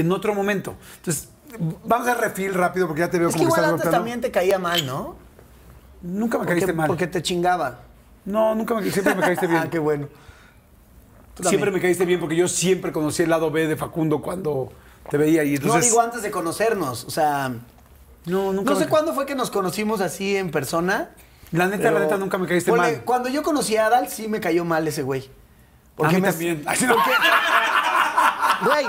en 0.00 0.10
otro 0.12 0.34
momento. 0.34 0.74
Entonces, 0.96 1.28
vamos 1.84 2.06
a 2.08 2.14
refil 2.14 2.54
rápido 2.54 2.86
porque 2.86 3.00
ya 3.00 3.10
te 3.10 3.18
veo 3.18 3.28
Es 3.28 3.34
como 3.34 3.44
que 3.44 3.48
igual 3.48 3.60
estás 3.64 3.72
antes 3.74 3.90
también 3.90 4.20
te 4.20 4.30
caía 4.30 4.58
mal, 4.58 4.84
¿no? 4.86 5.16
Nunca 6.02 6.38
me 6.38 6.44
Porque, 6.44 6.52
caíste 6.60 6.72
mal. 6.72 6.86
porque 6.86 7.06
te 7.06 7.22
chingaba. 7.22 7.80
No, 8.24 8.54
nunca 8.54 8.74
me 8.74 8.88
siempre 8.90 9.14
me 9.14 9.20
caíste 9.22 9.46
bien. 9.48 9.62
ah, 9.64 9.70
qué 9.70 9.78
bueno. 9.78 10.08
Tú 11.34 11.44
Siempre 11.48 11.70
me 11.70 11.80
caíste 11.80 12.04
bien 12.04 12.18
porque 12.20 12.34
yo 12.36 12.48
siempre 12.48 12.90
conocí 12.92 13.22
el 13.22 13.30
lado 13.30 13.50
B 13.50 13.66
de 13.68 13.76
Facundo 13.76 14.20
cuando 14.20 14.72
te 15.08 15.16
veía 15.16 15.44
y 15.44 15.50
No 15.50 15.56
entonces 15.56 15.84
digo 15.90 16.00
antes 16.00 16.22
de 16.22 16.30
conocernos, 16.32 17.04
o 17.04 17.10
sea, 17.10 17.52
no, 18.26 18.52
nunca 18.52 18.72
no 18.72 18.78
sé 18.78 18.88
cuándo 18.88 19.14
fue 19.14 19.24
que 19.24 19.34
nos 19.36 19.50
conocimos 19.50 20.00
así 20.00 20.36
en 20.36 20.50
persona. 20.50 21.10
La 21.52 21.66
neta, 21.66 21.78
pero- 21.84 21.94
la 21.94 22.00
neta 22.00 22.16
nunca 22.18 22.38
me 22.38 22.46
caíste 22.46 22.70
Ponle, 22.70 22.92
mal. 22.92 23.04
Cuando 23.04 23.28
yo 23.28 23.42
conocí 23.42 23.76
a 23.76 23.86
Adal, 23.86 24.08
sí 24.08 24.28
me 24.28 24.40
cayó 24.40 24.64
mal 24.64 24.86
ese 24.86 25.02
güey. 25.02 25.30
a 26.02 26.08
mí 26.08 26.20
me- 26.20 26.28
también. 26.30 26.62
Ay, 26.66 26.78
no. 26.86 26.96
Güey, 28.64 28.84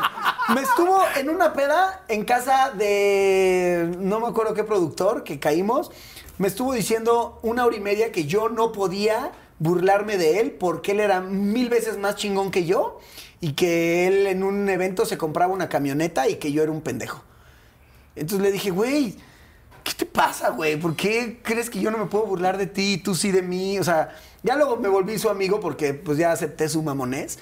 me 0.54 0.62
estuvo 0.62 1.02
en 1.18 1.30
una 1.30 1.54
peda 1.54 2.04
en 2.08 2.26
casa 2.26 2.72
de 2.72 3.96
no 4.00 4.20
me 4.20 4.28
acuerdo 4.28 4.54
qué 4.54 4.64
productor 4.64 5.24
que 5.24 5.40
caímos. 5.40 5.92
Me 6.38 6.48
estuvo 6.48 6.74
diciendo 6.74 7.40
una 7.44 7.66
hora 7.66 7.76
y 7.76 7.80
media 7.80 8.12
que 8.12 8.26
yo 8.26 8.50
no 8.50 8.72
podía 8.72 9.32
burlarme 9.60 10.18
de 10.18 10.40
él 10.40 10.52
porque 10.52 10.94
él 10.94 11.02
era 11.02 11.22
mil 11.22 11.70
veces 11.70 11.98
más 11.98 12.16
chingón 12.16 12.50
que 12.50 12.66
yo 12.66 13.00
y 13.42 13.54
que 13.54 14.08
él 14.08 14.28
en 14.28 14.44
un 14.44 14.68
evento 14.70 15.06
se 15.06 15.18
compraba 15.18 15.54
una 15.54 15.70
camioneta 15.70 16.28
y 16.28 16.36
que 16.36 16.52
yo 16.52 16.64
era 16.64 16.72
un 16.72 16.82
pendejo. 16.82 17.22
Entonces 18.16 18.42
le 18.42 18.52
dije, 18.52 18.72
güey, 18.72 19.16
¿qué 19.84 19.94
te 19.94 20.06
pasa, 20.06 20.50
güey? 20.50 20.78
¿Por 20.78 20.96
qué 20.96 21.40
crees 21.44 21.70
que 21.70 21.80
yo 21.80 21.92
no 21.92 21.98
me 21.98 22.06
puedo 22.06 22.26
burlar 22.26 22.58
de 22.58 22.68
ti 22.68 22.94
y 22.94 22.98
tú 22.98 23.16
sí 23.16 23.32
de 23.32 23.42
mí? 23.42 23.80
O 23.80 23.84
sea, 23.84 24.16
ya 24.44 24.56
luego 24.56 24.78
me 24.78 24.88
volví 24.88 25.18
su 25.18 25.30
amigo 25.30 25.60
porque 25.60 25.94
pues 25.94 26.18
ya 26.18 26.32
acepté 26.32 26.70
su 26.70 26.82
mamonés. 26.82 27.40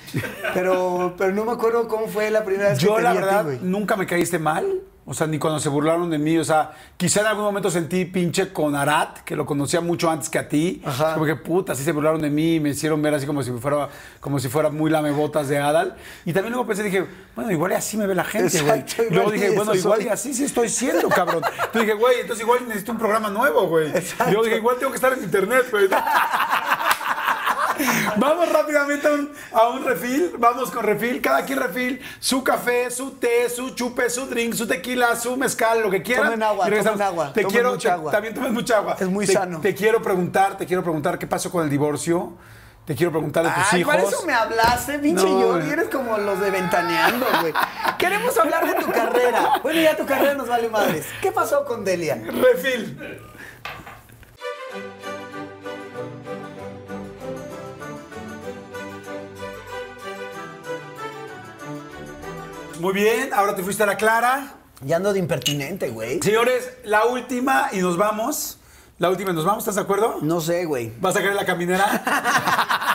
Pero, 0.53 1.15
pero 1.17 1.33
no 1.33 1.45
me 1.45 1.51
acuerdo 1.51 1.87
cómo 1.87 2.07
fue 2.07 2.31
la 2.31 2.43
primera 2.43 2.69
vez 2.69 2.79
Yo 2.79 2.95
que 2.95 2.97
te 2.97 3.01
la 3.03 3.11
vi 3.11 3.17
a 3.17 3.21
ti, 3.21 3.25
verdad 3.25 3.59
nunca 3.61 3.95
me 3.95 4.05
caíste 4.05 4.39
mal. 4.39 4.81
O 5.09 5.13
sea, 5.13 5.25
ni 5.25 5.39
cuando 5.39 5.57
se 5.61 5.69
burlaron 5.69 6.09
de 6.09 6.17
mí. 6.17 6.37
O 6.37 6.43
sea, 6.43 6.73
quizá 6.97 7.21
en 7.21 7.27
algún 7.27 7.45
momento 7.45 7.71
sentí 7.71 8.03
pinche 8.03 8.51
con 8.51 8.75
Arat, 8.75 9.19
que 9.19 9.37
lo 9.37 9.45
conocía 9.45 9.79
mucho 9.79 10.11
antes 10.11 10.29
que 10.29 10.37
a 10.37 10.49
ti. 10.49 10.81
Ajá. 10.83 11.13
Como 11.13 11.25
que 11.25 11.37
puta, 11.37 11.71
así 11.71 11.83
se 11.85 11.93
burlaron 11.93 12.21
de 12.21 12.29
mí 12.29 12.55
y 12.55 12.59
me 12.59 12.71
hicieron 12.71 13.01
ver 13.01 13.13
así 13.13 13.25
como 13.25 13.41
si 13.41 13.51
fuera, 13.51 13.87
como 14.19 14.37
si 14.37 14.49
fuera 14.49 14.69
muy 14.69 14.91
lamebotas 14.91 15.47
de 15.47 15.59
Adal. 15.59 15.95
Y 16.25 16.33
también 16.33 16.51
luego 16.51 16.67
pensé, 16.67 16.83
dije, 16.83 17.05
bueno, 17.37 17.49
igual 17.51 17.71
y 17.71 17.75
así 17.75 17.95
me 17.95 18.05
ve 18.05 18.15
la 18.15 18.25
gente, 18.25 18.61
güey. 18.61 18.83
Luego 19.11 19.31
dije, 19.31 19.51
bueno, 19.51 19.73
igual 19.73 19.99
soy. 19.99 20.07
y 20.07 20.09
así 20.09 20.33
sí 20.33 20.43
estoy 20.43 20.67
siendo, 20.67 21.07
cabrón. 21.07 21.41
Entonces 21.45 21.81
dije, 21.83 21.93
güey, 21.93 22.19
entonces 22.19 22.43
igual 22.43 22.67
necesito 22.67 22.91
un 22.91 22.97
programa 22.97 23.29
nuevo, 23.29 23.65
güey. 23.67 23.87
Y 23.87 24.31
luego 24.31 24.43
dije, 24.43 24.57
igual 24.57 24.75
tengo 24.77 24.91
que 24.91 24.97
estar 24.97 25.13
en 25.13 25.23
internet, 25.23 25.67
güey. 25.71 25.87
Vamos 28.17 28.51
rápidamente 28.51 29.07
a 29.07 29.11
un, 29.11 29.31
a 29.53 29.67
un 29.69 29.85
refil. 29.85 30.31
Vamos 30.37 30.71
con 30.71 30.83
refil. 30.83 31.21
Cada 31.21 31.45
quien 31.45 31.59
refil. 31.59 32.01
Su 32.19 32.43
café, 32.43 32.89
su 32.91 33.11
té, 33.11 33.49
su 33.49 33.71
chupe, 33.71 34.09
su 34.09 34.25
drink, 34.27 34.53
su 34.53 34.67
tequila, 34.67 35.15
su 35.15 35.37
mezcal, 35.37 35.81
lo 35.81 35.89
que 35.89 36.01
quieran. 36.01 36.25
Tomen 36.25 36.43
agua, 36.43 36.65
tomen 36.69 37.01
agua, 37.01 37.33
Te 37.33 37.41
tomen 37.41 37.53
quiero, 37.53 37.71
mucha 37.71 37.89
te- 37.89 37.93
agua. 37.93 38.11
También 38.11 38.33
tomes 38.33 38.51
mucha 38.51 38.77
agua. 38.77 38.97
Es 38.99 39.07
muy 39.07 39.25
Te- 39.25 39.33
sano. 39.33 39.59
Te 39.61 39.73
quiero 39.75 40.01
preguntar, 40.01 40.57
te 40.57 40.65
quiero 40.65 40.83
preguntar 40.83 41.17
qué 41.19 41.27
pasó 41.27 41.51
con 41.51 41.63
el 41.63 41.69
divorcio. 41.69 42.33
Te 42.85 42.95
quiero 42.95 43.11
preguntar 43.11 43.43
de 43.43 43.49
tus 43.49 43.73
Ay, 43.73 43.81
hijos. 43.81 43.93
para 43.93 44.07
eso 44.07 44.23
me 44.25 44.33
hablaste, 44.33 44.97
pinche 44.99 45.25
No, 45.25 45.29
Jordi. 45.41 45.59
güey. 45.65 45.71
Eres 45.73 45.89
como 45.89 46.17
los 46.19 46.39
de 46.39 46.49
Ventaneando, 46.51 47.25
güey. 47.41 47.51
Queremos 47.97 48.37
hablar 48.37 48.65
de 48.65 48.81
tu 48.81 48.89
carrera. 48.89 49.59
Bueno, 49.61 49.81
ya 49.81 49.97
tu 49.97 50.05
carrera 50.05 50.35
nos 50.35 50.47
vale 50.47 50.69
madres. 50.69 51.05
¿Qué 51.21 51.33
pasó 51.33 51.65
con 51.65 51.83
Delia? 51.83 52.15
Refil. 52.15 53.19
Muy 62.79 62.93
bien, 62.93 63.33
ahora 63.33 63.55
te 63.55 63.63
fuiste 63.63 63.83
a 63.83 63.85
la 63.85 63.97
Clara. 63.97 64.53
Ya 64.81 64.97
ando 64.97 65.13
de 65.13 65.19
impertinente, 65.19 65.89
güey. 65.89 66.19
Señores, 66.21 66.69
la 66.83 67.05
última 67.05 67.69
y 67.71 67.79
nos 67.79 67.97
vamos. 67.97 68.59
La 68.99 69.09
última 69.09 69.31
y 69.31 69.33
nos 69.33 69.45
vamos, 69.45 69.63
¿estás 69.63 69.75
de 69.75 69.81
acuerdo? 69.81 70.19
No 70.21 70.41
sé, 70.41 70.65
güey. 70.65 70.91
¿Vas 70.99 71.15
a 71.15 71.19
querer 71.19 71.35
la 71.35 71.45
caminera? 71.45 72.03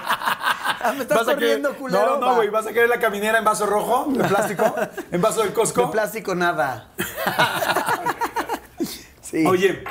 Ah, 0.85 0.95
me 0.95 1.03
estás 1.03 1.19
¿Vas 1.19 1.29
a 1.29 1.39
querer- 1.39 1.63
corriendo, 1.63 1.77
culero. 1.79 2.19
No, 2.19 2.27
no, 2.27 2.35
güey. 2.35 2.49
¿Vas 2.49 2.67
a 2.67 2.73
querer 2.73 2.89
la 2.89 2.99
caminera 2.99 3.39
en 3.39 3.45
vaso 3.45 3.67
rojo, 3.67 4.07
de 4.11 4.25
plástico? 4.29 4.75
¿En 5.13 5.21
vaso 5.23 5.39
del 5.39 5.51
De 5.51 5.55
Costco? 5.55 5.93
plástico 5.93 6.35
nada. 6.35 6.89
sí. 9.21 9.47
Oye, 9.47 9.85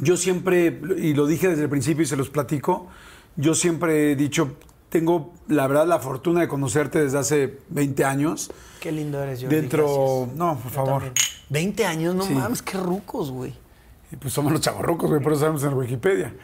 yo 0.00 0.16
siempre, 0.16 0.80
y 0.96 1.14
lo 1.14 1.26
dije 1.26 1.46
desde 1.48 1.62
el 1.62 1.68
principio 1.68 2.02
y 2.02 2.06
se 2.06 2.16
los 2.16 2.28
platico, 2.28 2.88
yo 3.36 3.54
siempre 3.54 4.10
he 4.10 4.16
dicho, 4.16 4.56
tengo 4.90 5.32
la 5.48 5.66
verdad 5.66 5.86
la 5.86 5.98
fortuna 6.00 6.40
de 6.40 6.48
conocerte 6.48 7.00
desde 7.02 7.18
hace 7.18 7.58
20 7.70 8.04
años. 8.04 8.50
Qué 8.80 8.92
lindo 8.92 9.22
eres, 9.22 9.40
Jordi. 9.40 9.54
Dentro, 9.56 9.86
gracias. 10.26 10.36
no, 10.36 10.58
por 10.58 10.72
favor. 10.72 10.92
También. 11.04 11.14
20 11.48 11.86
años, 11.86 12.14
no 12.14 12.24
Sí. 12.24 12.34
mames, 12.34 12.60
qué 12.62 12.76
rucos, 12.78 13.30
güey. 13.30 13.54
Y 14.12 14.16
pues 14.16 14.34
somos 14.34 14.52
los 14.52 14.60
chavorrucos, 14.60 15.08
güey, 15.08 15.22
por 15.22 15.32
eso 15.32 15.40
sabemos 15.40 15.62
en 15.64 15.74
Wikipedia. 15.74 16.34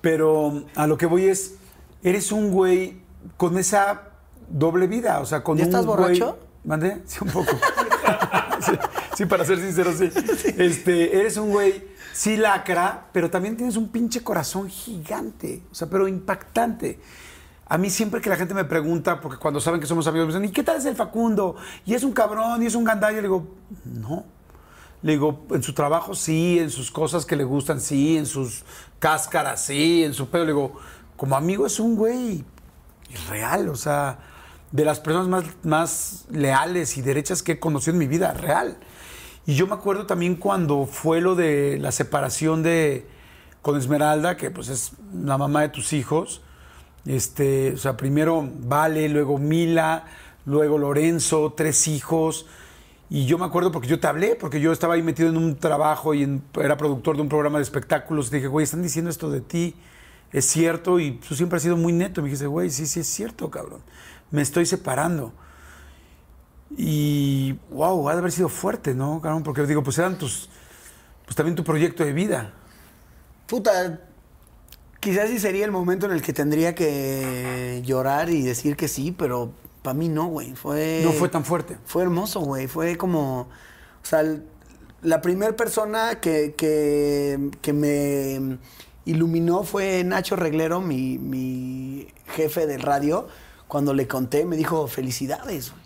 Pero 0.00 0.64
a 0.74 0.86
lo 0.86 0.96
que 0.96 1.06
voy 1.06 1.26
es, 1.26 1.54
eres 2.02 2.32
un 2.32 2.50
güey 2.50 3.00
con 3.36 3.58
esa 3.58 4.08
doble 4.48 4.86
vida, 4.86 5.20
o 5.20 5.26
sea, 5.26 5.42
con 5.44 5.58
¿Ya 5.58 5.64
un 5.64 5.68
estás 5.68 5.84
güey- 5.84 5.88
borracho? 5.88 6.38
¿Mandé? 6.64 7.02
Sí, 7.06 7.18
un 7.22 7.28
poco. 7.30 7.50
sí, 8.60 8.72
sí, 9.16 9.26
para 9.26 9.44
ser 9.44 9.58
sincero, 9.60 9.92
sí. 9.96 10.10
Este, 10.58 11.18
eres 11.18 11.36
un 11.36 11.50
güey, 11.50 11.84
sí 12.12 12.36
lacra, 12.36 13.08
pero 13.12 13.30
también 13.30 13.56
tienes 13.56 13.76
un 13.76 13.88
pinche 13.88 14.22
corazón 14.22 14.68
gigante, 14.68 15.62
o 15.70 15.74
sea, 15.74 15.88
pero 15.88 16.08
impactante. 16.08 16.98
A 17.70 17.78
mí 17.78 17.88
siempre 17.88 18.20
que 18.20 18.28
la 18.28 18.34
gente 18.34 18.52
me 18.52 18.64
pregunta, 18.64 19.20
porque 19.20 19.38
cuando 19.38 19.60
saben 19.60 19.80
que 19.80 19.86
somos 19.86 20.04
amigos, 20.08 20.26
me 20.26 20.32
dicen, 20.32 20.50
¿y 20.50 20.52
qué 20.52 20.64
tal 20.64 20.78
es 20.78 20.86
el 20.86 20.96
Facundo? 20.96 21.54
Y 21.86 21.94
es 21.94 22.02
un 22.02 22.10
cabrón, 22.10 22.60
y 22.64 22.66
es 22.66 22.74
un 22.74 22.82
gandalla. 22.82 23.14
Le 23.18 23.22
digo, 23.22 23.46
no. 23.84 24.24
Le 25.02 25.12
digo, 25.12 25.46
en 25.50 25.62
su 25.62 25.72
trabajo 25.72 26.16
sí, 26.16 26.58
en 26.58 26.68
sus 26.68 26.90
cosas 26.90 27.24
que 27.24 27.36
le 27.36 27.44
gustan 27.44 27.80
sí, 27.80 28.16
en 28.16 28.26
sus 28.26 28.64
cáscaras 28.98 29.64
sí, 29.64 30.02
en 30.02 30.14
su 30.14 30.28
pedo. 30.28 30.46
Le 30.46 30.52
digo, 30.52 30.80
como 31.16 31.36
amigo 31.36 31.64
es 31.64 31.78
un 31.78 31.94
güey 31.94 32.44
real, 33.28 33.68
o 33.68 33.76
sea, 33.76 34.18
de 34.72 34.84
las 34.84 34.98
personas 34.98 35.28
más, 35.28 35.44
más 35.62 36.24
leales 36.28 36.96
y 36.96 37.02
derechas 37.02 37.40
que 37.40 37.52
he 37.52 37.60
conocido 37.60 37.92
en 37.92 37.98
mi 38.00 38.08
vida, 38.08 38.34
real. 38.34 38.78
Y 39.46 39.54
yo 39.54 39.68
me 39.68 39.74
acuerdo 39.74 40.06
también 40.06 40.34
cuando 40.34 40.86
fue 40.86 41.20
lo 41.20 41.36
de 41.36 41.78
la 41.78 41.92
separación 41.92 42.64
de 42.64 43.06
con 43.62 43.78
Esmeralda, 43.78 44.36
que 44.36 44.50
pues 44.50 44.68
es 44.68 44.92
la 45.14 45.38
mamá 45.38 45.62
de 45.62 45.68
tus 45.68 45.92
hijos. 45.92 46.42
Este, 47.06 47.72
o 47.72 47.76
sea, 47.76 47.96
primero 47.96 48.46
Vale, 48.60 49.08
luego 49.08 49.38
Mila, 49.38 50.04
luego 50.44 50.78
Lorenzo, 50.78 51.54
tres 51.56 51.88
hijos. 51.88 52.46
Y 53.08 53.26
yo 53.26 53.38
me 53.38 53.44
acuerdo 53.44 53.72
porque 53.72 53.88
yo 53.88 53.98
te 53.98 54.06
hablé, 54.06 54.36
porque 54.36 54.60
yo 54.60 54.72
estaba 54.72 54.94
ahí 54.94 55.02
metido 55.02 55.28
en 55.28 55.36
un 55.36 55.56
trabajo 55.56 56.14
y 56.14 56.40
era 56.60 56.76
productor 56.76 57.16
de 57.16 57.22
un 57.22 57.28
programa 57.28 57.58
de 57.58 57.64
espectáculos. 57.64 58.28
Y 58.28 58.36
dije, 58.36 58.46
güey, 58.46 58.64
están 58.64 58.82
diciendo 58.82 59.10
esto 59.10 59.30
de 59.30 59.40
ti, 59.40 59.74
es 60.32 60.44
cierto. 60.44 61.00
Y 61.00 61.12
tú 61.12 61.34
siempre 61.34 61.56
has 61.56 61.62
sido 61.62 61.76
muy 61.76 61.92
neto. 61.92 62.22
Me 62.22 62.28
dijiste, 62.28 62.46
güey, 62.46 62.70
sí, 62.70 62.86
sí 62.86 63.00
es 63.00 63.08
cierto, 63.08 63.50
cabrón. 63.50 63.80
Me 64.30 64.42
estoy 64.42 64.64
separando. 64.64 65.32
Y, 66.76 67.58
wow, 67.70 68.08
ha 68.08 68.12
de 68.12 68.18
haber 68.20 68.30
sido 68.30 68.48
fuerte, 68.48 68.94
¿no, 68.94 69.20
cabrón? 69.20 69.42
Porque 69.42 69.66
digo, 69.66 69.82
pues 69.82 69.98
eran 69.98 70.16
tus, 70.16 70.48
pues 71.24 71.34
también 71.34 71.56
tu 71.56 71.64
proyecto 71.64 72.04
de 72.04 72.12
vida. 72.12 72.52
Puta, 73.48 73.98
quizás 75.00 75.30
sí 75.30 75.38
sería 75.38 75.64
el 75.64 75.70
momento 75.72 76.06
en 76.06 76.12
el 76.12 76.22
que 76.22 76.32
tendría 76.32 76.74
que 76.74 77.82
llorar 77.84 78.30
y 78.30 78.42
decir 78.42 78.76
que 78.76 78.86
sí, 78.88 79.12
pero 79.12 79.52
para 79.82 79.94
mí 79.94 80.08
no, 80.08 80.26
güey. 80.26 80.54
Fue, 80.54 81.02
No 81.04 81.12
fue 81.12 81.28
tan 81.28 81.44
fuerte. 81.44 81.78
Fue 81.84 82.02
hermoso, 82.02 82.40
güey. 82.40 82.66
Fue 82.66 82.96
como. 82.96 83.40
O 83.42 84.06
sea, 84.06 84.22
la 85.02 85.20
primera 85.20 85.56
persona 85.56 86.20
que, 86.20 86.54
que, 86.56 87.50
que 87.62 87.72
me 87.72 88.58
iluminó 89.04 89.64
fue 89.64 90.04
Nacho 90.04 90.36
Reglero, 90.36 90.80
mi, 90.80 91.18
mi 91.18 92.06
jefe 92.26 92.66
de 92.66 92.78
radio. 92.78 93.26
Cuando 93.68 93.94
le 93.94 94.08
conté, 94.08 94.44
me 94.44 94.56
dijo, 94.56 94.86
felicidades, 94.88 95.70
güey. 95.70 95.82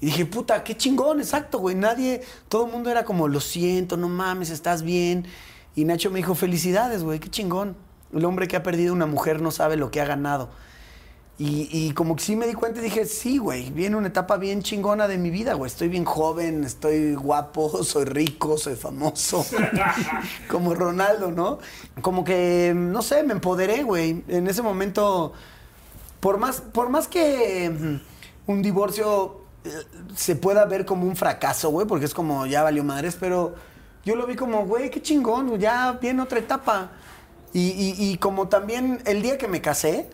Y 0.00 0.06
dije, 0.06 0.26
puta, 0.26 0.64
qué 0.64 0.76
chingón, 0.76 1.20
exacto, 1.20 1.60
güey. 1.60 1.76
Nadie, 1.76 2.22
todo 2.48 2.66
el 2.66 2.72
mundo 2.72 2.90
era 2.90 3.04
como, 3.04 3.28
lo 3.28 3.38
siento, 3.38 3.96
no 3.96 4.08
mames, 4.08 4.50
estás 4.50 4.82
bien. 4.82 5.26
Y 5.76 5.84
Nacho 5.84 6.10
me 6.10 6.18
dijo, 6.18 6.34
felicidades, 6.34 7.04
güey, 7.04 7.20
qué 7.20 7.30
chingón. 7.30 7.76
El 8.12 8.24
hombre 8.24 8.48
que 8.48 8.56
ha 8.56 8.62
perdido 8.62 8.92
una 8.92 9.06
mujer 9.06 9.40
no 9.40 9.50
sabe 9.50 9.76
lo 9.76 9.90
que 9.90 10.00
ha 10.00 10.04
ganado. 10.04 10.50
Y, 11.38 11.92
como 11.94 12.14
que 12.14 12.22
sí 12.22 12.36
me 12.36 12.46
di 12.46 12.54
cuenta 12.54 12.78
y 12.78 12.84
dije, 12.84 13.04
sí, 13.04 13.38
güey, 13.38 13.70
viene 13.72 13.96
una 13.96 14.06
etapa 14.06 14.36
bien 14.36 14.62
chingona 14.62 15.08
de 15.08 15.18
mi 15.18 15.30
vida, 15.30 15.54
güey. 15.54 15.68
Estoy 15.68 15.88
bien 15.88 16.04
joven, 16.04 16.62
estoy 16.62 17.14
guapo, 17.14 17.82
soy 17.84 18.04
rico, 18.04 18.56
soy 18.56 18.76
famoso. 18.76 19.44
como 20.48 20.72
Ronaldo, 20.72 21.32
¿no? 21.32 21.58
Como 22.00 22.22
que, 22.22 22.72
no 22.76 23.02
sé, 23.02 23.24
me 23.24 23.32
empoderé, 23.32 23.82
güey. 23.82 24.22
En 24.28 24.46
ese 24.46 24.62
momento, 24.62 25.32
por 26.20 26.38
más, 26.38 26.60
por 26.60 26.90
más 26.90 27.08
que 27.08 27.70
mm, 27.70 28.52
un 28.52 28.62
divorcio 28.62 29.40
eh, 29.64 29.70
se 30.14 30.36
pueda 30.36 30.64
ver 30.66 30.84
como 30.84 31.06
un 31.06 31.16
fracaso, 31.16 31.70
güey, 31.70 31.88
porque 31.88 32.04
es 32.04 32.14
como 32.14 32.46
ya 32.46 32.62
valió 32.62 32.84
madres, 32.84 33.16
pero 33.18 33.54
yo 34.04 34.14
lo 34.14 34.26
vi 34.26 34.36
como, 34.36 34.64
güey, 34.66 34.90
qué 34.90 35.02
chingón, 35.02 35.58
ya 35.58 35.98
viene 36.00 36.22
otra 36.22 36.38
etapa. 36.38 36.90
Y, 37.52 37.70
y- 37.70 37.94
y 38.12 38.16
como 38.18 38.48
también 38.48 39.00
el 39.06 39.22
día 39.22 39.36
que 39.38 39.48
me 39.48 39.60
casé, 39.60 40.08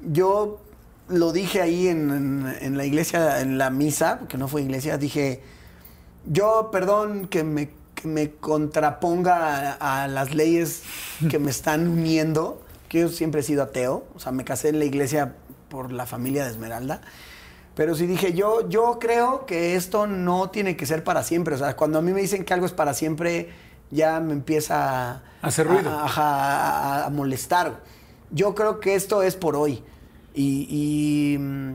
yo 0.00 0.60
lo 1.08 1.32
dije 1.32 1.60
ahí 1.60 1.88
en, 1.88 2.10
en- 2.10 2.54
en 2.60 2.76
la 2.76 2.84
iglesia, 2.84 3.40
en 3.40 3.58
la 3.58 3.70
misa, 3.70 4.18
porque 4.20 4.38
no 4.38 4.48
fue 4.48 4.62
iglesia, 4.62 4.96
dije, 4.98 5.42
yo 6.26 6.70
perdón 6.72 7.28
que 7.28 7.44
me, 7.44 7.70
que 7.94 8.08
me 8.08 8.30
contraponga 8.32 9.76
a, 9.80 10.04
a 10.04 10.08
las 10.08 10.34
leyes 10.34 10.82
que 11.30 11.38
me 11.38 11.50
están 11.50 11.88
uniendo, 11.88 12.62
que 12.88 13.00
yo 13.00 13.08
siempre 13.08 13.40
he 13.40 13.44
sido 13.44 13.62
ateo, 13.64 14.04
o 14.14 14.20
sea, 14.20 14.32
me 14.32 14.44
casé 14.44 14.68
en 14.68 14.78
la 14.78 14.84
iglesia 14.84 15.34
por 15.68 15.92
la 15.92 16.06
familia 16.06 16.44
de 16.44 16.50
Esmeralda. 16.50 17.00
Pero 17.74 17.96
sí 17.96 18.06
dije, 18.06 18.32
yo, 18.34 18.68
yo 18.68 18.98
creo 19.00 19.46
que 19.46 19.74
esto 19.74 20.06
no 20.06 20.48
tiene 20.50 20.76
que 20.76 20.86
ser 20.86 21.02
para 21.02 21.24
siempre. 21.24 21.56
O 21.56 21.58
sea, 21.58 21.74
cuando 21.74 21.98
a 21.98 22.02
mí 22.02 22.12
me 22.12 22.20
dicen 22.20 22.44
que 22.44 22.54
algo 22.54 22.66
es 22.66 22.72
para 22.72 22.94
siempre, 22.94 23.48
ya 23.94 24.20
me 24.20 24.32
empieza 24.32 25.10
a, 25.12 25.22
Hacer 25.40 25.66
ruido. 25.68 25.88
a- 25.90 26.04
ajá, 26.04 26.24
a- 26.24 27.06
a 27.06 27.10
molestar. 27.10 27.80
Yo 28.30 28.54
creo 28.54 28.80
que 28.80 28.94
esto 28.94 29.22
es 29.22 29.36
por 29.36 29.54
hoy. 29.56 29.82
Y, 30.34 30.66
y, 30.68 31.38
mm, 31.38 31.74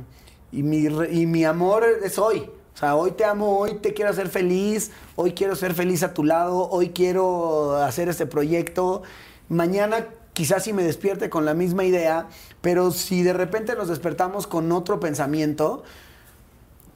y 0.52 0.64
mi, 0.64 0.78
y 1.12 1.26
mi 1.26 1.46
amor 1.46 1.86
es 2.04 2.20
hoy. 2.20 2.50
O 2.76 2.78
sea, 2.80 2.96
hoy 2.96 3.12
te 3.12 3.24
amo, 3.26 3.58
hoy 3.58 3.76
te 3.76 3.94
quiero 3.94 4.12
hacer 4.12 4.30
feliz, 4.30 4.92
hoy 5.16 5.34
quiero 5.34 5.56
ser 5.56 5.74
feliz 5.74 6.04
a 6.04 6.14
tu 6.14 6.24
lado, 6.24 6.70
hoy 6.70 6.90
quiero 6.90 7.76
hacer 7.78 8.08
este 8.10 8.26
proyecto. 8.26 9.02
Mañana 9.50 10.08
quizás 10.34 10.64
si 10.64 10.72
me 10.74 10.84
despierte 10.84 11.30
con 11.30 11.44
la 11.46 11.54
misma 11.54 11.84
idea, 11.84 12.28
pero 12.62 12.92
si 12.92 13.24
de 13.24 13.34
repente 13.34 13.76
nos 13.76 13.88
despertamos 13.90 14.48
con 14.48 14.72
otro 14.72 15.00
pensamiento, 15.00 15.84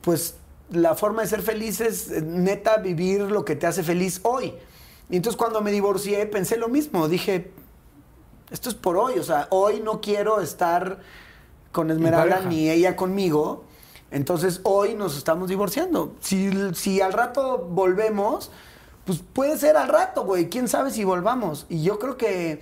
pues 0.01 0.35
la 0.71 0.95
forma 0.95 1.21
de 1.21 1.27
ser 1.27 1.41
feliz 1.41 1.81
es 1.81 2.09
eh, 2.11 2.21
neta 2.21 2.77
vivir 2.77 3.21
lo 3.21 3.43
que 3.45 3.55
te 3.55 3.67
hace 3.67 3.83
feliz 3.83 4.19
hoy. 4.23 4.53
Y 5.09 5.17
entonces 5.17 5.37
cuando 5.37 5.61
me 5.61 5.71
divorcié 5.71 6.25
pensé 6.25 6.57
lo 6.57 6.67
mismo, 6.69 7.07
dije, 7.07 7.51
esto 8.51 8.69
es 8.69 8.75
por 8.75 8.97
hoy, 8.97 9.19
o 9.19 9.23
sea, 9.23 9.47
hoy 9.51 9.79
no 9.81 10.01
quiero 10.01 10.41
estar 10.41 10.99
con 11.71 11.89
Esmeralda 11.91 12.35
ni 12.49 12.69
ella 12.69 12.95
conmigo, 12.95 13.63
entonces 14.11 14.61
hoy 14.63 14.93
nos 14.95 15.17
estamos 15.17 15.49
divorciando. 15.49 16.13
Si, 16.19 16.51
si 16.75 17.01
al 17.01 17.13
rato 17.13 17.57
volvemos, 17.69 18.51
pues 19.05 19.19
puede 19.33 19.57
ser 19.57 19.75
al 19.75 19.87
rato, 19.89 20.23
güey, 20.23 20.49
quién 20.49 20.67
sabe 20.67 20.91
si 20.91 21.03
volvamos. 21.03 21.65
Y 21.69 21.81
yo 21.83 21.97
creo 21.99 22.15
que 22.17 22.61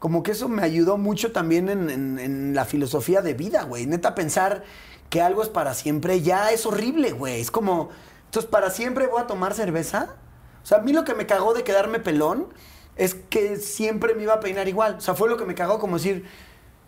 como 0.00 0.22
que 0.22 0.32
eso 0.32 0.48
me 0.48 0.62
ayudó 0.62 0.96
mucho 0.98 1.32
también 1.32 1.68
en, 1.68 1.88
en- 1.90 2.18
en 2.18 2.54
la 2.54 2.64
filosofía 2.64 3.22
de 3.22 3.34
vida, 3.34 3.62
güey. 3.64 3.86
Neta, 3.86 4.14
pensar 4.14 4.64
que 5.08 5.22
algo 5.22 5.42
es 5.42 5.48
para 5.48 5.74
siempre 5.74 6.20
ya 6.20 6.50
es 6.52 6.66
horrible, 6.66 7.12
güey. 7.12 7.40
Es 7.40 7.50
como, 7.50 7.88
entonces, 8.26 8.50
¿para 8.50 8.70
siempre 8.70 9.06
voy 9.06 9.20
a 9.22 9.26
tomar 9.26 9.54
cerveza? 9.54 10.16
O 10.62 10.66
sea, 10.66 10.78
a 10.78 10.80
mí 10.82 10.92
lo 10.92 11.04
que 11.04 11.14
me 11.14 11.26
cagó 11.26 11.54
de 11.54 11.64
quedarme 11.64 11.98
pelón 12.00 12.48
es 12.96 13.14
que 13.14 13.56
siempre 13.56 14.14
me 14.14 14.24
iba 14.24 14.34
a 14.34 14.40
peinar 14.40 14.68
igual. 14.68 14.96
O 14.98 15.00
sea, 15.00 15.14
fue 15.14 15.28
lo 15.28 15.36
que 15.36 15.44
me 15.44 15.54
cagó 15.54 15.78
como 15.78 15.96
decir, 15.96 16.26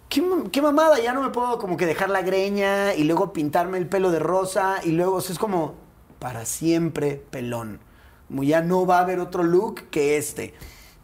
¿qué, 0.09 0.23
qué 0.53 0.61
mamada? 0.63 0.99
Ya 1.01 1.13
no 1.13 1.23
me 1.23 1.31
puedo 1.31 1.59
como 1.59 1.77
que 1.77 1.87
dejar 1.87 2.11
la 2.11 2.23
greña 2.23 2.95
y 2.95 3.05
luego 3.05 3.33
pintarme 3.33 3.79
el 3.79 3.87
pelo 3.89 4.11
de 4.11 4.19
rosa 4.19 4.77
y 4.83 4.91
luego, 4.91 5.17
o 5.17 5.21
sea, 5.21 5.33
es 5.33 5.39
como, 5.39 5.75
para 6.19 6.45
siempre 6.45 7.23
pelón. 7.31 7.81
Como 8.29 8.43
ya 8.43 8.61
no 8.63 8.87
va 8.87 8.99
a 8.99 9.03
haber 9.03 9.21
otro 9.21 9.43
look 9.43 9.89
que 9.91 10.17
este. 10.17 10.55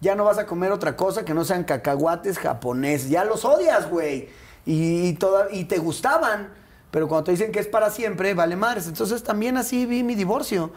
Ya 0.00 0.14
no 0.14 0.24
vas 0.24 0.38
a 0.38 0.46
comer 0.46 0.72
otra 0.72 0.96
cosa 0.96 1.24
que 1.24 1.34
no 1.34 1.44
sean 1.44 1.64
cacahuates 1.64 2.38
japoneses. 2.38 3.08
Ya 3.08 3.24
los 3.24 3.44
odias, 3.44 3.88
güey. 3.88 4.28
Y, 4.66 5.06
y 5.08 5.12
toda- 5.14 5.48
y 5.50 5.64
te 5.64 5.78
gustaban. 5.78 6.52
Pero 6.90 7.08
cuando 7.08 7.24
te 7.24 7.30
dicen 7.32 7.50
que 7.50 7.58
es 7.60 7.66
para 7.66 7.90
siempre, 7.90 8.34
vale 8.34 8.56
madres. 8.56 8.86
Entonces 8.86 9.22
también 9.22 9.56
así 9.56 9.86
vi 9.86 10.02
mi 10.02 10.14
divorcio. 10.14 10.70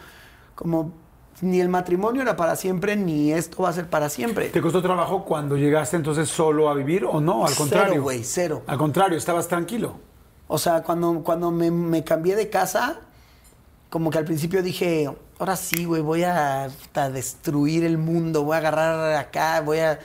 Como 0.56 0.94
ni 1.42 1.60
el 1.62 1.70
matrimonio 1.70 2.22
era 2.22 2.36
para 2.36 2.56
siempre, 2.56 2.96
ni 2.96 3.32
esto 3.32 3.64
va 3.64 3.70
a 3.70 3.74
ser 3.74 3.90
para 3.90 4.10
siempre. 4.10 4.50
¿Te 4.50 4.62
costó 4.62 4.82
trabajo 4.82 5.24
cuando 5.26 5.56
llegaste 5.58 5.96
entonces 5.98 6.30
solo 6.30 6.70
a 6.70 6.74
vivir 6.74 7.06
o 7.06 7.22
no? 7.22 7.44
Al 7.46 7.50
Cero, 7.54 7.58
contrario. 7.60 8.02
güey, 8.04 8.24
cero. 8.24 8.64
Al 8.68 8.78
contrario, 8.78 9.18
estabas 9.18 9.48
tranquilo. 9.48 10.00
O 10.48 10.58
sea, 10.58 10.82
cuando, 10.84 11.22
cuando 11.24 11.52
me, 11.52 11.70
me 11.72 12.04
cambié 12.04 12.36
de 12.36 12.50
casa, 12.50 12.98
como 13.90 14.10
que 14.10 14.18
al 14.18 14.26
principio 14.26 14.62
dije, 14.64 15.10
ahora 15.40 15.56
sí, 15.56 15.86
güey, 15.86 16.02
voy 16.02 16.24
a, 16.24 16.70
a 16.94 17.10
destruir 17.10 17.84
el 17.86 17.98
mundo, 17.98 18.44
voy 18.44 18.56
a 18.56 18.58
agarrar 18.58 19.16
acá, 19.16 19.62
voy 19.62 19.78
a 19.80 20.00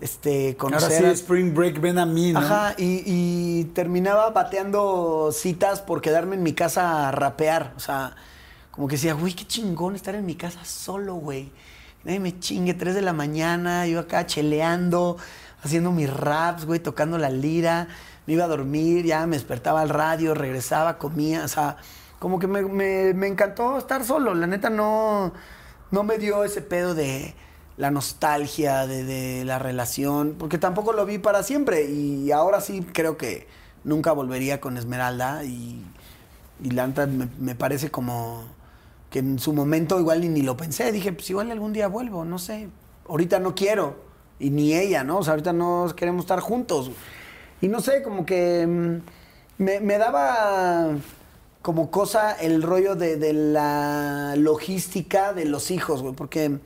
este, 0.00 0.56
Ahora 0.60 0.78
conocer... 0.78 0.98
sí, 1.02 1.04
a- 1.04 1.10
Spring 1.12 1.54
Break, 1.54 1.80
ven 1.80 1.98
a 1.98 2.06
mí, 2.06 2.32
¿no? 2.32 2.40
Ajá, 2.40 2.74
y, 2.76 3.02
y 3.06 3.64
terminaba 3.74 4.30
bateando 4.30 5.30
citas 5.32 5.80
por 5.80 6.00
quedarme 6.00 6.36
en 6.36 6.42
mi 6.42 6.54
casa 6.54 7.08
a 7.08 7.12
rapear. 7.12 7.72
O 7.76 7.80
sea, 7.80 8.16
como 8.72 8.88
que 8.88 8.96
decía, 8.96 9.14
güey, 9.14 9.34
qué 9.34 9.46
chingón 9.46 9.94
estar 9.94 10.14
en 10.16 10.26
mi 10.26 10.34
casa 10.34 10.64
solo, 10.64 11.14
güey. 11.14 11.52
Nadie 12.04 12.18
me 12.20 12.38
chingue, 12.40 12.74
3 12.74 12.94
de 12.96 13.02
la 13.02 13.12
mañana, 13.12 13.86
yo 13.86 14.00
acá 14.00 14.26
cheleando, 14.26 15.18
haciendo 15.62 15.92
mis 15.92 16.12
raps, 16.12 16.64
güey, 16.64 16.80
tocando 16.80 17.16
la 17.18 17.30
lira. 17.30 17.86
Me 18.26 18.34
iba 18.34 18.44
a 18.44 18.48
dormir, 18.48 19.04
ya 19.04 19.24
me 19.26 19.36
despertaba 19.36 19.82
al 19.82 19.88
radio, 19.90 20.34
regresaba, 20.34 20.98
comía. 20.98 21.44
O 21.44 21.48
sea, 21.48 21.76
como 22.18 22.38
que 22.40 22.46
me, 22.48 22.62
me- 22.62 23.26
encantó 23.28 23.78
estar 23.78 24.04
solo. 24.04 24.34
La 24.34 24.46
neta 24.48 24.70
no, 24.70 25.32
no 25.92 26.02
me 26.02 26.18
dio 26.18 26.42
ese 26.44 26.62
pedo 26.62 26.94
de 26.94 27.34
la 27.76 27.90
nostalgia 27.90 28.86
de, 28.86 29.04
de 29.04 29.44
la 29.44 29.58
relación, 29.58 30.34
porque 30.38 30.58
tampoco 30.58 30.92
lo 30.92 31.06
vi 31.06 31.18
para 31.18 31.42
siempre 31.42 31.90
y 31.90 32.30
ahora 32.32 32.60
sí 32.60 32.86
creo 32.92 33.16
que 33.16 33.46
nunca 33.84 34.12
volvería 34.12 34.60
con 34.60 34.76
Esmeralda 34.76 35.44
y, 35.44 35.82
y 36.62 36.70
la 36.70 36.86
neta 36.86 37.06
me, 37.06 37.28
me 37.38 37.54
parece 37.54 37.90
como 37.90 38.44
que 39.12 39.18
en 39.20 39.38
su 39.38 39.52
momento 39.52 40.00
igual 40.00 40.20
ni, 40.32 40.42
lo 40.42 40.56
pensé, 40.56 40.90
dije, 40.90 41.12
pues 41.12 41.28
igual 41.30 41.50
algún 41.50 41.72
día 41.72 41.86
vuelvo, 41.86 42.24
no 42.24 42.38
sé, 42.38 42.70
ahorita 43.06 43.38
no 43.38 43.54
quiero 43.54 43.96
y 44.40 44.50
ni 44.50 44.74
ella, 44.74 45.04
¿no? 45.04 45.18
O 45.18 45.22
sea, 45.22 45.34
ahorita 45.34 45.52
no 45.52 45.86
queremos 45.94 46.24
estar 46.24 46.40
juntos 46.40 46.90
y 47.60 47.68
no 47.68 47.80
sé, 47.80 48.02
como 48.02 48.24
que 48.24 48.66
mm, 48.66 49.62
me, 49.62 49.80
me 49.80 49.98
daba 49.98 50.96
como 51.60 51.90
cosa 51.90 52.32
el 52.32 52.62
rollo 52.62 52.96
de, 52.96 53.16
de 53.16 53.34
la 53.34 54.34
logística 54.36 55.34
de 55.34 55.44
los 55.44 55.70
hijos, 55.70 56.02
güey, 56.02 56.14
porque 56.14 56.58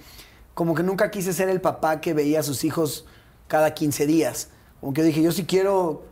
como 0.55 0.75
que 0.75 0.85
nunca 0.85 1.11
quise 1.11 1.33
ser 1.33 1.49
el 1.49 1.61
papá 1.61 2.01
que 2.01 2.15
veía 2.15 2.41
a 2.41 2.43
sus 2.45 2.65
hijos 2.65 3.07
cada 3.49 3.75
15 3.75 4.07
días. 4.07 4.51
Como 4.81 4.95
que 4.95 5.03
dije, 5.03 5.21
yo 5.21 5.33
sí 5.33 5.45
quiero 5.45 6.05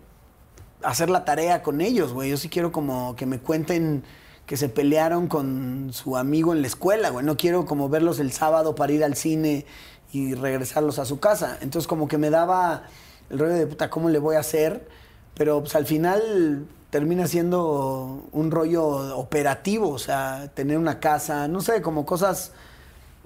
hacer 0.83 1.11
la 1.11 1.25
tarea 1.25 1.63
con 1.63 1.81
ellos, 1.81 2.13
güey. 2.13 2.29
Yo 2.31 2.37
sí 2.37 2.49
quiero 2.49 2.73
como 2.73 3.17
que 3.17 3.25
me 3.25 3.39
cuenten 3.39 4.05
que 4.47 4.57
se 4.57 4.69
pelearon 4.69 5.27
con 5.27 5.91
su 5.93 6.17
amigo 6.17 6.53
en 6.53 6.61
la 6.61 6.67
escuela, 6.67 7.11
güey. 7.11 7.25
No 7.25 7.37
quiero 7.37 7.65
como 7.65 7.89
verlos 7.89 8.19
el 8.19 8.33
sábado 8.33 8.75
para 8.75 8.93
ir 8.93 9.05
al 9.05 9.17
cine 9.17 9.65
y 10.13 10.35
regresarlos 10.35 10.99
a 10.99 11.05
su 11.05 11.19
casa. 11.19 11.59
Entonces 11.61 11.89
como 11.89 12.09
que 12.09 12.19
me 12.19 12.31
daba 12.31 12.85
el 13.31 13.39
rollo 13.39 13.55
de 13.55 13.67
puta, 13.67 13.91
¿cómo 13.91 14.11
le 14.11 14.19
voy 14.19 14.37
a 14.37 14.41
hacer? 14.41 14.87
Pero 15.35 15.61
pues 15.61 15.75
al 15.75 15.87
final 15.87 16.67
termina 16.91 17.27
siendo 17.27 18.23
un 18.31 18.51
rollo 18.51 19.17
operativo, 19.17 19.91
o 19.91 19.99
sea, 19.99 20.53
tener 20.55 20.79
una 20.79 21.01
casa, 21.01 21.49
no 21.49 21.61
sé, 21.61 21.83
como 21.83 22.07
cosas 22.07 22.53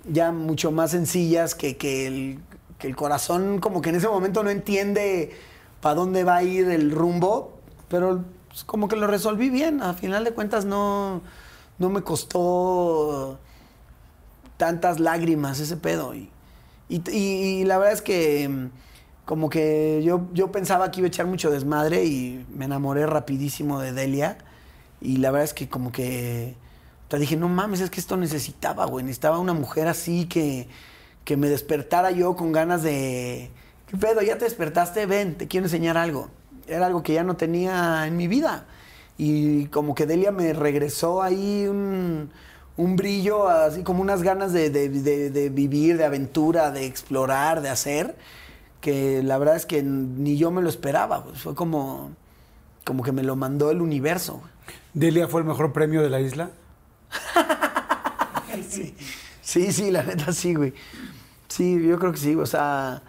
ya 0.08 0.32
mucho 0.32 0.70
más 0.70 0.92
sencillas 0.92 1.54
que, 1.54 1.76
que, 1.76 2.06
el, 2.06 2.38
que 2.78 2.86
el 2.86 2.96
corazón 2.96 3.58
como 3.58 3.82
que 3.82 3.90
en 3.90 3.96
ese 3.96 4.08
momento 4.08 4.42
no 4.42 4.48
entiende 4.48 5.36
para 5.82 5.96
dónde 5.96 6.24
va 6.24 6.36
a 6.36 6.42
ir 6.42 6.70
el 6.70 6.90
rumbo, 6.92 7.58
pero 7.88 8.24
pues, 8.48 8.64
como 8.64 8.88
que 8.88 8.96
lo 8.96 9.06
resolví 9.06 9.50
bien, 9.50 9.82
a 9.82 9.94
final 9.94 10.24
de 10.24 10.32
cuentas 10.32 10.64
no, 10.64 11.22
no 11.78 11.90
me 11.90 12.02
costó 12.02 13.38
tantas 14.56 14.98
lágrimas 14.98 15.60
ese 15.60 15.76
pedo 15.76 16.14
y, 16.14 16.30
y, 16.88 17.64
la 17.64 17.78
verdad 17.78 17.94
es 17.94 18.02
que 18.02 18.48
mm, 18.48 18.66
como 19.24 19.50
que 19.50 20.02
yo, 20.02 20.26
yo 20.32 20.50
pensaba 20.50 20.90
que 20.90 21.00
iba 21.00 21.06
a 21.06 21.08
echar 21.08 21.26
mucho 21.26 21.50
desmadre 21.50 22.04
y 22.06 22.46
me 22.54 22.64
enamoré 22.64 23.06
rapidísimo 23.06 23.78
de 23.78 23.92
Delia. 23.92 24.38
Y 25.02 25.18
la 25.18 25.30
verdad 25.30 25.44
es 25.44 25.52
que 25.52 25.68
como 25.68 25.92
que 25.92 26.56
te 27.08 27.18
dije, 27.18 27.36
no 27.36 27.48
mames, 27.48 27.80
es 27.80 27.90
que 27.90 28.00
esto 28.00 28.16
necesitaba, 28.16 28.86
güey. 28.86 29.04
Necesitaba 29.04 29.38
una 29.38 29.52
mujer 29.52 29.86
así 29.86 30.24
que, 30.26 30.68
que 31.24 31.36
me 31.36 31.48
despertara 31.48 32.10
yo 32.10 32.36
con 32.36 32.52
ganas 32.52 32.82
de... 32.82 33.50
¿Qué 33.86 33.98
pedo? 33.98 34.22
¿Ya 34.22 34.38
te 34.38 34.46
despertaste? 34.46 35.04
Ven, 35.04 35.36
te 35.36 35.46
quiero 35.46 35.66
enseñar 35.66 35.98
algo. 35.98 36.30
Era 36.68 36.86
algo 36.86 37.02
que 37.02 37.14
ya 37.14 37.24
no 37.24 37.36
tenía 37.36 38.06
en 38.06 38.16
mi 38.16 38.28
vida. 38.28 38.66
Y 39.16 39.66
como 39.66 39.94
que 39.94 40.06
Delia 40.06 40.30
me 40.30 40.52
regresó 40.52 41.22
ahí 41.22 41.66
un, 41.66 42.30
un 42.76 42.96
brillo, 42.96 43.48
así 43.48 43.82
como 43.82 44.02
unas 44.02 44.22
ganas 44.22 44.52
de, 44.52 44.70
de- 44.70 44.88
de- 44.88 45.30
de 45.30 45.48
vivir, 45.50 45.96
de 45.98 46.04
aventura, 46.04 46.70
de 46.70 46.86
explorar, 46.86 47.60
de 47.62 47.68
hacer, 47.70 48.16
que 48.80 49.22
la 49.24 49.38
verdad 49.38 49.56
es 49.56 49.66
que 49.66 49.82
ni 49.82 50.36
yo 50.36 50.50
me 50.50 50.62
lo 50.62 50.68
esperaba. 50.68 51.24
pues. 51.24 51.40
Fue 51.42 51.54
como, 51.54 52.12
como 52.84 53.02
que 53.02 53.12
me 53.12 53.22
lo 53.24 53.34
mandó 53.36 53.70
el 53.70 53.80
universo. 53.82 54.40
¿Delia 54.94 55.26
fue 55.28 55.40
el 55.40 55.46
mejor 55.46 55.72
premio 55.72 56.02
de 56.02 56.10
la 56.10 56.20
isla? 56.20 56.50
Sí, 58.68 58.94
sí, 59.40 59.72
sí, 59.72 59.90
la 59.90 60.02
neta 60.02 60.32
sí, 60.32 60.54
güey. 60.54 60.74
Sí, 61.48 61.80
yo 61.86 61.98
creo 61.98 62.12
que 62.12 62.18
sí, 62.18 62.34
o 62.34 62.46
sea... 62.46 63.02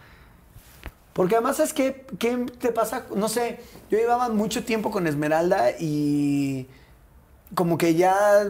Porque 1.20 1.36
además 1.36 1.60
es 1.60 1.74
que, 1.74 2.06
¿qué 2.18 2.46
te 2.62 2.72
pasa? 2.72 3.04
No 3.14 3.28
sé, 3.28 3.60
yo 3.92 3.98
llevaba 3.98 4.30
mucho 4.30 4.64
tiempo 4.64 4.90
con 4.90 5.06
Esmeralda 5.06 5.72
y 5.78 6.66
como 7.54 7.78
que 7.78 7.96
ya 7.96 8.46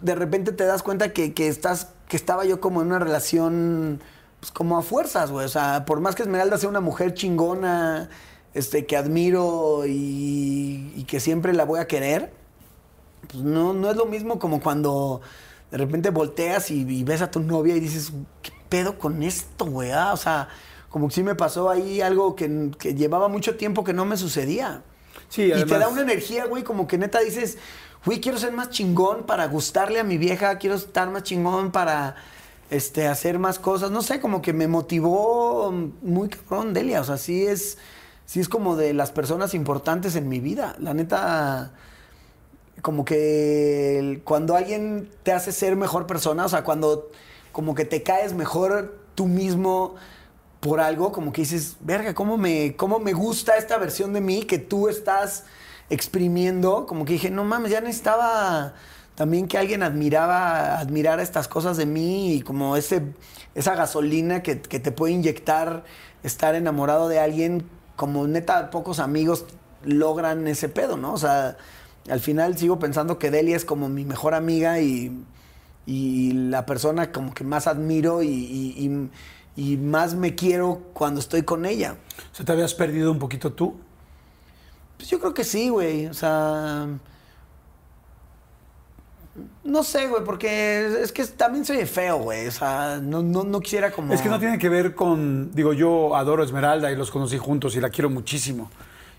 de 0.00 0.14
repente 0.14 0.52
te 0.52 0.64
das 0.64 0.84
cuenta 0.84 1.12
que, 1.12 1.34
que 1.34 1.48
estás, 1.48 1.88
que 2.06 2.16
estaba 2.16 2.44
yo 2.44 2.60
como 2.60 2.82
en 2.82 2.86
una 2.86 3.00
relación, 3.00 4.00
pues 4.38 4.52
como 4.52 4.78
a 4.78 4.82
fuerzas, 4.82 5.32
güey. 5.32 5.44
O 5.44 5.48
sea, 5.48 5.84
por 5.86 5.98
más 5.98 6.14
que 6.14 6.22
Esmeralda 6.22 6.56
sea 6.56 6.68
una 6.68 6.80
mujer 6.80 7.14
chingona, 7.14 8.10
este, 8.54 8.86
que 8.86 8.96
admiro 8.96 9.86
y, 9.86 10.92
y 10.94 11.02
que 11.02 11.18
siempre 11.18 11.52
la 11.52 11.64
voy 11.64 11.80
a 11.80 11.88
querer, 11.88 12.32
pues 13.26 13.42
no, 13.42 13.72
no 13.72 13.90
es 13.90 13.96
lo 13.96 14.06
mismo 14.06 14.38
como 14.38 14.60
cuando 14.60 15.20
de 15.72 15.78
repente 15.78 16.10
volteas 16.10 16.70
y, 16.70 17.02
ves 17.02 17.22
a 17.22 17.30
tu 17.32 17.40
novia 17.40 17.74
y 17.74 17.80
dices, 17.80 18.12
¿qué 18.40 18.52
pedo 18.68 19.00
con 19.00 19.24
esto, 19.24 19.64
güey? 19.64 19.90
Ah, 19.90 20.12
o 20.12 20.16
sea, 20.16 20.48
como 20.96 21.08
que 21.08 21.14
sí 21.14 21.22
me 21.22 21.34
pasó 21.34 21.68
ahí 21.68 22.00
algo 22.00 22.34
que, 22.36 22.70
que 22.78 22.94
llevaba 22.94 23.28
mucho 23.28 23.58
tiempo 23.58 23.84
que 23.84 23.92
no 23.92 24.06
me 24.06 24.16
sucedía. 24.16 24.80
Sí, 25.28 25.42
y 25.42 25.48
te 25.48 25.54
además- 25.56 25.80
da 25.80 25.88
una 25.88 26.00
energía, 26.00 26.46
güey, 26.46 26.62
como 26.62 26.86
que 26.88 26.96
neta 26.96 27.20
dices, 27.20 27.58
güey, 28.06 28.18
quiero 28.18 28.38
ser 28.38 28.52
más 28.52 28.70
chingón 28.70 29.24
para 29.26 29.46
gustarle 29.46 30.00
a 30.00 30.04
mi 30.04 30.16
vieja, 30.16 30.56
quiero 30.56 30.74
estar 30.76 31.10
más 31.10 31.22
chingón 31.22 31.70
para 31.70 32.16
este, 32.70 33.08
hacer 33.08 33.38
más 33.38 33.58
cosas. 33.58 33.90
No 33.90 34.00
sé, 34.00 34.20
como 34.22 34.40
que 34.40 34.54
me 34.54 34.68
motivó 34.68 35.70
muy 36.00 36.30
cabrón 36.30 36.72
Delia. 36.72 37.02
O 37.02 37.04
sea, 37.04 37.18
sí 37.18 37.44
es, 37.46 37.76
sí 38.24 38.40
es 38.40 38.48
como 38.48 38.74
de 38.74 38.94
las 38.94 39.10
personas 39.10 39.52
importantes 39.52 40.16
en 40.16 40.30
mi 40.30 40.40
vida. 40.40 40.76
La 40.78 40.94
neta, 40.94 41.72
como 42.80 43.04
que 43.04 43.98
el- 43.98 44.22
cuando 44.22 44.56
alguien 44.56 45.10
te 45.24 45.32
hace 45.32 45.52
ser 45.52 45.76
mejor 45.76 46.06
persona, 46.06 46.46
o 46.46 46.48
sea, 46.48 46.64
cuando 46.64 47.10
como 47.52 47.74
que 47.74 47.84
te 47.84 48.02
caes 48.02 48.32
mejor 48.32 48.98
tú 49.14 49.26
mismo 49.26 49.96
por 50.66 50.80
algo, 50.80 51.12
como 51.12 51.32
que 51.32 51.42
dices, 51.42 51.76
verga, 51.80 52.14
¿cómo 52.14 52.36
me, 52.36 52.74
cómo 52.76 52.98
me 52.98 53.12
gusta 53.12 53.56
esta 53.56 53.78
versión 53.78 54.12
de 54.12 54.20
mí 54.20 54.42
que 54.42 54.58
tú 54.58 54.88
estás 54.88 55.44
exprimiendo? 55.90 56.86
Como 56.86 57.04
que 57.04 57.14
dije, 57.14 57.30
no 57.30 57.44
mames, 57.44 57.70
ya 57.70 57.80
necesitaba 57.80 58.74
también 59.14 59.46
que 59.46 59.58
alguien 59.58 59.82
admiraba, 59.82 60.78
admirara 60.78 61.22
estas 61.22 61.48
cosas 61.48 61.76
de 61.76 61.86
mí 61.86 62.34
y 62.34 62.42
como 62.42 62.76
ese, 62.76 63.02
esa 63.54 63.74
gasolina 63.74 64.42
que, 64.42 64.60
que 64.60 64.80
te 64.80 64.92
puede 64.92 65.14
inyectar 65.14 65.84
estar 66.22 66.54
enamorado 66.54 67.08
de 67.08 67.20
alguien, 67.20 67.68
como 67.94 68.26
neta 68.26 68.70
pocos 68.70 68.98
amigos 68.98 69.46
logran 69.84 70.48
ese 70.48 70.68
pedo, 70.68 70.96
¿no? 70.96 71.12
O 71.12 71.18
sea, 71.18 71.56
al 72.10 72.20
final 72.20 72.58
sigo 72.58 72.78
pensando 72.78 73.18
que 73.18 73.30
Delia 73.30 73.56
es 73.56 73.64
como 73.64 73.88
mi 73.88 74.04
mejor 74.04 74.34
amiga 74.34 74.80
y, 74.80 75.24
y 75.86 76.32
la 76.32 76.66
persona 76.66 77.12
como 77.12 77.32
que 77.32 77.44
más 77.44 77.66
admiro 77.66 78.22
y, 78.22 79.08
y 79.56 79.76
más 79.78 80.14
me 80.14 80.34
quiero 80.34 80.82
cuando 80.92 81.20
estoy 81.20 81.42
con 81.42 81.64
ella. 81.64 81.96
O 82.32 82.34
sea, 82.34 82.44
¿te 82.44 82.52
habías 82.52 82.74
perdido 82.74 83.10
un 83.10 83.18
poquito 83.18 83.52
tú? 83.52 83.76
Pues 84.96 85.08
yo 85.08 85.18
creo 85.18 85.34
que 85.34 85.44
sí, 85.44 85.68
güey. 85.70 86.06
O 86.06 86.14
sea. 86.14 86.86
No 89.64 89.82
sé, 89.82 90.06
güey, 90.06 90.24
porque 90.24 91.02
es 91.02 91.12
que 91.12 91.24
también 91.26 91.64
soy 91.64 91.84
feo, 91.84 92.18
güey. 92.18 92.46
O 92.46 92.50
sea, 92.50 92.98
no, 93.02 93.22
no, 93.22 93.44
no 93.44 93.60
quisiera 93.60 93.90
como. 93.90 94.12
Es 94.12 94.22
que 94.22 94.28
no 94.28 94.38
tiene 94.38 94.58
que 94.58 94.68
ver 94.68 94.94
con, 94.94 95.54
digo, 95.54 95.72
yo 95.72 96.16
adoro 96.16 96.42
a 96.42 96.46
Esmeralda 96.46 96.90
y 96.90 96.96
los 96.96 97.10
conocí 97.10 97.36
juntos 97.36 97.76
y 97.76 97.80
la 97.80 97.90
quiero 97.90 98.08
muchísimo. 98.08 98.70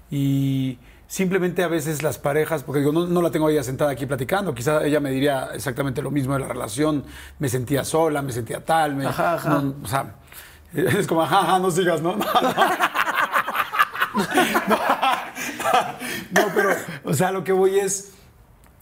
Y 0.09 0.80
simplemente 1.07 1.63
a 1.63 1.67
veces 1.67 2.03
las 2.03 2.17
parejas, 2.17 2.63
porque 2.63 2.79
digo, 2.79 2.91
no, 2.91 3.05
no 3.07 3.21
la 3.21 3.31
tengo 3.31 3.49
ella 3.49 3.63
sentada 3.63 3.91
aquí 3.91 4.05
platicando, 4.05 4.53
quizá 4.53 4.84
ella 4.85 4.99
me 4.99 5.09
diría 5.11 5.49
exactamente 5.53 6.01
lo 6.01 6.11
mismo 6.11 6.34
de 6.34 6.39
la 6.41 6.47
relación, 6.47 7.03
me 7.39 7.47
sentía 7.49 7.84
sola, 7.85 8.21
me 8.21 8.31
sentía 8.34 8.63
tal, 8.65 8.95
me- 8.95 9.05
Ajá, 9.07 9.35
ajá. 9.35 9.49
no, 9.49 9.75
o 9.84 9.88
sea, 9.88 10.15
es 10.73 11.07
como, 11.07 11.21
ajá, 11.23 11.39
ajá, 11.39 11.59
no 11.59 11.71
sigas, 11.71 12.01
¿no? 12.03 12.17
No, 16.31 16.41
pero, 16.55 16.69
o 17.03 17.13
sea, 17.13 17.31
lo 17.31 17.43
que 17.43 17.51
voy 17.51 17.79
es, 17.79 18.11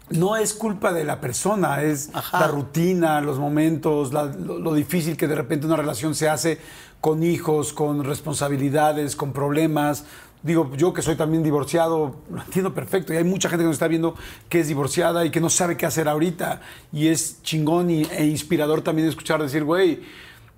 no 0.09 0.35
es 0.35 0.53
culpa 0.53 0.93
de 0.93 1.03
la 1.03 1.19
persona, 1.21 1.81
es 1.83 2.09
Ajá. 2.13 2.39
la 2.39 2.47
rutina, 2.47 3.21
los 3.21 3.37
momentos, 3.39 4.13
la- 4.13 4.25
lo, 4.25 4.59
lo 4.59 4.73
difícil 4.73 5.17
que 5.17 5.27
de 5.27 5.35
repente 5.35 5.65
una 5.67 5.75
relación 5.75 6.15
se 6.15 6.29
hace 6.29 6.59
con 7.01 7.23
hijos, 7.23 7.73
con 7.73 8.03
responsabilidades, 8.03 9.15
con 9.15 9.31
problemas. 9.33 10.05
Digo, 10.45 10.71
yo 10.77 10.93
que 10.93 11.01
soy 11.01 11.15
también 11.15 11.41
divorciado, 11.41 12.17
lo 12.31 12.41
entiendo 12.41 12.71
perfecto. 12.73 13.11
Y 13.13 13.17
hay 13.17 13.23
mucha 13.23 13.49
gente 13.49 13.63
que 13.63 13.67
nos 13.67 13.75
está 13.77 13.87
viendo 13.87 14.13
que 14.47 14.59
es 14.59 14.67
divorciada 14.67 15.25
y 15.25 15.31
que 15.31 15.41
no 15.41 15.49
sabe 15.49 15.75
qué 15.75 15.87
hacer 15.87 16.07
ahorita. 16.07 16.61
Y 16.93 17.07
es 17.07 17.41
chingón 17.41 17.89
y- 17.89 18.03
e 18.03 18.25
inspirador 18.25 18.81
también 18.81 19.07
escuchar 19.07 19.41
decir, 19.41 19.63
güey, 19.63 20.01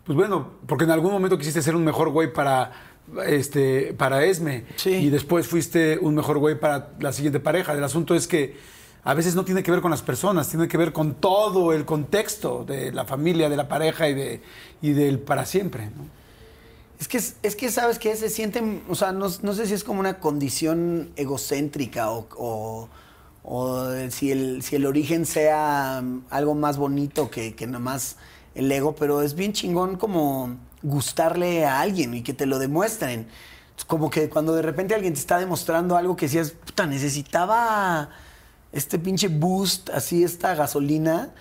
pues 0.03 0.17
bueno, 0.17 0.49
porque 0.67 0.83
en 0.83 0.91
algún 0.91 1.11
momento 1.13 1.37
quisiste 1.37 1.61
ser 1.61 1.73
un 1.75 1.85
mejor 1.85 2.09
güey 2.09 2.33
para, 2.33 2.73
este, 3.25 3.93
para 3.97 4.25
Esme. 4.25 4.65
Sí. 4.75 4.89
Y 4.91 5.09
después 5.09 5.47
fuiste 5.47 5.97
un 6.01 6.15
mejor 6.15 6.37
güey 6.37 6.59
para 6.59 6.89
la 6.99 7.13
siguiente 7.13 7.39
pareja. 7.39 7.71
El 7.73 7.83
asunto 7.83 8.13
es 8.13 8.27
que 8.27 8.57
a 9.05 9.13
veces 9.13 9.35
no 9.35 9.45
tiene 9.45 9.63
que 9.63 9.71
ver 9.71 9.79
con 9.79 9.91
las 9.91 10.01
personas, 10.01 10.49
tiene 10.49 10.67
que 10.67 10.77
ver 10.77 10.91
con 10.91 11.13
todo 11.15 11.71
el 11.71 11.85
contexto 11.85 12.65
de 12.65 12.91
la 12.91 13.05
familia, 13.05 13.47
de 13.49 13.55
la 13.55 13.69
pareja 13.69 14.09
y, 14.09 14.13
de, 14.13 14.41
y 14.81 14.91
del 14.91 15.19
para 15.19 15.45
siempre. 15.45 15.85
¿no? 15.95 16.16
Es 16.99 17.07
que, 17.07 17.17
es 17.17 17.55
que 17.55 17.69
sabes 17.71 17.99
que 17.99 18.15
se 18.15 18.29
sienten, 18.29 18.81
o 18.89 18.95
sea, 18.95 19.11
no, 19.11 19.27
no 19.43 19.53
sé 19.53 19.67
si 19.67 19.73
es 19.75 19.83
como 19.83 19.99
una 19.99 20.19
condición 20.19 21.11
egocéntrica 21.15 22.09
o, 22.11 22.89
o- 23.43 23.87
si, 24.09 24.31
el, 24.31 24.63
si 24.63 24.75
el 24.77 24.85
origen 24.85 25.25
sea 25.25 26.01
mm, 26.03 26.25
algo 26.31 26.55
más 26.55 26.77
bonito 26.77 27.29
que, 27.29 27.55
que 27.55 27.67
nomás 27.67 28.17
el 28.55 28.71
ego, 28.71 28.95
pero 28.95 29.21
es 29.21 29.35
bien 29.35 29.53
chingón 29.53 29.97
como 29.97 30.57
gustarle 30.81 31.65
a 31.65 31.81
alguien 31.81 32.13
y 32.15 32.23
que 32.23 32.33
te 32.33 32.45
lo 32.47 32.57
demuestren. 32.59 33.27
Es 33.77 33.85
como 33.85 34.09
que 34.09 34.27
cuando 34.29 34.55
de 34.55 34.63
repente 34.63 34.95
alguien 34.95 35.13
te 35.13 35.19
está 35.19 35.37
demostrando 35.39 35.95
algo 35.97 36.15
que 36.15 36.25
decías, 36.25 36.51
puta, 36.51 36.87
necesitaba 36.87 38.09
este 38.71 38.97
pinche 38.99 39.27
boost, 39.27 39.89
así 39.91 40.23
esta 40.23 40.55
gasolina, 40.55 41.31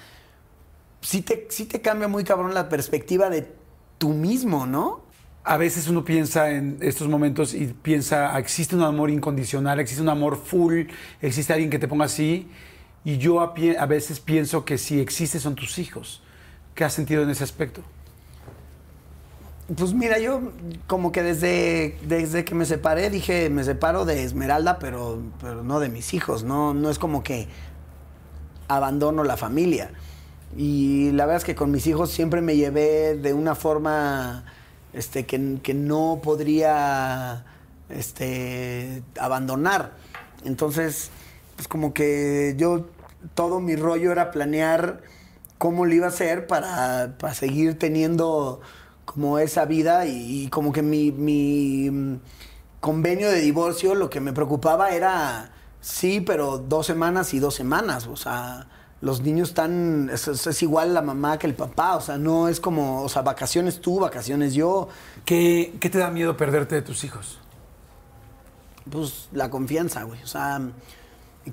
sí 1.00 1.22
te, 1.22 1.46
sí 1.50 1.66
te 1.66 1.80
cambia 1.80 2.08
muy 2.08 2.24
cabrón 2.24 2.54
la 2.54 2.68
perspectiva 2.68 3.30
de 3.30 3.52
tú 3.98 4.10
mismo, 4.10 4.66
¿no? 4.66 5.00
A 5.48 5.56
veces 5.56 5.86
uno 5.86 6.04
piensa 6.04 6.50
en 6.50 6.78
estos 6.80 7.06
momentos 7.06 7.54
y 7.54 7.66
piensa, 7.66 8.36
existe 8.36 8.74
un 8.74 8.82
amor 8.82 9.10
incondicional, 9.10 9.78
existe 9.78 10.02
un 10.02 10.08
amor 10.08 10.36
full, 10.36 10.86
existe 11.22 11.52
alguien 11.52 11.70
que 11.70 11.78
te 11.78 11.86
ponga 11.86 12.06
así. 12.06 12.48
Y 13.04 13.18
yo 13.18 13.40
a, 13.40 13.54
a 13.78 13.86
veces 13.86 14.18
pienso 14.18 14.64
que 14.64 14.76
si 14.76 14.98
existe 14.98 15.38
son 15.38 15.54
tus 15.54 15.78
hijos. 15.78 16.20
¿Qué 16.74 16.82
has 16.82 16.92
sentido 16.92 17.22
en 17.22 17.30
ese 17.30 17.44
aspecto? 17.44 17.80
Pues 19.74 19.94
mira, 19.94 20.18
yo 20.18 20.52
como 20.86 21.12
que 21.12 21.22
desde, 21.22 21.96
desde 22.06 22.44
que 22.44 22.54
me 22.54 22.64
separé 22.66 23.08
dije, 23.10 23.48
me 23.48 23.64
separo 23.64 24.04
de 24.04 24.24
Esmeralda, 24.24 24.78
pero, 24.78 25.22
pero 25.40 25.64
no 25.64 25.80
de 25.80 25.88
mis 25.88 26.12
hijos, 26.12 26.44
no, 26.44 26.74
no 26.74 26.90
es 26.90 26.98
como 26.98 27.22
que 27.22 27.48
abandono 28.68 29.24
la 29.24 29.36
familia. 29.36 29.90
Y 30.56 31.10
la 31.12 31.26
verdad 31.26 31.38
es 31.38 31.44
que 31.44 31.54
con 31.54 31.70
mis 31.70 31.86
hijos 31.86 32.10
siempre 32.10 32.40
me 32.40 32.56
llevé 32.56 33.16
de 33.16 33.32
una 33.32 33.54
forma 33.54 34.44
este, 34.96 35.26
que, 35.26 35.74
no 35.74 36.20
podría 36.22 37.44
este, 37.90 39.02
abandonar. 39.20 39.92
Entonces, 40.44 41.10
pues 41.54 41.68
como 41.68 41.92
que 41.92 42.54
yo, 42.56 42.86
todo 43.34 43.60
mi 43.60 43.76
rollo 43.76 44.10
era 44.10 44.30
planear 44.30 45.02
cómo 45.58 45.84
lo 45.84 45.94
iba 45.94 46.06
a 46.06 46.08
hacer 46.08 46.46
para, 46.46 47.14
seguir 47.34 47.78
teniendo 47.78 48.60
como 49.04 49.38
esa 49.38 49.66
vida 49.66 50.06
y, 50.06 50.48
como 50.48 50.72
que 50.72 50.82
mi, 50.82 51.12
mi, 51.12 51.90
mm, 51.90 52.20
convenio 52.80 53.30
de 53.30 53.40
divorcio 53.40 53.94
lo 53.94 54.08
que 54.08 54.20
me 54.20 54.32
preocupaba 54.32 54.90
era, 54.90 55.52
sí, 55.80 56.22
pero 56.22 56.58
dos 56.58 56.86
semanas 56.86 57.34
y 57.34 57.38
dos 57.38 57.54
semanas, 57.54 58.06
o 58.06 58.16
sea, 58.16 58.66
los 59.00 59.20
niños 59.20 59.50
están, 59.50 60.10
es, 60.10 60.62
igual 60.62 60.94
la 60.94 61.02
mamá 61.02 61.38
que 61.38 61.46
el 61.46 61.54
papá, 61.54 61.96
o 61.96 62.00
sea, 62.00 62.16
no 62.16 62.48
es 62.48 62.60
como, 62.60 63.02
o 63.02 63.08
sea, 63.08 63.22
vacaciones 63.22 63.80
tú, 63.80 64.00
vacaciones 64.00 64.54
yo, 64.54 64.88
¿Qué, 65.24 65.76
qué 65.80 65.90
te 65.90 65.98
da 65.98 66.10
miedo 66.10 66.36
perderte 66.36 66.76
de 66.76 66.82
tus 66.82 67.04
hijos? 67.04 67.38
pues 68.90 69.28
la 69.32 69.50
confianza, 69.50 70.04
güey, 70.04 70.22
o 70.22 70.26
sea, 70.26 70.60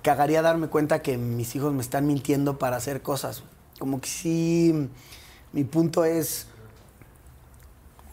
cagaría 0.01 0.41
darme 0.41 0.67
cuenta 0.67 1.01
que 1.01 1.17
mis 1.17 1.55
hijos 1.55 1.73
me 1.73 1.81
están 1.81 2.05
mintiendo 2.05 2.59
para 2.59 2.77
hacer 2.77 3.01
cosas, 3.01 3.43
como 3.79 3.99
que 3.99 4.09
sí, 4.09 4.89
mi 5.51 5.63
punto 5.63 6.05
es, 6.05 6.47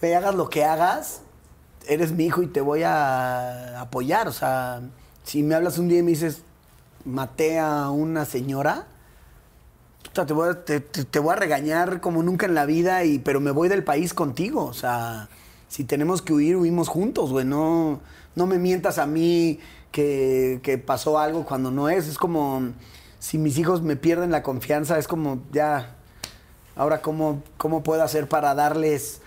güey, 0.01 0.15
hagas 0.15 0.35
lo 0.35 0.49
que 0.49 0.65
hagas, 0.65 1.21
eres 1.87 2.13
mi 2.13 2.25
hijo 2.25 2.43
y 2.43 2.47
te 2.47 2.61
voy 2.61 2.83
a 2.83 3.81
apoyar, 3.81 4.27
o 4.29 4.33
sea, 4.33 4.81
si 5.23 5.43
me 5.43 5.55
hablas 5.55 5.79
un 5.79 5.89
día 5.89 5.99
y 5.99 6.03
me 6.03 6.11
dices, 6.11 6.43
maté 7.05 7.59
a 7.59 7.91
una 7.91 8.25
señora, 8.25 8.87
te, 10.13 10.33
voy 10.33 11.33
a, 11.33 11.37
regañar 11.37 12.01
como 12.01 12.23
nunca 12.23 12.47
en 12.47 12.55
la 12.55 12.67
vida, 12.67 13.05
y, 13.05 13.19
pero 13.19 13.41
me 13.41 13.51
voy 13.51 13.69
del 13.69 13.85
país 13.85 14.15
contigo. 14.15 14.65
O 14.65 14.75
sea, 14.75 15.29
si 15.69 15.85
tenemos 15.85 16.23
que 16.23 16.33
huir, 16.33 16.57
huimos 16.57 16.89
juntos, 16.89 17.31
güey. 17.31 17.45
No, 17.45 18.01
no 18.35 18.47
me 18.47 18.59
mientas 18.59 18.99
a 18.99 19.07
mí 19.07 19.61
que, 19.93 20.61
que 20.63 20.79
pasó 20.79 21.19
algo 21.19 21.45
cuando 21.45 21.71
no 21.71 21.89
es. 21.89 22.09
Es 22.09 22.19
como 22.19 22.73
si 23.21 23.39
mis 23.39 23.59
hijos 23.59 23.83
me 23.83 23.97
pierden 23.97 24.31
la 24.31 24.43
confianza, 24.43 24.99
es 24.99 25.07
como 25.07 25.43
ya, 25.53 25.95
ahora 26.75 27.03
cómo, 27.03 27.43
cómo 27.59 27.83
puedo 27.83 28.03
hacer 28.03 28.29
para 28.29 28.55
darles 28.55 29.21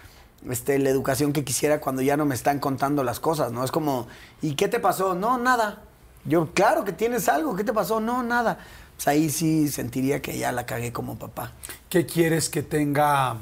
este, 0.49 0.79
la 0.79 0.89
educación 0.89 1.31
que 1.31 1.45
quisiera 1.45 1.79
cuando 1.79 2.01
ya 2.01 2.17
no 2.17 2.25
me 2.25 2.35
están 2.35 2.59
contando 2.59 3.03
las 3.03 3.19
cosas, 3.19 3.51
¿no? 3.51 3.63
Es 3.63 3.71
como, 3.71 4.07
¿y 4.41 4.55
qué 4.55 4.67
te 4.67 4.79
pasó? 4.79 5.13
No, 5.13 5.37
nada. 5.37 5.83
Yo, 6.25 6.49
claro 6.53 6.83
que 6.83 6.91
tienes 6.91 7.29
algo, 7.29 7.55
¿qué 7.55 7.63
te 7.63 7.71
pasó? 7.71 7.99
No, 7.99 8.23
nada. 8.23 8.59
Ahí 9.05 9.29
sí 9.29 9.67
sentiría 9.69 10.21
que 10.21 10.37
ya 10.37 10.51
la 10.51 10.65
cagué 10.65 10.91
como 10.93 11.17
papá. 11.17 11.51
¿Qué 11.89 12.05
quieres 12.05 12.49
que 12.49 12.63
tenga 12.63 13.37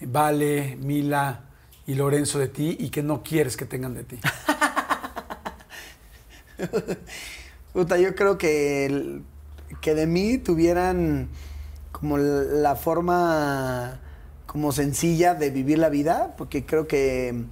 Vale, 0.00 0.76
Mila 0.76 1.40
y 1.86 1.94
Lorenzo 1.94 2.38
de 2.38 2.48
ti 2.48 2.76
y 2.80 2.90
que 2.90 3.02
no 3.02 3.22
quieres 3.22 3.56
que 3.56 3.64
tengan 3.64 3.94
de 3.94 4.04
ti? 4.04 4.18
Puta, 7.72 7.98
yo 7.98 8.14
creo 8.14 8.38
que, 8.38 8.86
el- 8.86 9.22
que 9.80 9.94
de 9.94 10.06
mí 10.06 10.38
tuvieran 10.38 11.28
como 11.92 12.18
la 12.18 12.76
forma 12.76 14.00
como 14.46 14.70
sencilla 14.72 15.34
de 15.34 15.50
vivir 15.50 15.78
la 15.78 15.88
vida, 15.88 16.34
porque 16.38 16.64
creo 16.64 16.86
que 16.86 17.44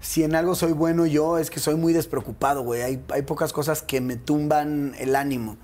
si 0.00 0.22
en 0.22 0.34
algo 0.36 0.54
soy 0.54 0.72
bueno 0.72 1.06
yo 1.06 1.38
es 1.38 1.50
que 1.50 1.58
soy 1.58 1.74
muy 1.74 1.92
despreocupado, 1.92 2.62
güey. 2.62 2.82
Hay, 2.82 3.02
hay 3.12 3.22
pocas 3.22 3.52
cosas 3.52 3.82
que 3.82 4.00
me 4.00 4.16
tumban 4.16 4.94
el 4.98 5.16
ánimo. 5.16 5.56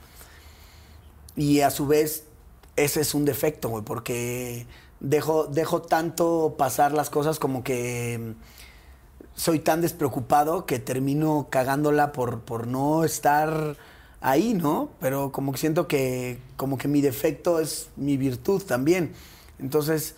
Y 1.37 1.61
a 1.61 1.71
su 1.71 1.87
vez, 1.87 2.25
ese 2.77 3.01
es 3.01 3.15
un 3.15 3.25
defecto, 3.25 3.69
güey, 3.69 3.85
porque 3.85 4.67
dejo, 5.01 5.47
dejo 5.47 5.83
tanto 5.83 6.55
pasar 6.59 6.93
las 6.93 7.11
cosas 7.11 7.39
como 7.39 7.63
que 7.65 8.35
soy 9.35 9.59
tan 9.61 9.81
despreocupado 9.81 10.67
que 10.67 10.79
termino 10.79 11.49
cagándola 11.51 12.13
por, 12.13 12.41
por 12.41 12.67
no 12.67 13.05
estar 13.05 13.77
ahí, 14.21 14.55
¿no? 14.55 14.91
Pero 15.01 15.33
como 15.33 15.53
que 15.53 15.59
siento 15.59 15.89
que 15.89 16.39
como 16.57 16.77
que 16.77 16.89
mi 16.89 17.01
defecto 17.01 17.59
es 17.61 17.89
mi 17.97 18.17
virtud 18.17 18.63
también. 18.63 19.13
Entonces, 19.59 20.15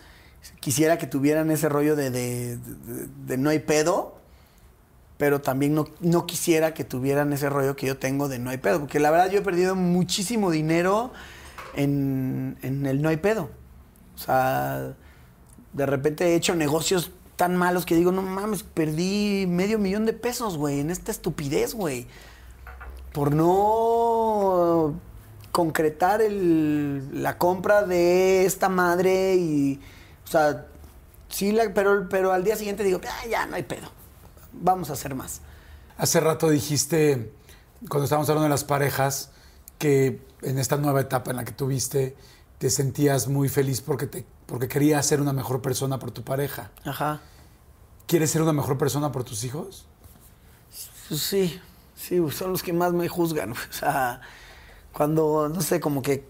quisiera 0.60 0.98
que 0.98 1.06
tuvieran 1.06 1.50
ese 1.50 1.68
rollo 1.68 1.94
de, 1.94 2.10
de- 2.10 2.56
de- 2.56 3.06
de 3.26 3.36
no 3.36 3.50
hay 3.50 3.60
pedo, 3.60 4.16
pero 5.18 5.40
también 5.40 5.74
no, 5.74 5.86
no 6.00 6.26
quisiera 6.26 6.74
que 6.74 6.84
tuvieran 6.84 7.32
ese 7.32 7.48
rollo 7.48 7.76
que 7.76 7.86
yo 7.86 7.96
tengo 7.98 8.28
de 8.28 8.38
no 8.38 8.50
hay 8.50 8.58
pedo, 8.58 8.80
porque 8.80 8.98
la 9.00 9.10
verdad 9.10 9.30
yo 9.30 9.38
he 9.38 9.42
perdido 9.42 9.74
muchísimo 9.76 10.50
dinero 10.50 11.12
en, 11.74 12.58
en 12.62 12.86
el 12.86 13.00
no 13.02 13.08
hay 13.08 13.16
pedo. 13.18 13.50
O 14.14 14.18
sea, 14.18 14.94
de 15.72 15.86
repente 15.86 16.26
he 16.28 16.34
hecho 16.34 16.54
negocios 16.54 17.10
tan 17.36 17.56
malos 17.56 17.86
que 17.86 17.94
digo, 17.96 18.12
no 18.12 18.22
mames, 18.22 18.62
perdí 18.62 19.46
medio 19.48 19.78
millón 19.78 20.04
de 20.06 20.12
pesos, 20.12 20.56
güey, 20.58 20.80
en 20.80 20.90
esta 20.90 21.10
estupidez, 21.10 21.74
güey. 21.74 22.06
Por 23.12 23.34
no 23.34 24.94
concretar 25.50 26.22
el- 26.22 27.22
la 27.22 27.36
compra 27.38 27.82
de 27.84 28.44
esta 28.46 28.68
madre 28.68 29.34
y, 29.36 29.80
o 30.24 30.26
sea, 30.26 30.66
sí, 31.28 31.52
la- 31.52 31.72
pero, 31.74 32.08
pero 32.08 32.32
al 32.32 32.42
día 32.44 32.56
siguiente 32.56 32.84
digo, 32.84 33.00
"Ah, 33.06 33.26
ya 33.28 33.46
no 33.46 33.56
hay 33.56 33.62
pedo, 33.64 33.88
vamos 34.52 34.90
a 34.90 34.94
hacer 34.94 35.14
más. 35.14 35.40
Hace 35.96 36.20
rato 36.20 36.48
dijiste, 36.50 37.32
cuando 37.88 38.04
estábamos 38.04 38.28
hablando 38.28 38.44
de 38.44 38.50
las 38.50 38.64
parejas, 38.64 39.30
que 39.78 40.24
en 40.42 40.58
esta 40.58 40.76
nueva 40.76 41.00
etapa 41.00 41.30
en 41.30 41.36
la 41.36 41.44
que 41.44 41.52
tuviste, 41.52 42.16
te 42.58 42.70
sentías 42.70 43.28
muy 43.28 43.48
feliz 43.48 43.80
porque, 43.80 44.06
te, 44.06 44.24
porque 44.46 44.68
querías 44.68 45.04
ser 45.04 45.20
una 45.20 45.32
mejor 45.32 45.60
persona 45.60 45.98
por 45.98 46.12
tu 46.12 46.22
pareja. 46.22 46.70
Ajá. 46.84 47.20
¿Quieres 48.06 48.30
ser 48.30 48.42
una 48.42 48.52
mejor 48.52 48.78
persona 48.78 49.10
por 49.10 49.24
tus 49.24 49.44
hijos? 49.44 49.86
Pues 51.08 51.20
sí, 51.20 51.60
sí, 51.96 52.20
son 52.30 52.52
los 52.52 52.62
que 52.62 52.72
más 52.72 52.92
me 52.92 53.08
juzgan. 53.08 53.52
O 53.70 53.72
sea, 53.72 54.20
cuando, 54.92 55.48
no 55.48 55.60
sé, 55.60 55.80
como 55.80 56.02
que 56.02 56.28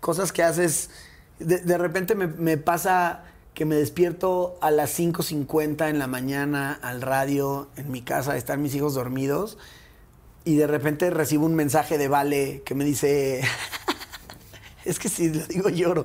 cosas 0.00 0.32
que 0.32 0.42
haces, 0.42 0.90
de, 1.38 1.58
de 1.58 1.78
repente 1.78 2.14
me, 2.14 2.26
me 2.26 2.56
pasa 2.56 3.24
que 3.58 3.64
me 3.64 3.74
despierto 3.74 4.56
a 4.60 4.70
las 4.70 4.96
5.50 4.96 5.90
en 5.90 5.98
la 5.98 6.06
mañana 6.06 6.78
al 6.80 7.02
radio 7.02 7.66
en 7.76 7.90
mi 7.90 8.02
casa, 8.02 8.36
están 8.36 8.62
mis 8.62 8.72
hijos 8.76 8.94
dormidos, 8.94 9.58
y 10.44 10.54
de 10.54 10.68
repente 10.68 11.10
recibo 11.10 11.44
un 11.44 11.56
mensaje 11.56 11.98
de 11.98 12.06
Vale 12.06 12.62
que 12.64 12.76
me 12.76 12.84
dice, 12.84 13.40
es 14.84 15.00
que 15.00 15.08
si 15.08 15.30
lo 15.30 15.44
digo 15.48 15.70
lloro, 15.70 16.04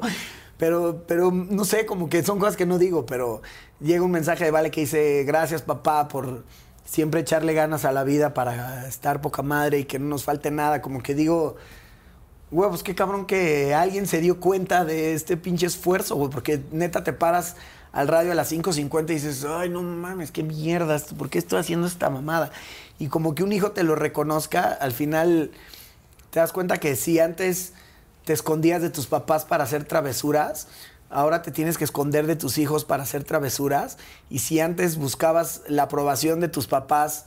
pero, 0.58 1.04
pero 1.08 1.30
no 1.30 1.64
sé, 1.64 1.86
como 1.86 2.10
que 2.10 2.24
son 2.24 2.40
cosas 2.40 2.58
que 2.58 2.66
no 2.66 2.80
digo, 2.80 3.06
pero 3.06 3.44
llega 3.80 4.02
un 4.02 4.10
mensaje 4.10 4.46
de 4.46 4.50
Vale 4.50 4.72
que 4.72 4.82
dice, 4.82 5.24
gracias 5.24 5.62
papá 5.62 6.08
por 6.08 6.46
siempre 6.86 7.22
echarle 7.22 7.54
ganas 7.54 7.86
a 7.86 7.92
la 7.92 8.04
vida 8.04 8.34
para 8.34 8.88
estar 8.88 9.22
poca 9.22 9.44
madre 9.44 9.78
y 9.78 9.84
que 9.84 10.00
no 10.00 10.08
nos 10.08 10.24
falte 10.24 10.50
nada, 10.50 10.82
como 10.82 11.04
que 11.04 11.14
digo, 11.14 11.58
güey, 12.54 12.70
pues 12.70 12.84
qué 12.84 12.94
cabrón 12.94 13.26
que 13.26 13.74
alguien 13.74 14.06
se 14.06 14.22
dio 14.22 14.40
cuenta 14.40 14.86
de 14.86 15.16
este 15.16 15.38
pinche 15.38 15.66
esfuerzo, 15.66 16.16
güey, 16.16 16.30
porque 16.30 16.62
neta 16.72 17.04
te 17.04 17.12
paras 17.12 17.56
al 17.92 18.08
radio 18.08 18.32
a 18.32 18.36
las 18.36 18.52
5.50 18.52 19.10
y 19.10 19.14
dices, 19.16 19.44
ay, 19.44 19.70
no 19.70 19.82
mames, 19.82 20.32
qué 20.32 20.44
mierda, 20.44 21.00
¿por 21.18 21.32
qué 21.32 21.40
estoy 21.40 21.60
haciendo 21.60 21.88
esta 21.88 22.12
mamada? 22.12 22.52
Y 23.00 23.08
como 23.08 23.34
que 23.34 23.44
un 23.44 23.52
hijo 23.52 23.72
te 23.72 23.84
lo 23.84 23.96
reconozca, 23.96 24.66
al 24.66 24.92
final 24.92 25.50
te 26.30 26.40
das 26.40 26.54
cuenta 26.54 26.78
que 26.78 26.96
si 26.96 27.20
antes 27.20 27.74
te 28.24 28.34
escondías 28.34 28.84
de 28.84 28.92
tus 28.92 29.08
papás 29.08 29.46
para 29.46 29.64
hacer 29.64 29.86
travesuras, 29.86 30.68
ahora 31.10 31.42
te 31.42 31.52
tienes 31.52 31.80
que 31.80 31.84
esconder 31.84 32.28
de 32.28 32.36
tus 32.36 32.60
hijos 32.60 32.86
para 32.86 33.02
hacer 33.02 33.24
travesuras. 33.24 33.98
Y 34.30 34.40
si 34.40 34.60
antes 34.60 34.98
buscabas 34.98 35.62
la 35.68 35.84
aprobación 35.84 36.40
de 36.40 36.50
tus 36.50 36.68
papás 36.68 37.26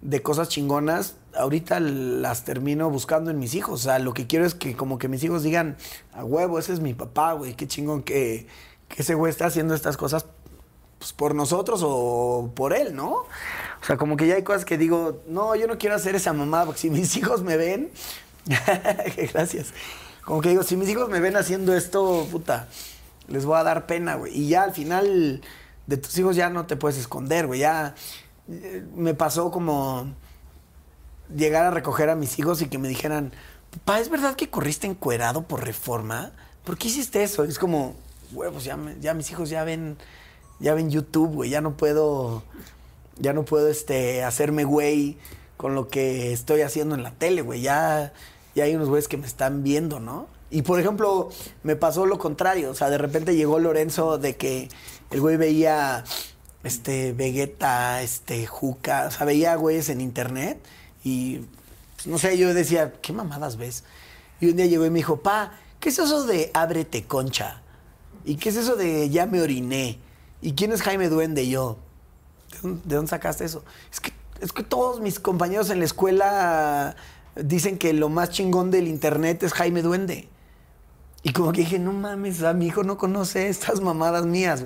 de 0.00 0.22
cosas 0.22 0.48
chingonas, 0.48 1.16
ahorita 1.34 1.80
las 1.80 2.44
termino 2.44 2.90
buscando 2.90 3.30
en 3.30 3.38
mis 3.38 3.54
hijos. 3.54 3.80
O 3.80 3.82
sea, 3.84 3.98
lo 3.98 4.14
que 4.14 4.26
quiero 4.26 4.46
es 4.46 4.54
que 4.54 4.76
como 4.76 4.98
que 4.98 5.08
mis 5.08 5.22
hijos 5.24 5.42
digan, 5.42 5.76
a 6.12 6.24
huevo, 6.24 6.58
ese 6.58 6.72
es 6.72 6.80
mi 6.80 6.94
papá, 6.94 7.32
güey, 7.32 7.54
qué 7.54 7.66
chingón 7.66 8.02
que, 8.02 8.46
que 8.88 9.02
ese 9.02 9.14
güey 9.14 9.30
está 9.30 9.46
haciendo 9.46 9.74
estas 9.74 9.96
cosas 9.96 10.26
pues, 10.98 11.12
por 11.12 11.34
nosotros 11.34 11.82
o 11.84 12.52
por 12.54 12.72
él, 12.72 12.94
¿no? 12.94 13.10
O 13.10 13.84
sea, 13.84 13.96
como 13.96 14.16
que 14.16 14.26
ya 14.26 14.34
hay 14.34 14.42
cosas 14.42 14.64
que 14.64 14.78
digo, 14.78 15.22
no, 15.26 15.54
yo 15.54 15.66
no 15.66 15.78
quiero 15.78 15.96
hacer 15.96 16.14
esa 16.14 16.32
mamada, 16.32 16.66
porque 16.66 16.80
si 16.80 16.90
mis 16.90 17.16
hijos 17.18 17.42
me 17.42 17.56
ven, 17.56 17.90
gracias. 19.32 19.72
Como 20.24 20.40
que 20.40 20.50
digo, 20.50 20.62
si 20.62 20.76
mis 20.76 20.88
hijos 20.88 21.08
me 21.08 21.20
ven 21.20 21.36
haciendo 21.36 21.74
esto, 21.74 22.26
puta, 22.30 22.68
les 23.28 23.44
voy 23.44 23.58
a 23.58 23.62
dar 23.62 23.86
pena, 23.86 24.16
güey. 24.16 24.36
Y 24.36 24.48
ya 24.48 24.62
al 24.62 24.72
final 24.72 25.40
de 25.86 25.96
tus 25.96 26.16
hijos 26.18 26.36
ya 26.36 26.50
no 26.50 26.66
te 26.66 26.76
puedes 26.76 26.98
esconder, 26.98 27.46
güey. 27.46 27.60
Ya 27.60 27.94
me 28.94 29.14
pasó 29.14 29.50
como 29.50 30.12
llegar 31.34 31.64
a 31.64 31.70
recoger 31.70 32.10
a 32.10 32.16
mis 32.16 32.38
hijos 32.38 32.62
y 32.62 32.68
que 32.68 32.78
me 32.78 32.88
dijeran, 32.88 33.32
papá, 33.70 34.00
¿es 34.00 34.08
verdad 34.08 34.34
que 34.34 34.50
corriste 34.50 34.86
encuerado 34.86 35.42
por 35.42 35.64
reforma? 35.64 36.32
¿Por 36.64 36.78
qué 36.78 36.88
hiciste 36.88 37.22
eso? 37.22 37.44
Es 37.44 37.58
como, 37.58 37.94
güey, 38.32 38.50
pues 38.50 38.64
ya, 38.64 38.78
ya 39.00 39.14
mis 39.14 39.30
hijos 39.30 39.50
ya 39.50 39.64
ven, 39.64 39.96
ya 40.60 40.74
ven 40.74 40.90
YouTube, 40.90 41.34
güey, 41.34 41.50
ya 41.50 41.60
no 41.60 41.76
puedo, 41.76 42.42
ya 43.18 43.32
no 43.32 43.44
puedo 43.44 43.68
este, 43.68 44.24
hacerme 44.24 44.64
güey 44.64 45.18
con 45.56 45.74
lo 45.74 45.88
que 45.88 46.32
estoy 46.32 46.62
haciendo 46.62 46.94
en 46.94 47.02
la 47.02 47.10
tele, 47.12 47.42
güey. 47.42 47.60
Ya, 47.60 48.12
ya 48.54 48.64
hay 48.64 48.74
unos 48.74 48.88
güeyes 48.88 49.08
que 49.08 49.16
me 49.18 49.26
están 49.26 49.62
viendo, 49.62 50.00
¿no? 50.00 50.28
Y 50.50 50.62
por 50.62 50.80
ejemplo, 50.80 51.28
me 51.62 51.76
pasó 51.76 52.06
lo 52.06 52.18
contrario. 52.18 52.70
O 52.70 52.74
sea, 52.74 52.88
de 52.88 52.96
repente 52.96 53.36
llegó 53.36 53.58
Lorenzo 53.58 54.16
de 54.16 54.36
que 54.36 54.68
el 55.10 55.20
güey 55.20 55.36
veía 55.36 56.04
este 56.68 57.12
Vegeta, 57.12 58.00
este 58.02 58.46
Juca, 58.46 59.06
o 59.08 59.10
sea, 59.10 59.26
veía 59.26 59.56
güeyes 59.56 59.88
en 59.88 60.00
internet 60.00 60.58
y 61.02 61.40
pues, 61.96 62.06
no 62.06 62.18
sé, 62.18 62.38
yo 62.38 62.54
decía, 62.54 62.92
¿qué 63.02 63.12
mamadas 63.12 63.56
ves? 63.56 63.84
Y 64.40 64.50
un 64.50 64.56
día 64.56 64.66
llegó 64.66 64.86
y 64.86 64.90
me 64.90 64.98
dijo, 64.98 65.20
pa, 65.20 65.52
¿qué 65.80 65.88
es 65.88 65.98
eso 65.98 66.24
de 66.24 66.50
ábrete 66.54 67.04
concha? 67.04 67.62
¿Y 68.24 68.36
qué 68.36 68.50
es 68.50 68.56
eso 68.56 68.76
de 68.76 69.10
ya 69.10 69.26
me 69.26 69.40
oriné? 69.40 69.98
¿Y 70.40 70.52
quién 70.52 70.70
es 70.70 70.82
Jaime 70.82 71.08
Duende? 71.08 71.48
Yo, 71.48 71.78
¿de 72.52 72.58
dónde, 72.62 72.82
de 72.84 72.96
dónde 72.96 73.10
sacaste 73.10 73.44
eso? 73.44 73.64
Es 73.90 74.00
que, 74.00 74.12
es 74.40 74.52
que 74.52 74.62
todos 74.62 75.00
mis 75.00 75.18
compañeros 75.18 75.70
en 75.70 75.80
la 75.80 75.86
escuela 75.86 76.94
dicen 77.34 77.78
que 77.78 77.92
lo 77.92 78.08
más 78.08 78.30
chingón 78.30 78.70
del 78.70 78.86
internet 78.86 79.42
es 79.42 79.52
Jaime 79.52 79.82
Duende. 79.82 80.28
Y 81.22 81.32
como 81.32 81.52
que 81.52 81.62
dije, 81.62 81.78
no 81.78 81.92
mames, 81.92 82.42
a 82.42 82.52
mi 82.52 82.66
hijo 82.66 82.84
no 82.84 82.96
conoce 82.96 83.48
estas 83.48 83.80
mamadas 83.80 84.24
mías. 84.24 84.64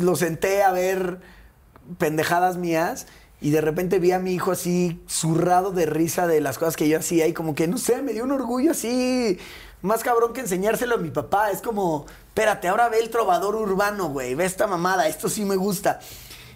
Lo 0.00 0.16
senté 0.16 0.62
a 0.62 0.72
ver 0.72 1.20
pendejadas 1.98 2.56
mías 2.56 3.06
y 3.40 3.50
de 3.50 3.60
repente 3.60 3.98
vi 3.98 4.12
a 4.12 4.18
mi 4.18 4.32
hijo 4.32 4.52
así 4.52 5.00
zurrado 5.08 5.72
de 5.72 5.86
risa 5.86 6.26
de 6.26 6.40
las 6.40 6.58
cosas 6.58 6.76
que 6.76 6.88
yo 6.88 6.98
hacía 6.98 7.26
y 7.26 7.32
como 7.32 7.54
que, 7.54 7.66
no 7.66 7.78
sé, 7.78 8.00
me 8.02 8.12
dio 8.12 8.24
un 8.24 8.30
orgullo 8.30 8.70
así 8.70 9.38
más 9.82 10.04
cabrón 10.04 10.32
que 10.32 10.40
enseñárselo 10.40 10.94
a 10.94 10.98
mi 10.98 11.10
papá. 11.10 11.50
Es 11.50 11.60
como, 11.60 12.06
espérate, 12.28 12.68
ahora 12.68 12.88
ve 12.88 13.00
el 13.00 13.10
trovador 13.10 13.56
urbano, 13.56 14.08
güey, 14.10 14.34
ve 14.34 14.44
esta 14.44 14.66
mamada, 14.66 15.08
esto 15.08 15.28
sí 15.28 15.44
me 15.44 15.56
gusta. 15.56 16.00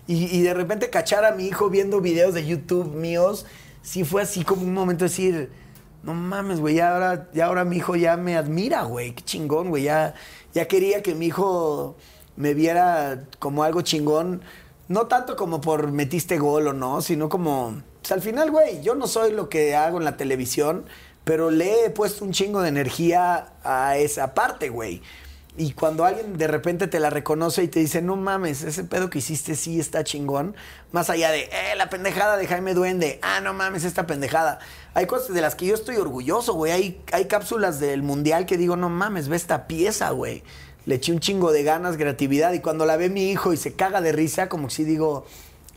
Y, 0.07 0.27
y 0.27 0.43
de 0.43 0.55
repente 0.55 0.89
cachar 0.89 1.25
a 1.25 1.33
mi 1.33 1.47
hijo 1.47 1.69
viendo 1.69 2.01
videos 2.01 2.35
de 2.35 2.47
YouTube 2.47 2.95
míos, 2.95 3.45
sí 3.83 4.05
fue 4.05 4.23
así 4.23 4.45
como 4.45 4.63
un 4.63 4.73
momento 4.73 5.05
de 5.05 5.09
decir, 5.09 5.51
no 6.05 6.15
mames, 6.15 6.61
güey, 6.61 6.77
ya 6.77 6.93
ahora, 6.93 7.29
ya 7.35 7.47
ahora 7.47 7.65
mi 7.65 7.79
hijo 7.79 7.97
ya 7.97 8.17
me 8.17 8.37
admira, 8.37 8.85
güey, 8.85 9.13
qué 9.13 9.25
chingón, 9.25 9.71
güey, 9.71 9.83
ya, 9.83 10.15
ya 10.55 10.69
quería 10.69 11.03
que 11.03 11.17
mi 11.17 11.27
hijo 11.27 11.97
me 12.37 12.55
viera 12.55 13.25
como 13.39 13.65
algo 13.65 13.83
chingón, 13.83 14.43
no 14.89 15.07
tanto 15.07 15.37
como 15.37 15.61
por 15.61 15.91
metiste 15.91 16.39
gol 16.39 16.69
o 16.69 16.73
no, 16.73 17.01
sino 17.03 17.29
como, 17.29 17.83
pues 18.01 18.13
al 18.13 18.23
final, 18.23 18.51
güey, 18.51 18.83
yo 18.83 18.95
no 18.95 19.07
soy 19.07 19.33
lo 19.33 19.49
que 19.49 19.75
hago 19.75 19.99
en 19.99 20.05
la 20.05 20.17
televisión, 20.17 20.85
pero 21.25 21.51
le 21.51 21.87
he 21.87 21.91
puesto 21.91 22.25
un 22.25 22.33
chingo 22.33 22.63
de 22.63 22.69
energía 22.69 23.55
a 23.65 23.97
esa 23.97 24.35
parte, 24.35 24.69
güey. 24.69 25.03
Y 25.59 25.73
cuando 25.73 26.05
alguien 26.05 26.37
de 26.37 26.49
repente 26.49 26.87
te 26.87 27.01
la 27.01 27.09
reconoce 27.09 27.63
y 27.63 27.69
te 27.69 27.81
dice, 27.81 28.03
no 28.03 28.15
mames, 28.15 28.63
ese 28.63 28.85
pedo 28.85 29.09
que 29.09 29.19
hiciste 29.19 29.55
sí 29.55 29.81
está 29.81 30.05
chingón, 30.05 30.55
más 30.93 31.09
allá 31.09 31.31
de, 31.31 31.45
eh, 31.45 31.75
la 31.77 31.89
pendejada 31.89 32.37
de 32.37 32.47
Jaime 32.47 32.75
Duende, 32.75 33.19
ah, 33.23 33.41
no 33.41 33.55
mames, 33.55 33.85
esta 33.85 34.07
pendejada. 34.07 34.59
Hay 34.93 35.07
cosas 35.07 35.35
de 35.35 35.41
las 35.41 35.55
que 35.55 35.67
yo 35.67 35.75
estoy 35.75 35.97
orgulloso, 35.97 36.53
güey. 36.53 36.73
Hay, 36.73 37.03
hay 37.11 37.25
cápsulas 37.25 37.81
del 37.81 38.03
mundial 38.03 38.45
que 38.45 38.59
digo, 38.59 38.77
no 38.77 38.91
mames, 38.91 39.29
ve 39.29 39.37
esta 39.37 39.67
pieza, 39.67 40.11
güey. 40.11 40.43
Le 40.87 40.95
eché 40.95 41.13
un 41.13 41.21
chingo 41.21 41.53
de 41.53 41.63
ganas, 41.63 41.97
creatividad. 41.97 42.53
Y 42.53 42.61
cuando 42.61 42.87
la 42.87 42.97
ve 42.97 43.11
mi 43.11 43.31
hijo 43.31 43.53
y 43.53 43.57
se 43.57 43.75
caga 43.75 44.01
de 44.01 44.13
risa, 44.13 44.49
como 44.49 44.71
si 44.71 44.85
digo, 44.85 45.27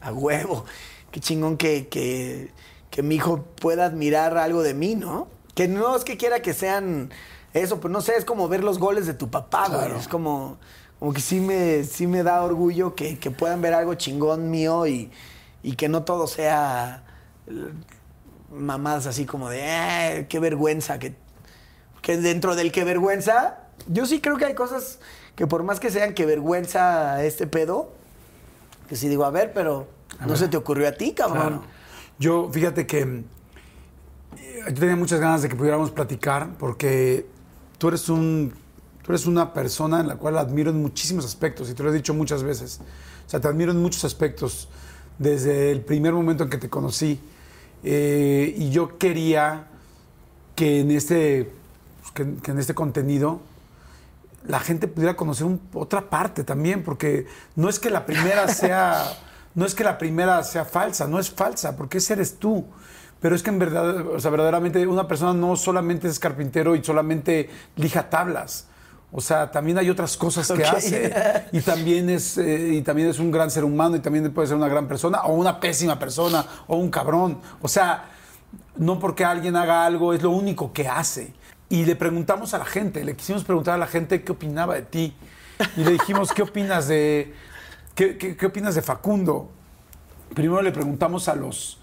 a 0.01 0.13
huevo, 0.13 0.65
qué 1.11 1.19
chingón 1.19 1.57
que, 1.57 1.87
que, 1.87 2.51
que 2.89 3.03
mi 3.03 3.15
hijo 3.15 3.43
pueda 3.59 3.85
admirar 3.85 4.37
algo 4.37 4.61
de 4.61 4.73
mí, 4.73 4.95
¿no? 4.95 5.27
Que 5.55 5.67
no 5.67 5.95
es 5.95 6.03
que 6.03 6.15
quiera 6.15 6.41
que 6.41 6.53
sean 6.53 7.11
eso, 7.53 7.79
pero 7.79 7.91
no 7.91 8.01
sé, 8.01 8.15
es 8.15 8.25
como 8.25 8.47
ver 8.47 8.63
los 8.63 8.79
goles 8.79 9.07
de 9.07 9.13
tu 9.13 9.29
papá, 9.29 9.67
güey. 9.67 9.79
Claro. 9.79 9.97
Es 9.97 10.07
como, 10.07 10.57
como 10.99 11.13
que 11.13 11.21
sí 11.21 11.39
me, 11.39 11.83
sí 11.83 12.07
me 12.07 12.23
da 12.23 12.43
orgullo 12.43 12.95
que, 12.95 13.17
que 13.17 13.31
puedan 13.31 13.61
ver 13.61 13.73
algo 13.73 13.95
chingón 13.95 14.51
mío 14.51 14.85
y, 14.85 15.11
y 15.63 15.73
que 15.73 15.89
no 15.89 16.03
todo 16.03 16.27
sea 16.27 17.03
eh, 17.47 17.71
mamadas 18.51 19.07
así 19.07 19.25
como 19.25 19.49
de, 19.49 19.61
eh, 19.63 20.27
qué 20.29 20.39
vergüenza. 20.39 20.99
Que, 20.99 21.15
que 22.01 22.17
dentro 22.17 22.55
del 22.55 22.71
que 22.71 22.83
vergüenza, 22.83 23.68
yo 23.89 24.05
sí 24.05 24.21
creo 24.21 24.37
que 24.37 24.45
hay 24.45 24.53
cosas 24.55 24.99
que 25.35 25.45
por 25.47 25.63
más 25.63 25.79
que 25.79 25.89
sean 25.91 26.13
que 26.13 26.25
vergüenza 26.25 27.23
este 27.25 27.45
pedo, 27.47 27.91
que 28.87 28.95
sí 28.95 29.09
digo, 29.09 29.25
a 29.25 29.31
ver, 29.31 29.51
pero 29.53 29.87
no 30.25 30.35
se 30.35 30.47
te 30.47 30.55
ocurrió 30.57 30.87
a 30.87 30.93
ti, 30.93 31.11
cabrón. 31.13 31.59
Claro. 31.59 31.63
Yo, 32.19 32.49
fíjate 32.51 32.85
que 32.87 32.99
eh, 34.37 34.61
yo 34.67 34.73
tenía 34.73 34.95
muchas 34.95 35.19
ganas 35.19 35.41
de 35.41 35.49
que 35.49 35.55
pudiéramos 35.55 35.91
platicar 35.91 36.49
porque 36.57 37.25
tú 37.77 37.87
eres 37.89 38.09
un 38.09 38.53
tú 39.03 39.11
eres 39.13 39.25
una 39.25 39.53
persona 39.53 40.01
en 40.01 40.07
la 40.07 40.17
cual 40.17 40.37
admiro 40.37 40.69
en 40.69 40.81
muchísimos 40.81 41.25
aspectos 41.25 41.69
y 41.69 41.73
te 41.73 41.81
lo 41.81 41.89
he 41.89 41.93
dicho 41.93 42.13
muchas 42.13 42.43
veces. 42.43 42.79
O 43.25 43.29
sea, 43.29 43.39
te 43.39 43.47
admiro 43.47 43.71
en 43.71 43.81
muchos 43.81 44.03
aspectos 44.05 44.67
desde 45.17 45.71
el 45.71 45.81
primer 45.81 46.13
momento 46.13 46.43
en 46.43 46.49
que 46.49 46.57
te 46.57 46.69
conocí. 46.69 47.19
Eh, 47.83 48.53
y 48.57 48.69
yo 48.71 48.97
quería 48.97 49.67
que 50.55 50.81
en 50.81 50.91
este 50.91 51.51
pues, 52.01 52.11
que- 52.11 52.41
que 52.41 52.51
en 52.51 52.59
este 52.59 52.73
contenido 52.75 53.39
la 54.47 54.59
gente 54.59 54.87
pudiera 54.87 55.15
conocer 55.15 55.45
un- 55.45 55.61
otra 55.73 56.09
parte 56.09 56.43
también, 56.43 56.83
porque 56.83 57.25
no 57.55 57.69
es 57.69 57.79
que 57.79 57.89
la 57.89 58.05
primera 58.05 58.47
sea, 58.53 59.05
no 59.55 59.65
es 59.65 59.75
que 59.75 59.83
la 59.83 59.97
primera 59.97 60.43
sea 60.43 60.65
falsa, 60.65 61.07
no 61.07 61.19
es 61.19 61.29
falsa, 61.29 61.75
porque 61.75 61.97
ese 61.99 62.13
eres 62.13 62.37
tú. 62.39 62.65
Pero 63.21 63.35
es 63.35 63.43
que 63.43 63.49
en 63.49 63.59
verdad, 63.59 64.07
o 64.07 64.19
sea, 64.19 64.31
verdaderamente 64.31 64.87
una 64.87 65.07
persona 65.07 65.33
no 65.33 65.55
solamente 65.57 66.07
es 66.07 66.19
carpintero 66.19 66.75
y 66.75 66.83
solamente 66.83 67.49
lija 67.75 68.09
tablas. 68.09 68.67
O 69.11 69.19
sea, 69.21 69.51
también 69.51 69.77
hay 69.77 69.89
otras 69.89 70.15
cosas 70.15 70.47
que 70.51 70.63
hace. 70.63 71.13
Y 71.51 71.61
también, 71.61 72.09
es, 72.09 72.37
eh, 72.37 72.69
y 72.75 72.81
también 72.81 73.09
es 73.09 73.19
un 73.19 73.31
gran 73.31 73.49
ser 73.51 73.63
humano 73.65 73.95
y 73.95 73.99
también 73.99 74.31
puede 74.31 74.47
ser 74.47 74.55
una 74.55 74.67
gran 74.69 74.87
persona 74.87 75.23
o 75.23 75.33
una 75.33 75.59
pésima 75.59 75.97
persona 75.99 76.45
o 76.67 76.77
un 76.77 76.89
cabrón. 76.89 77.39
O 77.61 77.67
sea, 77.67 78.05
no 78.77 78.99
porque 78.99 79.25
alguien 79.25 79.55
haga 79.57 79.83
algo 79.85 80.13
es 80.13 80.21
lo 80.21 80.29
único 80.29 80.71
que 80.71 80.87
hace. 80.87 81.33
Y 81.69 81.85
le 81.85 81.95
preguntamos 81.95 82.53
a 82.53 82.57
la 82.57 82.65
gente, 82.65 83.03
le 83.03 83.15
quisimos 83.15 83.43
preguntar 83.43 83.75
a 83.75 83.77
la 83.77 83.87
gente 83.87 84.23
qué 84.23 84.31
opinaba 84.31 84.75
de 84.75 84.81
ti. 84.81 85.15
Y 85.77 85.83
le 85.83 85.91
dijimos, 85.91 86.31
¿qué 86.33 86.41
opinas 86.41 86.87
de, 86.87 87.33
qué, 87.95 88.17
qué- 88.17 88.35
qué 88.35 88.45
opinas 88.47 88.73
de 88.75 88.81
Facundo? 88.81 89.51
Primero 90.33 90.61
le 90.61 90.71
preguntamos 90.71 91.27
a 91.27 91.35
los, 91.35 91.77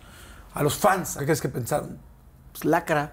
a 0.55 0.63
los 0.63 0.77
fans, 0.77 1.17
¿qué 1.19 1.25
crees 1.25 1.41
que 1.41 1.49
pensaron? 1.49 1.99
Pues 2.53 2.65
lacra. 2.65 3.13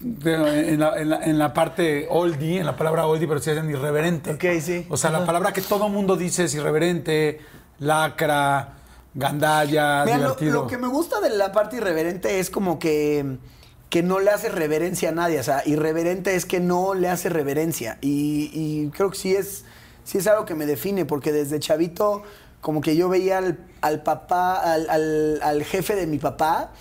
De- 0.00 0.70
en, 0.74 0.80
la, 0.80 1.00
en 1.00 1.08
la- 1.10 1.24
en 1.24 1.38
la 1.38 1.52
parte 1.54 2.06
oldie, 2.10 2.60
en 2.60 2.66
la 2.66 2.76
palabra 2.76 3.06
oldie, 3.06 3.26
pero 3.28 3.40
se 3.40 3.52
hacen 3.52 3.68
irreverente. 3.70 4.32
Ok, 4.32 4.60
sí. 4.60 4.86
O 4.90 4.96
sea, 4.96 5.10
la 5.10 5.24
palabra 5.24 5.52
que 5.52 5.60
todo 5.62 5.88
mundo 5.88 6.16
dice 6.16 6.44
es 6.44 6.54
irreverente, 6.54 7.40
lacra, 7.78 8.74
gandalla, 9.14 10.02
Mira, 10.04 10.16
lo, 10.18 10.22
divertido. 10.24 10.62
lo 10.62 10.66
que 10.66 10.78
me 10.78 10.88
gusta 10.88 11.20
de 11.20 11.30
la 11.30 11.52
parte 11.52 11.76
irreverente 11.76 12.38
es 12.40 12.50
como 12.50 12.78
que, 12.78 13.38
que 13.90 14.02
no 14.02 14.20
le 14.20 14.30
hace 14.30 14.48
reverencia 14.48 15.10
a 15.10 15.12
nadie. 15.12 15.40
O 15.40 15.42
sea, 15.42 15.62
irreverente 15.66 16.34
es 16.34 16.44
que 16.44 16.60
no 16.60 16.94
le 16.94 17.08
hace 17.08 17.28
reverencia. 17.28 17.98
Y, 18.00 18.88
creo 18.90 19.10
que 19.10 19.18
sí 19.18 19.34
es, 19.34 19.64
sí 20.04 20.18
es 20.18 20.26
algo 20.26 20.44
que 20.44 20.54
me 20.54 20.66
define, 20.66 21.04
porque 21.04 21.32
desde 21.32 21.58
chavito, 21.60 22.22
como 22.60 22.80
que 22.80 22.96
yo 22.96 23.08
veía 23.08 23.38
al, 23.80 24.02
papá, 24.02 24.74
al 24.74 25.64
jefe 25.64 25.94
de 25.94 26.06
mi 26.06 26.18
papá, 26.18 26.72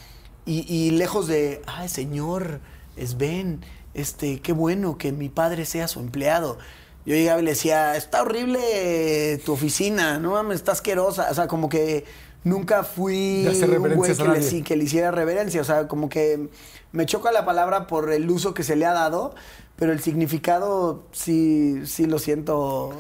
y, 0.46 0.66
y 0.72 0.92
lejos 0.92 1.28
de, 1.28 1.62
ay, 1.66 1.90
señor, 1.90 2.60
es 2.98 3.18
Ben, 3.18 3.62
este, 3.96 4.42
qué 4.42 4.54
bueno 4.54 4.98
que 4.98 5.12
mi 5.12 5.30
padre 5.30 5.66
sea 5.66 5.88
su 5.88 6.00
empleado. 6.00 6.58
Yo 7.06 7.16
llegaba 7.16 7.40
y 7.40 7.46
le 7.46 7.52
decía, 7.52 7.96
está 7.96 8.24
horrible 8.24 9.40
tu 9.46 9.54
oficina, 9.54 10.20
no 10.20 10.32
mames, 10.32 10.58
está 10.58 10.72
asquerosa. 10.72 11.28
O 11.32 11.34
sea, 11.34 11.48
como 11.48 11.70
que 11.70 12.06
nunca 12.46 12.84
fui 12.84 13.46
un 13.46 13.96
güey 13.96 14.16
que 14.16 14.24
le, 14.24 14.64
que 14.64 14.76
le 14.78 14.84
hiciera 14.86 15.12
reverencia. 15.12 15.60
O 15.60 15.66
sea, 15.66 15.90
como 15.90 16.08
que 16.08 16.50
me 16.94 17.06
choca 17.06 17.34
la 17.34 17.44
palabra 17.44 17.88
por 17.88 18.14
el 18.14 18.30
uso 18.32 18.54
que 18.54 18.64
se 18.64 18.78
le 18.78 18.86
ha 18.86 18.94
dado, 18.94 19.36
pero 19.76 19.92
el 19.92 20.00
significado 20.00 21.04
sí, 21.12 21.86
sí 21.86 22.06
lo 22.06 22.20
siento 22.20 22.94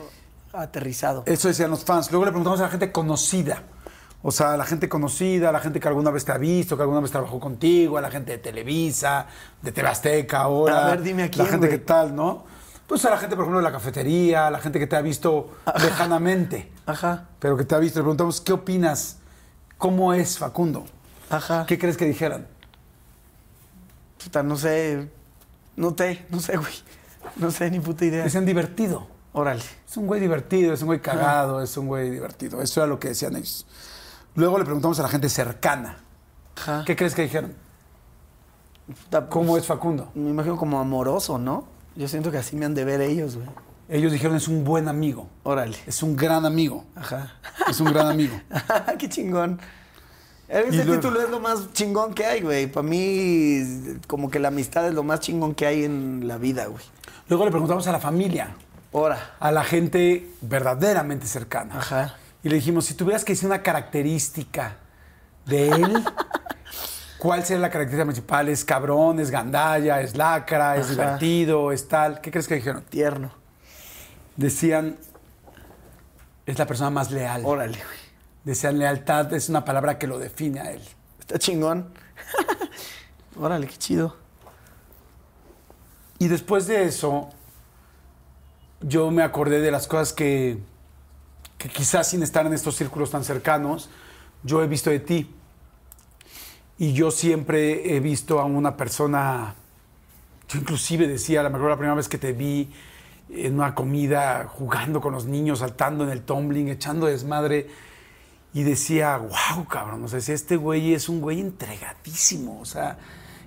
aterrizado. 0.51 1.23
Eso 1.25 1.47
decían 1.47 1.69
los 1.69 1.85
fans. 1.85 2.11
Luego 2.11 2.25
le 2.25 2.31
preguntamos 2.31 2.59
a 2.59 2.63
la 2.63 2.69
gente 2.69 2.91
conocida. 2.91 3.63
O 4.27 4.31
sea, 4.31 4.53
a 4.53 4.57
la 4.57 4.65
gente 4.65 4.89
conocida, 4.89 5.49
a 5.49 5.51
la 5.51 5.59
gente 5.59 5.79
que 5.79 5.87
alguna 5.87 6.09
vez 6.09 6.25
te 6.25 6.31
ha 6.31 6.39
visto, 6.39 6.75
que 6.75 6.81
alguna 6.81 6.99
vez 6.99 7.11
trabajó 7.11 7.39
contigo, 7.39 7.99
a 7.99 8.01
la 8.01 8.09
gente 8.09 8.31
de 8.31 8.37
Televisa, 8.39 9.27
de 9.61 9.71
TV 9.71 9.87
Azteca 9.87 10.39
ahora. 10.39 10.87
A 10.87 10.89
ver, 10.89 11.03
dime 11.03 11.23
a 11.23 11.29
La 11.37 11.45
gente 11.45 11.67
güey. 11.67 11.69
que 11.69 11.85
tal, 11.85 12.15
¿no? 12.15 12.43
Pues 12.87 13.05
a 13.05 13.11
la 13.11 13.17
gente, 13.17 13.35
por 13.35 13.43
ejemplo, 13.43 13.59
de 13.59 13.63
la 13.63 13.71
cafetería, 13.71 14.47
a 14.47 14.51
la 14.51 14.59
gente 14.59 14.79
que 14.79 14.87
te 14.87 14.95
ha 14.95 15.01
visto 15.01 15.51
lejanamente, 15.79 16.71
Ajá, 16.87 17.29
pero 17.39 17.55
que 17.55 17.65
te 17.65 17.75
ha 17.75 17.79
visto. 17.79 17.99
Le 17.99 18.03
preguntamos, 18.03 18.41
¿qué 18.41 18.53
opinas? 18.53 19.19
¿Cómo 19.77 20.13
es 20.13 20.37
Facundo? 20.37 20.85
ajá. 21.29 21.65
¿Qué 21.65 21.77
crees 21.77 21.97
que 21.97 22.05
dijeran? 22.05 22.47
Puta, 24.23 24.43
no 24.43 24.57
sé, 24.57 25.09
no 25.75 25.93
te, 25.93 26.25
no 26.29 26.39
sé, 26.39 26.57
güey. 26.57 26.73
No 27.37 27.51
sé 27.51 27.69
ni 27.69 27.79
puta 27.79 28.05
idea. 28.05 28.23
Dicen 28.23 28.45
divertido. 28.45 29.07
Órale. 29.33 29.63
Es 29.87 29.97
un 29.97 30.07
güey 30.07 30.21
divertido, 30.21 30.73
es 30.73 30.81
un 30.81 30.87
güey 30.87 31.01
cagado, 31.01 31.61
es 31.61 31.75
un 31.75 31.87
güey 31.87 32.09
divertido. 32.09 32.61
Eso 32.61 32.79
era 32.79 32.87
lo 32.87 32.99
que 32.99 33.09
decían 33.09 33.35
ellos. 33.35 33.65
Luego 34.35 34.57
le 34.57 34.63
preguntamos 34.63 34.99
a 34.99 35.03
la 35.03 35.09
gente 35.09 35.27
cercana. 35.27 35.97
Ajá. 36.55 36.83
¿Qué 36.85 36.95
crees 36.95 37.13
que 37.13 37.23
dijeron? 37.23 37.53
Puta, 38.87 39.27
¿Cómo 39.27 39.49
pues, 39.49 39.63
es 39.63 39.67
Facundo? 39.67 40.09
Me 40.13 40.29
imagino 40.29 40.57
como 40.57 40.79
amoroso, 40.79 41.37
¿no? 41.37 41.65
Yo 41.95 42.07
siento 42.07 42.31
que 42.31 42.37
así 42.37 42.55
me 42.55 42.65
han 42.65 42.75
de 42.75 42.85
ver 42.85 43.01
ellos, 43.01 43.35
güey. 43.35 43.47
Ellos 43.87 44.11
dijeron 44.11 44.35
es 44.35 44.47
un 44.47 44.63
buen 44.63 44.87
amigo, 44.87 45.29
Órale. 45.43 45.77
es 45.85 46.01
un 46.01 46.15
gran 46.15 46.45
amigo, 46.45 46.85
Ajá. 46.95 47.33
es 47.69 47.79
un 47.79 47.91
gran 47.93 48.07
amigo. 48.07 48.35
Qué 48.97 49.07
chingón. 49.09 49.59
Ese 50.47 50.83
luego- 50.85 50.93
título 51.01 51.21
es 51.21 51.29
lo 51.29 51.39
más 51.39 51.71
chingón 51.73 52.13
que 52.13 52.25
hay, 52.25 52.41
güey. 52.41 52.67
Para 52.67 52.87
mí, 52.87 53.61
como 54.07 54.29
que 54.31 54.39
la 54.39 54.47
amistad 54.49 54.87
es 54.87 54.93
lo 54.93 55.03
más 55.03 55.19
chingón 55.19 55.53
que 55.55 55.65
hay 55.67 55.83
en 55.83 56.27
la 56.27 56.37
vida, 56.37 56.65
güey. 56.67 56.83
Luego 57.29 57.45
le 57.45 57.51
preguntamos 57.51 57.87
a 57.87 57.91
la 57.91 57.99
familia, 57.99 58.55
Ahora. 58.93 59.35
a 59.39 59.51
la 59.51 59.63
gente 59.63 60.29
verdaderamente 60.41 61.25
cercana. 61.27 61.77
Ajá. 61.79 62.15
Y 62.43 62.49
le 62.49 62.55
dijimos, 62.55 62.85
si 62.85 62.93
tuvieras 62.93 63.23
que 63.25 63.33
decir 63.33 63.47
una 63.47 63.63
característica 63.63 64.77
de 65.47 65.69
él, 65.69 66.03
¿cuál 67.17 67.43
sería 67.43 67.61
la 67.61 67.69
característica 67.69 68.05
principal? 68.05 68.49
¿Es 68.49 68.63
cabrón, 68.65 69.19
es 69.19 69.31
gandalla, 69.31 70.01
es 70.01 70.15
lacra, 70.15 70.75
es 70.77 70.85
Ajá. 70.85 70.91
divertido, 70.93 71.71
es 71.71 71.87
tal? 71.87 72.21
¿Qué 72.21 72.29
crees 72.31 72.47
que 72.47 72.55
dijeron? 72.55 72.83
Tierno. 72.89 73.31
Decían, 74.35 74.97
es 76.45 76.59
la 76.59 76.65
persona 76.65 76.89
más 76.89 77.11
leal. 77.11 77.43
Órale, 77.45 77.77
güey. 77.77 78.05
Decían, 78.43 78.77
lealtad 78.77 79.33
es 79.33 79.49
una 79.49 79.65
palabra 79.65 79.97
que 79.97 80.07
lo 80.07 80.19
define 80.19 80.59
a 80.59 80.71
él. 80.71 80.81
Está 81.19 81.39
chingón. 81.39 81.89
Órale, 83.39 83.67
qué 83.67 83.77
chido. 83.77 84.15
Y 86.19 86.27
después 86.27 86.67
de 86.67 86.85
eso, 86.85 87.29
yo 88.81 89.09
me 89.11 89.23
acordé 89.23 89.59
de 89.61 89.71
las 89.71 89.87
cosas 89.87 90.13
que, 90.13 90.59
que 91.57 91.69
quizás 91.69 92.09
sin 92.09 92.23
estar 92.23 92.45
en 92.45 92.53
estos 92.53 92.75
círculos 92.75 93.11
tan 93.11 93.23
cercanos, 93.23 93.89
yo 94.43 94.63
he 94.63 94.67
visto 94.67 94.89
de 94.89 94.99
ti. 94.99 95.29
Y 96.77 96.93
yo 96.93 97.09
siempre 97.09 97.95
he 97.95 97.99
visto 97.99 98.39
a 98.39 98.45
una 98.45 98.77
persona, 98.77 99.55
yo 100.49 100.59
inclusive 100.59 101.07
decía, 101.07 101.39
a 101.39 101.43
lo 101.43 101.49
mejor 101.49 101.69
la 101.69 101.77
primera 101.77 101.95
vez 101.95 102.07
que 102.07 102.17
te 102.17 102.33
vi 102.33 102.69
en 103.29 103.55
una 103.55 103.73
comida, 103.75 104.47
jugando 104.47 105.01
con 105.01 105.13
los 105.13 105.25
niños, 105.25 105.59
saltando 105.59 106.03
en 106.03 106.11
el 106.11 106.21
tumbling, 106.21 106.69
echando 106.69 107.07
desmadre, 107.07 107.67
y 108.53 108.63
decía, 108.63 109.17
wow, 109.17 109.65
cabrón, 109.65 110.03
o 110.03 110.07
sea, 110.07 110.19
este 110.19 110.55
güey 110.55 110.93
es 110.93 111.09
un 111.09 111.19
güey 111.19 111.41
entregadísimo, 111.41 112.59
o 112.61 112.65
sea, 112.65 112.97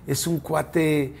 es 0.05 0.27
un 0.27 0.39
cuate 0.39 1.15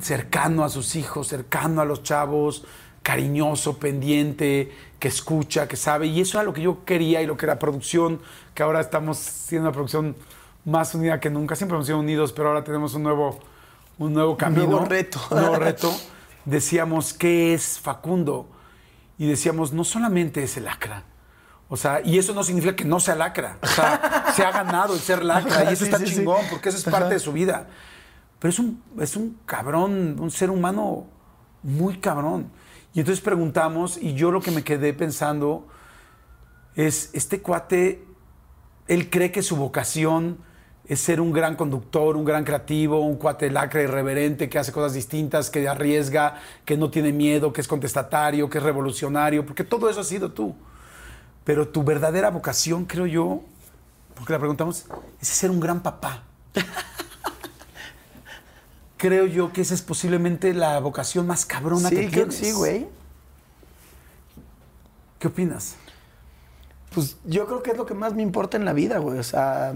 cercano 0.00 0.64
a 0.64 0.68
sus 0.68 0.96
hijos, 0.96 1.28
cercano 1.28 1.80
a 1.80 1.84
los 1.84 2.02
chavos, 2.02 2.64
cariñoso, 3.02 3.78
pendiente, 3.78 4.72
que 4.98 5.08
escucha, 5.08 5.68
que 5.68 5.76
sabe. 5.76 6.06
Y 6.06 6.20
eso 6.20 6.38
era 6.38 6.44
lo 6.44 6.52
que 6.52 6.62
yo 6.62 6.84
quería 6.84 7.22
y 7.22 7.26
lo 7.26 7.36
que 7.36 7.46
era 7.46 7.58
producción, 7.58 8.20
que 8.54 8.62
ahora 8.62 8.80
estamos 8.80 9.18
siendo 9.18 9.68
una 9.68 9.72
producción 9.72 10.16
más 10.64 10.94
unida 10.94 11.20
que 11.20 11.30
nunca. 11.30 11.56
Siempre 11.56 11.76
hemos 11.76 11.86
sido 11.86 11.98
unidos, 11.98 12.32
pero 12.32 12.48
ahora 12.48 12.64
tenemos 12.64 12.94
un 12.94 13.04
nuevo, 13.04 13.38
un 13.98 14.12
nuevo 14.12 14.36
camino. 14.36 14.66
nuevo 14.66 14.84
reto. 14.84 15.20
Un 15.30 15.38
nuevo 15.38 15.56
reto. 15.56 15.92
Decíamos, 16.48 17.12
¿qué 17.12 17.52
es 17.52 17.78
Facundo? 17.78 18.48
Y 19.18 19.26
decíamos, 19.26 19.74
no 19.74 19.84
solamente 19.84 20.42
es 20.42 20.56
el 20.56 20.64
lacra. 20.64 21.04
O 21.68 21.76
sea, 21.76 22.00
y 22.02 22.16
eso 22.16 22.32
no 22.32 22.42
significa 22.42 22.74
que 22.74 22.86
no 22.86 23.00
sea 23.00 23.14
lacra. 23.16 23.58
O 23.62 23.66
sea, 23.66 24.32
se 24.34 24.42
ha 24.42 24.50
ganado 24.50 24.94
el 24.94 25.00
ser 25.00 25.22
lacra 25.22 25.64
y 25.64 25.74
eso 25.74 25.84
Sí, 25.84 25.90
está 25.90 25.98
sí, 25.98 26.06
sí. 26.06 26.14
chingón 26.14 26.40
porque 26.50 26.70
eso 26.70 26.78
es 26.78 26.84
parte 26.84 27.12
de 27.12 27.20
su 27.20 27.32
vida. 27.32 27.68
Pero 28.38 28.48
es 28.48 28.58
un, 28.58 28.82
es 28.98 29.14
un 29.14 29.38
cabrón, 29.44 30.16
un 30.18 30.30
ser 30.30 30.48
humano 30.50 31.06
muy 31.62 31.98
cabrón. 31.98 32.50
Y 32.94 33.00
entonces 33.00 33.22
preguntamos, 33.22 33.98
y 33.98 34.14
yo 34.14 34.30
lo 34.30 34.40
que 34.40 34.50
me 34.50 34.64
quedé 34.64 34.94
pensando 34.94 35.68
es, 36.76 37.10
este 37.12 37.42
cuate, 37.42 38.06
él 38.86 39.10
cree 39.10 39.32
que 39.32 39.42
su 39.42 39.56
vocación 39.56 40.38
es 40.88 41.00
ser 41.00 41.20
un 41.20 41.32
gran 41.32 41.54
conductor, 41.54 42.16
un 42.16 42.24
gran 42.24 42.44
creativo, 42.44 43.00
un 43.00 43.16
cuate 43.16 43.50
lacra 43.50 43.82
irreverente 43.82 44.48
que 44.48 44.58
hace 44.58 44.72
cosas 44.72 44.94
distintas, 44.94 45.50
que 45.50 45.68
arriesga, 45.68 46.40
que 46.64 46.78
no 46.78 46.90
tiene 46.90 47.12
miedo, 47.12 47.52
que 47.52 47.60
es 47.60 47.68
contestatario, 47.68 48.48
que 48.48 48.56
es 48.58 48.64
revolucionario, 48.64 49.44
porque 49.44 49.64
todo 49.64 49.90
eso 49.90 50.00
has 50.00 50.08
sido 50.08 50.32
tú. 50.32 50.54
Pero 51.44 51.68
tu 51.68 51.84
verdadera 51.84 52.30
vocación, 52.30 52.86
creo 52.86 53.06
yo, 53.06 53.42
porque 54.14 54.32
la 54.32 54.38
preguntamos, 54.38 54.86
es 55.20 55.28
ser 55.28 55.50
un 55.50 55.60
gran 55.60 55.82
papá. 55.82 56.22
creo 58.96 59.26
yo 59.26 59.52
que 59.52 59.60
esa 59.60 59.74
es 59.74 59.82
posiblemente 59.82 60.54
la 60.54 60.80
vocación 60.80 61.26
más 61.26 61.44
cabrona 61.44 61.90
Sí, 61.90 61.96
que 61.96 62.10
creo 62.10 62.10
que 62.10 62.30
tienes. 62.30 62.34
sí, 62.34 62.52
güey. 62.52 62.86
¿Qué 65.18 65.28
opinas? 65.28 65.76
Pues 66.94 67.16
yo 67.24 67.46
creo 67.46 67.62
que 67.62 67.72
es 67.72 67.76
lo 67.76 67.84
que 67.84 67.94
más 67.94 68.14
me 68.14 68.22
importa 68.22 68.56
en 68.56 68.64
la 68.64 68.72
vida, 68.72 68.98
güey. 68.98 69.18
O 69.18 69.22
sea, 69.22 69.74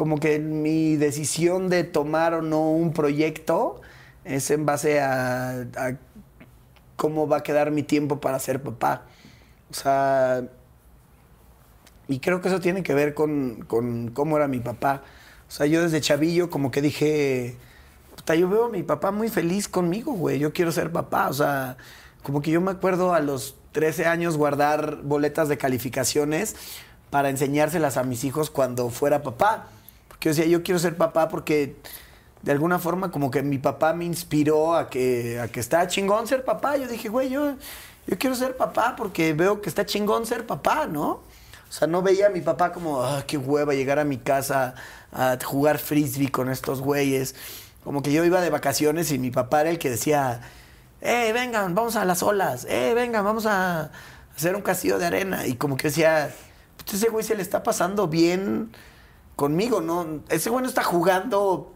como 0.00 0.18
que 0.18 0.38
mi 0.38 0.96
decisión 0.96 1.68
de 1.68 1.84
tomar 1.84 2.32
o 2.32 2.40
no 2.40 2.70
un 2.70 2.94
proyecto 2.94 3.82
es 4.24 4.50
en 4.50 4.64
base 4.64 4.98
a, 4.98 5.66
cómo 6.96 7.28
va 7.28 7.36
a 7.36 7.42
quedar 7.42 7.70
mi 7.70 7.82
tiempo 7.82 8.18
para 8.18 8.38
ser 8.38 8.62
papá. 8.62 9.02
O 9.70 9.74
sea, 9.74 10.44
y 12.08 12.18
creo 12.18 12.40
que 12.40 12.48
eso 12.48 12.60
tiene 12.60 12.82
que 12.82 12.94
ver 12.94 13.12
con, 13.12 13.62
con 13.68 14.10
cómo 14.12 14.38
era 14.38 14.48
mi 14.48 14.60
papá. 14.60 15.02
O 15.46 15.50
sea, 15.50 15.66
yo 15.66 15.82
desde 15.82 16.00
chavillo 16.00 16.48
como 16.48 16.70
que 16.70 16.80
dije, 16.80 17.58
puta, 18.16 18.34
yo 18.34 18.48
veo 18.48 18.64
a 18.64 18.70
mi 18.70 18.82
papá 18.82 19.10
muy 19.10 19.28
feliz 19.28 19.68
conmigo, 19.68 20.14
güey. 20.14 20.38
Yo 20.38 20.54
quiero 20.54 20.72
ser 20.72 20.90
papá. 20.90 21.28
O 21.28 21.34
sea, 21.34 21.76
como 22.22 22.40
que 22.40 22.50
yo 22.50 22.62
me 22.62 22.70
acuerdo 22.70 23.12
a 23.12 23.20
los 23.20 23.54
13 23.72 24.06
años 24.06 24.38
guardar 24.38 25.02
boletas 25.02 25.50
de 25.50 25.58
calificaciones 25.58 26.56
para 27.10 27.28
enseñárselas 27.28 27.98
a 27.98 28.02
mis 28.02 28.24
hijos 28.24 28.48
cuando 28.48 28.88
fuera 28.88 29.22
papá. 29.22 29.68
Yo 30.20 30.30
decía, 30.30 30.46
yo 30.46 30.62
quiero 30.62 30.78
ser 30.78 30.96
papá 30.96 31.28
porque 31.28 31.76
de 32.42 32.52
alguna 32.52 32.78
forma 32.78 33.10
como 33.10 33.30
que 33.30 33.42
mi 33.42 33.58
papá 33.58 33.92
me 33.92 34.04
inspiró 34.04 34.74
a 34.74 34.88
que, 34.88 35.40
a 35.40 35.48
que 35.48 35.60
está 35.60 35.86
chingón 35.86 36.26
ser 36.26 36.44
papá. 36.44 36.76
Yo 36.76 36.88
dije, 36.88 37.08
güey, 37.08 37.30
yo, 37.30 37.54
yo 38.06 38.18
quiero 38.18 38.36
ser 38.36 38.56
papá 38.56 38.94
porque 38.96 39.32
veo 39.32 39.60
que 39.62 39.68
está 39.68 39.86
chingón 39.86 40.26
ser 40.26 40.46
papá, 40.46 40.86
¿no? 40.86 41.08
O 41.68 41.72
sea, 41.72 41.86
no 41.86 42.02
veía 42.02 42.26
a 42.26 42.30
mi 42.30 42.40
papá 42.40 42.72
como, 42.72 43.02
ah, 43.02 43.22
qué 43.26 43.38
hueva 43.38 43.74
llegar 43.74 43.98
a 43.98 44.04
mi 44.04 44.18
casa 44.18 44.74
a 45.12 45.38
jugar 45.42 45.78
frisbee 45.78 46.30
con 46.30 46.50
estos 46.50 46.80
güeyes. 46.80 47.34
Como 47.84 48.02
que 48.02 48.12
yo 48.12 48.24
iba 48.24 48.40
de 48.40 48.50
vacaciones 48.50 49.12
y 49.12 49.18
mi 49.18 49.30
papá 49.30 49.62
era 49.62 49.70
el 49.70 49.78
que 49.78 49.88
decía, 49.88 50.40
eh, 51.00 51.32
vengan, 51.32 51.74
vamos 51.74 51.96
a 51.96 52.04
las 52.04 52.22
olas, 52.22 52.66
eh, 52.68 52.92
vengan, 52.94 53.24
vamos 53.24 53.46
a 53.46 53.90
hacer 54.36 54.56
un 54.56 54.62
castillo 54.62 54.98
de 54.98 55.06
arena. 55.06 55.46
Y 55.46 55.54
como 55.54 55.76
que 55.76 55.88
decía, 55.88 56.34
pues 56.76 56.94
ese 56.94 57.08
güey 57.08 57.24
se 57.24 57.36
le 57.36 57.42
está 57.42 57.62
pasando 57.62 58.08
bien 58.08 58.72
conmigo, 59.40 59.80
¿no? 59.80 60.20
Ese 60.28 60.50
güey 60.50 60.62
no 60.62 60.68
está 60.68 60.82
jugando 60.84 61.72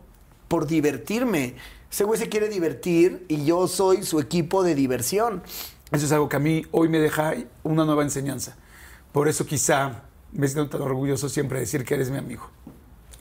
por 0.48 0.66
divertirme. 0.66 1.54
Ese 1.90 2.04
güey 2.04 2.20
se 2.20 2.28
quiere 2.28 2.50
divertir 2.50 3.24
y 3.26 3.46
yo 3.46 3.66
soy 3.68 4.02
su 4.02 4.20
equipo 4.20 4.62
de 4.62 4.74
diversión. 4.74 5.42
Eso 5.90 6.04
es 6.04 6.12
algo 6.12 6.28
que 6.28 6.36
a 6.36 6.40
mí 6.40 6.66
hoy 6.72 6.90
me 6.90 6.98
deja 6.98 7.32
una 7.62 7.86
nueva 7.86 8.02
enseñanza. 8.02 8.56
Por 9.12 9.28
eso 9.28 9.46
quizá 9.46 10.02
me 10.30 10.46
siento 10.46 10.68
tan 10.76 10.82
orgulloso 10.86 11.30
siempre 11.30 11.56
de 11.58 11.64
decir 11.64 11.86
que 11.86 11.94
eres 11.94 12.10
mi 12.10 12.18
amigo. 12.18 12.50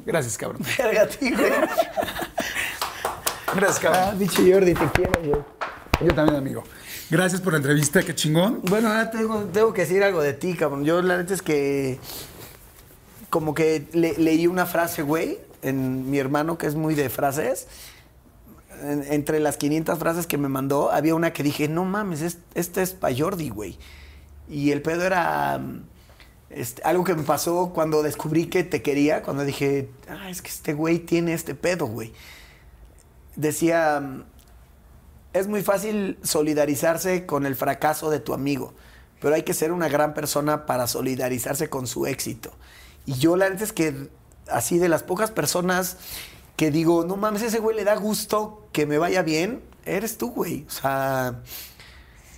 Gracias, 0.05 0.37
cabrón. 0.37 0.61
Verga, 0.77 1.07
güey. 1.21 1.33
Gracias, 3.55 3.77
Ah, 3.77 3.79
cabrón. 3.81 4.19
bicho 4.19 4.41
Jordi, 4.45 4.73
te 4.73 4.91
quiero, 4.93 5.11
güey. 5.23 5.41
Yo 6.01 6.13
también, 6.13 6.35
amigo. 6.37 6.63
Gracias 7.09 7.39
por 7.39 7.53
la 7.53 7.57
entrevista, 7.57 8.03
qué 8.03 8.13
chingón. 8.13 8.59
Bueno, 8.63 8.89
ahora 8.89 9.09
tengo, 9.09 9.43
tengo 9.53 9.71
que 9.73 9.81
decir 9.81 10.03
algo 10.03 10.21
de 10.21 10.33
ti, 10.33 10.53
cabrón. 10.55 10.83
Yo 10.83 11.01
la 11.01 11.15
neta 11.17 11.33
es 11.33 11.41
que 11.41 11.99
como 13.33 13.55
que 13.55 13.87
le- 13.93 14.13
leí 14.19 14.45
una 14.45 14.67
frase, 14.67 15.01
güey, 15.01 15.39
en 15.63 16.11
mi 16.11 16.19
hermano 16.19 16.59
que 16.59 16.67
es 16.67 16.75
muy 16.75 16.93
de 16.93 17.09
frases. 17.09 17.65
En- 18.83 19.03
entre 19.11 19.39
las 19.39 19.57
500 19.57 19.97
frases 19.97 20.27
que 20.27 20.37
me 20.37 20.49
mandó, 20.49 20.91
había 20.91 21.15
una 21.15 21.33
que 21.33 21.41
dije, 21.41 21.67
no 21.67 21.83
mames, 21.83 22.21
es- 22.21 22.37
esta 22.53 22.83
es 22.83 22.91
pa' 22.91 23.09
Jordi, 23.17 23.49
güey. 23.49 23.79
Y 24.47 24.69
el 24.71 24.83
pedo 24.83 25.03
era 25.03 25.57
mm, 25.57 25.81
este, 26.51 26.83
algo 26.83 27.03
que 27.03 27.15
me 27.15 27.23
pasó 27.23 27.71
cuando 27.73 28.03
descubrí 28.03 28.45
que 28.45 28.63
te 28.63 28.83
quería, 28.83 29.23
cuando 29.23 29.43
dije, 29.45 29.89
ah, 30.07 30.29
es 30.29 30.43
que 30.43 30.49
este 30.49 30.73
güey 30.73 30.99
tiene 30.99 31.33
este 31.33 31.55
pedo, 31.55 31.87
güey. 31.87 32.13
Decía, 33.35 33.99
mm, 33.99 34.23
es 35.33 35.47
muy 35.47 35.63
fácil 35.63 36.19
solidarizarse 36.21 37.25
con 37.25 37.47
el 37.47 37.55
fracaso 37.55 38.11
de 38.11 38.19
tu 38.19 38.35
amigo, 38.35 38.75
pero 39.19 39.33
hay 39.33 39.41
que 39.41 39.55
ser 39.55 39.71
una 39.71 39.89
gran 39.89 40.13
persona 40.13 40.67
para 40.67 40.85
solidarizarse 40.85 41.67
con 41.67 41.87
su 41.87 42.05
éxito. 42.05 42.51
Y 43.05 43.13
yo 43.15 43.35
la 43.35 43.49
neta 43.49 43.63
es 43.63 43.73
que 43.73 44.09
así 44.49 44.77
de 44.77 44.89
las 44.89 45.03
pocas 45.03 45.31
personas 45.31 45.97
que 46.55 46.71
digo, 46.71 47.03
no 47.05 47.17
mames, 47.17 47.41
ese 47.41 47.59
güey 47.59 47.75
le 47.75 47.83
da 47.83 47.95
gusto 47.95 48.65
que 48.71 48.85
me 48.85 48.97
vaya 48.97 49.21
bien, 49.23 49.61
eres 49.85 50.17
tú, 50.17 50.29
güey. 50.31 50.65
O 50.67 50.71
sea, 50.71 51.41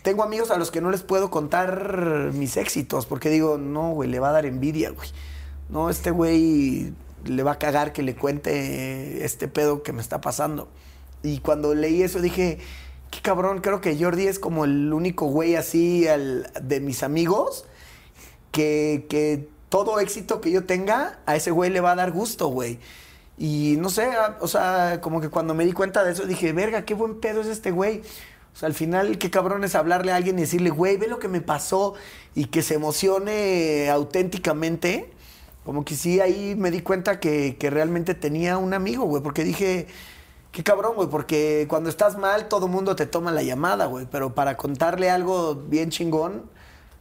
tengo 0.01 0.23
amigos 0.23 0.51
a 0.51 0.57
los 0.57 0.71
que 0.71 0.81
no 0.81 0.91
les 0.91 1.03
puedo 1.03 1.29
contar 1.29 2.31
mis 2.33 2.57
éxitos 2.57 3.05
porque 3.05 3.29
digo, 3.29 3.57
no, 3.57 3.91
güey, 3.91 4.09
le 4.09 4.19
va 4.19 4.29
a 4.29 4.33
dar 4.33 4.45
envidia, 4.45 4.91
güey. 4.91 5.09
No, 5.69 5.89
este 5.89 6.11
güey 6.11 6.93
le 7.25 7.43
va 7.43 7.53
a 7.53 7.59
cagar 7.59 7.91
que 7.91 8.03
le 8.03 8.15
cuente 8.15 9.25
este 9.25 9.47
pedo 9.47 9.83
que 9.83 9.93
me 9.93 10.01
está 10.01 10.21
pasando. 10.21 10.69
Y 11.23 11.39
cuando 11.39 11.73
leí 11.73 12.03
eso 12.03 12.21
dije, 12.21 12.59
qué 13.11 13.21
cabrón, 13.21 13.61
creo 13.61 13.81
que 13.81 13.97
Jordi 14.01 14.27
es 14.27 14.37
como 14.39 14.63
el 14.65 14.93
único 14.93 15.25
güey 15.25 15.55
así 15.55 16.07
al- 16.07 16.51
de 16.61 16.79
mis 16.81 17.01
amigos 17.01 17.65
que, 18.51 19.07
que 19.09 19.49
todo 19.75 19.99
éxito 19.99 20.39
que 20.39 20.51
yo 20.51 20.63
tenga, 20.63 21.19
a 21.25 21.35
ese 21.35 21.51
güey 21.51 21.69
le 21.69 21.81
va 21.81 21.91
a 21.91 21.95
dar 21.95 22.11
gusto, 22.13 22.47
güey. 22.47 22.79
Y 23.37 23.75
no 23.79 23.89
sé, 23.89 24.05
a- 24.05 24.37
o 24.39 24.47
sea, 24.47 25.01
como 25.01 25.19
que 25.19 25.29
cuando 25.29 25.53
me 25.53 25.65
di 25.65 25.73
cuenta 25.73 26.01
de 26.05 26.13
eso 26.13 26.25
dije, 26.25 26.53
verga, 26.53 26.85
qué 26.85 26.93
buen 26.93 27.19
pedo 27.19 27.41
es 27.41 27.47
este 27.47 27.71
güey. 27.71 28.01
O 28.53 28.57
sea, 28.57 28.67
al 28.67 28.73
final, 28.73 29.17
qué 29.17 29.29
cabrón 29.29 29.65
es 29.65 29.75
hablarle 29.75 30.13
a 30.13 30.15
alguien 30.15 30.37
y 30.39 30.43
decirle, 30.43 30.69
güey, 30.69 30.95
ve 30.95 31.07
lo 31.09 31.19
que 31.19 31.27
me 31.27 31.41
pasó 31.41 31.95
y 32.35 32.45
que 32.45 32.61
se 32.61 32.75
emocione 32.75 33.89
auténticamente. 33.89 35.11
Como 35.65 35.83
que 35.83 35.95
sí, 35.95 36.21
ahí 36.21 36.55
me 36.57 36.71
di 36.71 36.79
cuenta 36.81 37.19
que, 37.19 37.57
que 37.59 37.69
realmente 37.69 38.13
tenía 38.15 38.57
un 38.57 38.73
amigo, 38.73 39.03
güey, 39.05 39.21
porque 39.21 39.43
dije, 39.43 39.87
qué 40.53 40.63
cabrón, 40.63 40.93
güey, 40.95 41.09
porque 41.09 41.65
cuando 41.69 41.89
estás 41.89 42.17
mal 42.17 42.47
todo 42.47 42.69
mundo 42.69 42.95
te 42.95 43.05
toma 43.07 43.31
la 43.33 43.43
llamada, 43.43 43.87
güey, 43.87 44.07
pero 44.09 44.33
para 44.35 44.55
contarle 44.55 45.09
algo 45.09 45.55
bien 45.55 45.89
chingón, 45.89 46.49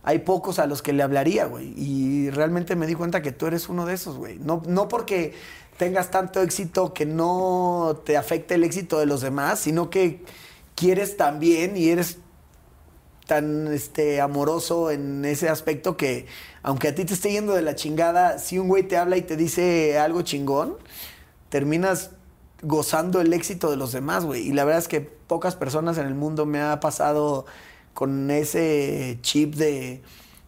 hay 0.05 0.19
pocos 0.21 0.59
a 0.59 0.67
los 0.67 0.83
que 0.83 0.93
le 0.93 1.03
hablaría, 1.03 1.47
güey. 1.47 1.73
Y 1.77 2.31
realmente 2.31 2.77
me 2.77 2.87
di 2.87 2.95
cuenta 2.95 3.23
que 3.23 3.33
tú 3.33 3.47
eres 3.47 3.69
uno 3.69 3.87
de 3.87 3.95
esos, 3.95 4.17
güey. 4.17 4.39
No, 4.39 4.63
no 4.67 4.87
porque 4.87 5.35
tengas 5.79 6.11
tanto 6.11 6.43
éxito 6.43 6.93
que 6.93 7.07
no 7.07 8.03
te 8.05 8.17
afecte 8.17 8.55
el 8.55 8.65
éxito 8.65 8.99
de 8.99 9.07
los 9.07 9.23
demás, 9.23 9.61
sino 9.61 9.89
que 9.89 10.23
quieres 10.75 11.17
también 11.17 11.77
y 11.77 11.89
eres 11.89 12.19
tan 13.27 13.73
este, 13.73 14.21
amoroso 14.21 14.91
en 14.91 15.25
ese 15.25 15.49
aspecto 15.49 15.97
que, 15.97 16.27
aunque 16.63 16.89
a 16.89 16.95
ti 16.95 17.07
te 17.07 17.15
esté 17.15 17.33
yendo 17.33 17.55
de 17.55 17.63
la 17.63 17.75
chingada, 17.75 18.39
si 18.39 18.59
un 18.59 18.69
güey 18.69 18.83
te 18.83 18.99
habla 18.99 19.17
y 19.17 19.23
te 19.23 19.37
dice 19.37 19.99
algo 19.99 20.21
chingón, 20.21 20.77
terminas 21.49 22.11
gozando 22.63 23.23
el 23.23 23.33
éxito 23.33 23.71
de 23.71 23.79
los 23.79 23.93
demás, 23.93 24.27
güey. 24.27 24.47
Y 24.49 24.53
la 24.53 24.65
verdad 24.65 24.81
es 24.81 24.89
que 24.89 25.01
pocas 25.01 25.57
personas 25.57 25.97
en 25.97 26.07
el 26.07 26.15
mundo 26.15 26.45
me 26.45 26.61
ha 26.61 26.79
pasado 26.81 27.47
con 27.95 28.31
ese 28.31 29.19
chip 29.23 29.55
de, 29.55 30.03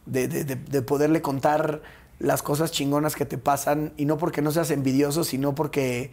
de, 0.06 0.28
de- 0.28 0.44
de- 0.44 0.56
de 0.56 0.82
poderle 0.82 1.22
contar 1.22 1.82
las 2.18 2.42
cosas 2.42 2.70
chingonas 2.72 3.14
que 3.16 3.24
te 3.24 3.38
pasan. 3.38 3.92
Y 3.96 4.04
no 4.04 4.18
porque 4.18 4.42
no 4.42 4.50
seas 4.50 4.70
envidioso, 4.70 5.24
sino 5.24 5.54
porque, 5.54 6.10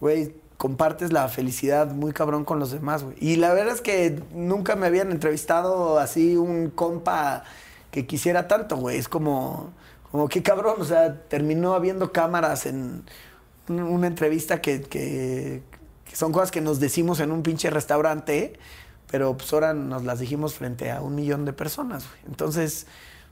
güey, 0.00 0.34
compartes 0.56 1.12
la 1.12 1.28
felicidad 1.28 1.90
muy 1.92 2.12
cabrón 2.12 2.44
con 2.44 2.58
los 2.58 2.70
demás, 2.70 3.02
güey. 3.04 3.16
Y 3.20 3.36
la 3.36 3.52
verdad 3.54 3.74
es 3.74 3.80
que 3.80 4.22
nunca 4.34 4.76
me 4.76 4.86
habían 4.86 5.10
entrevistado 5.10 5.98
así 5.98 6.36
un 6.36 6.70
compa 6.70 7.44
que 7.90 8.06
quisiera 8.06 8.46
tanto, 8.48 8.76
güey. 8.76 8.98
Es 8.98 9.08
como, 9.08 9.72
como 10.10 10.28
qué 10.28 10.42
cabrón, 10.42 10.76
o 10.78 10.84
sea, 10.84 11.22
terminó 11.28 11.74
habiendo 11.74 12.12
cámaras 12.12 12.66
en 12.66 13.04
un- 13.68 13.80
una 13.82 14.06
entrevista 14.06 14.60
que, 14.60 14.82
que- 14.82 15.62
que 16.04 16.16
son 16.16 16.32
cosas 16.32 16.50
que 16.50 16.60
nos 16.60 16.78
decimos 16.80 17.20
en 17.20 17.30
un 17.32 17.42
pinche 17.42 17.70
restaurante, 17.70 18.54
pero 19.10 19.36
pues 19.36 19.52
ahora 19.52 19.74
nos 19.74 20.04
las 20.04 20.20
dijimos 20.20 20.54
frente 20.54 20.90
a 20.90 21.02
un 21.02 21.14
millón 21.14 21.44
de 21.44 21.52
personas, 21.52 22.06
güey. 22.08 22.20
Entonces, 22.28 22.86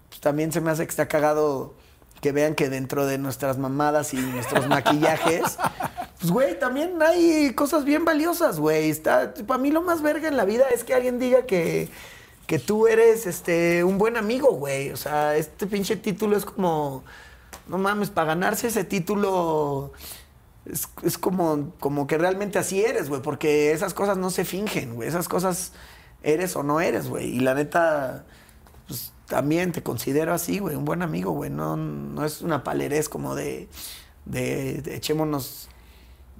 pues 0.09 0.21
también 0.21 0.53
se 0.53 0.61
me 0.61 0.71
hace 0.71 0.85
que 0.85 0.91
está 0.91 1.07
cagado 1.07 1.75
que 2.21 2.33
vean 2.33 2.57
que 2.57 2.69
dentro 2.69 3.07
de 3.07 3.17
nuestras 3.19 3.59
mamadas 3.59 4.13
y 4.13 4.17
nuestros 4.17 4.67
maquillajes, 4.69 5.57
pues 6.19 6.33
güey, 6.33 6.59
también 6.59 7.01
hay 7.01 7.53
cosas 7.55 7.85
bien 7.85 8.05
valiosas, 8.05 8.59
güey. 8.59 8.91
Está, 8.91 9.35
para 9.47 9.59
mí 9.59 9.71
lo 9.71 9.83
más 9.83 10.03
verga 10.03 10.27
en 10.27 10.37
la 10.37 10.45
vida 10.45 10.67
es 10.75 10.83
que 10.83 10.95
alguien 10.95 11.21
diga 11.21 11.47
que, 11.47 11.89
que 12.47 12.59
tú 12.59 12.89
eres 12.89 13.27
este 13.27 13.85
un 13.85 13.99
buen 13.99 14.17
amigo, 14.17 14.51
güey. 14.53 14.91
O 14.91 14.97
sea, 14.97 15.37
este 15.37 15.69
pinche 15.69 15.97
título 15.97 16.37
es 16.37 16.45
como, 16.45 17.05
no 17.69 17.79
mames, 17.79 18.11
para 18.11 18.29
ganarse 18.29 18.67
ese 18.67 18.83
título 18.83 19.93
es, 20.71 20.89
es 21.03 21.19
como, 21.19 21.73
como 21.81 22.07
que 22.07 22.19
realmente 22.19 22.59
así 22.59 22.83
eres, 22.83 23.09
güey, 23.09 23.23
porque 23.23 23.73
esas 23.73 23.95
cosas 23.95 24.19
no 24.19 24.31
se 24.31 24.45
fingen, 24.45 24.95
güey. 24.95 25.09
Esas 25.09 25.29
cosas 25.29 25.73
eres 26.23 26.57
o 26.57 26.63
no 26.63 26.81
eres, 26.81 27.09
güey. 27.09 27.37
Y 27.37 27.41
la 27.41 27.55
neta, 27.55 28.25
pues 28.87 29.13
también 29.27 29.73
te 29.73 29.83
considero 29.83 30.35
así, 30.35 30.59
güey, 30.59 30.77
un 30.77 30.85
buen 30.85 31.03
amigo, 31.03 31.33
güey. 31.33 31.51
No, 31.51 31.77
no 31.77 32.25
es 32.25 32.43
una 32.43 32.65
palerez 32.65 33.09
como 33.09 33.35
de, 33.35 33.69
de, 34.25 34.83
de 34.83 34.97
echémonos 34.97 35.69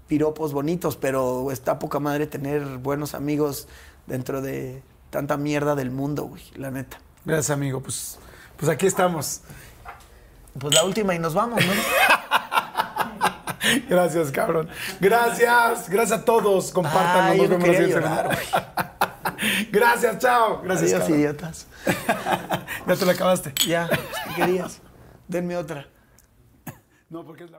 piropos 0.07 0.53
bonitos, 0.53 0.97
pero 0.97 1.53
está 1.53 1.79
poca 1.79 2.01
madre 2.01 2.27
tener 2.27 2.79
buenos 2.79 3.15
amigos 3.15 3.69
dentro 4.07 4.41
de 4.41 4.83
tanta 5.11 5.37
mierda 5.37 5.75
del 5.75 5.91
mundo, 5.91 6.25
güey, 6.25 6.43
la 6.57 6.71
neta. 6.71 6.99
Gracias, 7.25 7.51
amigo. 7.51 7.81
Pues, 7.81 8.19
pues 8.57 8.71
aquí 8.71 8.87
estamos. 8.87 9.43
Pues 10.59 10.75
la 10.75 10.85
última 10.85 11.15
y 11.15 11.19
nos 11.19 11.35
vamos, 11.35 11.65
¿no? 11.65 11.73
Gracias, 13.89 14.31
cabrón. 14.31 14.69
Gracias. 15.01 15.89
Gracias 15.89 16.21
a 16.21 16.25
todos. 16.25 16.71
Compártanlo. 16.73 17.33
Ay, 17.33 17.49
Nos 17.49 17.51
no 17.51 17.59
vemos 17.59 17.89
llorar, 17.89 18.37
semana. 18.39 18.95
Gracias, 19.73 20.19
chao. 20.19 20.63
Gracias, 20.63 20.91
Adiós, 20.93 21.01
cabrón. 21.03 21.19
idiotas. 21.21 21.67
Ya 22.87 22.97
te 22.97 23.05
la 23.05 23.13
acabaste. 23.13 23.53
Ya, 23.67 23.87
¿qué 23.89 24.35
querías? 24.35 24.81
Denme 25.27 25.57
otra. 25.59 25.87
No, 27.11 27.23
porque 27.25 27.45
es 27.45 27.51
la. 27.51 27.59